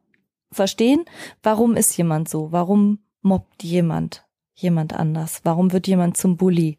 verstehen, 0.52 1.04
warum 1.42 1.76
ist 1.76 1.96
jemand 1.96 2.28
so? 2.28 2.52
Warum 2.52 3.00
mobbt 3.22 3.62
jemand 3.62 4.24
jemand 4.54 4.92
anders? 4.92 5.40
Warum 5.44 5.72
wird 5.72 5.86
jemand 5.86 6.16
zum 6.18 6.36
Bully? 6.36 6.78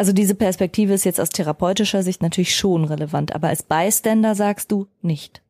Also 0.00 0.14
diese 0.14 0.34
Perspektive 0.34 0.94
ist 0.94 1.04
jetzt 1.04 1.20
aus 1.20 1.28
therapeutischer 1.28 2.02
Sicht 2.02 2.22
natürlich 2.22 2.56
schon 2.56 2.84
relevant, 2.86 3.34
aber 3.34 3.48
als 3.48 3.62
Bystander 3.62 4.34
sagst 4.34 4.72
du 4.72 4.86
nicht. 5.02 5.42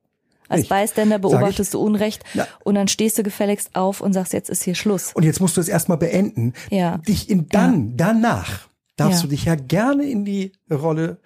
Als 0.48 0.68
Nicht. 0.68 0.97
Ich- 0.98 1.20
beobachtest 1.20 1.72
du 1.74 1.78
Unrecht 1.81 2.24
Ja. 2.35 2.48
und 2.64 2.74
dann 2.74 2.89
stehst 2.89 3.16
du 3.16 3.22
gefälligst 3.22 3.77
auf 3.77 4.01
und 4.01 4.12
sagst, 4.12 4.32
jetzt 4.32 4.51
ist 4.51 4.64
hier 4.64 4.74
Schluss. 4.74 5.12
Und 5.14 5.22
jetzt 5.22 5.39
musst 5.40 5.56
du 5.56 5.60
es 5.60 5.68
erstmal 5.68 5.98
beenden. 5.98 6.55
Ja. 6.68 6.98
Dich 6.98 7.31
in 7.31 7.47
dann, 7.48 7.97
danach 7.97 8.66
darfst 8.97 9.20
Ja. 9.20 9.22
du 9.22 9.28
dich 9.28 9.44
ja 9.44 9.55
gerne 9.55 10.02
in 10.10 10.24
die 10.24 10.51
Rolle 10.68 11.18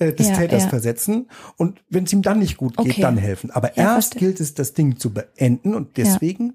äh, 0.00 0.12
des 0.12 0.30
Ja, 0.30 0.34
Täters 0.38 0.64
ja. 0.64 0.68
versetzen 0.70 1.28
und 1.56 1.80
wenn 1.88 2.02
es 2.02 2.12
ihm 2.12 2.22
dann 2.22 2.40
nicht 2.40 2.56
gut 2.56 2.76
geht, 2.76 2.90
Okay. 2.90 3.00
dann 3.02 3.16
helfen. 3.18 3.52
Aber 3.52 3.68
Ja, 3.76 3.94
erst 3.94 4.14
verstehe. 4.14 4.20
gilt 4.30 4.40
es, 4.40 4.54
das 4.54 4.72
Ding 4.72 4.98
zu 4.98 5.12
beenden 5.14 5.72
und 5.76 5.96
deswegen 5.96 6.54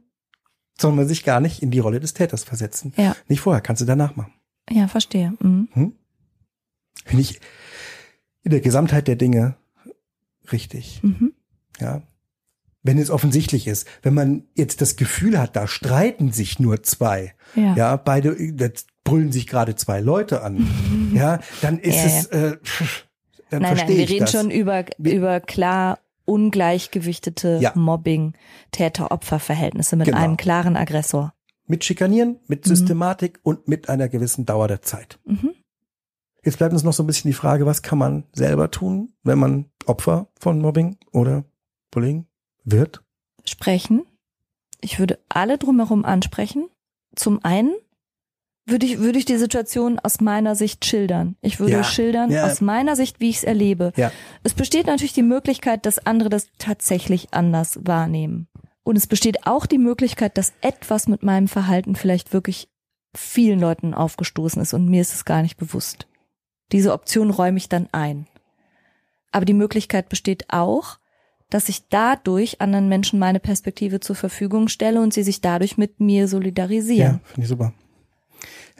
soll 0.77 0.91
man 0.91 1.07
sich 1.07 1.23
gar 1.23 1.39
nicht 1.39 1.63
in 1.63 1.71
die 1.71 1.79
Rolle 1.79 2.01
des 2.01 2.13
Täters 2.13 2.43
versetzen. 2.43 2.91
Ja. 2.97 3.15
Nicht 3.29 3.39
vorher, 3.39 3.61
kannst 3.61 3.81
du 3.81 3.85
danach 3.85 4.17
machen. 4.17 4.33
Ja, 4.69 4.89
verstehe. 4.89 5.35
Mhm. 5.39 5.93
Finde 7.09 7.21
ich 7.23 7.39
in 8.43 8.51
der 8.51 8.61
Gesamtheit 8.61 9.07
der 9.07 9.15
Dinge 9.15 9.55
richtig. 10.51 11.01
Mhm. 11.03 11.33
Ja. 11.79 12.01
Wenn 12.81 12.97
es 12.97 13.09
offensichtlich 13.09 13.67
ist, 13.67 13.87
wenn 14.03 14.13
man 14.13 14.43
jetzt 14.55 14.79
das 14.81 14.95
Gefühl 14.95 15.37
hat, 15.37 15.55
da 15.55 15.67
streiten 15.67 16.31
sich 16.31 16.59
nur 16.59 16.81
zwei, 16.83 17.33
Ja. 17.55 17.75
ja, 17.75 17.95
beide, 17.97 18.35
da 18.53 18.69
brüllen 19.03 19.31
sich 19.33 19.47
gerade 19.47 19.75
zwei 19.75 19.99
Leute 19.99 20.43
an, 20.43 21.11
ja, 21.13 21.39
dann 21.61 21.77
ist 21.79 21.95
Ja, 21.97 22.05
es, 22.05 22.25
äh, 22.27 22.57
dann 23.49 23.61
Nein, 23.61 23.61
nein, 23.61 23.75
verstehe 23.77 23.97
wir 23.97 24.03
ich 24.05 24.09
reden 24.11 24.19
das. 24.21 24.31
schon 24.31 24.49
über, 24.51 24.85
Wir- 24.97 25.13
über 25.15 25.39
klar 25.41 25.99
ungleichgewichtete 26.25 27.57
Ja. 27.61 27.71
Mobbing, 27.75 28.33
Täter-Opfer-Verhältnisse 28.71 29.95
mit 29.95 30.05
Genau. 30.07 30.19
einem 30.19 30.37
klaren 30.37 30.75
Aggressor. 30.77 31.33
Mit 31.67 31.83
Schikanieren, 31.83 32.37
mit 32.47 32.65
Mhm. 32.65 32.69
Systematik 32.75 33.39
und 33.43 33.67
mit 33.67 33.89
einer 33.89 34.07
gewissen 34.09 34.45
Dauer 34.45 34.67
der 34.67 34.81
Zeit. 34.81 35.19
Mhm. 35.25 35.51
Jetzt 36.43 36.57
bleibt 36.57 36.73
uns 36.73 36.83
noch 36.83 36.93
so 36.93 37.03
ein 37.03 37.07
bisschen 37.07 37.29
die 37.29 37.35
Frage, 37.35 37.65
was 37.65 37.81
kann 37.81 37.97
man 37.97 38.23
selber 38.33 38.71
tun, 38.71 39.13
wenn 39.23 39.39
man 39.39 39.65
Opfer 39.85 40.29
von 40.39 40.59
Mobbing 40.59 40.97
oder 41.11 41.43
Bullying 41.91 42.27
wird? 42.63 43.03
Sprechen. 43.45 44.05
Ich 44.81 44.99
würde 44.99 45.19
alle 45.27 45.57
drumherum 45.57 46.05
ansprechen. 46.05 46.69
Zum 47.15 47.43
einen 47.43 47.73
würde 48.65 48.85
ich, 48.85 48.99
würde 48.99 49.19
ich 49.19 49.25
die 49.25 49.37
Situation 49.37 49.99
aus 49.99 50.21
meiner 50.21 50.55
Sicht 50.55 50.85
schildern. 50.85 51.35
Ich 51.41 51.59
würde 51.59 51.73
Ja, 51.73 51.83
schildern 51.83 52.31
ja. 52.31 52.45
aus 52.45 52.61
meiner 52.61 52.95
Sicht, 52.95 53.19
wie 53.19 53.29
ich 53.29 53.37
es 53.37 53.43
erlebe. 53.43 53.91
Ja. 53.95 54.11
Es 54.43 54.53
besteht 54.53 54.87
natürlich 54.87 55.13
die 55.13 55.23
Möglichkeit, 55.23 55.85
dass 55.85 56.05
andere 56.05 56.29
das 56.29 56.47
tatsächlich 56.59 57.33
anders 57.33 57.79
wahrnehmen. 57.83 58.47
Und 58.83 58.95
es 58.95 59.07
besteht 59.07 59.45
auch 59.45 59.65
die 59.65 59.77
Möglichkeit, 59.77 60.37
dass 60.37 60.53
etwas 60.61 61.07
mit 61.07 61.23
meinem 61.23 61.47
Verhalten 61.47 61.95
vielleicht 61.95 62.31
wirklich 62.31 62.69
vielen 63.15 63.59
Leuten 63.59 63.93
aufgestoßen 63.93 64.61
ist 64.61 64.73
und 64.73 64.87
mir 64.87 65.01
ist 65.01 65.13
es 65.13 65.25
gar 65.25 65.41
nicht 65.41 65.57
bewusst. 65.57 66.07
Diese 66.71 66.93
Option 66.93 67.29
räume 67.29 67.57
ich 67.57 67.69
dann 67.69 67.87
ein. 67.91 68.27
Aber 69.31 69.45
die 69.45 69.53
Möglichkeit 69.53 70.09
besteht 70.09 70.45
auch, 70.49 70.97
dass 71.49 71.69
ich 71.69 71.87
dadurch 71.89 72.61
anderen 72.61 72.89
Menschen 72.89 73.17
meine 73.19 73.39
Perspektive 73.39 73.99
zur 73.99 74.15
Verfügung 74.15 74.67
stelle 74.67 75.01
und 75.01 75.13
sie 75.13 75.23
sich 75.23 75.41
dadurch 75.41 75.77
mit 75.77 75.99
mir 75.99 76.27
solidarisieren. 76.27 77.13
Ja, 77.13 77.19
finde 77.25 77.41
ich 77.41 77.47
super. 77.47 77.73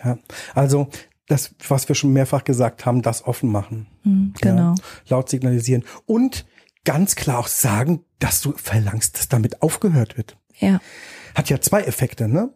Ja, 0.04 0.18
also 0.54 0.88
das, 1.28 1.54
was 1.68 1.88
wir 1.88 1.96
schon 1.96 2.14
mehrfach 2.14 2.44
gesagt 2.44 2.86
haben, 2.86 3.02
das 3.02 3.26
offen 3.26 3.52
machen. 3.52 3.88
Hm, 4.04 4.34
genau. 4.40 4.76
Ja, 4.76 4.76
laut 5.08 5.30
signalisieren 5.30 5.84
und 6.06 6.46
ganz 6.86 7.16
klar 7.16 7.40
auch 7.40 7.48
sagen, 7.48 8.04
dass 8.20 8.42
du 8.42 8.54
verlangst, 8.54 9.18
dass 9.18 9.30
damit 9.30 9.62
aufgehört 9.62 10.18
wird. 10.18 10.38
Ja. 10.60 10.80
Hat 11.36 11.50
ja 11.50 11.62
zwei 11.62 11.82
Effekte, 11.82 12.28
ne? 12.28 12.50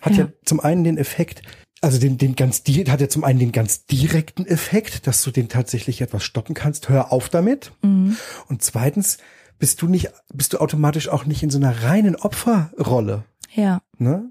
Hat 0.00 0.14
ja, 0.14 0.24
Ja. 0.24 0.30
zum 0.44 0.60
einen 0.60 0.84
den 0.84 0.98
Effekt, 0.98 1.42
also 1.80 1.98
den, 1.98 2.18
den 2.18 2.34
ganz, 2.34 2.62
hat 2.88 3.00
ja 3.00 3.08
zum 3.08 3.24
einen 3.24 3.38
den 3.38 3.52
ganz 3.52 3.86
direkten 3.86 4.46
Effekt, 4.46 5.06
dass 5.06 5.22
du 5.22 5.30
den 5.30 5.48
tatsächlich 5.48 6.00
etwas 6.00 6.24
stoppen 6.24 6.54
kannst. 6.54 6.88
Hör 6.88 7.12
auf 7.12 7.28
damit. 7.28 7.72
Mhm. 7.82 8.16
Und 8.48 8.62
zweitens 8.62 9.18
bist 9.58 9.82
du 9.82 9.88
nicht, 9.88 10.10
bist 10.32 10.52
du 10.52 10.58
automatisch 10.58 11.08
auch 11.08 11.24
nicht 11.24 11.42
in 11.42 11.50
so 11.50 11.58
einer 11.58 11.82
reinen 11.82 12.16
Opferrolle. 12.16 13.24
Ja. 13.54 13.82
Ne? 13.98 14.30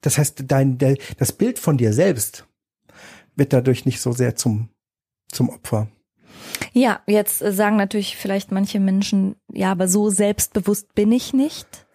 Das 0.00 0.18
heißt, 0.18 0.44
dein, 0.46 0.78
der, 0.78 0.96
das 1.18 1.32
Bild 1.32 1.58
von 1.58 1.76
dir 1.76 1.92
selbst 1.92 2.46
wird 3.36 3.52
dadurch 3.52 3.84
nicht 3.84 4.00
so 4.00 4.12
sehr 4.12 4.36
zum, 4.36 4.70
zum 5.30 5.50
Opfer. 5.50 5.88
Ja, 6.72 7.00
jetzt 7.06 7.38
sagen 7.38 7.76
natürlich 7.76 8.16
vielleicht 8.16 8.52
manche 8.52 8.80
Menschen, 8.80 9.36
ja, 9.52 9.72
aber 9.72 9.88
so 9.88 10.10
selbstbewusst 10.10 10.94
bin 10.94 11.12
ich 11.12 11.32
nicht. 11.32 11.86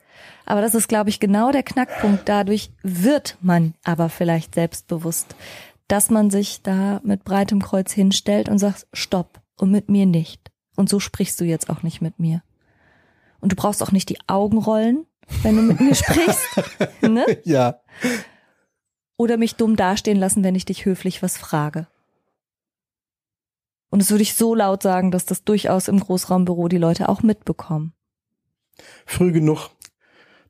Aber 0.45 0.61
das 0.61 0.75
ist, 0.75 0.87
glaube 0.87 1.09
ich, 1.09 1.19
genau 1.19 1.51
der 1.51 1.63
Knackpunkt. 1.63 2.27
Dadurch 2.29 2.71
wird 2.83 3.37
man 3.41 3.73
aber 3.83 4.09
vielleicht 4.09 4.55
selbstbewusst, 4.55 5.35
dass 5.87 6.09
man 6.09 6.29
sich 6.29 6.61
da 6.61 7.01
mit 7.03 7.23
breitem 7.23 7.61
Kreuz 7.61 7.91
hinstellt 7.91 8.49
und 8.49 8.59
sagt, 8.59 8.87
stopp, 8.93 9.41
und 9.57 9.71
mit 9.71 9.89
mir 9.89 10.05
nicht. 10.05 10.51
Und 10.75 10.89
so 10.89 10.99
sprichst 10.99 11.39
du 11.39 11.45
jetzt 11.45 11.69
auch 11.69 11.83
nicht 11.83 12.01
mit 12.01 12.19
mir. 12.19 12.43
Und 13.39 13.51
du 13.51 13.55
brauchst 13.55 13.81
auch 13.81 13.91
nicht 13.91 14.09
die 14.09 14.19
Augen 14.27 14.57
rollen, 14.57 15.05
wenn 15.43 15.55
du 15.55 15.61
mit 15.61 15.79
mir 15.79 15.95
sprichst. 15.95 16.47
Ne? 17.01 17.25
Ja. 17.43 17.79
Oder 19.17 19.37
mich 19.37 19.55
dumm 19.55 19.75
dastehen 19.75 20.17
lassen, 20.17 20.43
wenn 20.43 20.55
ich 20.55 20.65
dich 20.65 20.85
höflich 20.85 21.23
was 21.23 21.37
frage. 21.37 21.87
Und 23.89 24.01
das 24.01 24.11
würde 24.11 24.23
ich 24.23 24.33
so 24.33 24.55
laut 24.55 24.83
sagen, 24.83 25.11
dass 25.11 25.25
das 25.25 25.43
durchaus 25.43 25.87
im 25.87 25.99
Großraumbüro 25.99 26.67
die 26.67 26.77
Leute 26.77 27.07
auch 27.07 27.23
mitbekommen. 27.23 27.93
Früh 29.05 29.31
genug, 29.31 29.69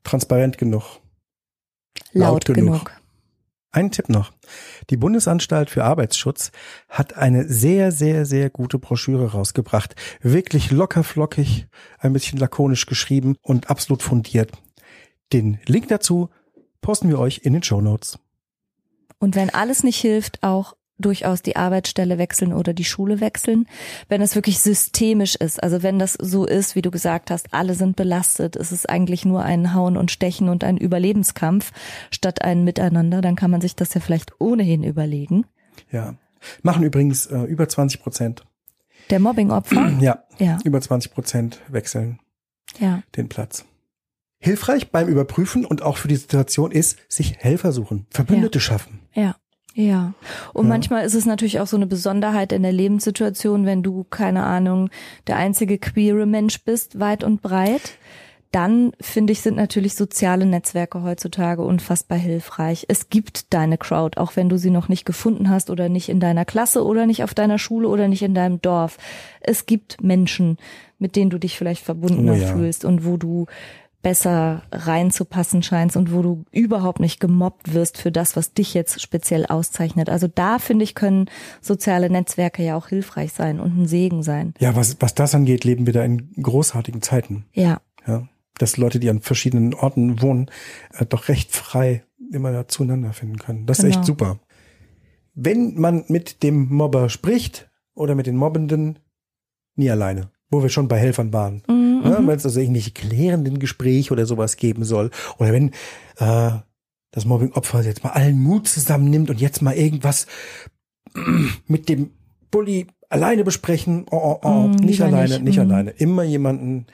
transparent 0.06 0.58
genug. 0.58 1.00
Laut, 2.12 2.32
Laut 2.32 2.44
genug. 2.46 2.56
genug. 2.56 2.92
Ein 3.72 3.90
Tipp 3.90 4.08
noch. 4.08 4.32
Die 4.88 4.96
Bundesanstalt 4.96 5.68
für 5.68 5.84
Arbeitsschutz 5.84 6.50
hat 6.88 7.14
eine 7.14 7.46
sehr, 7.46 7.92
sehr, 7.92 8.24
sehr 8.24 8.48
gute 8.48 8.78
Broschüre 8.78 9.32
rausgebracht. 9.32 9.94
Wirklich 10.22 10.70
locker 10.70 11.04
flockig, 11.04 11.66
ein 11.98 12.14
bisschen 12.14 12.38
lakonisch 12.38 12.86
geschrieben 12.86 13.36
und 13.42 13.68
absolut 13.68 14.02
fundiert. 14.02 14.52
Den 15.32 15.58
Link 15.66 15.88
dazu 15.88 16.30
posten 16.80 17.08
wir 17.08 17.18
euch 17.18 17.40
in 17.42 17.52
den 17.52 17.62
Show 17.62 17.82
Notes. 17.82 18.18
Und 19.18 19.34
wenn 19.34 19.50
alles 19.50 19.82
nicht 19.82 20.00
hilft, 20.00 20.42
auch 20.42 20.75
durchaus 20.98 21.42
die 21.42 21.56
Arbeitsstelle 21.56 22.18
wechseln 22.18 22.52
oder 22.52 22.72
die 22.72 22.84
Schule 22.84 23.20
wechseln, 23.20 23.66
wenn 24.08 24.22
es 24.22 24.34
wirklich 24.34 24.60
systemisch 24.60 25.34
ist. 25.36 25.62
Also 25.62 25.82
wenn 25.82 25.98
das 25.98 26.14
so 26.14 26.46
ist, 26.46 26.74
wie 26.74 26.82
du 26.82 26.90
gesagt 26.90 27.30
hast, 27.30 27.52
alle 27.52 27.74
sind 27.74 27.96
belastet, 27.96 28.56
es 28.56 28.72
ist 28.72 28.88
eigentlich 28.88 29.24
nur 29.24 29.42
ein 29.42 29.74
Hauen 29.74 29.96
und 29.96 30.10
Stechen 30.10 30.48
und 30.48 30.64
ein 30.64 30.76
Überlebenskampf 30.76 31.72
statt 32.10 32.42
ein 32.42 32.64
Miteinander, 32.64 33.20
dann 33.20 33.36
kann 33.36 33.50
man 33.50 33.60
sich 33.60 33.76
das 33.76 33.92
ja 33.94 34.00
vielleicht 34.00 34.40
ohnehin 34.40 34.82
überlegen. 34.82 35.44
Ja. 35.90 36.14
Machen 36.62 36.82
übrigens 36.82 37.26
äh, 37.26 37.42
über 37.42 37.68
20 37.68 38.00
Prozent. 38.00 38.46
Der 39.10 39.20
Mobbingopfer? 39.20 39.92
Ja, 40.00 40.24
ja, 40.38 40.58
über 40.64 40.80
20 40.80 41.12
Prozent 41.12 41.60
wechseln 41.68 42.18
ja. 42.78 43.02
den 43.16 43.28
Platz. 43.28 43.64
Hilfreich 44.38 44.90
beim 44.90 45.08
Überprüfen 45.08 45.64
und 45.64 45.82
auch 45.82 45.96
für 45.96 46.08
die 46.08 46.16
Situation 46.16 46.70
ist, 46.70 46.98
sich 47.08 47.38
Helfer 47.38 47.72
suchen, 47.72 48.06
Verbündete 48.10 48.60
schaffen. 48.60 49.00
Ja. 49.14 49.36
Ja. 49.78 50.14
Und 50.54 50.64
Ja. 50.64 50.68
manchmal 50.70 51.04
ist 51.04 51.14
es 51.14 51.26
natürlich 51.26 51.60
auch 51.60 51.66
so 51.66 51.76
eine 51.76 51.86
Besonderheit 51.86 52.50
in 52.52 52.62
der 52.62 52.72
Lebenssituation, 52.72 53.66
wenn 53.66 53.82
du, 53.82 54.04
keine 54.08 54.42
Ahnung, 54.44 54.88
der 55.26 55.36
einzige 55.36 55.76
queere 55.78 56.24
Mensch 56.24 56.64
bist, 56.64 56.98
weit 56.98 57.22
und 57.22 57.42
breit. 57.42 57.98
Dann, 58.52 58.92
finde 59.02 59.34
ich, 59.34 59.42
sind 59.42 59.56
natürlich 59.56 59.94
soziale 59.94 60.46
Netzwerke 60.46 61.02
heutzutage 61.02 61.60
unfassbar 61.62 62.16
hilfreich. 62.16 62.86
Es 62.88 63.10
gibt 63.10 63.52
deine 63.52 63.76
Crowd, 63.76 64.18
auch 64.18 64.34
wenn 64.36 64.48
du 64.48 64.56
sie 64.56 64.70
noch 64.70 64.88
nicht 64.88 65.04
gefunden 65.04 65.50
hast 65.50 65.68
oder 65.68 65.90
nicht 65.90 66.08
in 66.08 66.20
deiner 66.20 66.46
Klasse 66.46 66.82
oder 66.86 67.04
nicht 67.04 67.22
auf 67.22 67.34
deiner 67.34 67.58
Schule 67.58 67.88
oder 67.88 68.08
nicht 68.08 68.22
in 68.22 68.34
deinem 68.34 68.62
Dorf. 68.62 68.96
Es 69.40 69.66
gibt 69.66 70.02
Menschen, 70.02 70.56
mit 70.98 71.16
denen 71.16 71.28
du 71.28 71.38
dich 71.38 71.58
vielleicht 71.58 71.84
verbundener 71.84 72.32
Oh 72.32 72.36
ja. 72.36 72.46
fühlst 72.46 72.86
und 72.86 73.04
wo 73.04 73.18
du 73.18 73.44
besser 74.06 74.62
reinzupassen 74.70 75.64
scheinst 75.64 75.96
und 75.96 76.12
wo 76.12 76.22
du 76.22 76.44
überhaupt 76.52 77.00
nicht 77.00 77.18
gemobbt 77.18 77.74
wirst 77.74 77.98
für 77.98 78.12
das, 78.12 78.36
was 78.36 78.52
dich 78.52 78.72
jetzt 78.72 79.00
speziell 79.02 79.46
auszeichnet. 79.46 80.08
Also 80.08 80.28
da 80.32 80.60
finde 80.60 80.84
ich, 80.84 80.94
können 80.94 81.28
soziale 81.60 82.08
Netzwerke 82.08 82.62
ja 82.62 82.76
auch 82.76 82.86
hilfreich 82.86 83.32
sein 83.32 83.58
und 83.58 83.76
ein 83.76 83.88
Segen 83.88 84.22
sein. 84.22 84.54
Ja, 84.60 84.76
was, 84.76 84.98
was 85.00 85.16
das 85.16 85.34
angeht, 85.34 85.64
leben 85.64 85.86
wir 85.86 85.92
da 85.92 86.04
in 86.04 86.30
großartigen 86.40 87.02
Zeiten. 87.02 87.46
Ja, 87.52 87.80
Ja, 88.06 88.28
dass 88.58 88.76
Leute, 88.76 89.00
die 89.00 89.10
an 89.10 89.22
verschiedenen 89.22 89.74
Orten 89.74 90.22
wohnen, 90.22 90.52
äh, 90.96 91.04
doch 91.04 91.26
recht 91.26 91.50
frei 91.50 92.04
immer 92.30 92.52
da 92.52 92.68
zueinander 92.68 93.12
finden 93.12 93.38
können. 93.38 93.66
Das 93.66 93.80
ist 93.80 93.86
Genau. 93.86 93.96
echt 93.96 94.06
super. 94.06 94.38
Wenn 95.34 95.74
man 95.80 96.04
mit 96.06 96.44
dem 96.44 96.68
Mobber 96.72 97.08
spricht 97.08 97.68
oder 97.92 98.14
mit 98.14 98.28
den 98.28 98.36
Mobbenden, 98.36 99.00
nie 99.74 99.90
alleine. 99.90 100.30
Wo 100.50 100.62
wir 100.62 100.68
schon 100.68 100.88
bei 100.88 100.98
Helfern 100.98 101.32
waren. 101.32 101.62
Mhm, 101.68 102.02
Ja, 102.04 102.20
mhm. 102.20 102.26
Wenn 102.28 102.36
es 102.36 102.44
also 102.44 102.60
irgendwelche 102.60 102.92
klärenden 102.92 103.58
Gespräche 103.58 104.12
oder 104.12 104.26
sowas 104.26 104.56
geben 104.56 104.84
soll. 104.84 105.10
Oder 105.38 105.52
wenn 105.52 105.70
äh, 106.18 106.50
das 107.10 107.24
Mobbing-Opfer 107.24 107.82
jetzt 107.82 108.04
mal 108.04 108.10
allen 108.10 108.40
Mut 108.40 108.68
zusammennimmt 108.68 109.30
und 109.30 109.40
jetzt 109.40 109.62
mal 109.62 109.74
irgendwas 109.74 110.26
mit 111.66 111.88
dem 111.88 112.10
Bully 112.50 112.86
alleine 113.08 113.44
besprechen. 113.44 114.06
Oh, 114.10 114.16
oh, 114.16 114.38
oh. 114.42 114.50
Mm, 114.68 114.72
nicht 114.76 115.00
alleine, 115.02 115.34
nicht. 115.34 115.42
nicht, 115.42 115.56
Mm. 115.58 115.60
alleine. 115.60 115.90
Immer 115.90 116.24
jemanden 116.24 116.86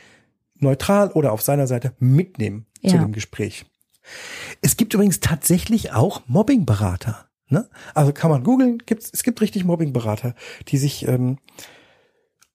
neutral 0.59 1.11
oder 1.11 1.33
auf 1.33 1.43
seiner 1.43 1.67
Seite 1.67 1.93
mitnehmen 1.99 2.67
zu 2.87 2.97
Ja. 2.97 3.03
dem 3.03 3.13
Gespräch. 3.13 3.65
Es 4.61 4.77
gibt 4.77 4.95
übrigens 4.95 5.21
tatsächlich 5.21 5.93
auch 5.93 6.23
Mobbingberater. 6.27 7.29
Ne? 7.49 7.69
Also 7.95 8.13
kann 8.13 8.31
man 8.31 8.45
googeln, 8.45 8.79
gibt's, 8.87 9.11
es 9.13 9.23
gibt 9.23 9.41
richtig 9.41 9.65
Mobbingberater, 9.65 10.35
die 10.69 10.79
sich 10.79 11.07
ähm, 11.07 11.39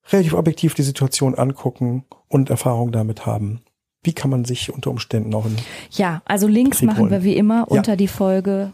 relativ 0.09 0.33
objektiv 0.33 0.73
die 0.73 0.83
Situation 0.83 1.35
angucken 1.35 2.05
und 2.27 2.49
Erfahrung 2.49 2.91
damit 2.91 3.25
haben. 3.25 3.61
Wie 4.03 4.13
kann 4.13 4.29
man 4.29 4.45
sich 4.45 4.73
unter 4.73 4.89
Umständen 4.89 5.33
auch 5.33 5.45
in 5.45 5.57
ja, 5.91 6.21
also 6.25 6.47
Links 6.47 6.79
Krieg 6.79 6.87
machen 6.87 6.99
holen. 7.01 7.11
wir 7.11 7.23
wie 7.23 7.35
immer 7.35 7.59
Ja. 7.69 7.77
unter 7.77 7.97
die 7.97 8.07
Folge, 8.07 8.73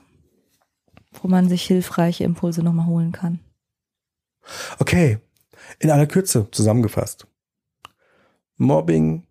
wo 1.22 1.27
man 1.27 1.49
sich 1.49 1.64
hilfreiche 1.64 2.23
Impulse 2.23 2.61
nochmal 2.64 2.85
holen 2.88 3.11
kann. 3.11 3.39
Okay, 4.80 5.19
in 5.80 5.89
aller 5.89 6.07
Kürze 6.07 6.47
zusammengefasst. 6.51 7.27
Mobbing 8.57 9.23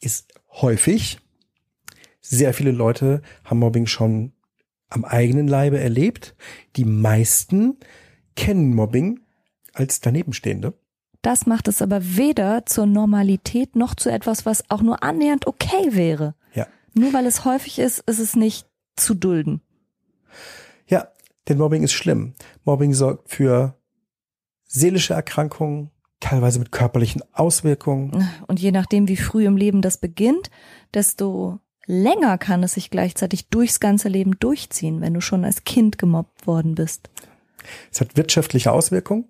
ist 0.00 0.34
häufig. 0.50 1.18
Sehr 2.20 2.54
viele 2.54 2.72
Leute 2.72 3.22
haben 3.44 3.58
Mobbing 3.58 3.86
schon 3.86 4.32
am 4.88 5.04
eigenen 5.04 5.48
Leibe 5.48 5.78
erlebt. 5.78 6.34
Die 6.76 6.84
meisten 6.84 7.76
kennen 8.36 8.74
Mobbing 8.74 9.20
als 9.72 10.00
Danebenstehende. 10.00 10.74
Das 11.22 11.46
macht 11.46 11.68
es 11.68 11.80
aber 11.80 12.00
weder 12.16 12.66
zur 12.66 12.86
Normalität 12.86 13.76
noch 13.76 13.94
zu 13.94 14.10
etwas, 14.10 14.44
was 14.44 14.68
auch 14.70 14.82
nur 14.82 15.02
annähernd 15.04 15.46
okay 15.46 15.94
wäre. 15.94 16.34
Ja. 16.52 16.66
Nur 16.94 17.12
weil 17.12 17.26
es 17.26 17.44
häufig 17.44 17.78
ist, 17.78 18.00
ist 18.00 18.18
es 18.18 18.34
nicht 18.34 18.66
zu 18.96 19.14
dulden. 19.14 19.62
Ja, 20.88 21.08
denn 21.48 21.58
Mobbing 21.58 21.84
ist 21.84 21.92
schlimm. 21.92 22.34
Mobbing 22.64 22.92
sorgt 22.92 23.30
für 23.30 23.76
seelische 24.64 25.14
Erkrankungen, 25.14 25.90
teilweise 26.18 26.58
mit 26.58 26.72
körperlichen 26.72 27.22
Auswirkungen. 27.32 28.28
Und 28.46 28.58
je 28.60 28.72
nachdem, 28.72 29.08
wie 29.08 29.16
früh 29.16 29.46
im 29.46 29.56
Leben 29.56 29.80
das 29.80 29.98
beginnt, 29.98 30.50
desto 30.92 31.60
länger 31.86 32.38
kann 32.38 32.62
es 32.62 32.74
sich 32.74 32.90
gleichzeitig 32.90 33.48
durchs 33.48 33.80
ganze 33.80 34.08
Leben 34.08 34.38
durchziehen, 34.38 35.00
wenn 35.00 35.14
du 35.14 35.20
schon 35.20 35.44
als 35.44 35.64
Kind 35.64 35.98
gemobbt 35.98 36.46
worden 36.46 36.74
bist. 36.74 37.10
Es 37.92 38.00
hat 38.00 38.16
wirtschaftliche 38.16 38.72
Auswirkungen, 38.72 39.26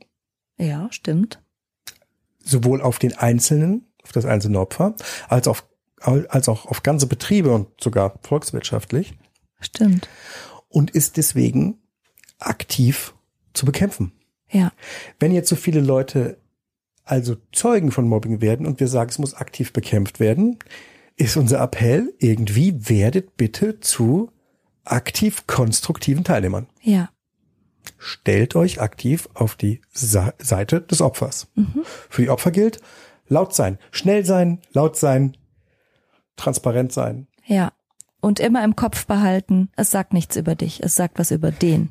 Ja, 0.59 0.89
stimmt. 0.90 1.41
Sowohl 2.44 2.81
auf 2.81 2.98
den 2.98 3.16
Einzelnen, 3.16 3.86
auf 4.02 4.12
das 4.12 4.24
einzelne 4.24 4.60
Opfer, 4.60 4.94
als, 5.28 5.48
auf, 5.48 5.66
als 6.01 6.48
auch 6.48 6.66
auf 6.66 6.82
ganze 6.82 7.06
Betriebe 7.06 7.55
und 7.55 7.69
sogar 7.81 8.19
volkswirtschaftlich 8.23 9.14
Stimmt. 9.60 10.09
und 10.69 10.90
ist 10.90 11.16
deswegen 11.16 11.78
aktiv 12.39 13.14
zu 13.55 13.66
bekämpfen. 13.66 14.12
Ja. 14.51 14.73
Wenn 15.19 15.32
jetzt 15.32 15.48
so 15.48 15.56
viele 15.56 15.81
Leute 15.81 16.39
also 17.05 17.36
Zeugen 17.52 17.90
von 17.90 18.09
Mobbing 18.09 18.40
werden 18.40 18.66
und 18.66 18.81
wir 18.81 18.89
sagen, 18.89 19.10
es 19.10 19.19
muss 19.19 19.35
aktiv 19.35 19.73
bekämpft 19.73 20.20
werden, 20.20 20.59
ist 21.16 21.36
unser 21.36 21.60
Appell 21.60 22.14
irgendwie, 22.19 22.89
werdet 22.89 23.36
bitte 23.36 23.81
zu 23.81 24.31
aktiv 24.85 25.47
konstruktiven 25.47 26.24
Teilnehmern. 26.24 26.66
Ja. 26.81 27.10
Stellt 28.04 28.56
euch 28.56 28.80
aktiv 28.80 29.28
auf 29.32 29.54
die 29.54 29.80
Seite 29.92 30.80
des 30.80 31.00
Opfers. 31.00 31.46
Für 32.10 32.22
die 32.22 32.30
Opfer 32.30 32.50
gilt, 32.50 32.80
laut 33.28 33.54
sein, 33.54 33.78
schnell 33.92 34.24
sein, 34.24 34.60
laut 34.72 34.96
sein, 34.96 35.36
transparent 36.34 36.92
sein. 36.92 37.28
Ja. 37.46 37.72
Und 38.20 38.40
immer 38.40 38.64
im 38.64 38.74
Kopf 38.74 39.06
behalten, 39.06 39.68
es 39.76 39.92
sagt 39.92 40.12
nichts 40.14 40.34
über 40.36 40.56
dich, 40.56 40.82
es 40.82 40.96
sagt 40.96 41.20
was 41.20 41.30
über 41.30 41.52
den. 41.52 41.90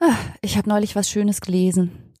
Ah, 0.00 0.16
Ich 0.42 0.58
habe 0.58 0.68
neulich 0.68 0.96
was 0.96 1.08
Schönes 1.08 1.40
gelesen. 1.40 2.12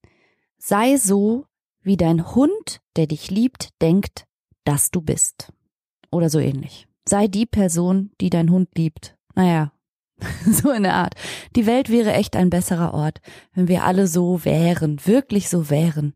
Sei 0.56 0.96
so, 0.96 1.44
wie 1.82 1.98
dein 1.98 2.34
Hund, 2.34 2.80
der 2.96 3.06
dich 3.06 3.30
liebt, 3.30 3.70
denkt, 3.82 4.24
dass 4.64 4.90
du 4.90 5.02
bist. 5.02 5.52
Oder 6.10 6.30
so 6.30 6.38
ähnlich. 6.38 6.88
Sei 7.06 7.26
die 7.28 7.46
Person, 7.46 8.10
die 8.22 8.30
dein 8.30 8.50
Hund 8.50 8.70
liebt. 8.74 9.16
Naja, 9.34 9.72
so 10.50 10.70
in 10.70 10.82
der 10.82 10.94
Art. 10.94 11.14
Die 11.54 11.66
Welt 11.66 11.90
wäre 11.90 12.12
echt 12.12 12.36
ein 12.36 12.50
besserer 12.50 12.94
Ort, 12.94 13.20
wenn 13.54 13.68
wir 13.68 13.84
alle 13.84 14.06
so 14.06 14.44
wären, 14.44 15.04
wirklich 15.04 15.48
so 15.48 15.70
wären, 15.70 16.14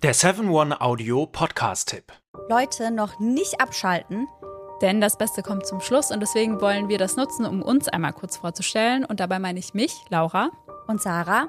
Der 0.02 0.14
7-One 0.16 0.80
Audio 0.80 1.26
Podcast-Tipp. 1.26 2.12
Leute, 2.48 2.90
noch 2.90 3.20
nicht 3.20 3.60
abschalten. 3.60 4.26
Denn 4.82 5.00
das 5.00 5.16
Beste 5.16 5.44
kommt 5.44 5.64
zum 5.64 5.80
Schluss 5.80 6.10
und 6.10 6.18
deswegen 6.18 6.60
wollen 6.60 6.88
wir 6.88 6.98
das 6.98 7.14
nutzen, 7.14 7.46
um 7.46 7.62
uns 7.62 7.88
einmal 7.88 8.12
kurz 8.12 8.36
vorzustellen. 8.36 9.04
Und 9.04 9.20
dabei 9.20 9.38
meine 9.38 9.60
ich 9.60 9.74
mich, 9.74 9.94
Laura, 10.08 10.50
Und 10.88 11.00
Sarah, 11.00 11.48